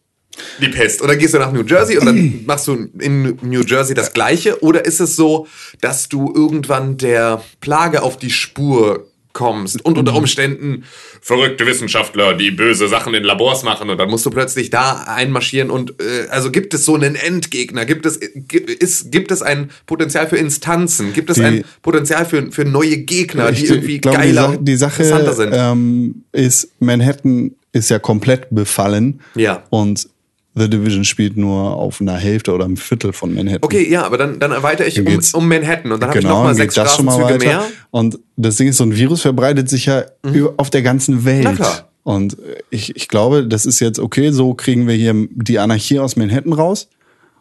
die 0.60 0.68
Pest. 0.68 1.02
oder 1.02 1.16
gehst 1.16 1.34
du 1.34 1.38
nach 1.38 1.52
New 1.52 1.62
Jersey 1.64 1.98
und 1.98 2.06
dann 2.06 2.40
machst 2.46 2.66
du 2.68 2.88
in 2.98 3.38
New 3.42 3.62
Jersey 3.62 3.94
das 3.94 4.12
Gleiche? 4.12 4.62
Oder 4.62 4.84
ist 4.84 5.00
es 5.00 5.16
so, 5.16 5.46
dass 5.80 6.08
du 6.08 6.32
irgendwann 6.34 6.96
der 6.96 7.42
Plage 7.60 8.02
auf 8.02 8.16
die 8.18 8.30
Spur 8.30 9.06
kommst 9.34 9.84
und 9.84 9.98
unter 9.98 10.14
Umständen 10.16 10.82
Verrückte 11.20 11.64
Wissenschaftler, 11.66 12.34
die 12.34 12.50
böse 12.50 12.88
Sachen 12.88 13.12
in 13.14 13.22
Labors 13.22 13.62
machen 13.62 13.88
und 13.90 13.98
dann 13.98 14.08
musst 14.10 14.24
du 14.26 14.30
plötzlich 14.30 14.70
da 14.70 15.04
einmarschieren 15.06 15.70
und 15.70 15.90
äh, 16.00 16.28
also 16.30 16.50
gibt 16.50 16.74
es 16.74 16.84
so 16.84 16.94
einen 16.94 17.14
Endgegner? 17.14 17.84
Gibt 17.84 18.06
es 18.06 18.16
ist, 18.16 19.12
gibt 19.12 19.30
es 19.30 19.42
ein 19.42 19.70
Potenzial 19.86 20.26
für 20.28 20.36
Instanzen? 20.38 21.12
Gibt 21.12 21.30
es 21.30 21.36
Die- 21.36 21.42
ein 21.44 21.64
Potenzial 21.82 22.24
für, 22.24 22.50
für 22.50 22.64
neue 22.64 22.96
Gegner, 22.98 23.52
die 23.52 23.64
Ich- 23.64 23.70
irgendwie 23.70 23.96
ich 23.96 24.00
glaube, 24.00 24.18
die, 24.18 24.24
geiler, 24.28 24.42
Sache, 24.48 24.58
die 24.62 24.76
Sache 24.76 25.02
interessanter 25.02 25.34
sind? 25.34 25.50
ähm, 25.54 26.24
ist, 26.32 26.68
Manhattan 26.80 27.52
ist 27.72 27.90
ja 27.90 27.98
komplett 27.98 28.46
befallen. 28.50 29.20
Ja. 29.36 29.62
Und 29.70 30.08
The 30.58 30.68
Division 30.70 31.04
spielt 31.04 31.36
nur 31.36 31.74
auf 31.76 32.00
einer 32.00 32.16
Hälfte 32.16 32.52
oder 32.52 32.64
einem 32.64 32.76
Viertel 32.76 33.12
von 33.12 33.34
Manhattan. 33.34 33.60
Okay, 33.62 33.88
ja, 33.90 34.04
aber 34.04 34.18
dann, 34.18 34.38
dann 34.38 34.52
erweitere 34.52 34.86
ich 34.88 35.00
um, 35.00 35.06
um 35.34 35.48
Manhattan 35.48 35.92
und 35.92 36.00
dann 36.02 36.10
habe 36.10 36.18
ich 36.18 36.24
Genau, 36.24 36.36
nochmal 36.36 36.52
dann 36.52 36.56
sechs 36.56 36.74
geht 36.74 36.84
das 36.84 36.94
Straßenzüge 36.94 37.38
mehr. 37.44 37.64
Und 37.90 38.18
das 38.36 38.56
Ding 38.56 38.68
ist, 38.68 38.76
so 38.78 38.84
ein 38.84 38.94
Virus 38.96 39.22
verbreitet 39.22 39.68
sich 39.68 39.86
ja 39.86 40.04
über- 40.22 40.54
auf 40.56 40.70
der 40.70 40.82
ganzen 40.82 41.24
Welt. 41.24 41.44
Na 41.44 41.52
klar. 41.54 41.88
Und 42.04 42.36
ich, 42.70 42.96
ich 42.96 43.08
glaube, 43.08 43.46
das 43.46 43.66
ist 43.66 43.80
jetzt 43.80 43.98
okay, 43.98 44.30
so 44.30 44.54
kriegen 44.54 44.86
wir 44.86 44.94
hier 44.94 45.14
die 45.30 45.58
Anarchie 45.58 45.98
aus 45.98 46.16
Manhattan 46.16 46.52
raus. 46.54 46.88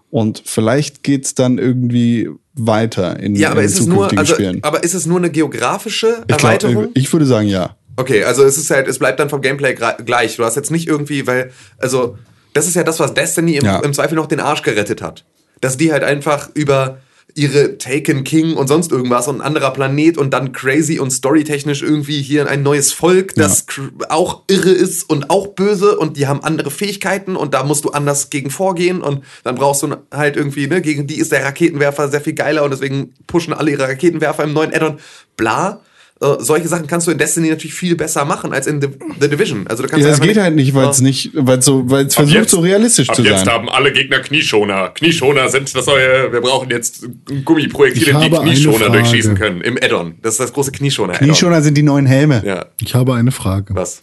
Und 0.10 0.42
vielleicht 0.46 1.04
geht's 1.04 1.36
dann 1.36 1.58
irgendwie 1.58 2.30
weiter 2.54 3.20
in, 3.20 3.36
Ja, 3.36 3.52
aber 3.52 3.60
in 3.62 3.66
ist 3.68 3.80
es 3.80 3.88
nur, 3.88 4.10
also, 4.18 4.34
Spielen. 4.34 4.60
aber 4.64 4.84
ist 4.84 4.94
es 4.94 5.06
nur 5.06 5.18
eine 5.18 5.30
geografische 5.30 6.08
Ich, 6.22 6.28
glaub, 6.28 6.44
Erweiterung? 6.44 6.88
ich 6.94 7.12
würde 7.12 7.26
sagen, 7.26 7.48
ja. 7.48 7.76
Okay, 7.98 8.24
also 8.24 8.44
es 8.44 8.58
ist 8.58 8.70
halt, 8.70 8.88
es 8.88 9.00
bleibt 9.00 9.20
dann 9.20 9.30
vom 9.30 9.42
Gameplay 9.42 9.74
gleich. 10.06 10.36
Du 10.38 10.44
hast 10.44 10.56
jetzt 10.56 10.70
nicht 10.72 10.88
irgendwie, 10.88 11.26
weil, 11.28 11.52
also, 11.78 12.18
das 12.58 12.68
ist 12.68 12.76
ja 12.76 12.84
das, 12.84 13.00
was 13.00 13.14
Destiny 13.14 13.56
im, 13.56 13.66
Ja. 13.66 13.80
im 13.80 13.94
Zweifel 13.94 14.16
noch 14.16 14.28
den 14.28 14.40
Arsch 14.40 14.62
gerettet 14.64 15.02
hat. 15.02 15.24
Dass 15.62 15.78
die 15.78 15.92
halt 15.92 16.04
einfach 16.04 16.50
über 16.54 16.98
ihre 17.36 17.78
Taken 17.78 18.24
King 18.24 18.56
und 18.56 18.68
sonst 18.68 18.92
irgendwas 18.92 19.28
und 19.28 19.36
ein 19.36 19.42
anderer 19.42 19.72
Planet 19.72 20.18
und 20.18 20.32
dann 20.32 20.54
crazy 20.54 20.98
und 20.98 21.12
storytechnisch 21.12 21.84
irgendwie 21.84 22.20
hier 22.22 22.50
ein 22.50 22.64
neues 22.64 22.92
Volk, 22.94 23.36
das 23.36 23.68
cr- 23.68 24.10
auch 24.10 24.42
irre 24.48 24.72
ist 24.72 25.08
und 25.08 25.30
auch 25.30 25.48
böse 25.50 26.00
und 26.00 26.18
die 26.18 26.26
haben 26.26 26.44
andere 26.44 26.72
Fähigkeiten 26.72 27.36
und 27.36 27.54
da 27.54 27.64
musst 27.64 27.86
du 27.86 27.92
anders 27.92 28.32
gegen 28.32 28.50
vorgehen 28.50 29.02
und 29.02 29.24
dann 29.44 29.54
brauchst 29.54 29.84
du 29.84 29.96
halt 30.12 30.36
irgendwie, 30.36 30.66
ne, 30.66 30.82
gegen 30.82 31.06
die 31.06 31.20
ist 31.20 31.32
der 31.32 31.46
Raketenwerfer 31.46 32.10
sehr 32.10 32.22
viel 32.22 32.34
geiler 32.34 32.64
und 32.64 32.72
deswegen 32.72 33.14
pushen 33.28 33.54
alle 33.54 33.70
ihre 33.70 33.84
Raketenwerfer 33.84 34.44
im 34.44 34.54
neuen 34.54 34.74
Addon. 34.74 34.98
Bla. 35.36 35.82
Äh, 36.20 36.36
solche 36.40 36.68
Sachen 36.68 36.88
kannst 36.88 37.06
du 37.06 37.12
in 37.12 37.18
Destiny 37.20 37.50
natürlich 37.50 37.76
viel 37.76 37.96
besser 37.96 38.26
machen 38.26 38.52
als 38.52 38.66
in 38.66 38.82
The, 38.82 38.88
The 39.22 39.30
Division. 39.30 39.68
Also 39.68 39.84
du 39.84 39.90
kannst 39.90 40.04
Ja, 40.04 40.10
das 40.10 40.20
geht 40.20 40.38
halt 40.38 40.56
nicht, 40.56 40.74
weil 40.74 40.90
es 40.90 41.00
nicht, 41.00 41.30
weil 41.34 41.60
es 41.60 41.66
so, 41.66 41.88
weil 41.92 42.08
es 42.08 42.16
versucht, 42.16 42.36
jetzt- 42.36 42.50
so 42.52 42.60
realistisch 42.60 43.08
ab 43.10 43.16
zu 43.16 43.22
jetzt 43.22 43.46
sein. 43.46 43.50
haben 43.54 43.70
alle 43.70 43.92
Gegner 43.94 44.20
Knieschoner. 44.20 44.90
Knieschoner 44.96 45.48
sind 45.50 45.74
das 45.76 45.86
neue, 45.86 46.32
wir 46.32 46.42
brauchen 46.42 46.72
jetzt 46.72 47.08
Gummiprojektile, 47.46 48.20
die 48.20 48.30
Knieschoner 48.32 48.90
durchschießen 48.90 49.36
können. 49.36 49.62
Im 49.62 49.78
Addon. 49.82 50.16
Das 50.24 50.34
ist 50.34 50.40
das 50.40 50.54
große 50.54 50.72
Knieschoner. 50.72 51.14
Addon. 51.14 51.28
Knieschoner 51.28 51.62
sind 51.62 51.78
die 51.78 51.84
neuen 51.84 52.08
Helme. 52.08 52.42
Ja. 52.44 52.66
Ich 52.82 52.96
habe 52.96 53.14
eine 53.14 53.32
Frage. 53.32 53.76
Was? 53.76 54.02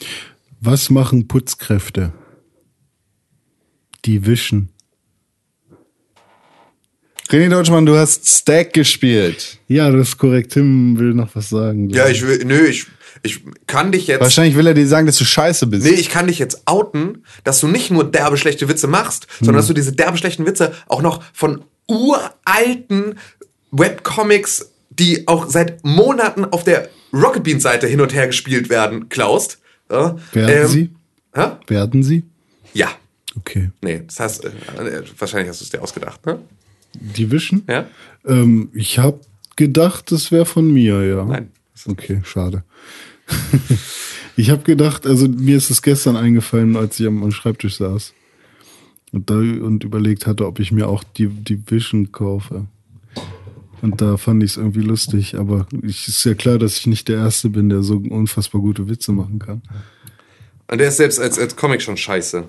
Was 0.60 0.90
machen 0.90 1.26
Putzkräfte? 1.26 2.12
Die 4.04 4.24
wischen. 4.26 4.68
René 7.30 7.48
Deutschmann, 7.48 7.86
du 7.86 7.96
hast 7.96 8.26
Stack 8.26 8.72
gespielt. 8.72 9.58
Ja, 9.68 9.90
das 9.90 10.08
ist 10.08 10.18
korrekt. 10.18 10.52
Tim 10.52 10.98
will 10.98 11.14
noch 11.14 11.34
was 11.34 11.48
sagen. 11.48 11.88
Ja, 11.90 12.08
ich 12.08 12.22
will, 12.26 12.44
nö, 12.44 12.66
ich, 12.66 12.86
ich 13.22 13.40
kann 13.66 13.92
dich 13.92 14.06
jetzt. 14.06 14.20
Wahrscheinlich 14.20 14.56
will 14.56 14.66
er 14.66 14.74
dir 14.74 14.86
sagen, 14.86 15.06
dass 15.06 15.16
du 15.16 15.24
scheiße 15.24 15.66
bist. 15.66 15.84
Nee, 15.84 15.92
ich 15.94 16.10
kann 16.10 16.26
dich 16.26 16.38
jetzt 16.38 16.66
outen, 16.66 17.24
dass 17.42 17.60
du 17.60 17.68
nicht 17.68 17.90
nur 17.90 18.04
derbe 18.04 18.36
schlechte 18.36 18.68
Witze 18.68 18.86
machst, 18.86 19.26
sondern 19.38 19.56
dass 19.56 19.66
du 19.66 19.72
diese 19.72 19.92
derbe 19.92 20.18
schlechten 20.18 20.46
Witze 20.46 20.72
auch 20.86 21.00
noch 21.00 21.22
von 21.32 21.64
uralten 21.88 23.18
Webcomics, 23.70 24.70
die 24.90 25.26
auch 25.26 25.48
seit 25.48 25.84
Monaten 25.84 26.44
auf 26.44 26.62
der 26.64 26.88
Rocket 27.12 27.42
Beans 27.42 27.62
Seite 27.62 27.86
hin 27.86 28.00
und 28.00 28.12
her 28.12 28.26
gespielt 28.26 28.68
werden, 28.68 29.08
klaust. 29.08 29.58
Ja, 29.90 30.16
Werden 30.32 30.62
ähm, 30.62 30.68
sie? 30.68 30.90
Hä? 31.34 31.46
Werden 31.68 32.02
sie? 32.02 32.24
Ja. 32.72 32.88
Okay. 33.36 33.70
Nee, 33.80 34.02
das 34.06 34.20
heißt, 34.20 34.44
äh, 34.44 34.50
wahrscheinlich 35.18 35.48
hast 35.48 35.60
du 35.60 35.64
es 35.64 35.70
dir 35.70 35.82
ausgedacht, 35.82 36.24
ne? 36.26 36.38
Die 37.00 37.30
wischen? 37.30 37.64
Ja? 37.68 37.86
Ähm, 38.24 38.70
ich 38.72 38.98
habe 38.98 39.20
gedacht, 39.56 40.10
das 40.12 40.32
wäre 40.32 40.46
von 40.46 40.72
mir, 40.72 41.02
ja. 41.02 41.24
Nein. 41.24 41.50
Okay, 41.86 42.20
schade. 42.24 42.64
ich 44.36 44.50
habe 44.50 44.62
gedacht, 44.62 45.06
also 45.06 45.28
mir 45.28 45.56
ist 45.56 45.70
es 45.70 45.82
gestern 45.82 46.16
eingefallen, 46.16 46.76
als 46.76 46.98
ich 47.00 47.06
am, 47.06 47.30
Schreibtisch 47.30 47.76
saß 47.76 48.12
und 49.12 49.30
da 49.30 49.34
und 49.34 49.84
überlegt 49.84 50.26
hatte, 50.26 50.46
ob 50.46 50.60
ich 50.60 50.72
mir 50.72 50.88
auch 50.88 51.04
die 51.04 51.28
die 51.28 51.62
Vision 51.70 52.12
kaufe. 52.12 52.66
Und 53.82 54.00
da 54.00 54.16
fand 54.16 54.42
ich 54.42 54.52
es 54.52 54.56
irgendwie 54.56 54.80
lustig, 54.80 55.34
aber 55.36 55.66
es 55.82 56.08
ist 56.08 56.24
ja 56.24 56.34
klar, 56.34 56.58
dass 56.58 56.78
ich 56.78 56.86
nicht 56.86 57.08
der 57.08 57.18
Erste 57.18 57.50
bin, 57.50 57.68
der 57.68 57.82
so 57.82 57.96
unfassbar 57.96 58.60
gute 58.62 58.88
Witze 58.88 59.12
machen 59.12 59.38
kann. 59.38 59.62
Und 60.68 60.78
der 60.78 60.88
ist 60.88 60.96
selbst 60.96 61.20
als, 61.20 61.38
als 61.38 61.54
Comic 61.54 61.82
schon 61.82 61.96
scheiße. 61.96 62.44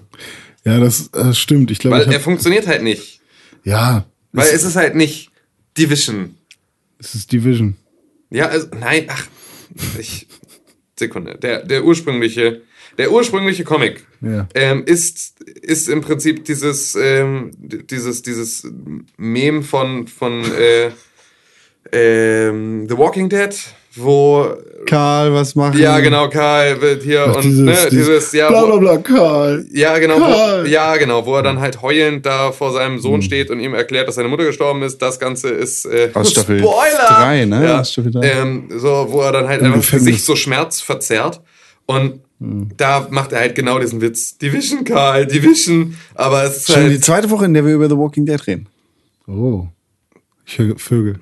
Ja, 0.63 0.79
das, 0.79 1.11
das 1.11 1.37
stimmt. 1.37 1.71
Ich 1.71 1.79
glaube, 1.79 1.97
Weil 1.97 2.07
ich 2.07 2.13
er 2.13 2.19
funktioniert 2.21 2.67
halt 2.67 2.83
nicht. 2.83 3.19
ja, 3.63 4.05
Weil 4.35 4.49
es 4.53 4.63
ist 4.63 4.75
halt 4.75 4.95
nicht 4.95 5.31
Division. 5.77 6.35
es 6.99 7.15
ist 7.15 7.31
Division. 7.31 7.75
Ja, 8.29 8.47
also, 8.47 8.67
nein, 8.79 9.05
ach, 9.07 9.27
ich, 9.99 10.27
Sekunde. 10.97 11.37
Der, 11.37 11.63
der 11.63 11.83
ursprüngliche, 11.83 12.61
der 12.97 13.11
ursprüngliche 13.11 13.63
Comic 13.63 14.05
Ja. 14.21 14.47
ähm, 14.55 14.83
ist, 14.85 15.41
ist 15.41 15.89
im 15.89 16.01
Prinzip 16.01 16.45
dieses, 16.45 16.95
ähm, 16.95 17.51
dieses, 17.57 18.21
dieses 18.21 18.67
Meme 19.17 19.61
von, 19.63 20.07
von 20.07 20.43
äh, 20.53 20.91
ähm, 21.91 22.87
The 22.89 22.97
Walking 22.97 23.29
Dead, 23.29 23.53
wo 23.95 24.47
Karl, 24.85 25.33
was 25.33 25.55
machen? 25.55 25.79
ja 25.79 25.99
genau 25.99 26.29
Karl 26.29 26.79
wird 26.81 27.03
hier 27.03 27.25
Ach, 27.29 27.35
und 27.37 27.43
dieses, 27.43 27.61
ne, 27.63 27.75
dieses 27.91 28.31
ja 28.33 28.49
bla 28.49 28.65
bla 28.65 28.77
bla, 28.77 28.97
Karl. 28.97 29.65
ja, 29.71 29.97
genau, 29.97 30.17
Karl. 30.19 30.63
wo, 30.63 30.67
ja, 30.67 30.95
genau, 30.97 31.25
wo 31.25 31.35
er 31.35 31.43
dann 31.43 31.59
halt 31.59 31.81
heulend 31.81 32.25
da 32.25 32.51
vor 32.51 32.71
seinem. 32.73 32.99
Sohn 32.99 33.21
steht 33.21 33.49
und 33.49 33.59
ihm 33.59 33.73
erklärt, 33.73 34.07
dass 34.07 34.15
seine 34.15 34.27
Mutter 34.29 34.45
gestorben 34.45 34.81
ist. 34.83 35.01
Das 35.01 35.19
Ganze 35.19 35.49
ist 35.49 35.85
äh, 35.85 36.09
Aus 36.13 36.31
Staffel 36.31 36.59
Spoiler! 36.59 37.07
drei, 37.07 37.45
ne? 37.45 37.63
Ja, 37.63 37.79
Aus 37.81 37.91
Staffel 37.91 38.11
drei. 38.11 38.31
ähm, 38.31 38.69
so, 38.75 39.07
wo 39.09 39.21
er 39.21 39.31
dann 39.31 39.47
halt 39.47 39.61
einfach. 39.61 39.91
Gesicht 39.91 40.23
so 40.23 40.35
schmerzverzerrt 40.35 41.41
und 41.85 42.19
Hm. 42.41 42.67
da 42.75 43.07
macht 43.11 43.31
er 43.31 43.39
halt 43.39 43.55
genau 43.55 43.79
diesen 43.79 44.01
Witz. 44.01 44.37
Division, 44.37 44.83
Karl, 44.83 45.25
Division. 45.25 45.95
Aber 46.15 46.43
es 46.43 46.57
ist 46.57 46.67
Schon 46.73 46.83
die 46.83 46.89
halt. 46.95 47.05
zweite 47.05 47.29
Woche, 47.29 47.45
in 47.45 47.53
der 47.53 47.65
wir 47.65 47.73
über 47.73 47.87
The 47.87 47.95
Walking 47.97 48.25
Dead 48.25 48.45
reden. 48.45 48.67
Oh. 49.25 49.67
Ich 50.45 50.57
höre 50.59 50.77
Vögel. 50.77 51.19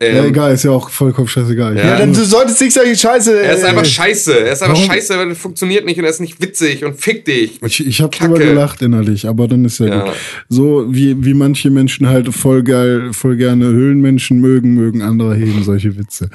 Ähm, 0.00 0.16
ja, 0.16 0.24
egal, 0.24 0.54
ist 0.54 0.64
ja 0.64 0.70
auch 0.70 0.90
vollkommen 0.90 1.28
scheißegal. 1.28 1.76
Ja, 1.76 1.84
Ja, 1.84 1.98
dann 1.98 2.12
du 2.12 2.24
solltest 2.24 2.60
nicht 2.60 2.72
solche 2.72 2.96
Scheiße. 2.96 3.42
Er 3.42 3.54
ist 3.54 3.62
äh, 3.62 3.66
einfach 3.66 3.84
scheiße. 3.84 4.32
Er 4.38 4.52
ist 4.52 4.62
einfach 4.62 4.76
Warum? 4.76 4.90
scheiße, 4.90 5.16
weil 5.18 5.28
er 5.30 5.34
funktioniert 5.36 5.84
nicht 5.84 5.98
und 5.98 6.04
er 6.04 6.10
ist 6.10 6.20
nicht 6.20 6.40
witzig 6.40 6.84
und 6.84 7.00
fick 7.00 7.24
dich. 7.24 7.60
Ich, 7.64 7.86
ich 7.86 8.00
habe 8.00 8.16
drüber 8.16 8.38
gelacht 8.38 8.82
innerlich, 8.82 9.26
aber 9.26 9.48
dann 9.48 9.64
ist 9.64 9.78
ja, 9.80 9.86
Ja. 9.86 10.04
gut. 10.04 10.12
So 10.48 10.86
wie, 10.88 11.24
wie 11.24 11.34
manche 11.34 11.70
Menschen 11.70 12.08
halt 12.08 12.32
voll 12.34 12.62
geil, 12.62 13.12
voll 13.12 13.36
gerne 13.36 13.66
Höhlenmenschen 13.66 14.40
mögen, 14.40 14.74
mögen 14.74 15.02
andere 15.02 15.36
eben 15.38 15.62
solche 15.64 15.96
Witze. 15.98 16.28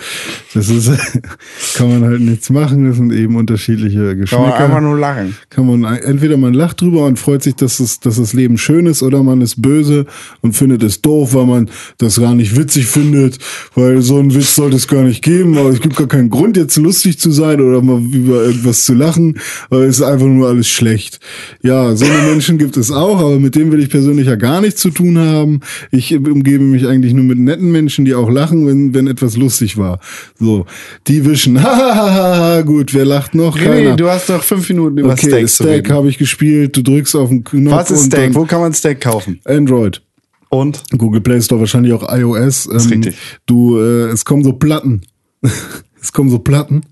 Das 0.54 0.70
ist, 0.70 0.92
kann 1.76 1.90
man 1.90 2.04
halt 2.04 2.22
nichts 2.22 2.50
machen, 2.50 2.88
das 2.88 2.98
sind 2.98 3.12
eben 3.14 3.36
unterschiedliche 3.36 3.98
Kann 3.98 4.08
man 4.08 4.20
Geschmäcker. 4.20 4.56
einfach 4.58 4.82
nur 4.82 4.98
lachen. 4.98 5.36
kann 5.50 5.66
man 5.82 5.84
entweder 5.98 6.38
man 6.38 6.54
lacht 6.54 6.82
drüber 6.82 7.06
und 7.06 7.18
freut 7.20 7.44
sich, 7.44 7.56
dass 7.56 7.80
es, 7.80 8.00
dass 8.00 8.18
das 8.18 8.34
Leben 8.34 8.58
schön 8.58 8.86
ist, 8.88 9.04
oder 9.04 9.24
man 9.24 9.42
ist 9.42 9.62
böse 9.62 10.06
und 10.42 10.54
findet 10.54 10.84
es 10.84 11.02
doof, 11.02 11.34
weil 11.34 11.46
man 11.46 11.70
das 11.98 12.20
gar 12.20 12.36
nicht 12.36 12.56
witzig 12.58 12.88
findet, 12.88 13.37
weil 13.76 14.02
so 14.02 14.18
einen 14.18 14.34
Witz 14.34 14.56
sollte 14.56 14.76
es 14.78 14.88
gar 14.88 15.04
nicht 15.04 15.24
geben, 15.24 15.58
aber 15.58 15.70
es 15.70 15.82
gibt 15.82 15.96
gar 15.96 16.08
keinen 16.08 16.30
Grund, 16.30 16.58
jetzt 16.58 16.78
lustig 16.78 17.20
zu 17.20 17.32
sein 17.32 17.62
oder 17.62 17.82
mal 17.82 18.00
über 18.00 18.44
irgendwas 18.44 18.84
zu 18.84 18.94
lachen, 18.94 19.40
weil 19.70 19.84
es 19.84 19.98
ist 19.98 20.04
einfach 20.04 20.26
nur 20.26 20.48
alles 20.48 20.68
schlecht. 20.70 21.20
Ja, 21.62 21.96
so 21.96 22.06
eine 22.06 22.30
Menschen 22.30 22.58
gibt 22.58 22.78
es 22.78 22.92
auch, 22.92 23.20
aber 23.20 23.40
mit 23.40 23.56
denen 23.56 23.72
will 23.72 23.82
ich 23.82 23.90
persönlich 23.90 24.28
ja 24.28 24.36
gar 24.36 24.62
nichts 24.62 24.82
zu 24.82 24.90
tun 24.90 25.18
haben. 25.18 25.62
Ich 25.92 26.16
umgebe 26.16 26.64
mich 26.64 26.88
eigentlich 26.88 27.14
nur 27.14 27.24
mit 27.26 27.40
netten 27.40 27.72
Menschen, 27.72 28.06
die 28.06 28.14
auch 28.16 28.30
lachen, 28.30 28.68
wenn, 28.68 28.94
wenn 28.94 29.08
etwas 29.08 29.38
lustig 29.38 29.78
war. 29.78 30.00
So, 30.40 30.66
die 31.08 31.26
wischen, 31.26 31.62
hahaha, 31.64 32.62
gut, 32.62 32.94
wer 32.94 33.06
lacht 33.06 33.36
noch? 33.36 33.58
Keiner. 33.58 33.96
du 33.96 34.10
hast 34.10 34.30
noch 34.30 34.44
fünf 34.44 34.68
Minuten 34.70 34.98
über 34.98 35.14
Okay, 35.14 35.48
Stack 35.48 35.68
reden. 35.68 35.94
habe 35.94 36.10
ich 36.10 36.18
gespielt. 36.18 36.76
Du 36.76 36.82
drückst 36.82 37.16
auf 37.16 37.30
den 37.30 37.44
Knopf. 37.44 37.76
Was 37.76 37.92
ist 37.92 38.06
Steak? 38.06 38.36
Wo 38.36 38.46
kann 38.46 38.62
man 38.62 38.74
Steak 38.74 39.02
kaufen? 39.02 39.40
Android. 39.46 40.02
Und? 40.50 40.84
Google 40.98 41.22
Play 41.22 41.42
Store, 41.42 41.60
wahrscheinlich 41.60 41.94
auch 41.94 42.12
iOS. 42.12 42.68
Ähm, 42.68 42.78
richtig. 42.78 43.18
Du, 43.46 43.78
äh, 43.78 44.10
es 44.10 44.26
kommen 44.26 44.44
so 44.44 44.54
Platten. 44.54 45.02
es 46.02 46.14
kommen 46.14 46.30
so 46.30 46.40
Platten. 46.40 46.84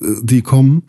Äh, 0.00 0.06
Die 0.22 0.42
kommen 0.42 0.84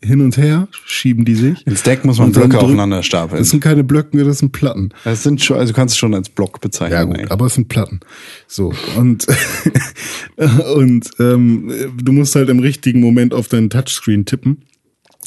hin 0.00 0.20
und 0.20 0.36
her, 0.36 0.68
schieben 0.86 1.24
die 1.24 1.34
sich. 1.34 1.66
In 1.66 1.76
Stack 1.76 2.04
muss 2.04 2.18
man 2.18 2.30
Blöcke 2.30 2.58
aufeinander 2.58 3.02
stapeln. 3.02 3.40
Das 3.40 3.50
sind 3.50 3.60
keine 3.60 3.82
Blöcke, 3.82 4.22
das 4.22 4.38
sind 4.38 4.52
Platten. 4.52 4.90
Das 5.04 5.24
sind 5.24 5.42
schon, 5.42 5.58
also 5.58 5.72
du 5.72 5.76
kannst 5.76 5.94
es 5.94 5.98
schon 5.98 6.14
als 6.14 6.28
Block 6.28 6.60
bezeichnen. 6.60 6.92
Ja 6.96 7.02
gut, 7.04 7.30
aber 7.30 7.46
es 7.46 7.54
sind 7.54 7.68
Platten. 7.68 8.00
So 8.46 8.72
und 8.96 9.26
und 10.76 11.10
ähm, 11.18 11.72
du 12.00 12.12
musst 12.12 12.36
halt 12.36 12.48
im 12.48 12.60
richtigen 12.60 13.00
Moment 13.00 13.34
auf 13.34 13.48
deinen 13.48 13.70
Touchscreen 13.70 14.24
tippen, 14.24 14.62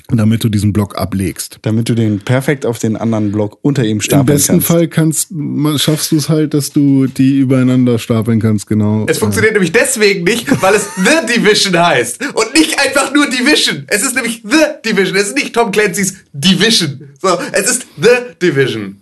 damit 0.09 0.43
du 0.43 0.49
diesen 0.49 0.73
Block 0.73 0.97
ablegst. 0.97 1.59
Damit 1.61 1.89
du 1.89 1.95
den 1.95 2.19
perfekt 2.19 2.65
auf 2.65 2.79
den 2.79 2.95
anderen 2.95 3.31
Block 3.31 3.59
unter 3.61 3.83
ihm 3.83 3.97
Im 3.97 4.01
stapeln 4.01 4.25
besten 4.25 4.53
kannst. 4.53 4.67
Fall 4.67 4.87
kannst, 4.87 5.29
schaffst 5.77 6.11
du 6.11 6.17
es 6.17 6.29
halt, 6.29 6.53
dass 6.53 6.71
du 6.71 7.07
die 7.07 7.39
übereinander 7.39 7.99
stapeln 7.99 8.39
kannst, 8.39 8.67
genau. 8.67 9.05
Es 9.07 9.17
funktioniert 9.17 9.53
nämlich 9.53 9.71
deswegen 9.71 10.23
nicht, 10.23 10.49
weil 10.61 10.75
es 10.75 10.87
The 10.95 11.33
Division 11.33 11.77
heißt. 11.77 12.19
Und 12.33 12.53
nicht 12.53 12.79
einfach 12.79 13.13
nur 13.13 13.29
Division. 13.29 13.85
Es 13.87 14.03
ist 14.03 14.15
nämlich 14.15 14.43
The 14.43 14.89
Division. 14.89 15.15
Es 15.15 15.27
ist 15.27 15.35
nicht 15.35 15.53
Tom 15.53 15.71
Clancy's 15.71 16.15
Division. 16.33 17.09
So, 17.21 17.37
es 17.51 17.69
ist 17.69 17.87
The 18.01 18.35
Division. 18.41 18.97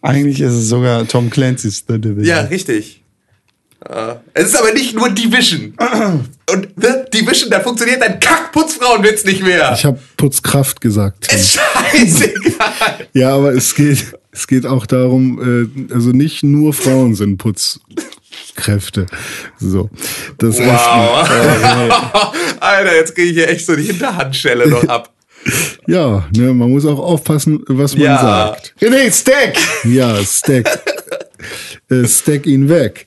Eigentlich 0.00 0.40
ist 0.40 0.52
es 0.52 0.68
sogar 0.68 1.06
Tom 1.06 1.30
Clancy's 1.30 1.84
The 1.86 1.98
Division. 1.98 2.24
Ja, 2.24 2.40
richtig. 2.42 3.01
Äh, 3.88 4.14
Es 4.34 4.46
ist 4.46 4.56
aber 4.56 4.72
nicht 4.72 4.94
nur 4.94 5.08
Division. 5.10 5.74
Und 6.50 6.68
The 6.76 6.88
Division, 7.12 7.50
da 7.50 7.60
funktioniert 7.60 8.00
dein 8.02 8.20
Kack-Putzfrauenwitz 8.20 9.24
nicht 9.24 9.42
mehr. 9.42 9.72
Ich 9.74 9.84
habe 9.84 9.98
Putzkraft 10.16 10.80
gesagt. 10.80 11.32
Ist 11.32 11.58
scheißegal. 11.58 13.08
Ja, 13.12 13.34
aber 13.34 13.52
es 13.52 13.74
geht, 13.74 14.04
es 14.30 14.46
geht 14.46 14.66
auch 14.66 14.86
darum, 14.86 15.68
äh, 15.90 15.92
also 15.94 16.10
nicht 16.10 16.42
nur 16.42 16.72
Frauen 16.72 17.14
sind 17.14 17.38
Putzkräfte. 17.38 19.06
So, 19.58 19.90
das 20.38 20.58
Wow. 20.58 21.28
Alter, 22.60 22.94
jetzt 22.96 23.14
kriege 23.14 23.28
ich 23.30 23.34
hier 23.36 23.48
echt 23.48 23.66
so 23.66 23.74
die 23.74 23.84
Hinterhandschelle 23.84 24.68
noch 24.68 24.84
ab. 24.88 25.12
ja, 25.88 26.24
ne, 26.36 26.52
man 26.54 26.70
muss 26.70 26.86
auch 26.86 27.00
aufpassen, 27.00 27.64
was 27.66 27.94
man 27.96 28.04
Ja. 28.04 28.20
sagt. 28.20 28.74
René, 28.80 29.10
Stack! 29.12 29.54
Ja, 29.84 30.16
stack, 30.24 30.66
äh, 31.90 32.06
stack 32.06 32.46
ihn 32.46 32.68
weg. 32.68 33.06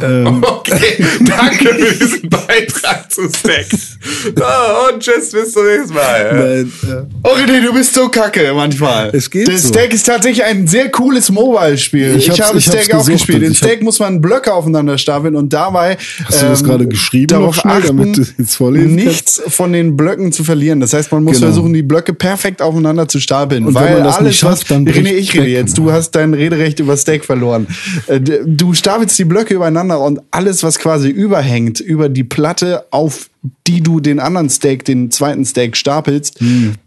Okay, 0.60 1.04
danke 1.20 1.74
für 1.74 1.94
diesen 2.04 2.28
Beitrag 2.28 3.10
zu 3.10 3.22
Sex. 3.28 3.96
Oh, 4.36 4.92
und 4.92 5.00
tschüss, 5.02 5.30
bis 5.30 5.52
zum 5.52 5.66
nächsten 5.66 5.94
Mal. 5.94 6.32
Nein, 6.32 6.72
äh, 6.90 7.02
Oh 7.22 7.34
René, 7.36 7.62
du 7.64 7.72
bist 7.72 7.94
so 7.94 8.08
kacke 8.08 8.52
manchmal. 8.54 9.10
Es 9.14 9.30
geht 9.30 9.48
Das 9.48 9.62
so. 9.62 9.68
Stack 9.68 9.92
ist 9.94 10.04
tatsächlich 10.06 10.44
ein 10.44 10.66
sehr 10.66 10.90
cooles 10.90 11.30
Mobile-Spiel. 11.30 12.16
Ich 12.16 12.28
Ich, 12.28 12.40
habe 12.40 12.58
ich 12.58 12.64
Stack 12.64 12.92
auch 12.94 13.06
gespielt. 13.06 13.42
In 13.42 13.54
Stack 13.54 13.82
muss 13.82 13.98
man 13.98 14.20
Blöcke 14.20 14.52
aufeinander 14.52 14.98
stapeln 14.98 15.36
und 15.36 15.52
dabei 15.52 15.96
Hast 16.24 16.42
du 16.42 16.46
das 16.46 16.60
ähm, 16.60 16.66
gerade 16.66 16.86
geschrieben 16.86 17.28
darauf 17.28 17.56
schnell, 17.56 17.74
achten, 17.74 17.86
damit 17.98 18.16
du 18.16 18.22
jetzt 18.38 18.56
vorlesen 18.56 18.94
nichts 18.94 19.40
von 19.48 19.72
den 19.72 19.96
Blöcken 19.96 20.32
zu 20.32 20.44
verlieren. 20.44 20.80
Das 20.80 20.92
heißt, 20.92 21.10
man 21.12 21.22
muss 21.24 21.36
Genau. 21.36 21.46
versuchen, 21.48 21.72
die 21.72 21.82
Blöcke 21.82 22.12
perfekt 22.14 22.60
aufeinander 22.62 23.06
zu 23.08 23.20
stapeln. 23.20 23.66
Und 23.66 23.74
wenn 23.74 23.82
weil 23.82 23.94
man 23.94 24.04
das 24.04 24.16
alles, 24.16 24.28
nicht 24.28 24.38
schafft, 24.40 24.62
was, 24.62 24.68
dann 24.68 24.86
René, 24.86 25.12
ich 25.12 25.34
rede 25.34 25.46
jetzt. 25.48 25.76
Du 25.78 25.92
hast 25.92 26.12
dein 26.12 26.34
Rederecht 26.34 26.78
über 26.80 26.96
Stack 26.96 27.24
verloren. 27.24 27.66
Äh, 28.06 28.20
Du 28.20 28.74
stapelst 28.74 29.18
die 29.18 29.24
Blöcke 29.24 29.54
übereinander 29.54 29.89
und 29.98 30.20
alles, 30.30 30.62
was 30.62 30.78
quasi 30.78 31.08
überhängt 31.08 31.80
über 31.80 32.08
die 32.08 32.24
Platte, 32.24 32.84
auf 32.90 33.30
die 33.66 33.80
du 33.82 34.00
den 34.00 34.20
anderen 34.20 34.50
Steak, 34.50 34.84
den 34.84 35.10
zweiten 35.10 35.44
Steak 35.44 35.76
stapelst, 35.76 36.38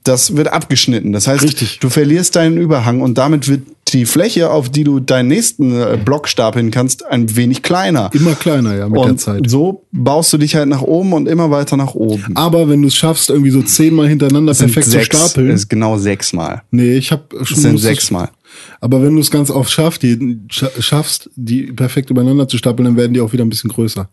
das 0.03 0.35
wird 0.35 0.49
abgeschnitten. 0.49 1.11
Das 1.11 1.27
heißt. 1.27 1.43
Richtig. 1.43 1.79
du 1.79 1.89
verlierst 1.89 2.35
deinen 2.35 2.57
Überhang 2.57 3.01
und 3.01 3.17
damit 3.17 3.47
wird 3.47 3.61
die 3.87 4.05
Fläche, 4.05 4.49
auf 4.49 4.69
die 4.69 4.83
du 4.83 4.99
deinen 4.99 5.27
nächsten 5.27 5.71
äh, 5.73 5.97
Block 6.03 6.27
stapeln 6.27 6.71
kannst, 6.71 7.05
ein 7.05 7.35
wenig 7.35 7.61
kleiner. 7.61 8.09
immer 8.13 8.33
kleiner, 8.35 8.75
ja, 8.75 8.87
mit 8.89 8.99
der 8.99 9.09
Und 9.11 9.19
Zeit. 9.19 9.49
so 9.49 9.83
baust 9.91 10.33
du 10.33 10.37
dich 10.37 10.55
halt 10.55 10.67
nach 10.69 10.81
oben 10.81 11.13
und 11.13 11.27
immer 11.27 11.51
weiter 11.51 11.77
nach 11.77 11.93
oben. 11.93 12.23
Aber 12.35 12.69
wenn 12.69 12.81
du 12.81 12.87
es 12.87 12.95
schaffst, 12.95 13.29
irgendwie 13.29 13.51
so 13.51 13.61
zehnmal 13.61 14.07
hintereinander 14.07 14.53
perfekt 14.53 14.87
zu 14.87 15.03
stapeln. 15.03 15.49
ist 15.51 15.69
genau 15.69 15.97
sechsmal. 15.97 16.63
Nee, 16.71 16.93
ich 16.95 17.11
habe 17.11 17.23
schon 17.43 17.55
Das 17.55 17.61
sind 17.61 17.77
sechsmal. 17.79 18.29
Aber 18.81 19.01
wenn 19.01 19.15
du 19.15 19.21
es 19.21 19.31
ganz 19.31 19.49
oft 19.49 19.71
schaffst, 19.71 20.03
die, 20.03 20.15
scha- 20.49 20.81
schaffst, 20.81 21.29
die 21.35 21.71
perfekt 21.71 22.09
übereinander 22.09 22.47
zu 22.47 22.57
stapeln, 22.57 22.85
dann 22.85 22.97
werden 22.97 23.13
die 23.13 23.21
auch 23.21 23.33
wieder 23.33 23.45
ein 23.45 23.49
bisschen 23.49 23.69
größer. 23.71 24.09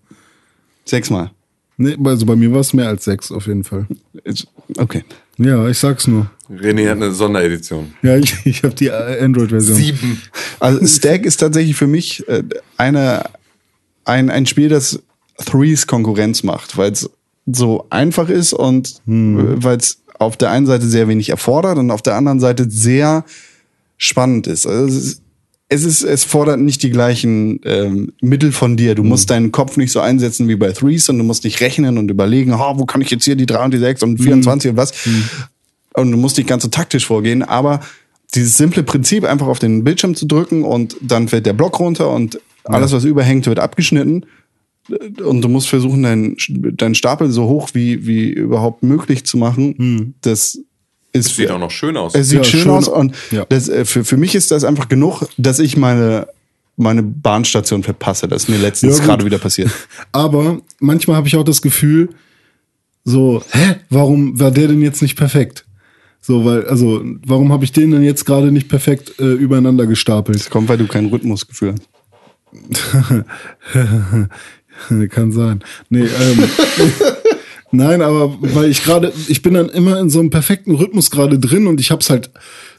Sechsmal. 0.84 1.30
Nee, 1.76 1.96
also 2.04 2.26
bei 2.26 2.36
mir 2.36 2.52
war 2.52 2.60
es 2.60 2.74
mehr 2.74 2.88
als 2.88 3.04
sechs 3.04 3.32
auf 3.32 3.46
jeden 3.46 3.64
Fall. 3.64 3.86
Okay. 4.76 5.02
Ja, 5.38 5.66
ich 5.68 5.78
sag's 5.78 6.06
nur. 6.06 6.30
René 6.50 6.86
hat 6.90 6.96
eine 6.96 7.12
Sonderedition. 7.12 7.94
Ja, 8.02 8.16
ich, 8.18 8.34
ich 8.44 8.62
habe 8.62 8.74
die 8.74 8.88
äh, 8.88 9.22
Android-Version. 9.24 9.76
Sieben. 9.76 10.20
Also 10.58 10.86
Stack 10.86 11.24
ist 11.24 11.38
tatsächlich 11.38 11.76
für 11.76 11.86
mich 11.86 12.28
äh, 12.28 12.42
eine, 12.76 13.24
ein, 14.04 14.28
ein 14.30 14.44
Spiel, 14.46 14.68
das 14.68 15.02
Threes 15.46 15.86
Konkurrenz 15.86 16.42
macht, 16.42 16.76
weil 16.76 16.92
es 16.92 17.08
so 17.46 17.86
einfach 17.88 18.28
ist 18.28 18.52
und 18.52 19.00
Hm. 19.06 19.62
weil 19.64 19.78
es 19.78 20.02
auf 20.18 20.36
der 20.36 20.50
einen 20.50 20.66
Seite 20.66 20.86
sehr 20.86 21.08
wenig 21.08 21.30
erfordert 21.30 21.78
und 21.78 21.90
auf 21.90 22.02
der 22.02 22.14
anderen 22.16 22.40
Seite 22.40 22.66
sehr 22.68 23.24
spannend 24.00 24.48
ist. 24.48 24.66
Also 24.66 24.86
es 24.86 24.96
ist 24.96 25.22
es 25.72 25.84
ist, 25.84 26.02
es 26.02 26.24
fordert 26.24 26.58
nicht 26.58 26.82
die 26.82 26.90
gleichen 26.90 27.60
ähm, 27.64 28.12
Mittel 28.20 28.50
von 28.50 28.76
dir. 28.76 28.96
Du 28.96 29.04
musst 29.04 29.30
deinen 29.30 29.52
Kopf 29.52 29.76
nicht 29.76 29.92
so 29.92 30.00
einsetzen 30.00 30.48
wie 30.48 30.56
bei 30.56 30.72
Threes 30.72 31.08
und 31.08 31.16
du 31.16 31.22
musst 31.22 31.44
nicht 31.44 31.60
rechnen 31.60 31.96
und 31.96 32.10
überlegen, 32.10 32.52
oh, 32.52 32.78
wo 32.78 32.86
kann 32.86 33.00
ich 33.00 33.10
jetzt 33.10 33.24
hier 33.24 33.36
die 33.36 33.46
3 33.46 33.66
und 33.66 33.74
die 33.74 33.78
6 33.78 34.02
und 34.02 34.18
24 34.20 34.72
und 34.72 34.76
was. 34.76 34.92
Und 35.94 36.10
du 36.10 36.16
musst 36.16 36.38
nicht 36.38 36.48
ganz 36.48 36.64
so 36.64 36.68
taktisch 36.68 37.06
vorgehen, 37.06 37.44
aber 37.44 37.80
dieses 38.34 38.56
simple 38.56 38.82
Prinzip, 38.82 39.24
einfach 39.24 39.46
auf 39.46 39.60
den 39.60 39.84
Bildschirm 39.84 40.16
zu 40.16 40.26
drücken 40.26 40.64
und 40.64 40.96
dann 41.02 41.28
fällt 41.28 41.46
der 41.46 41.52
Block 41.52 41.78
runter 41.78 42.10
und 42.10 42.40
alles, 42.64 42.90
was 42.90 43.04
überhängt, 43.04 43.46
wird 43.46 43.60
abgeschnitten. 43.60 44.26
Und 45.24 45.40
du 45.40 45.48
musst 45.48 45.68
versuchen, 45.68 46.02
deinen, 46.02 46.36
deinen 46.48 46.96
Stapel 46.96 47.30
so 47.30 47.46
hoch 47.46 47.70
wie, 47.74 48.06
wie 48.06 48.28
überhaupt 48.28 48.82
möglich 48.82 49.24
zu 49.24 49.38
machen. 49.38 50.14
Das 50.20 50.58
ist 51.12 51.34
Sieht 51.36 51.50
auch 51.50 51.58
noch 51.58 51.70
schön 51.70 51.96
aus. 51.96 52.14
es 52.14 52.28
sieht 52.28 52.38
Ja, 52.38 52.44
schön, 52.44 52.60
schön. 52.62 52.70
aus 52.70 52.88
und 52.88 53.14
Ja. 53.30 53.44
das, 53.48 53.68
äh, 53.68 53.84
für, 53.84 54.04
für 54.04 54.16
mich 54.16 54.34
ist 54.34 54.50
das 54.50 54.64
einfach 54.64 54.88
genug, 54.88 55.22
dass 55.36 55.58
ich 55.58 55.76
meine 55.76 56.28
meine 56.76 57.02
Bahnstation 57.02 57.82
verpasse. 57.82 58.26
Das 58.26 58.44
ist 58.44 58.48
mir 58.48 58.56
letztens 58.56 58.98
Ja, 58.98 59.04
gerade 59.04 59.24
wieder 59.26 59.36
passiert. 59.38 59.70
Aber 60.12 60.60
manchmal 60.78 61.16
habe 61.16 61.28
ich 61.28 61.36
auch 61.36 61.44
das 61.44 61.60
Gefühl, 61.60 62.08
so, 63.04 63.42
hä, 63.50 63.76
warum 63.90 64.38
war 64.40 64.50
der 64.50 64.68
denn 64.68 64.80
jetzt 64.80 65.02
nicht 65.02 65.16
perfekt? 65.16 65.66
So, 66.22 66.44
weil, 66.46 66.64
also, 66.66 67.02
warum 67.26 67.52
habe 67.52 67.64
ich 67.64 67.72
den 67.72 67.90
denn 67.90 68.02
jetzt 68.02 68.24
gerade 68.24 68.50
nicht 68.52 68.68
perfekt 68.68 69.12
äh, 69.18 69.24
übereinander 69.24 69.86
gestapelt? 69.86 70.38
Das 70.38 70.48
kommt, 70.48 70.68
weil 70.70 70.78
du 70.78 70.86
kein 70.86 71.06
Rhythmusgefühl 71.06 71.74
hast. 71.74 72.84
Kann 75.10 75.32
sein. 75.32 75.62
Nee, 75.90 76.00
ähm, 76.06 76.44
nein, 77.70 78.02
aber 78.02 78.36
weil 78.40 78.70
ich 78.70 78.82
gerade, 78.84 79.12
ich 79.28 79.42
bin 79.42 79.54
dann 79.54 79.68
immer 79.68 79.98
in 80.00 80.10
so 80.10 80.20
einem 80.20 80.30
perfekten 80.30 80.74
Rhythmus 80.74 81.10
gerade 81.10 81.38
drin 81.38 81.66
und 81.66 81.80
ich 81.80 81.90
habe 81.90 82.00
es 82.00 82.10
halt 82.10 82.30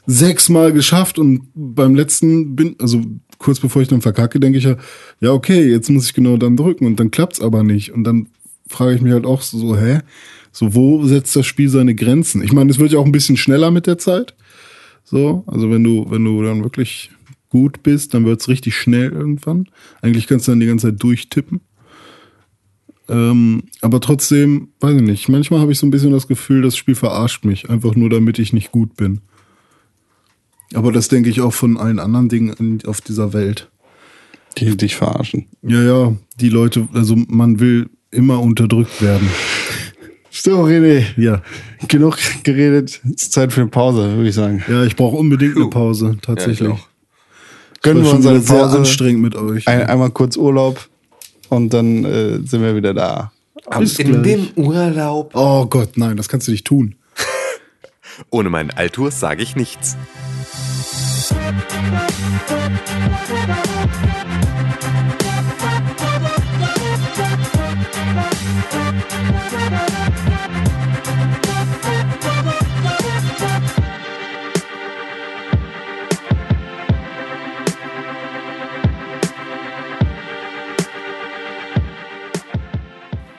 sechsmal 0.06 0.72
geschafft 0.72 1.18
und 1.18 1.48
beim 1.54 1.94
letzten 1.94 2.56
bin, 2.56 2.76
also 2.78 3.00
kurz 3.38 3.60
bevor 3.60 3.82
ich 3.82 3.88
dann 3.88 4.02
verkacke, 4.02 4.40
denke 4.40 4.58
ich 4.58 4.64
ja, 4.64 4.76
ja 5.20 5.32
okay, 5.32 5.68
jetzt 5.68 5.90
muss 5.90 6.06
ich 6.06 6.14
genau 6.14 6.36
dann 6.36 6.56
drücken 6.56 6.86
und 6.86 6.98
dann 6.98 7.10
klappt's 7.10 7.40
aber 7.40 7.62
nicht 7.62 7.92
und 7.92 8.04
dann 8.04 8.28
frage 8.66 8.94
ich 8.94 9.00
mich 9.00 9.12
halt 9.12 9.26
auch 9.26 9.42
so, 9.42 9.76
hä, 9.76 10.00
so 10.50 10.74
wo 10.74 11.04
setzt 11.04 11.36
das 11.36 11.46
Spiel 11.46 11.68
seine 11.68 11.94
Grenzen? 11.94 12.42
Ich 12.42 12.52
meine, 12.52 12.70
es 12.70 12.78
wird 12.78 12.92
ja 12.92 12.98
auch 12.98 13.06
ein 13.06 13.12
bisschen 13.12 13.36
schneller 13.36 13.70
mit 13.70 13.86
der 13.86 13.98
Zeit, 13.98 14.34
so, 15.04 15.44
also 15.46 15.70
wenn 15.70 15.84
du, 15.84 16.06
wenn 16.10 16.24
du 16.24 16.42
dann 16.42 16.62
wirklich 16.62 17.10
gut 17.52 17.82
bist, 17.82 18.14
dann 18.14 18.24
wird's 18.24 18.48
richtig 18.48 18.74
schnell 18.74 19.12
irgendwann. 19.12 19.66
Eigentlich 20.00 20.26
kannst 20.26 20.48
du 20.48 20.52
dann 20.52 20.60
die 20.60 20.66
ganze 20.66 20.88
Zeit 20.88 21.02
durchtippen. 21.02 21.60
Ähm, 23.12 23.64
aber 23.80 24.00
trotzdem, 24.00 24.68
weiß 24.80 24.96
ich 24.96 25.02
nicht, 25.02 25.28
manchmal 25.28 25.60
habe 25.60 25.70
ich 25.72 25.78
so 25.78 25.86
ein 25.86 25.90
bisschen 25.90 26.12
das 26.12 26.26
Gefühl, 26.28 26.62
das 26.62 26.76
Spiel 26.76 26.94
verarscht 26.94 27.44
mich, 27.44 27.68
einfach 27.70 27.94
nur 27.94 28.10
damit 28.10 28.38
ich 28.38 28.52
nicht 28.52 28.72
gut 28.72 28.96
bin. 28.96 29.20
Aber 30.74 30.90
das 30.92 31.08
denke 31.08 31.28
ich 31.28 31.40
auch 31.40 31.52
von 31.52 31.76
allen 31.76 31.98
anderen 31.98 32.28
Dingen 32.28 32.54
in- 32.58 32.86
auf 32.86 33.00
dieser 33.00 33.32
Welt. 33.32 33.70
Die 34.58 34.76
dich 34.76 34.96
verarschen. 34.96 35.46
Ja, 35.62 35.82
ja, 35.82 36.16
die 36.40 36.48
Leute, 36.48 36.88
also 36.92 37.16
man 37.28 37.58
will 37.60 37.88
immer 38.10 38.40
unterdrückt 38.40 39.00
werden. 39.02 39.28
So, 40.30 40.62
René. 40.64 41.04
Ja, 41.16 41.42
Genug 41.88 42.16
geredet. 42.42 43.00
Es 43.04 43.24
ist 43.24 43.32
Zeit 43.32 43.52
für 43.52 43.60
eine 43.62 43.70
Pause, 43.70 44.16
würde 44.16 44.28
ich 44.28 44.34
sagen. 44.34 44.62
ja, 44.68 44.84
ich 44.84 44.96
brauche 44.96 45.16
unbedingt 45.16 45.56
eine 45.56 45.68
Pause, 45.68 46.16
tatsächlich. 46.22 46.68
Ja. 46.70 46.78
Gönnen 47.82 48.02
wir 48.02 48.08
schon 48.10 48.16
uns 48.18 48.26
eine 48.26 48.36
wieder 48.38 48.46
sehr 48.46 48.62
Pause. 48.62 48.78
anstrengend 48.78 49.22
mit 49.22 49.34
euch. 49.34 49.66
Ein, 49.68 49.82
einmal 49.82 50.10
kurz 50.10 50.36
Urlaub 50.36 50.88
und 51.52 51.74
dann 51.74 52.04
äh, 52.04 52.38
sind 52.46 52.62
wir 52.62 52.74
wieder 52.74 52.94
da. 52.94 53.30
Bis 53.78 53.98
In 53.98 54.22
gleich. 54.22 54.22
dem 54.22 54.48
Urlaub. 54.56 55.32
Oh 55.34 55.66
Gott, 55.66 55.98
nein, 55.98 56.16
das 56.16 56.28
kannst 56.28 56.48
du 56.48 56.52
nicht 56.52 56.66
tun. 56.66 56.94
Ohne 58.30 58.48
meinen 58.48 58.70
Altur 58.70 59.10
sage 59.10 59.42
ich 59.42 59.54
nichts. 59.54 59.96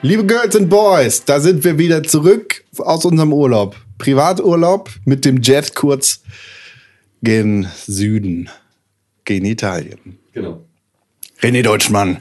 Liebe 0.04 0.26
Girls 0.26 0.54
and 0.54 0.68
Boys, 0.68 1.24
da 1.24 1.40
sind 1.40 1.64
wir 1.64 1.78
wieder 1.78 2.02
zurück 2.02 2.62
aus 2.76 3.06
unserem 3.06 3.32
Urlaub. 3.32 3.74
Privaturlaub 3.96 4.90
mit 5.06 5.24
dem 5.24 5.40
Jet 5.40 5.74
kurz 5.74 6.20
gen 7.22 7.66
Süden, 7.86 8.50
gen 9.24 9.46
Italien. 9.46 10.18
Genau. 10.34 10.62
René 11.40 11.62
Deutschmann, 11.62 12.18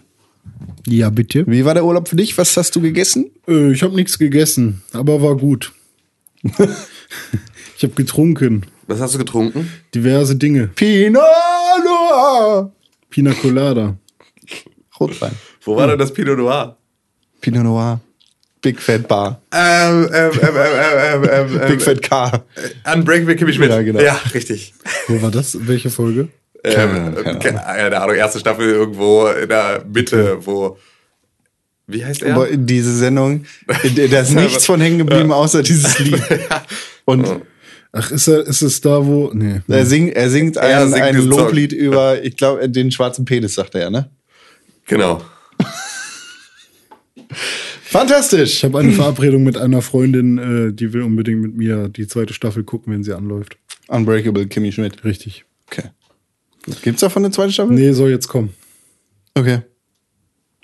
Ja, 0.88 1.10
bitte. 1.10 1.44
wie 1.46 1.66
war 1.66 1.74
der 1.74 1.84
Urlaub 1.84 2.08
für 2.08 2.16
dich? 2.16 2.38
Was 2.38 2.56
hast 2.56 2.74
du 2.78 2.80
gegessen? 2.82 3.32
Äh, 3.50 3.74
ich 3.74 3.84
habe 3.84 3.96
nichts 3.96 4.18
gegessen, 4.18 4.82
aber 4.94 5.22
war 5.22 5.36
gut. 5.36 5.74
ich 6.44 7.84
habe 7.84 7.96
getrunken. 7.96 8.66
Was 8.88 9.02
hast 9.02 9.16
du 9.16 9.18
getrunken? 9.18 9.70
Diverse 9.94 10.38
Dinge. 10.38 10.68
Pinot 10.68 11.22
Noir. 11.84 12.72
Pina 13.10 13.34
Colada. 13.34 13.98
Rotwein. 14.98 15.34
Wo 15.64 15.76
war 15.76 15.88
denn 15.88 16.00
das 16.00 16.14
Pinot 16.14 16.38
Noir? 16.38 16.78
Pinot 17.44 17.64
Noir. 17.64 18.00
Big 18.62 18.80
Fat 18.80 19.08
Bar. 19.10 19.41
Ähm, 19.52 20.10
ähm, 20.14 20.32
ähm, 20.41 20.50
ähm, 20.56 21.30
ähm, 21.30 21.60
ähm, 21.60 21.62
Big 21.68 21.82
Fat 21.82 22.02
Car. 22.02 22.46
Unbreakable 22.91 23.36
Kimmy 23.36 23.52
Schmidt. 23.52 23.70
Ja, 23.70 23.82
genau. 23.82 24.00
Ja, 24.00 24.20
richtig. 24.34 24.74
Wo 25.10 25.22
war 25.22 25.30
das? 25.30 25.58
Welche 25.68 25.89
Folge? 25.89 26.30
Ähm, 26.64 27.14
keine 27.39 28.02
Ahnung, 28.02 28.16
erste 28.16 28.39
Staffel 28.39 28.70
irgendwo 28.70 29.28
in 29.28 29.50
der 29.50 29.84
Mitte, 29.94 30.38
wo. 30.46 30.78
Wie 31.88 32.06
heißt 32.06 32.24
er? 32.24 32.36
Aber 32.36 32.48
in 32.48 32.66
diese 32.66 32.96
Sendung, 32.96 33.44
da 33.68 34.22
ist 34.22 34.32
nichts 34.34 34.66
von 34.66 34.80
hängen 34.80 35.00
geblieben, 35.00 35.34
außer 35.34 35.62
dieses 35.62 36.00
Lied. 36.00 36.22
Und 37.06 37.41
Ach, 37.91 38.12
ist, 38.12 38.30
er, 38.30 38.48
ist 38.48 38.62
es 38.62 38.80
da, 38.80 39.06
wo. 39.06 39.30
Nee. 39.34 39.60
er 39.68 39.86
singt, 39.86 40.16
er 40.16 40.30
singt 40.30 40.56
Er 40.56 40.84
ein, 40.84 40.89
singt 40.89 41.04
ein. 41.04 41.18
Loblied 41.18 41.74
über, 41.74 42.24
ich 42.24 42.38
glaube, 42.38 42.70
den 42.70 42.91
schwarzen 42.91 43.26
Penis, 43.26 43.56
sagt 43.56 43.76
er, 43.76 43.89
ne? 43.89 44.10
Genau. 44.88 45.22
Fantastisch. 47.94 48.56
Ich 48.56 48.64
habe 48.64 48.80
eine 48.80 48.91
Verabredung 48.91 49.44
mit 49.44 49.56
einer 49.56 49.84
Freundin, 49.84 50.39
äh, 50.39 50.74
die 50.74 50.94
will 50.94 51.04
unbedingt 51.04 51.44
mit 51.44 51.56
mir 51.56 51.89
die 51.89 52.08
zweite 52.08 52.34
Staffel 52.34 52.64
gucken, 52.64 52.91
wenn 52.91 53.04
sie 53.04 53.14
anläuft. 53.14 53.56
Unbreakable 53.88 54.48
Kimmy 54.48 54.72
Schmidt. 54.72 55.06
Richtig. 55.06 55.46
Okay. 55.68 55.89
Gibt's 56.82 57.02
davon 57.02 57.24
eine 57.24 57.32
zweite 57.32 57.54
Staffel? 57.54 57.76
Nee, 57.76 57.91
soll 57.91 58.10
jetzt 58.10 58.28
kommen. 58.28 58.50
Okay. 59.36 59.60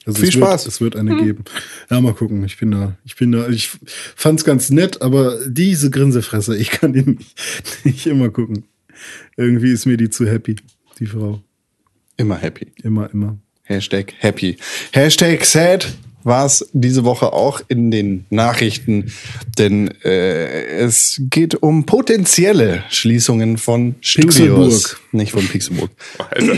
Also 0.08 0.22
Viel 0.22 0.30
es 0.30 0.34
Spaß. 0.34 0.66
Wird, 0.66 0.74
es 0.74 0.82
wird 0.82 0.96
eine 0.96 1.18
geben. 1.18 1.44
Ja, 1.92 2.02
mal 2.02 2.16
gucken. 2.16 2.44
Ich 2.46 2.58
bin 2.58 2.72
da. 2.72 2.98
Ich 3.06 3.16
bin 3.16 3.32
da. 3.32 3.48
Ich 3.48 3.70
fand's 4.16 4.44
ganz 4.44 4.72
nett, 4.72 5.04
aber 5.04 5.38
diese 5.48 5.92
Grinsefresse, 5.92 6.58
ich 6.58 6.72
kann 6.72 6.94
die 6.94 7.04
nicht, 7.04 7.36
nicht 7.86 8.08
immer 8.08 8.30
gucken. 8.30 8.66
Irgendwie 9.38 9.72
ist 9.72 9.86
mir 9.86 9.98
die 9.98 10.10
zu 10.10 10.28
happy, 10.28 10.56
die 10.98 11.06
Frau. 11.06 11.44
Immer 12.18 12.38
happy. 12.38 12.72
Immer, 12.82 13.14
immer. 13.14 13.38
Hashtag 13.66 14.14
happy. 14.18 14.58
Hashtag 14.94 15.46
sad 15.46 15.94
war 16.24 16.46
es 16.46 16.70
diese 16.74 17.04
Woche 17.04 17.34
auch 17.34 17.62
in 17.68 17.92
den 17.92 18.26
Nachrichten, 18.30 19.12
denn 19.58 19.90
äh, 20.04 20.78
es 20.78 21.22
geht 21.30 21.56
um 21.62 21.86
potenzielle 21.86 22.84
Schließungen 22.90 23.58
von 23.58 23.96
Studios. 24.02 24.30
Pixelburg. 24.36 25.02
Nicht 25.12 25.32
von 25.32 25.48
Pixelburg. 25.48 25.92
Alter. 26.18 26.58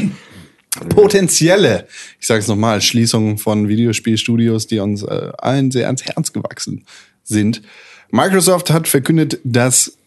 Potenzielle, 0.87 1.85
ich 2.19 2.27
sage 2.27 2.39
es 2.39 2.47
nochmal, 2.47 2.81
Schließungen 2.81 3.37
von 3.37 3.67
Videospielstudios, 3.67 4.67
die 4.67 4.79
uns 4.79 5.03
äh, 5.03 5.31
allen 5.37 5.69
sehr 5.69 5.87
ans 5.87 6.05
Herz 6.05 6.31
gewachsen 6.31 6.85
sind. 7.23 7.61
Microsoft 8.09 8.69
hat 8.69 8.87
verkündet, 8.87 9.39
dass 9.43 9.97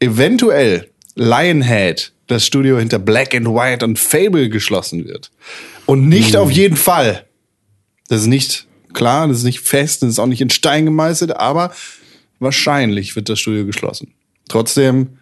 eventuell 0.00 0.90
Lionhead, 1.14 2.12
das 2.26 2.44
Studio 2.44 2.78
hinter 2.78 2.98
Black 2.98 3.34
and 3.34 3.46
White 3.46 3.84
und 3.84 3.98
Fable 3.98 4.48
geschlossen 4.48 5.04
wird. 5.04 5.30
Und 5.86 6.08
nicht 6.08 6.36
auf 6.36 6.50
jeden 6.50 6.76
Fall. 6.76 7.24
Das 8.08 8.22
ist 8.22 8.26
nicht 8.26 8.66
klar, 8.92 9.28
das 9.28 9.38
ist 9.38 9.44
nicht 9.44 9.60
fest, 9.60 10.02
das 10.02 10.10
ist 10.10 10.18
auch 10.18 10.26
nicht 10.26 10.40
in 10.40 10.50
Stein 10.50 10.84
gemeißelt, 10.84 11.36
aber 11.36 11.72
wahrscheinlich 12.38 13.16
wird 13.16 13.28
das 13.28 13.40
Studio 13.40 13.64
geschlossen. 13.66 14.12
Trotzdem 14.48 15.18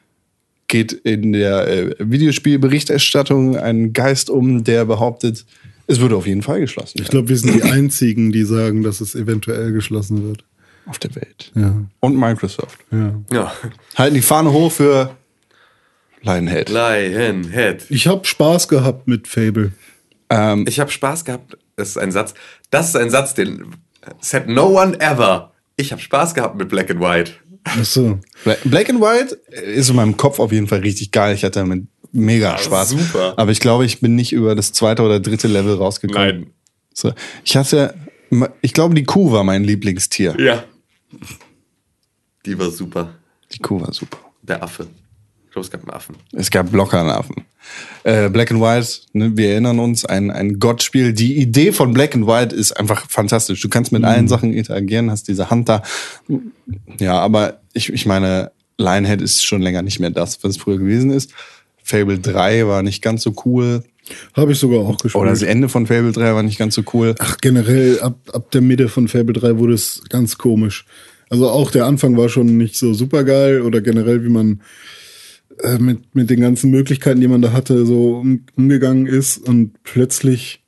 geht 0.68 0.93
in 0.93 1.33
der 1.33 1.68
äh, 1.68 1.95
Videospielberichterstattung 1.99 3.57
ein 3.57 3.93
Geist 3.93 4.30
um, 4.30 4.64
der 4.64 4.85
behauptet, 4.85 5.45
es 5.87 6.01
würde 6.01 6.16
auf 6.16 6.26
jeden 6.26 6.43
Fall 6.43 6.61
geschlossen 6.61 6.93
Ich 6.99 7.03
werden 7.05 7.11
glaube, 7.11 7.28
wir 7.28 7.37
sind 7.37 7.55
die 7.55 7.62
einzigen, 7.62 8.33
die 8.33 8.45
sagen, 8.45 8.83
dass 8.83 9.01
es 9.01 9.14
eventuell 9.14 9.72
geschlossen 9.72 10.26
wird. 10.26 10.45
auf 10.87 10.99
der 10.99 11.14
Welt. 11.16 11.53
Ja. 11.55 11.85
Und 12.01 12.16
Microsoft. 12.16 12.78
Ja. 12.91 13.14
Ja. 13.33 13.53
Halten 13.97 14.14
die 14.14 14.22
Fahne 14.22 14.53
hoch 14.53 14.72
für 14.72 15.14
Lionhead. 16.22 16.68
Lionhead. 16.70 17.84
Ich 17.91 18.07
habe 18.07 18.25
Spaß 18.25 18.68
gehabt 18.68 19.07
mit 19.09 19.29
Fable. 19.29 19.72
Ähm, 20.30 20.64
Ich 20.68 20.80
habe 20.80 20.91
Spaß 20.91 21.25
gehabt. 21.25 21.59
Das 21.76 21.88
ist 21.88 21.99
ein 21.99 22.12
Satz. 22.12 22.34
Das 22.70 22.88
ist 22.88 22.96
ein 22.96 23.11
Satz, 23.11 23.34
den 23.34 23.74
said 24.20 24.49
no 24.49 24.66
one 24.80 24.99
ever. 25.00 25.53
Ich 25.76 25.92
habe 25.92 26.00
Spaß 26.03 26.34
gehabt 26.34 26.57
mit 26.57 26.68
Black 26.68 26.90
and 26.90 27.00
White. 27.00 27.32
Ach 27.64 27.84
so. 27.84 28.18
Bla- 28.44 28.57
Black 28.64 28.90
and 28.90 29.00
White 29.00 29.34
ist 29.64 29.88
in 29.90 29.96
meinem 29.96 30.16
Kopf 30.16 30.38
auf 30.38 30.53
jeden 30.53 30.66
Fall 30.68 30.80
richtig 30.80 31.12
geil. 31.12 31.34
Ich 31.34 31.44
hatte 31.44 31.61
damit 31.61 31.86
mega 32.12 32.58
Spaß. 32.58 32.90
super. 32.90 33.34
Aber 33.36 33.50
ich 33.53 33.61
glaube, 33.61 33.84
ich 33.86 34.00
bin 34.00 34.14
nicht 34.14 34.32
über 34.32 34.54
das 34.54 34.72
zweite 34.72 35.03
oder 35.03 35.20
dritte 35.20 35.49
Level 35.49 35.76
rausgekommen. 35.76 36.40
Nein. 36.40 36.50
So. 36.92 37.12
Ich 37.44 37.57
hatte, 37.57 37.94
ich 38.61 38.72
glaube, 38.74 38.94
die 38.94 39.04
Kuh 39.04 39.32
war 39.32 39.44
mein 39.44 39.64
Lieblingstier. 39.64 40.36
Ja. 40.38 40.64
Die 42.44 42.58
war 42.58 42.70
super. 42.70 43.14
Die 43.53 43.58
Kuh 43.58 43.80
war 43.80 43.92
super. 43.92 44.18
Der 44.42 44.62
Affe. 44.62 44.86
Ich 45.53 45.54
glaube, 45.54 45.66
es 45.66 45.70
gab 45.70 45.83
einen 45.83 45.91
Affen. 45.91 46.16
Es 46.33 46.50
gab 46.50 46.72
Blockeraffen. 46.72 47.45
Äh, 48.04 48.30
Black 48.30 48.50
and 48.50 48.62
White, 48.62 48.88
ne, 49.12 49.37
wir 49.37 49.50
erinnern 49.50 49.80
uns, 49.80 50.07
ein, 50.07 50.30
ein 50.30 50.58
Gottspiel. 50.58 51.12
Die 51.12 51.37
Idee 51.37 51.72
von 51.72 51.92
Black 51.92 52.14
and 52.14 52.26
White 52.26 52.57
ist 52.57 52.72
einfach 52.72 53.04
fantastisch. 53.11 53.61
Du 53.61 53.68
kannst 53.68 53.92
mit 53.92 54.03
allen 54.03 54.29
Sachen 54.29 54.54
interagieren, 54.54 55.11
hast 55.11 55.29
diese 55.29 55.50
Hand 55.50 55.68
da. 55.68 55.83
Ja, 56.99 57.18
aber 57.18 57.61
ich, 57.74 57.92
ich 57.92 58.07
meine, 58.07 58.50
Lionhead 58.79 59.20
ist 59.20 59.45
schon 59.45 59.61
länger 59.61 59.83
nicht 59.83 60.00
mehr 60.00 60.08
das, 60.08 60.42
was 60.42 60.53
es 60.53 60.57
früher 60.57 60.79
gewesen 60.79 61.11
ist. 61.11 61.33
Fable 61.83 62.18
3 62.18 62.66
war 62.66 62.83
nicht 62.83 63.03
ganz 63.03 63.22
so 63.22 63.34
cool. 63.45 63.84
Habe 64.33 64.53
ich 64.53 64.58
sogar 64.58 64.80
auch 64.80 64.96
gespielt. 64.96 65.20
Oder 65.20 65.33
das 65.33 65.42
Ende 65.42 65.68
von 65.68 65.87
Fable 65.87 66.12
3 66.12 66.34
war 66.34 66.42
nicht 66.42 66.58
ganz 66.58 66.76
so 66.76 66.83
cool. 66.95 67.14
Ach, 67.18 67.37
generell, 67.42 68.00
ab, 68.00 68.14
ab 68.33 68.50
der 68.53 68.62
Mitte 68.62 68.88
von 68.88 69.07
Fable 69.07 69.34
3 69.34 69.58
wurde 69.58 69.74
es 69.74 70.00
ganz 70.08 70.38
komisch. 70.38 70.87
Also 71.29 71.50
auch 71.50 71.70
der 71.70 71.84
Anfang 71.84 72.16
war 72.16 72.30
schon 72.30 72.57
nicht 72.57 72.74
so 72.76 72.95
super 72.95 73.24
geil 73.24 73.61
oder 73.61 73.83
generell, 73.83 74.24
wie 74.24 74.30
man 74.30 74.62
äh, 75.63 75.79
mit, 75.79 76.14
mit 76.14 76.30
den 76.30 76.41
ganzen 76.41 76.71
Möglichkeiten, 76.71 77.21
die 77.21 77.29
man 77.29 77.43
da 77.43 77.53
hatte, 77.53 77.87
so 77.87 78.17
um, 78.17 78.45
umgegangen 78.57 79.07
ist. 79.07 79.39
Und 79.39 79.83
plötzlich 79.84 80.64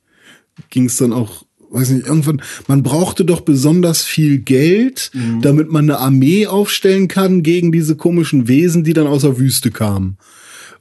ging 0.69 0.85
es 0.85 0.97
dann 0.97 1.13
auch, 1.13 1.45
weiß 1.69 1.89
nicht, 1.89 2.07
irgendwann, 2.07 2.41
man 2.67 2.83
brauchte 2.83 3.25
doch 3.25 3.41
besonders 3.41 4.03
viel 4.03 4.39
Geld, 4.39 5.11
damit 5.41 5.69
man 5.69 5.89
eine 5.89 5.99
Armee 5.99 6.47
aufstellen 6.47 7.07
kann 7.07 7.43
gegen 7.43 7.71
diese 7.71 7.95
komischen 7.95 8.47
Wesen, 8.47 8.83
die 8.83 8.93
dann 8.93 9.07
aus 9.07 9.23
der 9.23 9.37
Wüste 9.37 9.71
kamen. 9.71 10.17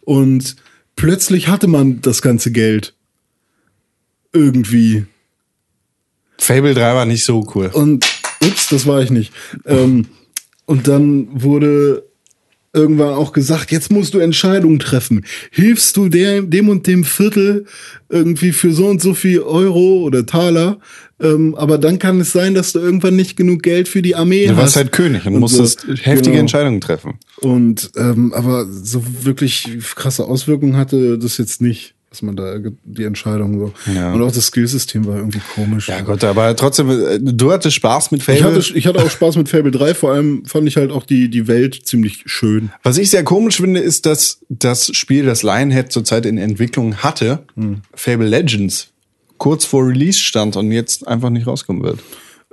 Und 0.01 0.57
plötzlich 0.97 1.49
hatte 1.49 1.67
man 1.67 2.01
das 2.01 2.23
ganze 2.23 2.53
Geld. 2.53 2.95
Irgendwie. 4.33 5.07
Fable 6.39 6.75
3 6.75 6.95
war 6.95 7.07
nicht 7.07 7.25
so 7.25 7.47
cool. 7.55 7.71
Und 7.73 8.07
ups, 8.43 8.69
das 8.69 8.87
war 8.87 9.03
ich 9.03 9.11
nicht. 9.11 9.33
Ähm, 9.67 10.07
und 10.67 10.89
dann 10.89 11.29
wurde 11.33 12.05
irgendwann 12.75 13.15
auch 13.15 13.33
gesagt, 13.33 13.71
jetzt 13.71 13.91
musst 13.93 14.15
du 14.15 14.19
Entscheidungen 14.19 14.79
treffen. 14.79 15.25
Hilfst 15.51 15.97
du 15.97 16.09
dem, 16.09 16.51
dem 16.51 16.69
und 16.69 16.87
dem 16.87 17.05
Viertel 17.05 17.65
irgendwie 18.09 18.53
für 18.53 18.73
so 18.73 18.87
und 18.89 19.01
so 19.01 19.15
viel 19.15 19.41
Euro 19.41 20.03
oder 20.03 20.27
Taler? 20.27 20.79
Ähm, 21.21 21.55
aber 21.55 21.79
dann 21.79 21.99
kann 22.01 22.21
es 22.21 22.33
sein, 22.33 22.55
dass 22.55 22.73
du 22.73 22.81
irgendwann 22.81 23.15
nicht 23.17 23.37
genug 23.37 23.63
Geld 23.63 23.87
für 23.89 24.03
die 24.03 24.17
Armee 24.17 24.47
Du 24.47 24.51
hast. 24.53 24.59
warst 24.59 24.77
halt 24.77 24.93
König 24.93 25.25
und, 25.27 25.35
Und 25.35 25.41
musstest 25.41 25.83
so. 25.83 25.95
heftige 25.95 26.31
Genau. 26.33 26.41
Entscheidungen 26.41 26.81
treffen. 26.81 27.15
Und 27.41 27.93
ähm, 27.97 28.33
aber 28.35 28.67
so 28.67 29.03
wirklich 29.23 29.69
krasse 29.95 30.25
Auswirkungen 30.25 30.77
hatte 30.77 31.17
das 31.19 31.39
jetzt 31.39 31.63
nicht, 31.63 31.95
dass 32.15 32.23
man 32.23 32.37
da 32.37 32.59
die 32.85 33.03
Entscheidung 33.03 33.59
so. 33.59 33.93
Ja. 33.93 34.13
Und 34.13 34.23
auch 34.23 34.31
das 34.31 34.47
Skillsystem 34.47 35.05
war 35.05 35.17
irgendwie 35.17 35.41
komisch. 35.57 35.89
Ja 35.89 36.01
Gott, 36.01 36.23
aber 36.23 36.55
trotzdem, 36.55 36.89
äh, 36.89 37.19
du 37.21 37.51
hattest 37.51 37.75
Spaß 37.75 38.13
mit 38.13 38.21
Ich 38.21 38.27
Fable. 38.27 38.55
hatte, 38.55 38.73
ich 38.73 38.87
hatte 38.87 39.01
auch 39.03 39.11
Spaß 39.11 39.35
mit 39.37 39.49
Fable 39.49 39.73
3, 39.73 39.95
vor 39.95 40.13
allem 40.13 40.45
fand 40.45 40.69
ich 40.69 40.77
halt 40.77 40.93
auch 40.93 41.05
die, 41.05 41.29
die 41.29 41.49
Welt 41.49 41.81
ziemlich 41.85 42.23
schön. 42.27 42.71
Was 42.85 42.99
ich 42.99 43.11
sehr 43.11 43.25
komisch 43.25 43.57
finde, 43.57 43.81
ist, 43.81 44.07
dass 44.07 44.39
das 44.49 44.95
Spiel, 44.97 45.25
das 45.25 45.43
Lionhead 45.43 45.91
zurzeit 45.91 46.25
in 46.25 46.39
Entwicklung 46.39 46.99
hatte, 46.99 47.45
Fable 47.95 48.29
Legends, 48.29 48.93
kurz 49.39 49.65
vor 49.65 49.85
Release 49.89 50.21
stand 50.21 50.57
und 50.57 50.71
jetzt 50.71 51.09
einfach 51.09 51.31
nicht 51.31 51.49
rauskommen 51.49 51.83
wird. 51.83 51.99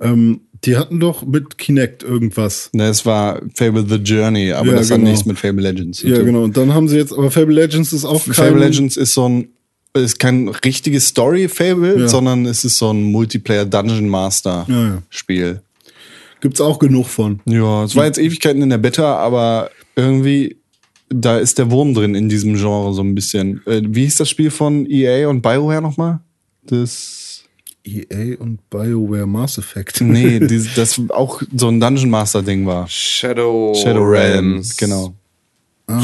Ähm, 0.02 0.42
die 0.66 0.78
hatten 0.78 1.00
doch 1.00 1.26
mit 1.26 1.58
Kinect 1.58 2.04
irgendwas. 2.04 2.70
Ne, 2.74 2.86
es 2.88 3.06
war 3.06 3.42
Fable 3.56 3.86
The 3.88 3.96
Journey, 3.96 4.52
aber 4.52 4.68
Ja, 4.70 4.76
das 4.76 4.92
hat 4.92 4.98
genau. 5.00 5.10
nichts 5.10 5.26
mit 5.26 5.40
Fable 5.40 5.62
Legends 5.62 6.02
Ja, 6.04 6.18
tun. 6.18 6.26
genau. 6.26 6.44
Und 6.44 6.56
dann 6.58 6.74
haben 6.74 6.88
sie 6.88 6.98
jetzt, 6.98 7.12
aber 7.14 7.32
Fable 7.32 7.54
Legends 7.56 7.94
ist 7.94 8.06
auch 8.06 8.24
kein, 8.26 8.34
Fable 8.34 8.60
Legends 8.60 8.98
ist 8.98 9.14
so 9.14 9.28
ein 9.28 9.48
ist 9.94 10.20
kein 10.20 10.48
richtiges 10.48 11.08
Story-Fable, 11.08 12.00
Ja. 12.02 12.08
sondern 12.08 12.46
es 12.46 12.64
ist 12.64 12.78
so 12.78 12.92
ein 12.94 13.04
Multiplayer 13.12 13.66
Dungeon 13.66 14.08
Master 14.08 14.66
Ja, 14.70 14.82
ja. 14.84 15.04
Spiel. 15.10 15.62
Gibt's 16.40 16.62
auch 16.62 16.80
genug 16.80 17.08
von. 17.08 17.42
Ja, 17.46 17.84
es 17.84 17.96
war 17.96 18.06
jetzt 18.06 18.18
Ewigkeiten 18.18 18.62
in 18.62 18.70
der 18.70 18.78
Beta, 18.78 19.18
aber 19.18 19.70
irgendwie 19.98 20.58
da 21.10 21.38
ist 21.40 21.58
der 21.58 21.70
Wurm 21.72 21.94
drin 21.94 22.16
in 22.16 22.30
diesem 22.30 22.56
Genre 22.56 22.94
so 22.94 23.02
ein 23.02 23.14
bisschen. 23.16 23.62
Äh, 23.66 23.82
wie 23.86 24.04
hieß 24.06 24.16
das 24.16 24.30
Spiel 24.30 24.50
von 24.50 24.90
EA 24.90 25.28
und 25.28 25.42
BioWare 25.42 25.82
nochmal? 25.82 26.20
Das 26.64 27.21
EA 27.84 28.38
und 28.40 28.60
BioWare 28.70 29.26
Mass 29.26 29.58
Effect. 29.58 30.02
nee, 30.02 30.40
dieses, 30.48 30.74
das 30.76 31.02
auch 31.10 31.42
so 31.56 31.68
ein 31.70 31.80
Dungeon 31.80 32.10
Master 32.10 32.42
Ding 32.44 32.66
war. 32.66 32.88
Shadow, 32.88 33.74
Shadow 33.76 34.04
Realm, 34.04 34.52
Realms. 34.54 34.78
genau. 34.78 35.14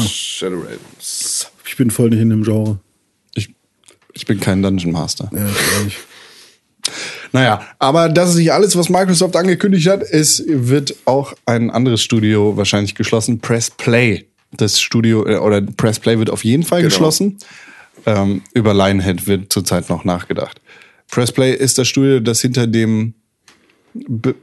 Shadow 0.06 0.56
Realms. 0.60 1.50
Ich 1.66 1.76
bin 1.76 1.90
voll 1.90 2.10
nicht 2.10 2.20
in 2.20 2.30
dem 2.30 2.42
Genre. 2.42 2.78
Ich, 3.34 3.54
ich 4.12 4.26
bin 4.26 4.40
kein 4.40 4.62
Dungeon 4.62 4.92
Master. 4.92 5.30
Ja, 5.32 5.46
ich. 5.86 5.96
Naja, 7.32 7.60
aber 7.78 8.08
das 8.08 8.30
ist 8.30 8.36
nicht 8.36 8.52
alles, 8.52 8.74
was 8.76 8.88
Microsoft 8.88 9.36
angekündigt 9.36 9.86
hat. 9.88 10.02
Es 10.02 10.42
wird 10.46 10.94
auch 11.04 11.34
ein 11.44 11.70
anderes 11.70 12.02
Studio 12.02 12.56
wahrscheinlich 12.56 12.94
geschlossen, 12.94 13.40
Press 13.40 13.70
Play. 13.70 14.26
Das 14.52 14.80
Studio 14.80 15.26
äh, 15.26 15.36
oder 15.36 15.60
Press 15.60 15.98
Play 16.00 16.18
wird 16.18 16.30
auf 16.30 16.42
jeden 16.44 16.62
Fall 16.62 16.78
Genau. 16.80 16.88
geschlossen. 16.88 17.36
Ähm, 18.06 18.42
über 18.54 18.72
Lionhead 18.72 19.26
wird 19.26 19.52
zurzeit 19.52 19.90
noch 19.90 20.04
nachgedacht. 20.04 20.60
Press 21.10 21.32
Play 21.32 21.54
ist 21.54 21.78
das 21.78 21.88
Studio, 21.88 22.20
das 22.20 22.40
hinter 22.40 22.66
dem, 22.66 23.14
be, 23.94 24.34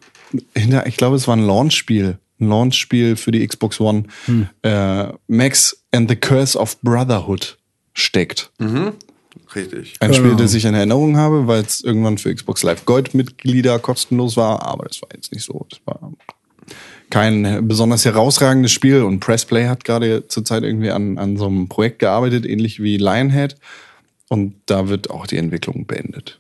hinter, 0.56 0.86
ich 0.88 0.98
glaube, 0.98 1.16
es 1.16 1.28
war 1.28 1.36
ein 1.36 1.46
Launch-Spiel, 1.46 2.18
ein 2.40 2.50
Launch-Spiel 2.50 3.16
für 3.16 3.32
die 3.32 3.46
Xbox 3.48 3.80
One, 3.80 4.06
äh, 4.64 5.08
Max 5.28 5.84
and 5.92 6.10
the 6.10 6.16
Curse 6.16 6.58
of 6.58 6.80
Brotherhood 6.82 7.58
steckt. 7.94 8.52
Richtig. 9.56 9.94
Ein 10.00 10.14
Spiel, 10.14 10.32
Genau. 10.32 10.42
das 10.42 10.54
ich 10.54 10.66
in 10.66 10.74
Erinnerung 10.74 11.18
habe, 11.18 11.48
weil 11.48 11.62
es 11.62 11.82
irgendwann 11.82 12.18
für 12.18 12.34
Xbox 12.34 12.64
Live 12.64 12.86
Gold 12.86 13.14
Mitglieder 13.14 13.80
kostenlos 13.80 14.36
war, 14.36 14.64
aber 14.66 14.86
das 14.86 15.02
war 15.02 15.10
jetzt 15.14 15.32
nicht 15.32 15.44
so. 15.46 15.66
Das 15.70 15.80
war 15.86 16.12
kein 17.10 17.68
besonders 17.68 18.04
herausragendes 18.04 18.72
Spiel 18.72 19.04
und 19.04 19.20
Pressplay 19.20 19.68
hat 19.68 19.84
gerade 19.84 20.28
zurzeit 20.28 20.64
irgendwie 20.64 20.90
an, 20.92 21.18
an 21.18 21.38
so 21.38 21.46
einem 21.46 21.70
Projekt 21.70 22.00
gearbeitet, 22.00 22.46
ähnlich 22.46 22.82
wie 22.82 22.98
Lionhead. 22.98 23.56
Und 24.28 24.56
da 24.66 24.90
wird 24.90 25.12
auch 25.12 25.28
die 25.28 25.38
Entwicklung 25.38 25.86
beendet. 25.86 26.40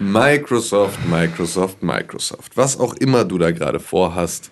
Microsoft, 0.00 0.98
Microsoft, 1.08 1.82
Microsoft. 1.82 2.56
Was 2.56 2.78
auch 2.78 2.94
immer 2.94 3.24
du 3.24 3.38
da 3.38 3.50
gerade 3.52 3.78
vorhast, 3.80 4.50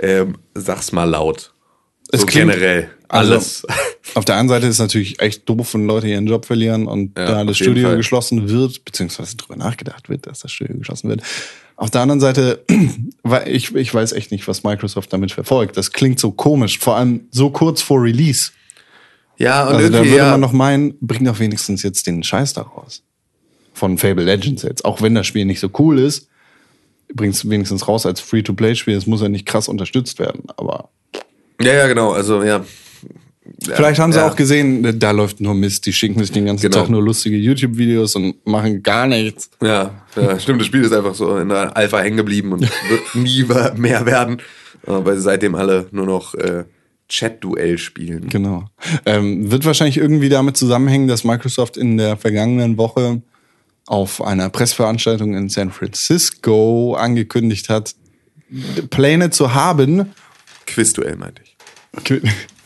ähm, 0.00 0.38
sag's 0.54 0.92
mal 0.92 1.04
laut. 1.04 1.52
Es 2.12 2.20
so 2.22 2.26
generell. 2.26 2.90
also- 3.08 3.32
Alles. 3.32 3.66
Auf 4.14 4.24
der 4.24 4.36
einen 4.36 4.48
Seite 4.48 4.66
ist 4.66 4.74
es 4.74 4.78
natürlich 4.80 5.20
echt 5.20 5.48
doof, 5.48 5.74
wenn 5.74 5.86
Leute 5.86 6.08
ihren 6.08 6.26
Job 6.26 6.44
verlieren 6.44 6.86
und 6.88 7.16
Ja, 7.16 7.26
da 7.26 7.44
das 7.44 7.58
Studio 7.58 7.88
Fall. 7.88 7.96
geschlossen 7.96 8.48
wird, 8.48 8.84
beziehungsweise 8.84 9.36
drüber 9.36 9.54
nachgedacht 9.56 10.08
wird, 10.08 10.26
dass 10.26 10.40
das 10.40 10.50
Studio 10.50 10.78
geschlossen 10.78 11.08
wird. 11.10 11.22
Auf 11.76 11.90
der 11.90 12.00
anderen 12.00 12.20
Seite, 12.20 12.64
ich, 13.46 13.72
ich 13.74 13.94
weiß 13.94 14.12
echt 14.12 14.32
nicht, 14.32 14.48
was 14.48 14.64
Microsoft 14.64 15.12
damit 15.12 15.30
verfolgt. 15.30 15.76
Das 15.76 15.92
klingt 15.92 16.18
so 16.18 16.32
komisch, 16.32 16.78
vor 16.80 16.96
allem 16.96 17.28
so 17.30 17.50
kurz 17.50 17.82
vor 17.82 18.02
Release. 18.02 18.50
Ja, 19.40 19.66
und 19.66 19.76
Also 19.76 19.88
da 19.88 19.98
irgendwie, 19.98 20.10
würde 20.10 20.24
ja, 20.24 20.30
man 20.32 20.40
noch 20.40 20.52
meinen, 20.52 20.94
bring 21.00 21.24
doch 21.24 21.38
wenigstens 21.38 21.82
jetzt 21.82 22.06
den 22.06 22.22
Scheiß 22.22 22.52
da 22.52 22.62
raus. 22.62 23.02
Von 23.72 23.96
Fable 23.96 24.24
Legends 24.24 24.62
jetzt. 24.62 24.84
Auch 24.84 25.00
wenn 25.00 25.14
das 25.14 25.26
Spiel 25.26 25.46
nicht 25.46 25.60
so 25.60 25.70
cool 25.78 25.98
ist, 25.98 26.28
bringst 27.14 27.42
du 27.42 27.50
wenigstens 27.50 27.88
raus 27.88 28.04
als 28.04 28.20
Free-to-Play-Spiel. 28.20 28.94
Es 28.94 29.06
muss 29.06 29.22
ja 29.22 29.30
nicht 29.30 29.46
krass 29.46 29.68
unterstützt 29.68 30.18
werden, 30.18 30.44
aber 30.56 30.90
ja, 31.60 31.72
ja, 31.72 31.86
genau. 31.88 32.12
Also, 32.12 32.42
ja. 32.42 32.58
ja 32.58 32.64
Vielleicht 33.74 33.98
haben 33.98 34.12
sie 34.12 34.18
ja. 34.18 34.28
auch 34.28 34.36
gesehen, 34.36 34.98
da 34.98 35.10
läuft 35.10 35.40
nur 35.40 35.54
Mist. 35.54 35.86
Die 35.86 35.92
schicken 35.92 36.20
sich 36.20 36.32
den 36.32 36.46
ganzen 36.46 36.70
Genau. 36.70 36.82
Tag 36.82 36.90
nur 36.90 37.02
lustige 37.02 37.36
YouTube-Videos 37.36 38.16
und 38.16 38.46
machen 38.46 38.82
gar 38.82 39.06
nichts. 39.06 39.50
Ja, 39.62 40.02
ja, 40.16 40.38
stimmt. 40.38 40.60
Das 40.60 40.66
Spiel 40.66 40.82
ist 40.82 40.92
einfach 40.92 41.14
so 41.14 41.38
in 41.38 41.48
der 41.48 41.76
Alpha 41.76 41.98
hängen 42.00 42.16
geblieben 42.16 42.52
und 42.52 42.60
wird 42.88 43.14
nie 43.14 43.44
mehr 43.80 44.04
werden, 44.06 44.42
weil 44.84 45.16
sie 45.16 45.22
seitdem 45.22 45.54
alle 45.54 45.86
nur 45.92 46.06
noch 46.06 46.34
äh, 46.34 46.64
Chat-Duell 47.10 47.76
spielen. 47.76 48.28
Genau. 48.28 48.64
Ähm, 49.04 49.50
wird 49.50 49.66
wahrscheinlich 49.66 49.98
irgendwie 49.98 50.30
damit 50.30 50.56
zusammenhängen, 50.56 51.08
dass 51.08 51.24
Microsoft 51.24 51.76
in 51.76 51.98
der 51.98 52.16
vergangenen 52.16 52.78
Woche 52.78 53.20
auf 53.86 54.22
einer 54.22 54.48
Pressveranstaltung 54.48 55.34
in 55.34 55.48
San 55.48 55.72
Francisco 55.72 56.94
angekündigt 56.94 57.68
hat, 57.68 57.94
Pläne 58.90 59.30
zu 59.30 59.52
haben. 59.52 60.12
Quizduell 60.66 61.16
meinte 61.16 61.42
ich. 61.42 61.56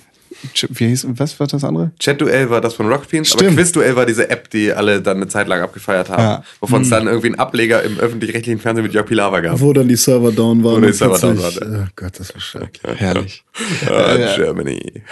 Wie 0.70 0.88
hieß, 0.88 1.06
was 1.10 1.38
war 1.40 1.46
das 1.46 1.64
andere? 1.64 1.92
Chat-Duell 1.98 2.50
war 2.50 2.60
das 2.60 2.74
von 2.74 2.86
Rocket 2.86 3.10
Beans, 3.10 3.32
aber 3.32 3.40
Stimmt. 3.44 3.56
Quizduell 3.58 3.96
war 3.96 4.06
diese 4.06 4.28
App, 4.30 4.50
die 4.50 4.72
alle 4.72 5.00
dann 5.02 5.18
eine 5.18 5.28
Zeit 5.28 5.48
lang 5.48 5.60
abgefeiert 5.62 6.08
haben, 6.10 6.22
Ja. 6.22 6.44
wovon 6.60 6.82
es 6.82 6.90
dann 6.90 7.06
irgendwie 7.06 7.28
einen 7.28 7.38
Ableger 7.38 7.82
im 7.82 7.98
öffentlich-rechtlichen 7.98 8.60
Fernsehen 8.60 8.84
mit 8.84 8.92
Jörg 8.94 9.06
Pilawa 9.06 9.40
gab. 9.40 9.60
Wo 9.60 9.72
dann 9.72 9.88
die 9.88 9.96
Server 9.96 10.32
down 10.32 10.62
waren. 10.64 10.82
Wo 10.82 10.86
die 10.86 10.92
Server 10.92 11.18
down 11.18 11.38
waren, 11.42 11.84
Oh 11.86 11.90
Gott, 11.96 12.18
das 12.18 12.34
war 12.34 12.40
schrecklich. 12.40 13.00
Herrlich. 13.00 13.44
Ah, 13.88 14.34
Germany. 14.36 15.02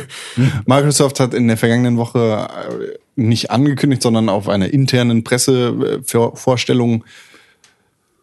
Microsoft 0.66 1.20
hat 1.20 1.34
in 1.34 1.48
der 1.48 1.56
vergangenen 1.56 1.96
Woche 1.96 2.48
äh, 2.70 2.96
nicht 3.20 3.50
angekündigt, 3.50 4.02
sondern 4.02 4.28
auf 4.28 4.48
einer 4.48 4.72
internen 4.72 5.24
Pressevorstellung 5.24 7.04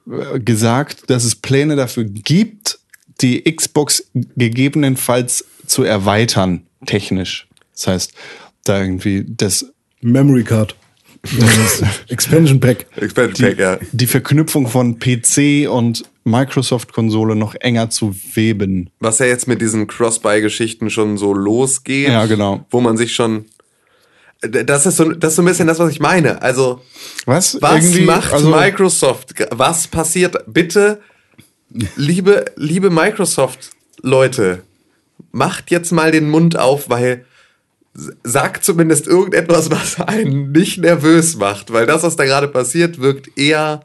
äh, 0.10 0.40
gesagt, 0.40 1.10
dass 1.10 1.23
es 1.23 1.35
Pläne 1.35 1.76
dafür 1.76 2.03
gibt, 2.03 2.80
die 3.22 3.44
Xbox 3.44 4.06
gegebenenfalls 4.35 5.45
zu 5.74 5.84
erweitern, 5.84 6.68
technisch. 6.86 7.48
Das 7.74 7.88
heißt, 7.88 8.14
da 8.64 8.80
irgendwie 8.80 9.26
das, 9.28 9.66
Memory 10.02 10.44
Card. 10.44 10.76
Das 11.40 11.82
Expansion 12.10 12.60
Pack. 12.60 12.86
Expansion 12.95 13.50
Pack, 13.50 13.60
ja. 13.60 13.80
die 13.91 14.08
Verknüpfung 14.08 14.68
von 14.68 15.00
PC 15.00 15.68
und 15.70 16.04
Microsoft-Konsole 16.26 17.36
noch 17.36 17.56
enger 17.56 17.90
zu 17.90 18.16
weben. 18.34 18.91
Was 19.00 19.20
ja 19.20 19.26
jetzt 19.26 19.48
mit 19.48 19.62
diesen 19.62 19.88
Cross-Buy-Geschichten 19.88 20.90
schon 20.90 21.18
so 21.18 21.34
losgeht. 21.34 22.10
Ja, 22.10 22.26
genau. 22.28 22.66
Wo 22.70 22.80
man 22.80 22.95
sich 22.98 23.16
schon. 23.16 23.45
Das 24.41 24.86
ist, 24.86 24.98
so, 24.98 25.10
das 25.12 25.32
ist 25.32 25.36
so 25.38 25.41
ein 25.41 25.45
bisschen 25.45 25.68
das, 25.68 25.80
was 25.80 25.90
ich 25.90 26.02
meine. 26.02 26.41
Also, 26.41 26.82
Was? 27.26 27.58
was 27.62 27.98
macht 28.02 28.34
also- 28.34 28.50
Microsoft? 28.50 29.34
Was 29.52 29.88
passiert? 29.88 30.36
Bitte, 30.48 31.00
liebe, 31.95 32.45
liebe 32.58 32.90
Microsoft-Leute, 32.90 34.64
macht 35.34 35.72
jetzt 35.72 35.92
mal 35.92 36.12
den 36.12 36.30
Mund 36.30 36.58
auf, 36.58 36.90
weil 36.90 37.26
sagt 38.24 38.64
zumindest 38.64 39.08
irgendetwas, 39.08 39.70
was 39.70 40.00
einen 40.00 40.52
nicht 40.52 40.78
nervös 40.78 41.36
macht, 41.36 41.74
weil 41.74 41.86
das, 41.86 42.04
was 42.04 42.16
da 42.16 42.24
gerade 42.24 42.48
passiert, 42.48 43.00
wirkt 43.00 43.38
eher 43.38 43.84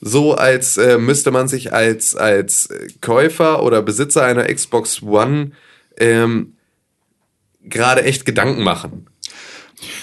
so, 0.00 0.34
als 0.34 0.76
äh, 0.76 0.98
müsste 0.98 1.30
man 1.30 1.48
sich 1.48 1.72
als, 1.72 2.14
als 2.16 2.66
äh, 2.66 2.88
Käufer 3.00 3.62
oder 3.62 3.80
Besitzer 3.80 4.24
einer 4.24 4.44
Xbox 4.44 5.02
One 5.02 5.52
ähm, 5.96 6.52
gerade 7.62 8.04
echt 8.04 8.26
Gedanken 8.26 8.62
machen. 8.62 9.06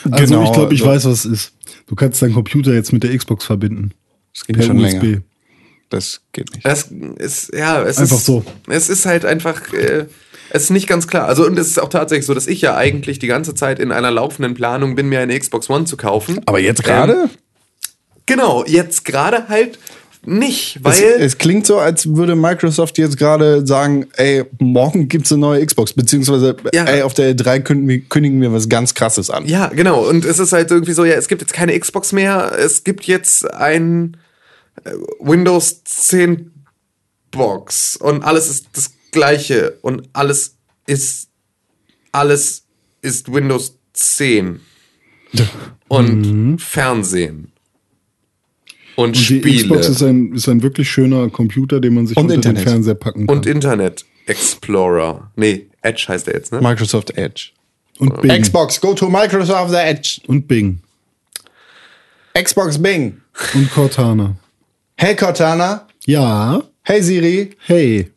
Also 0.10 0.26
Genau, 0.26 0.44
ich 0.46 0.54
glaube, 0.54 0.74
ich 0.74 0.82
so. 0.82 0.88
weiß, 0.88 1.06
was 1.06 1.26
es 1.26 1.32
ist. 1.32 1.54
Du 1.88 1.96
kannst 1.96 2.22
deinen 2.22 2.34
Computer 2.34 2.74
jetzt 2.74 2.92
mit 2.92 3.04
der 3.04 3.16
Xbox 3.16 3.46
verbinden. 3.46 3.92
Das 4.34 4.46
geht 4.46 4.64
schon 4.64 4.80
USB. 4.80 5.02
länger. 5.02 5.22
Das 5.90 6.22
geht 6.32 6.52
nicht. 6.54 6.66
Das 6.66 6.90
ist, 7.20 7.54
ja, 7.54 7.84
es 7.84 8.00
Einfach 8.00 8.18
ist, 8.18 8.26
so. 8.26 8.44
Es 8.68 8.90
ist 8.90 9.06
halt 9.06 9.26
einfach, 9.26 9.72
äh, 9.74 10.08
es 10.54 10.64
ist 10.66 10.70
nicht 10.70 10.88
ganz 10.88 11.08
klar. 11.08 11.28
Also, 11.28 11.46
und 11.46 11.58
es 11.58 11.68
ist 11.68 11.80
auch 11.82 11.90
tatsächlich 11.90 12.28
so, 12.28 12.34
dass 12.36 12.46
ich 12.48 12.62
ja 12.62 12.78
eigentlich 12.78 13.18
die 13.18 13.28
ganze 13.28 13.56
Zeit 13.56 13.80
in 13.80 13.92
einer 13.92 14.12
laufenden 14.12 14.54
Planung 14.54 14.96
bin, 14.96 15.10
mir 15.10 15.20
eine 15.20 15.38
Xbox 15.38 15.68
One 15.70 15.86
zu 15.86 15.98
kaufen. 15.98 16.40
Aber 16.46 16.60
jetzt 16.60 16.84
gerade? 16.84 17.14
Ähm, 17.24 17.30
genau, 18.28 18.64
jetzt 18.66 19.04
gerade 19.04 19.50
halt 19.50 19.80
nicht, 20.26 20.78
weil. 20.84 20.94
Es, 20.94 21.20
es 21.34 21.38
klingt 21.40 21.66
so, 21.66 21.80
als 21.80 22.16
würde 22.16 22.36
Microsoft 22.36 23.00
jetzt 23.00 23.18
gerade 23.18 23.66
sagen, 23.66 24.08
ey, 24.16 24.46
morgen 24.60 25.10
gibt's 25.10 25.32
eine 25.32 25.42
neue 25.42 25.66
Xbox, 25.66 25.94
beziehungsweise, 25.94 26.56
Ja. 26.72 26.86
ey, 26.86 27.02
auf 27.02 27.16
der 27.16 27.36
E3 27.36 27.60
kündigen 27.62 27.90
wir, 27.90 28.02
kündigen 28.08 28.40
wir 28.40 28.54
was 28.54 28.70
ganz 28.70 28.94
krasses 28.94 29.32
an. 29.32 29.48
Ja, 29.48 29.68
genau. 29.68 30.08
Und 30.08 30.24
es 30.24 30.38
ist 30.38 30.54
halt 30.54 30.70
irgendwie 30.70 30.94
so, 30.94 31.04
ja, 31.04 31.16
es 31.16 31.28
gibt 31.28 31.42
jetzt 31.42 31.54
keine 31.54 31.78
Xbox 31.78 32.12
mehr, 32.12 32.54
es 32.58 32.84
gibt 32.84 33.06
jetzt 33.06 33.52
ein 33.52 34.18
äh, 34.86 34.92
Windows 35.20 35.84
10 35.84 36.52
Box 37.32 37.98
und 37.98 38.24
alles 38.24 38.50
ist 38.50 38.68
das 38.74 38.92
gleiche 39.14 39.78
und 39.82 40.10
alles 40.14 40.58
ist 40.86 41.30
alles 42.12 42.66
ist 43.02 43.32
Windows 43.32 43.78
10 43.94 44.60
und 45.88 46.58
Fernsehen 46.60 47.52
und, 48.96 49.06
Und 49.06 49.16
die 49.18 49.24
Spiele 49.24 49.64
Xbox 49.64 49.90
ist 49.90 50.04
ein, 50.04 50.34
ist 50.34 50.48
ein 50.48 50.62
wirklich 50.62 50.90
schöner 50.90 51.28
Computer, 51.30 51.80
den 51.80 51.96
man 51.96 52.06
sich 52.06 52.16
Und 52.18 52.26
unter 52.26 52.36
Internet. 52.36 52.62
den 52.62 52.68
Fernseher 52.70 52.94
packen 52.96 53.26
kann. 53.28 53.38
und 53.38 53.46
Internet 53.48 54.06
Explorer. 54.28 55.32
Nee, 55.36 55.68
Edge 55.82 56.06
heißt 56.08 56.28
der 56.28 56.36
jetzt, 56.36 56.52
ne? 56.52 56.62
Microsoft 56.62 57.18
Edge. 57.18 57.50
und 57.98 58.22
Bing. 58.22 58.42
Xbox, 58.42 58.80
go 58.80 58.94
to 58.94 59.10
Microsoft 59.10 59.72
the 59.72 59.78
Edge. 59.78 60.22
Und 60.28 60.48
Bing. 60.48 60.80
Xbox 62.40 62.82
Bing. 62.82 63.22
Und 63.54 63.72
Cortana. 63.72 64.36
Hey 64.96 65.16
Cortana. 65.16 65.88
Ja. 66.06 66.62
Hey 66.84 67.02
Siri. 67.02 67.50
Hey. 67.66 68.12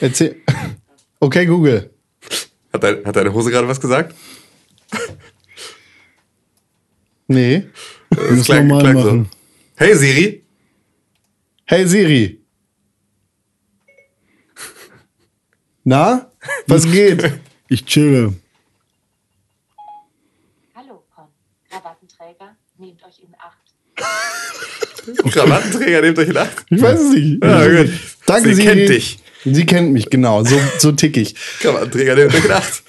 Erzähl. 0.00 0.42
Okay, 1.20 1.46
Google. 1.46 1.90
Hat, 2.72 2.82
dein, 2.82 3.04
hat 3.04 3.16
deine 3.16 3.32
Hose 3.32 3.50
gerade 3.50 3.66
was 3.68 3.80
gesagt? 3.80 4.14
Nee. 7.28 7.66
Das 8.10 8.44
klang- 8.44 8.66
normal 8.66 8.82
klang 8.82 9.02
so. 9.02 9.04
machen. 9.08 9.28
Hey 9.76 9.94
Siri. 9.96 10.44
Hey 11.64 11.86
Siri. 11.86 12.40
Na? 15.84 16.30
Was 16.66 16.84
geht? 16.90 17.40
Ich 17.68 17.84
chille. 17.84 18.34
Hallo, 20.74 21.02
Con. 21.14 21.26
Krawattenträger, 21.68 22.56
nehmt 22.78 23.02
euch 23.04 23.20
in 23.20 23.34
Acht. 23.38 23.56
Krawattenträger, 25.32 26.00
nehmt 26.02 26.18
euch 26.18 26.28
in 26.28 26.36
Acht. 26.36 26.64
Ich 26.70 26.80
weiß 26.82 27.00
es 27.00 27.10
nicht. 27.14 27.42
Ja, 27.44 27.66
gut. 27.82 27.90
Danke, 28.26 28.48
Sie 28.50 28.54
Siri. 28.62 28.66
kennt 28.76 28.88
dich. 28.90 29.18
Sie 29.54 29.66
kennt 29.66 29.92
mich, 29.92 30.10
genau. 30.10 30.44
So, 30.44 30.56
so 30.78 30.92
tick 30.92 31.16
ich. 31.16 31.34
Krawattenträger, 31.60 32.16
nehmt 32.16 32.34
euch 32.34 32.44
in 32.44 32.50
Acht. 32.52 32.82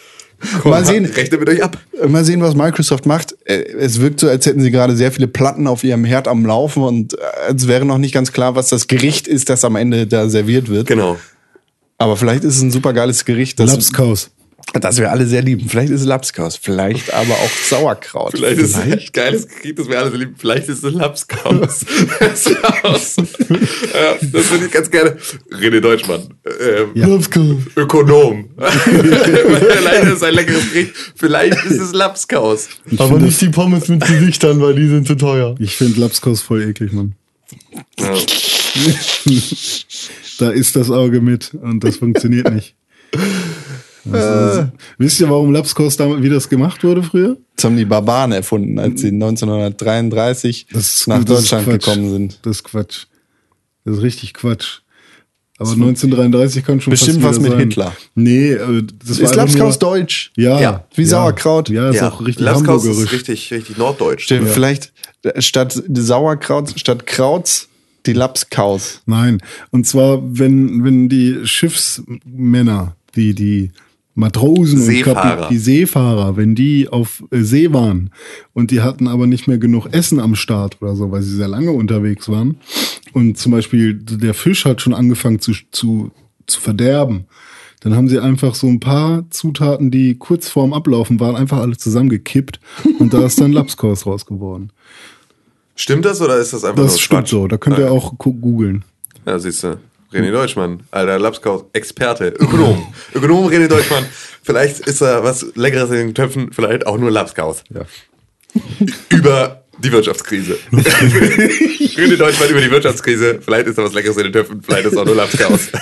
Komm, 0.62 0.72
Mal 0.72 0.86
sehen. 0.86 1.06
Rechnet 1.06 1.40
mit 1.40 1.50
euch 1.50 1.64
ab. 1.64 1.78
Mal 2.08 2.24
sehen, 2.24 2.42
was 2.42 2.56
Microsoft 2.56 3.06
macht. 3.06 3.36
Äh, 3.46 3.64
Es 3.80 4.00
wirkt 4.00 4.20
so, 4.20 4.30
als 4.30 4.46
hätten 4.46 4.62
sie 4.62 4.70
gerade 4.72 4.96
sehr 4.96 5.12
viele 5.12 5.28
Platten 5.28 5.66
auf 5.68 5.84
ihrem 5.84 6.06
Herd 6.06 6.28
am 6.28 6.46
Laufen 6.46 6.84
und 6.84 7.14
äh, 7.14 7.54
es 7.56 7.68
wäre 7.68 7.86
noch 7.86 7.98
nicht 7.98 8.14
ganz 8.14 8.32
klar, 8.32 8.56
was 8.56 8.70
das 8.70 8.88
Gericht 8.88 9.28
ist, 9.28 9.50
das 9.50 9.66
am 9.66 9.76
Ende 9.76 10.06
da 10.06 10.30
serviert 10.30 10.70
wird. 10.70 10.88
Genau. 10.88 11.18
Aber 11.98 12.16
vielleicht 12.18 12.44
ist 12.44 12.58
es 12.58 12.62
ein 12.62 12.72
super 12.72 12.94
geiles 12.94 13.26
Gericht, 13.26 13.60
das, 13.60 13.72
Lapskaus. 13.72 14.30
Das 14.74 14.98
wir 14.98 15.12
alle 15.12 15.26
sehr 15.26 15.42
lieben. 15.42 15.68
Vielleicht 15.70 15.92
ist 15.92 16.02
es 16.02 16.08
Lapskaus, 16.08 16.58
vielleicht 16.58 17.14
aber 17.14 17.34
auch 17.34 17.50
Sauerkraut. 17.50 18.34
Vielleicht 18.36 18.60
ist 18.60 18.72
es 18.72 18.76
ein 18.76 19.00
geiles 19.14 19.48
Krieg, 19.48 19.76
das 19.76 19.88
wir 19.88 20.00
alle 20.00 20.12
so 20.12 20.18
lieben. 20.18 20.36
Vielleicht 20.38 20.68
ist 20.68 20.84
es 20.84 20.94
Lapskaus. 20.94 21.86
Lapskaus. 22.20 23.16
ja, 23.18 24.16
das 24.22 24.52
würde 24.52 24.66
ich 24.66 24.72
ganz 24.72 24.92
gerne. 24.92 25.18
René 25.52 25.80
Deutschmann. 25.80 26.34
Ähm, 26.46 26.92
Lapskaus. 26.94 27.56
Ökonom. 27.76 28.50
Leider 28.58 30.14
ist 30.14 30.24
ein 30.24 30.34
leckeres 30.34 30.72
Gericht. 30.72 30.94
Vielleicht 31.16 31.64
ist 31.66 31.80
es 31.80 31.94
Lapskaus. 31.94 32.68
Aber 32.98 33.20
nicht 33.20 33.40
die 33.42 33.50
Pommes 33.50 33.88
mit 33.88 34.06
Gesichtern, 34.06 34.62
weil 34.62 34.76
die 34.76 34.88
sind 34.88 35.08
zu 35.08 35.16
teuer. 35.16 35.56
Ich 35.60 35.76
finde 35.76 36.00
Lapskaus 36.02 36.42
voll 36.42 36.62
eklig, 36.64 36.92
Mann. 36.94 37.16
Ja. 38.00 38.14
Da 40.40 40.52
ist 40.52 40.76
das 40.76 40.92
Auge 40.92 41.20
mit 41.20 41.56
und 41.56 41.84
das 41.84 41.98
funktioniert 41.98 42.54
nicht. 42.54 42.76
Ist, 44.14 44.66
wisst 44.98 45.20
ihr, 45.20 45.30
warum 45.30 45.52
Lapskaus 45.52 45.98
damals, 45.98 46.22
wie 46.22 46.30
das 46.30 46.48
gemacht 46.50 46.84
wurde 46.84 47.04
früher? 47.04 47.38
Das 47.56 47.66
haben 47.66 47.78
die 47.78 47.86
Barbaren 47.86 48.32
erfunden, 48.32 48.78
als 48.80 49.02
sie 49.02 49.12
1933 49.12 50.68
Das 50.72 50.96
ist- 50.96 51.08
nach 51.08 51.24
das 51.24 51.44
ist 51.44 51.52
Deutschland 51.52 51.70
gekommen 51.84 52.10
sind. 52.12 52.40
Das 52.44 52.58
ist 52.58 52.64
Quatsch. 52.64 53.06
Das 53.86 53.98
ist 53.98 54.02
richtig 54.04 54.34
Quatsch. 54.34 54.80
Aber 55.60 55.72
1933 55.72 56.64
kann 56.64 56.80
schon 56.82 56.92
Bestimmt 56.92 57.22
fast 57.24 57.38
was 57.38 57.40
mit 57.42 57.52
sein. 57.52 57.60
Hitler. 57.60 57.96
Nee, 58.14 58.52
äh, 58.52 58.84
das 59.04 59.18
war 59.20 59.26
Ist 59.26 59.36
Lapskaus 59.36 59.80
nur, 59.82 59.90
deutsch? 59.92 60.32
Ja, 60.38 60.60
Ja. 60.62 60.84
Wie 60.94 61.04
Sauerkraut? 61.06 61.70
Ja, 61.70 61.90
ist 61.90 61.96
ja. 61.96 62.10
auch 62.12 62.22
richtig 62.22 62.46
Lapskaus 62.46 62.84
ist 62.84 62.90
hamburgerisch. 62.90 63.12
richtig, 63.14 63.52
richtig 63.52 63.78
norddeutsch. 63.78 64.26
Stimmt, 64.26 64.50
Vielleicht 64.50 64.94
äh, 65.24 65.42
statt 65.42 65.82
Sauerkraut, 65.92 66.74
statt 66.80 67.08
Krauts, 67.08 67.70
die 68.06 68.14
Lapskaus. 68.14 69.02
Nein, 69.08 69.42
und 69.72 69.88
zwar, 69.88 70.20
wenn, 70.38 70.84
wenn 70.84 71.10
die 71.10 71.40
Schiffsmänner, 71.46 72.96
die, 73.16 73.34
die 73.34 73.72
Matrosen 74.18 74.80
Seefahrer. 74.82 75.44
und 75.44 75.52
die 75.52 75.58
Seefahrer, 75.60 76.36
wenn 76.38 76.56
die 76.56 76.90
auf 76.90 77.24
äh, 77.32 77.42
See 77.42 77.72
waren 77.72 78.10
und 78.54 78.72
die 78.72 78.82
hatten 78.82 79.08
aber 79.08 79.28
nicht 79.28 79.48
mehr 79.48 79.60
genug 79.60 79.88
Essen 79.94 80.20
am 80.20 80.36
Start 80.36 80.82
oder 80.82 80.96
so, 80.96 81.12
weil 81.12 81.22
sie 81.22 81.36
sehr 81.36 81.48
lange 81.48 81.72
unterwegs 81.72 82.28
waren 82.28 82.58
und 83.14 83.38
zum 83.38 83.52
Beispiel 83.52 83.94
der 83.94 84.34
Fisch 84.34 84.66
hat 84.66 84.82
schon 84.82 84.94
angefangen 84.96 85.40
zu, 85.40 85.54
zu, 85.72 86.12
zu 86.48 86.60
verderben, 86.60 87.26
dann 87.82 87.96
haben 87.96 88.10
sie 88.10 88.18
einfach 88.20 88.56
so 88.56 88.66
ein 88.68 88.80
paar 88.80 89.30
Zutaten, 89.30 89.92
die 89.92 90.16
kurz 90.16 90.50
vorm 90.50 90.74
Ablaufen 90.74 91.20
waren, 91.20 91.36
einfach 91.36 91.60
alle 91.60 91.78
zusammengekippt 91.78 92.60
und 93.00 93.14
da 93.14 93.24
ist 93.24 93.40
dann 93.40 93.54
Lapskaus 93.54 94.08
raus 94.08 94.26
geworden. 94.26 94.72
Stimmt 95.76 96.06
das 96.06 96.20
oder 96.22 96.38
ist 96.38 96.54
das 96.54 96.64
einfach 96.64 96.82
Das 96.82 96.94
nur 96.94 97.00
stimmt 97.00 97.20
Quatsch? 97.22 97.30
so, 97.30 97.48
da 97.48 97.58
könnt 97.58 97.78
ihr 97.78 97.92
auch 97.92 98.18
googeln. 98.18 98.84
Ja, 99.28 99.38
siehst 99.38 99.64
du. 99.64 99.78
René 100.14 100.32
Deutschmann, 100.32 100.84
alter 100.92 101.20
Lapskaus, 101.20 101.66
Experte, 101.74 102.30
Ökonom. 102.30 102.94
Ökonom 103.14 103.48
René 103.48 103.68
Deutschmann. 103.68 104.06
Vielleicht 104.42 104.80
ist 104.88 105.02
da 105.02 105.24
was 105.24 105.46
Leckeres 105.56 105.90
in 105.90 105.98
den 105.98 106.16
Töpfen, 106.16 106.52
vielleicht 106.54 106.88
auch 106.88 106.98
nur 106.98 107.12
Lapskaus. 107.12 107.64
Ja. 107.74 107.82
Über 109.10 109.64
die 109.80 109.92
Wirtschaftskrise. 109.92 110.58
René 110.72 112.16
Deutschmann 112.16 112.50
über 112.50 112.62
die 112.62 112.72
Wirtschaftskrise. 112.72 113.40
Vielleicht 113.42 113.68
ist 113.68 113.78
da 113.78 113.84
was 113.84 113.94
Leckeres 113.94 114.16
in 114.18 114.24
den 114.24 114.34
Töpfen, 114.34 114.62
vielleicht 114.62 114.86
ist 114.86 114.98
auch 114.98 115.06
nur 115.06 115.16
Lapskaus. 115.16 115.68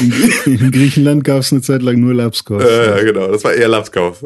In, 0.00 0.58
in 0.58 0.70
Griechenland 0.72 1.22
gab 1.22 1.40
es 1.40 1.52
eine 1.52 1.62
Zeit 1.62 1.80
lang 1.80 2.00
nur 2.00 2.12
Lapskaus. 2.12 2.60
ja, 2.64 2.96
ja, 2.96 3.04
genau. 3.04 3.28
Das 3.28 3.44
war 3.44 3.52
eher 3.52 3.68
Lapskaus. 3.68 4.16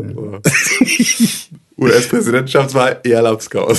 US-Präsidentschaftswahl 1.76 3.00
eher 3.04 3.20
Lapskaus. 3.20 3.78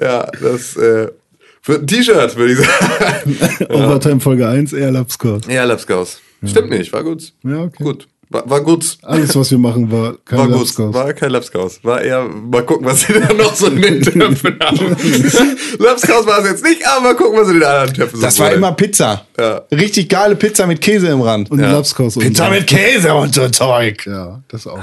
ja, 0.00 0.26
das 0.40 0.76
äh, 0.76 1.08
wird 1.64 1.82
ein 1.82 1.86
T-Shirt, 1.86 2.36
würde 2.36 2.52
ich 2.52 2.58
sagen. 2.58 3.64
Overtime 3.74 4.20
Folge 4.20 4.48
1, 4.48 4.72
eher 4.72 4.90
Lapskaus. 4.90 5.46
Eher 5.48 5.66
Lapskaus. 5.66 6.20
Stimmt 6.44 6.70
nicht, 6.70 6.92
war 6.92 7.02
gut. 7.04 7.32
Ja, 7.44 7.62
okay. 7.62 7.82
Gut. 7.82 8.06
War, 8.30 8.48
war 8.50 8.60
gut. 8.60 8.98
Alles, 9.02 9.34
was 9.34 9.50
wir 9.50 9.56
machen, 9.58 9.90
war 9.90 10.14
kein 10.26 10.38
War 10.38 10.46
gut. 10.48 10.58
Lapskaus. 10.58 10.94
War 10.94 11.12
kein 11.14 11.30
Lapskaus. 11.30 11.80
War 11.82 12.02
eher, 12.02 12.24
mal 12.28 12.62
gucken, 12.62 12.86
was 12.86 13.00
sie 13.00 13.12
da 13.26 13.32
noch 13.32 13.54
so 13.54 13.68
in 13.68 13.80
den 13.80 14.02
Töpfen 14.02 14.58
haben. 14.60 14.96
Lapskaus 15.78 16.26
war 16.26 16.40
es 16.40 16.50
jetzt 16.50 16.64
nicht, 16.64 16.86
aber 16.86 17.00
mal 17.08 17.16
gucken, 17.16 17.38
was 17.40 17.48
in 17.48 17.54
den 17.54 17.62
anderen 17.64 17.94
Töpfen 17.94 18.20
Das 18.20 18.36
so 18.36 18.42
war 18.44 18.52
immer 18.52 18.72
Pizza. 18.72 19.24
Ja. 19.38 19.62
Richtig 19.72 20.08
geile 20.10 20.36
Pizza 20.36 20.66
mit 20.66 20.80
Käse 20.80 21.08
im 21.08 21.22
Rand. 21.22 21.50
Und 21.50 21.58
Ja. 21.60 21.72
Lapskaus. 21.72 22.16
und 22.16 22.22
Pizza 22.22 22.50
mit 22.50 22.66
Käse 22.66 23.14
und 23.14 23.34
so 23.34 23.48
Zeug. 23.48 24.06
Ja, 24.06 24.42
das 24.48 24.66
auch. 24.66 24.78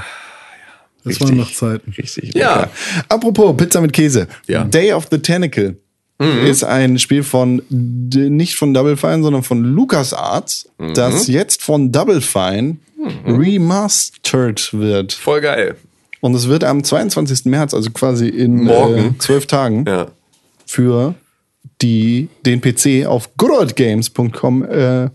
Das 1.03 1.21
waren 1.21 1.37
noch 1.37 1.53
Zeiten. 1.53 1.91
Richtig 1.95 2.33
Ja. 2.33 2.55
lecker. 2.61 2.69
Apropos 3.09 3.55
Pizza 3.57 3.79
mit 3.79 3.93
Käse. 3.93 4.27
Ja. 4.47 4.63
Day 4.63 4.91
of 4.91 5.05
the 5.11 5.19
Tentacle 5.19 5.77
ist 6.19 6.63
ein 6.63 6.97
Spiel 6.99 7.23
von 7.23 7.61
nicht 7.69 8.55
von 8.55 8.73
Double 8.73 8.95
Fine, 8.97 9.21
sondern 9.23 9.43
von 9.43 9.63
LucasArts, 9.63 10.69
das 10.93 11.27
jetzt 11.27 11.61
von 11.61 11.91
Double 11.91 12.21
Fine 12.21 12.77
remastered 13.25 14.73
wird. 14.73 15.13
Voll 15.13 15.41
geil. 15.41 15.75
Und 16.21 16.33
es 16.35 16.47
wird 16.47 16.63
am 16.63 16.83
22. 16.83 17.45
März, 17.45 17.73
also 17.73 17.89
quasi 17.91 18.27
in 18.29 18.63
Morgen. 18.63 19.15
äh, 19.15 19.17
zwölf 19.19 19.45
Tagen, 19.45 19.85
Ja. 19.87 20.07
für 20.65 21.15
die, 21.81 22.29
den 22.45 22.61
PC 22.61 23.05
auf 23.05 23.35
goodoldgames.com 23.37 24.63
äh, 24.63 25.09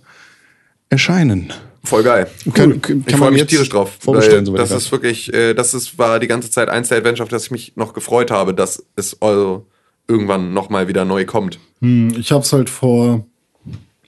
erscheinen. 0.89 1.53
Voll 1.83 2.03
geil. 2.03 2.29
Kann- 2.53 2.81
kann 2.83 3.05
ich 3.07 3.17
freue 3.17 3.31
mich 3.31 3.47
tierisch 3.47 3.71
drauf. 3.71 3.99
weil 4.05 4.43
das 4.55 4.71
ist 4.71 4.93
wirklich, 4.93 5.33
äh, 5.33 5.55
das 5.55 5.73
ist, 5.73 5.99
war 5.99 6.21
die 6.21 6.29
ganze 6.29 6.51
Zeit 6.51 6.69
eins 6.69 6.89
der 6.89 6.99
Adventure, 6.99 7.25
auf 7.25 7.31
das 7.31 7.45
ich 7.45 7.51
mich 7.51 7.73
noch 7.77 7.95
gefreut 7.95 8.31
habe, 8.31 8.53
dass 8.55 8.85
es 8.97 9.17
also 9.23 9.67
irgendwann 10.09 10.53
nochmal 10.53 10.89
wieder 10.89 11.05
neu 11.05 11.25
kommt. 11.25 11.59
Hm, 11.81 12.15
Ich 12.19 12.33
habe 12.33 12.43
es 12.43 12.53
halt 12.53 12.69
vor 12.71 13.25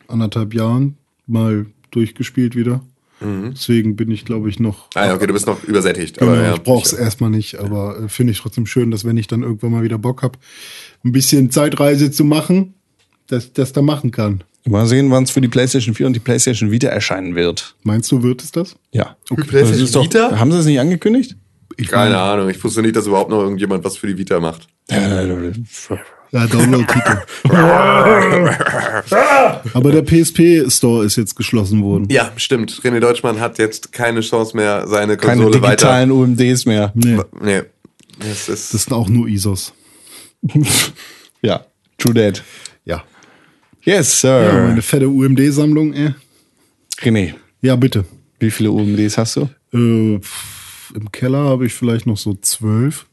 anderthalb 0.09 0.55
Jahren 0.55 0.97
mal 1.27 1.67
durchgespielt 1.91 2.57
wieder. 2.57 2.81
Deswegen 3.25 3.95
bin 3.95 4.11
ich, 4.11 4.25
glaube 4.25 4.49
ich, 4.49 4.59
noch. 4.59 4.89
Ah 4.97 5.07
ja, 5.07 5.15
okay, 5.15 5.29
du 5.29 5.33
bist 5.33 5.47
noch 5.47 5.63
übersättigt. 5.63 6.19
Genau, 6.19 6.33
aber 6.33 6.43
ja, 6.43 6.55
ich 6.55 6.63
brauche 6.63 6.85
es 6.85 6.93
erstmal 6.93 7.31
nicht, 7.31 7.57
aber 7.57 8.01
äh, 8.01 8.09
finde 8.09 8.33
ich 8.33 8.41
trotzdem 8.41 8.67
schön, 8.67 8.91
dass 8.91 9.05
wenn 9.05 9.17
ich 9.17 9.29
dann 9.29 9.45
irgendwann 9.45 9.71
mal 9.71 9.85
wieder 9.85 9.97
Bock 9.97 10.25
habe, 10.25 10.41
ein 11.05 11.13
bisschen 11.13 11.53
Zeitreise 11.53 12.11
zu 12.11 12.25
machen, 12.25 12.75
dass 13.29 13.45
ich 13.45 13.53
das 13.53 13.73
da 13.73 13.81
machen 13.81 14.11
kann. 14.11 14.43
Mal 14.65 14.87
sehen, 14.87 15.09
wann 15.13 15.23
es 15.23 15.31
für 15.31 15.41
die 15.41 15.47
PlayStation 15.47 15.95
4 15.95 16.09
und 16.09 16.15
die 16.15 16.21
PlayStation 16.21 16.73
Vita 16.73 16.89
erscheinen 16.89 17.37
wird. 17.37 17.77
Meinst 17.85 18.11
du, 18.11 18.25
wird 18.25 18.43
es 18.43 18.51
das? 18.51 18.75
Ja. 18.91 19.17
Für 19.29 19.37
PlayStation 19.37 19.71
Das 19.71 19.81
ist 19.83 19.95
doch, 19.95 20.03
Vita? 20.05 20.37
Haben 20.41 20.51
sie 20.51 20.57
das 20.59 20.67
nicht 20.67 20.81
angekündigt? 20.81 21.37
Keine 21.89 22.19
Ahnung, 22.19 22.49
ich 22.51 22.63
wusste 22.65 22.83
nicht, 22.83 22.97
dass 22.97 23.07
überhaupt 23.07 23.31
noch 23.31 23.41
irgendjemand 23.41 23.85
was 23.85 23.97
für 23.97 24.09
die 24.09 24.19
Vita 24.19 24.41
macht. 24.41 24.67
Ja, 24.91 26.47
Download-Titel. 26.47 27.19
aber 29.75 29.93
der 29.93 30.03
PSP-Store 30.03 31.05
ist 31.05 31.17
jetzt 31.17 31.37
geschlossen 31.37 31.83
worden. 31.83 32.09
Ja, 32.11 32.33
stimmt. 32.37 32.81
René 32.83 33.01
Deutschmann 33.01 33.41
hat 33.41 33.59
jetzt 33.59 33.93
keine 33.93 34.21
Chance 34.21 34.57
mehr, 34.57 34.87
seine 34.89 35.17
Keine 35.17 35.43
Konsole 35.43 35.63
weiter. 35.63 35.77
digitalen 35.77 36.11
UMDs 36.11 36.67
mehr. 36.67 36.93
Nee, 36.95 37.19
Nee. 37.41 37.63
Das 38.19 38.49
ist, 38.49 38.75
das 38.75 38.85
sind 38.85 38.93
auch 38.93 39.09
nur 39.09 39.29
ISOs. 39.29 39.73
Ja, 41.45 41.65
true 41.99 42.15
that. 42.15 42.41
Ja. 42.85 43.03
Yes, 43.83 44.23
ja 44.23 44.45
sir. 44.53 44.63
meine 44.69 44.81
fette 44.83 45.09
UMD-Sammlung, 45.09 45.93
äh. 45.93 46.13
René, 47.01 47.35
Ja, 47.61 47.75
bitte. 47.75 48.05
wie 48.39 48.53
viele 48.53 48.71
UMDs 48.71 49.19
hast 49.19 49.35
du? 49.37 49.49
Äh, 49.75 50.21
Im 50.95 51.11
Keller 51.11 51.41
habe 51.41 51.67
ich 51.67 51.75
vielleicht 51.75 52.07
noch 52.07 52.17
so 52.17 52.35
zwölf. 52.35 53.07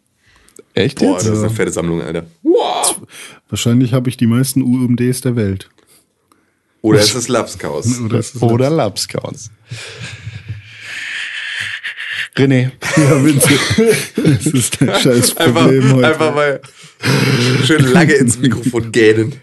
Echt 0.73 0.99
boah, 0.99 1.13
jetzt? 1.13 1.27
das 1.27 1.37
ist 1.37 1.43
eine 1.43 1.49
fette 1.49 1.71
Sammlung, 1.71 2.01
Alter. 2.01 2.25
Wahrscheinlich 3.49 3.93
habe 3.93 4.09
ich 4.09 4.17
die 4.17 4.27
meisten 4.27 4.61
UMDs 4.61 5.21
der 5.21 5.35
Welt. 5.35 5.69
Oder 6.81 6.99
es 6.99 7.13
ist 7.13 7.27
Lapskaus. 7.27 7.99
Oder 8.05 8.19
ist 8.19 8.41
Oder 8.41 8.69
Lapscounts. 8.69 9.51
René, 12.37 12.71
Ja, 12.97 13.15
bitte. 13.15 13.49
Das 14.15 14.45
ist 14.45 14.81
ein 14.81 14.87
scheiß 15.01 15.37
Einfach, 15.37 15.63
Problem 15.63 15.93
heute. 15.93 16.07
einfach 16.07 16.33
mal 16.33 16.61
schön 17.65 17.83
lange 17.91 18.13
ins 18.13 18.39
Mikrofon 18.39 18.91
gähnen. 18.91 19.33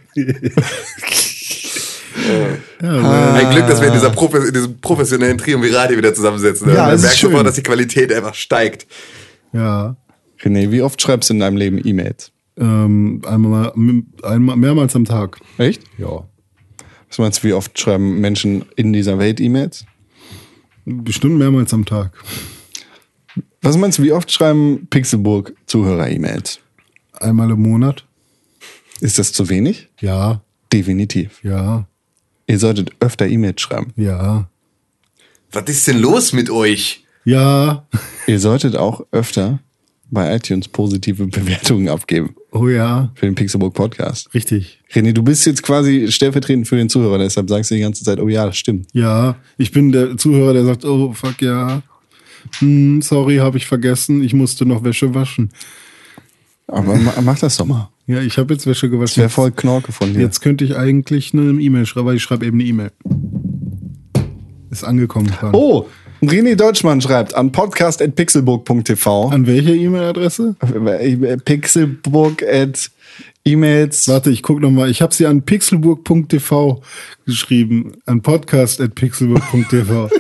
Ein 2.81 3.51
Glück, 3.51 3.67
dass 3.67 3.81
wir 3.81 3.89
in, 3.89 3.95
dieser 3.95 4.11
Profe 4.11 4.39
in 4.39 4.55
diesem 4.55 4.81
professionellen 4.81 5.37
Triumvirat 5.37 5.89
hier 5.89 5.99
wieder 5.99 6.15
zusammensitzen. 6.15 6.69
Ja, 6.73 6.87
merkt 6.87 7.01
sofort, 7.01 7.19
schön. 7.19 7.45
dass 7.45 7.55
die 7.55 7.63
Qualität 7.63 8.13
einfach 8.13 8.35
steigt. 8.35 8.87
Ja. 9.53 9.97
René, 10.41 10.71
wie 10.71 10.83
oft 10.83 11.01
schreibst 11.01 11.31
du 11.31 11.35
in 11.35 11.41
deinem 11.41 11.57
Leben 11.57 11.81
E-Mails? 11.85 12.33
Ähm, 12.59 13.23
einmal, 13.27 13.73
einmal, 14.23 14.57
mehrmals 14.57 14.97
am 14.97 15.05
Tag. 15.05 15.39
Echt? 15.59 15.83
Ja. 15.99 16.27
Was 17.09 17.19
meinst 17.19 17.43
du, 17.43 17.49
wie 17.49 17.53
oft 17.53 17.79
schreiben 17.79 18.21
Menschen 18.21 18.65
in 18.77 18.93
dieser 18.93 19.19
Welt 19.19 19.41
E-Mails? 19.41 19.85
Bestimmt 20.85 21.39
mehrmals 21.39 21.73
am 21.75 21.85
Tag. 21.85 22.13
Was 23.63 23.77
meinst 23.77 23.99
du, 23.99 24.03
wie 24.03 24.13
oft 24.13 24.31
schreiben 24.31 24.87
Pixelburg 24.89 25.55
Zuhörer 25.67 26.09
E-Mails? 26.09 26.61
Einmal 27.13 27.51
im 27.51 27.63
Monat. 27.63 28.05
Ist 29.01 29.19
das 29.19 29.33
zu 29.33 29.49
wenig? 29.49 29.89
Ja. 30.01 30.43
Definitiv. 30.73 31.43
Ja. 31.43 31.87
Ihr 32.47 32.59
solltet 32.59 32.93
öfter 33.01 33.27
E-Mails 33.27 33.61
schreiben. 33.61 33.93
Ja. 33.97 34.49
Was 35.53 35.65
ist 35.65 35.87
denn 35.87 35.99
los 35.99 36.33
mit 36.33 36.51
euch? 36.51 37.05
Ja. 37.25 37.87
Ihr 38.27 38.41
solltet 38.41 38.77
auch 38.77 39.05
öfter 39.11 39.61
bei 40.11 40.35
iTunes 40.37 40.69
positive 40.69 41.27
Bewertungen 41.29 41.89
abgeben 41.89 42.35
Oh 42.53 42.69
ja. 42.69 43.11
für 43.15 43.27
den 43.27 43.35
Pixelburg 43.35 43.75
Podcast. 43.75 44.33
Richtig. 44.33 44.81
René, 44.93 45.13
du 45.13 45.23
bist 45.23 45.45
jetzt 45.47 45.63
quasi 45.63 46.11
stellvertretend 46.11 46.67
für 46.69 46.77
den 46.77 46.89
Zuhörer, 46.89 47.19
deshalb 47.19 47.49
sagst 47.49 47.71
du 47.71 47.75
die 47.75 47.81
ganze 47.83 48.05
Zeit, 48.05 48.19
oh 48.21 48.29
ja, 48.29 48.47
das 48.47 48.57
stimmt. 48.57 48.87
Ja. 48.93 49.37
Ich 49.59 49.73
bin 49.73 49.93
der 49.93 50.17
Zuhörer, 50.17 50.53
der 50.53 50.65
sagt, 50.65 50.85
oh 50.85 51.13
fuck 51.13 51.43
ja. 51.43 51.83
Hm, 52.61 53.03
sorry, 53.03 53.37
habe 53.39 53.59
ich 53.59 53.67
vergessen. 53.67 54.23
Ich 54.23 54.33
musste 54.33 54.65
noch 54.65 54.85
Wäsche 54.85 55.13
waschen. 55.15 55.51
Aber 56.69 56.95
ma- 56.97 57.15
mach 57.23 57.39
das 57.39 57.57
doch 57.57 57.67
mal. 57.67 57.91
Ja, 58.07 58.21
ich 58.21 58.39
habe 58.39 58.55
jetzt 58.55 58.67
Wäsche 58.67 58.87
Das 58.89 58.93
gewaschen. 58.93 59.21
wäre 59.21 59.29
voll 59.31 59.51
Knorke 59.51 59.91
von 59.93 60.13
dir. 60.15 60.21
Jetzt 60.21 60.41
könnte 60.41 60.65
ich 60.65 60.77
eigentlich 60.77 61.35
eine 61.35 61.61
E-Mail 61.61 61.87
schreiben, 61.87 62.07
weil 62.07 62.17
ich 62.17 62.23
schreibe 62.23 62.47
eben 62.47 62.59
eine 62.61 62.69
E-Mail. 62.69 62.93
Ist 64.71 64.85
angekommen. 64.85 65.27
Dran. 65.29 65.51
Oh, 65.55 65.87
René 66.23 66.57
Deutschmann 66.57 67.01
schreibt 67.01 67.35
an 67.35 67.53
podcast.pixelburg.tv 67.53 69.29
An 69.29 69.47
welche 69.47 69.75
E-Mail-Adresse? 69.75 70.57
pixelburg 71.45 72.43
at 72.43 72.91
E-Mails. 73.45 74.09
Warte, 74.09 74.31
ich 74.31 74.43
guck 74.43 74.61
noch 74.61 74.71
mal. 74.71 74.91
Ich 74.91 75.03
habe 75.03 75.15
sie 75.15 75.27
an 75.27 75.43
pixelburg.tv 75.43 76.83
geschrieben. 77.27 77.93
An 78.07 78.23
podcast.pixelburg.tv. 78.23 80.09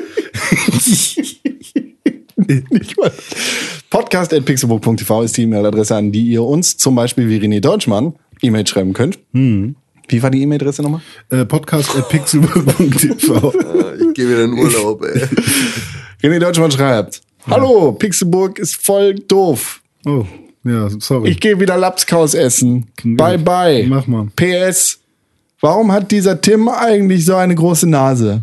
Podcast.pixelburg.tv 3.90 5.22
ist 5.22 5.36
die 5.36 5.42
E-Mail-Adresse, 5.42 5.96
an 5.96 6.12
die 6.12 6.26
ihr 6.26 6.42
uns 6.42 6.76
zum 6.76 6.94
Beispiel 6.94 7.28
wie 7.28 7.38
René 7.38 7.60
Deutschmann 7.60 8.14
E-Mail 8.42 8.66
schreiben 8.66 8.92
könnt. 8.92 9.18
Wie 10.08 10.22
war 10.22 10.30
die 10.30 10.42
E-Mail-Adresse 10.42 10.82
nochmal? 10.82 11.00
äh, 11.30 11.44
podcast.pixelburg.tv. 11.44 13.52
Ich 13.98 14.14
gehe 14.14 14.28
wieder 14.28 14.44
in 14.44 14.52
Urlaub, 14.54 15.02
ey. 15.04 15.22
René 16.22 16.38
Deutschmann 16.38 16.70
schreibt, 16.70 17.20
Hallo, 17.48 17.92
Pixelburg 17.92 18.58
ist 18.58 18.76
voll 18.76 19.14
doof. 19.14 19.80
Oh, 20.06 20.24
ja, 20.64 20.88
sorry. 21.00 21.30
Ich 21.30 21.40
gehe 21.40 21.58
wieder 21.60 21.76
Lapskaus 21.76 22.34
essen. 22.34 22.86
Bye 23.04 23.38
bye. 23.38 23.86
Mach 23.88 24.06
mal. 24.06 24.28
PS. 24.36 24.98
Warum 25.60 25.92
hat 25.92 26.10
dieser 26.10 26.40
Tim 26.40 26.68
eigentlich 26.68 27.24
so 27.24 27.36
eine 27.36 27.54
große 27.54 27.88
Nase? 27.88 28.42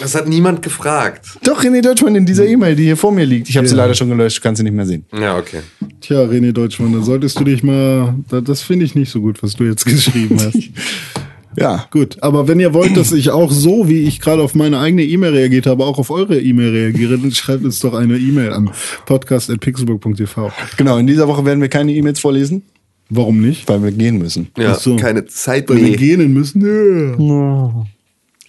Das 0.00 0.14
hat 0.14 0.28
niemand 0.28 0.62
gefragt. 0.62 1.38
Doch, 1.44 1.62
René 1.62 1.80
Deutschmann 1.80 2.16
in 2.16 2.26
dieser 2.26 2.46
E-Mail, 2.46 2.74
die 2.74 2.84
hier 2.84 2.96
vor 2.96 3.12
mir 3.12 3.24
liegt. 3.26 3.48
Ich 3.48 3.56
habe 3.56 3.68
sie 3.68 3.76
leider 3.76 3.94
schon 3.94 4.08
gelöscht, 4.08 4.42
kannst 4.42 4.58
sie 4.58 4.64
nicht 4.64 4.74
mehr 4.74 4.86
sehen. 4.86 5.04
Ja, 5.12 5.36
okay. 5.38 5.60
Tja, 6.00 6.22
René 6.24 6.52
Deutschmann, 6.52 6.92
da 6.92 7.00
solltest 7.00 7.38
du 7.38 7.44
dich 7.44 7.62
mal. 7.62 8.14
Da, 8.28 8.40
das 8.40 8.62
finde 8.62 8.84
ich 8.86 8.94
nicht 8.94 9.10
so 9.10 9.20
gut, 9.20 9.42
was 9.42 9.54
du 9.54 9.64
jetzt 9.64 9.84
geschrieben 9.86 10.38
hast. 10.40 10.58
Ja. 11.56 11.86
Gut, 11.92 12.16
aber 12.20 12.48
wenn 12.48 12.58
ihr 12.58 12.74
wollt, 12.74 12.96
dass 12.96 13.12
ich 13.12 13.30
auch 13.30 13.52
so, 13.52 13.88
wie 13.88 14.00
ich 14.02 14.20
gerade 14.20 14.42
auf 14.42 14.56
meine 14.56 14.80
eigene 14.80 15.04
E-Mail 15.04 15.34
reagiert 15.34 15.66
habe, 15.66 15.84
auch 15.84 15.98
auf 16.00 16.10
eure 16.10 16.40
E-Mail 16.40 16.70
reagiere, 16.70 17.16
dann 17.16 17.30
schreibt 17.30 17.64
uns 17.64 17.78
doch 17.78 17.94
eine 17.94 18.16
E-Mail 18.18 18.52
an 18.52 18.70
podcast.pixelburg.tv. 19.06 20.50
Genau, 20.76 20.98
in 20.98 21.06
dieser 21.06 21.28
Woche 21.28 21.44
werden 21.44 21.60
wir 21.60 21.68
keine 21.68 21.92
E-Mails 21.92 22.18
vorlesen, 22.18 22.62
Warum 23.08 23.40
nicht? 23.40 23.68
weil 23.68 23.82
wir 23.84 23.92
gehen 23.92 24.18
müssen. 24.18 24.48
Ja, 24.58 24.74
so. 24.74 24.96
keine 24.96 25.26
Zeit 25.26 25.68
Weil 25.68 25.76
wir 25.76 25.82
mehr. 25.90 25.96
gehen 25.96 26.32
müssen. 26.32 26.60
Ja. 27.20 27.86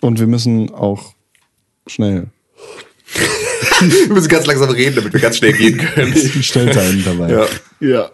Und 0.02 0.20
wir 0.20 0.28
müssen 0.28 0.72
auch 0.74 1.14
schnell 1.88 2.28
Wir 3.80 4.14
müssen 4.14 4.28
ganz 4.28 4.46
langsam 4.46 4.70
reden, 4.70 4.96
damit 4.96 5.14
wir 5.14 5.20
ganz 5.20 5.38
schnell 5.38 5.54
gehen 5.54 5.78
können. 5.78 6.16
schnell 6.16 6.74
sein 6.74 7.04
dabei. 7.06 7.32
ja. 7.32 7.46
ja. 7.80 8.10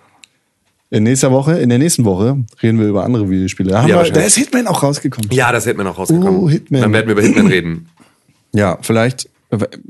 In 0.94 1.04
nächster 1.04 1.32
Woche, 1.32 1.58
in 1.58 1.70
der 1.70 1.78
nächsten 1.78 2.04
Woche 2.04 2.44
reden 2.62 2.78
wir 2.78 2.88
über 2.88 3.06
andere 3.06 3.30
Videospiele. 3.30 3.72
Ja, 3.72 3.88
wir, 3.88 4.12
da 4.12 4.20
ist 4.22 4.36
Hitman 4.36 4.68
auch 4.68 4.84
rausgekommen. 4.84 5.32
ja, 5.32 5.50
das 5.54 5.66
wir 5.66 5.74
noch 5.76 5.98
rausgekommen. 5.98 6.42
Oh, 6.42 6.50
Hitman. 6.50 6.82
Dann 6.82 6.92
werden 6.92 7.08
wir 7.08 7.14
über 7.14 7.22
Hitman 7.22 7.48
reden. 7.48 7.88
Ja, 8.54 8.78
vielleicht. 8.82 9.30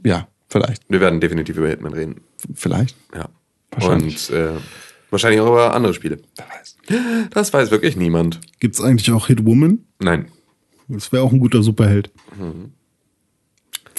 Ja, 0.03 0.27
vielleicht. 0.47 0.83
Wir 0.89 1.01
werden 1.01 1.19
definitiv 1.19 1.57
über 1.57 1.69
Hitman 1.69 1.93
reden. 1.93 2.21
Vielleicht. 2.53 2.95
Ja. 3.15 3.29
Wahrscheinlich. 3.71 4.29
Und 4.29 4.37
äh, 4.37 4.49
wahrscheinlich 5.09 5.41
auch 5.41 5.47
über 5.47 5.73
andere 5.73 5.95
Spiele. 5.95 6.19
Wer 6.35 6.45
weiß. 6.45 7.29
Das 7.31 7.51
weiß 7.51 7.71
wirklich 7.71 7.95
niemand. 7.95 8.39
Gibt 8.59 8.75
es 8.75 8.81
eigentlich 8.81 9.11
auch 9.11 9.25
Hitwoman? 9.25 9.79
Nein. 9.99 10.27
Das 10.87 11.11
wäre 11.11 11.23
auch 11.23 11.31
ein 11.31 11.39
guter 11.39 11.63
Superheld. 11.63 12.11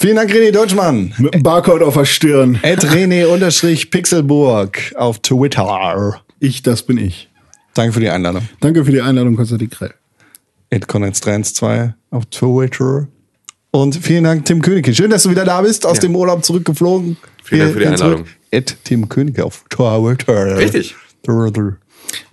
Vielen 0.03 0.17
Dank, 0.17 0.31
René 0.31 0.51
Deutschmann. 0.51 1.13
Mit 1.17 1.33
einem 1.33 1.43
Barcode 1.43 1.81
auf 1.81 1.93
der 1.93 2.03
Stirn. 2.03 2.59
At 2.61 2.83
René-Pixelburg 2.83 4.93
auf 4.97 5.19
Twitter. 5.19 6.21
Ich, 6.41 6.61
das 6.61 6.83
bin 6.83 6.97
ich. 6.97 7.29
Danke 7.73 7.93
für 7.93 8.01
die 8.01 8.09
Einladung. 8.09 8.41
Danke 8.59 8.83
für 8.83 8.91
die 8.91 8.99
Einladung, 8.99 9.37
Konstantin 9.37 9.69
Krell. 9.69 9.93
At 10.73 10.87
Connets312 10.87 11.93
auf 12.11 12.25
Twitter. 12.25 13.07
Und 13.71 13.95
vielen 13.95 14.25
Dank, 14.25 14.43
Tim 14.43 14.61
Königke. 14.61 14.93
Schön, 14.93 15.09
dass 15.09 15.23
du 15.23 15.29
wieder 15.29 15.45
da 15.45 15.61
bist, 15.61 15.85
aus 15.85 15.95
Ja. 15.95 16.01
dem 16.01 16.17
Urlaub 16.17 16.43
zurückgeflogen. 16.43 17.15
Vielen 17.41 17.61
Dank 17.61 17.71
für 17.71 17.79
die 17.79 17.85
zurück. 17.95 18.01
Einladung. 18.01 18.25
At 18.53 18.75
Tim 18.83 19.07
Königke 19.07 19.45
auf 19.45 19.63
Twitter. 19.69 20.57
Richtig. 20.57 20.95
Twitter. 21.25 21.77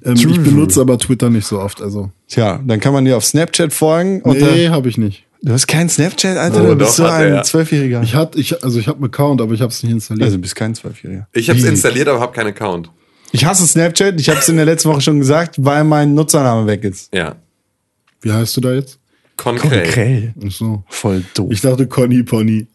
Ähm, 0.05 0.15
ich 0.17 0.27
benutze 0.43 0.81
aber 0.81 0.99
Twitter 0.99 1.31
nicht 1.31 1.47
so 1.47 1.61
oft. 1.61 1.81
Also. 1.81 2.11
Tja, 2.27 2.59
dann 2.67 2.81
kann 2.81 2.93
man 2.93 3.05
dir 3.05 3.17
auf 3.17 3.25
Snapchat 3.25 3.73
folgen. 3.73 4.23
Nee, 4.25 4.71
habe 4.71 4.89
ich 4.89 4.99
nicht. 4.99 5.25
Du 5.43 5.53
hast 5.53 5.67
keinen 5.67 5.89
Snapchat, 5.89 6.37
Alter? 6.37 6.63
Oh, 6.63 6.67
du 6.69 6.77
bist 6.77 6.99
doch, 6.99 7.07
so 7.07 7.07
ein 7.07 7.33
er. 7.33 7.43
Zwölfjähriger. 7.43 8.03
Ich 8.03 8.15
hatte, 8.15 8.39
ich, 8.39 8.63
also 8.63 8.79
ich 8.79 8.89
habe 8.89 8.99
einen 8.99 9.07
Account, 9.07 9.41
aber 9.41 9.55
ich 9.55 9.61
habe 9.63 9.73
es 9.73 9.83
nicht 9.83 9.93
installiert. 9.93 10.25
Also 10.25 10.37
du 10.37 10.43
bist 10.43 10.55
kein 10.55 10.75
Zwölfjähriger. 10.75 11.29
Ich 11.33 11.49
habe 11.49 11.59
es 11.59 11.65
installiert, 11.65 12.09
aber 12.09 12.21
habe 12.21 12.33
keinen 12.33 12.49
Account. 12.49 12.91
Ich 13.33 13.45
hasse 13.45 13.67
Snapchat. 13.67 14.21
Ich 14.21 14.29
habe 14.29 14.39
es 14.41 14.49
in 14.49 14.57
der 14.57 14.67
letzten 14.67 14.91
Woche 14.91 15.01
schon 15.01 15.19
gesagt, 15.19 15.55
weil 15.59 15.85
mein 15.85 16.15
Nutzername 16.15 16.67
weg 16.67 16.85
ist. 16.85 17.15
Ja. 17.15 17.37
Wie 18.21 18.33
heißt 18.33 18.57
du 18.57 18.61
da 18.61 18.73
jetzt? 18.75 18.99
Konkrell. 19.37 19.87
Krell. 19.89 20.35
Ach 20.47 20.51
so. 20.51 20.85
Voll 20.89 21.25
doof. 21.35 21.49
Ich 21.51 21.63
dachte 21.63 21.87
Conny 21.87 22.23
Pony. 22.23 22.67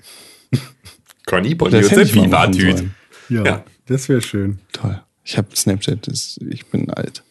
Conny, 1.27 1.53
machen 1.55 1.73
Viva-Tüt. 1.83 2.77
sollen. 2.77 2.95
Ja, 3.29 3.43
Ja. 3.45 3.63
das 3.87 4.09
wäre 4.09 4.21
schön. 4.21 4.59
Toll. 4.73 4.99
Ich 5.23 5.37
habe 5.37 5.47
Snapchat, 5.55 6.07
das, 6.07 6.39
ich 6.49 6.65
bin 6.67 6.89
alt. 6.91 7.23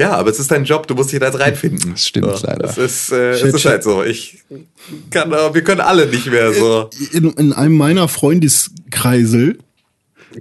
Ja, 0.00 0.12
aber 0.12 0.30
es 0.30 0.38
ist 0.38 0.50
dein 0.50 0.64
Job, 0.64 0.86
du 0.86 0.94
musst 0.94 1.12
dich 1.12 1.18
da 1.18 1.28
reinfinden. 1.30 1.90
Das 1.92 2.06
stimmt 2.06 2.36
so, 2.36 2.46
leider. 2.46 2.58
Das 2.66 2.78
ist, 2.78 3.10
äh, 3.10 3.30
es 3.30 3.42
ist 3.42 3.64
halt 3.64 3.82
so. 3.82 4.04
Ich 4.04 4.38
kann, 5.10 5.30
wir 5.30 5.64
können 5.64 5.80
alle 5.80 6.06
nicht 6.06 6.26
mehr 6.26 6.52
so. 6.52 6.88
In, 7.12 7.30
in 7.32 7.52
einem 7.52 7.76
meiner 7.76 8.06
Freundeskreisel 8.08 9.58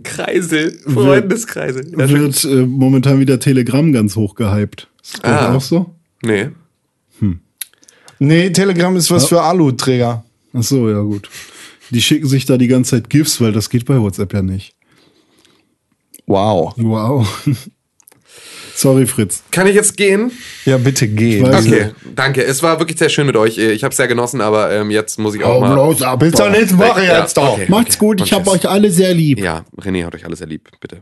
Kreisel, 0.04 0.78
Freundeskreisel. 0.86 1.92
Ja, 1.98 2.10
wird 2.10 2.44
äh, 2.44 2.66
momentan 2.68 3.20
wieder 3.20 3.40
Telegram 3.40 3.92
ganz 3.94 4.16
hoch 4.16 4.36
gehypt. 4.36 4.90
Ist 5.02 5.24
das 5.24 5.32
Ah. 5.32 5.56
auch 5.56 5.62
so? 5.62 5.96
nee. 6.24 6.50
Nee, 8.20 8.50
Telegram 8.50 8.96
ist 8.96 9.12
was 9.12 9.28
für 9.28 9.42
Alu-Träger. 9.42 10.24
Ach 10.54 10.64
so, 10.64 10.90
ja 10.90 11.00
gut. 11.02 11.30
Die 11.92 12.02
schicken 12.02 12.28
sich 12.28 12.46
da 12.46 12.58
die 12.58 12.68
ganze 12.68 12.92
Zeit 12.96 13.10
GIFs, 13.12 13.40
weil 13.40 13.52
das 13.52 13.70
geht 13.70 13.86
bei 13.86 14.00
WhatsApp 14.02 14.34
ja 14.34 14.42
nicht. 14.42 14.74
Wow. 16.26 16.74
Wow. 16.78 17.28
Sorry, 18.78 19.08
Fritz. 19.08 19.42
Kann 19.50 19.66
ich 19.66 19.74
jetzt 19.74 19.98
gehen? 19.98 20.32
Ja, 20.66 20.78
bitte 20.78 21.08
geh. 21.08 21.42
Okay, 21.42 21.90
danke. 22.14 22.44
Es 22.44 22.62
war 22.62 22.78
wirklich 22.78 23.00
sehr 23.00 23.10
schön 23.10 23.26
mit 23.26 23.36
euch. 23.36 23.58
Ich 23.58 23.84
habe 23.84 23.90
es 23.92 23.98
sehr 23.98 24.08
genossen, 24.08 24.40
aber 24.40 24.72
ähm, 24.72 24.92
jetzt 24.92 25.18
muss 25.18 25.34
ich 25.34 25.44
auch 25.44 25.60
mal. 25.62 25.96
ab. 26.04 26.20
Bis 26.20 26.34
zur 26.34 26.52
nächsten 26.52 26.78
Woche 26.78 27.04
Ja, 27.04 27.22
jetzt 27.22 27.36
doch. 27.38 27.54
okay. 27.54 27.66
Macht's 27.70 27.98
gut, 27.98 28.22
ich 28.22 28.32
hab 28.32 28.48
euch 28.48 28.70
alle 28.70 28.92
sehr 28.92 29.16
lieb. 29.16 29.40
Ja, 29.40 29.66
René 29.82 30.06
hat 30.06 30.14
euch 30.14 30.26
alle 30.26 30.36
sehr 30.36 30.46
lieb, 30.46 30.70
bitte. 30.80 31.02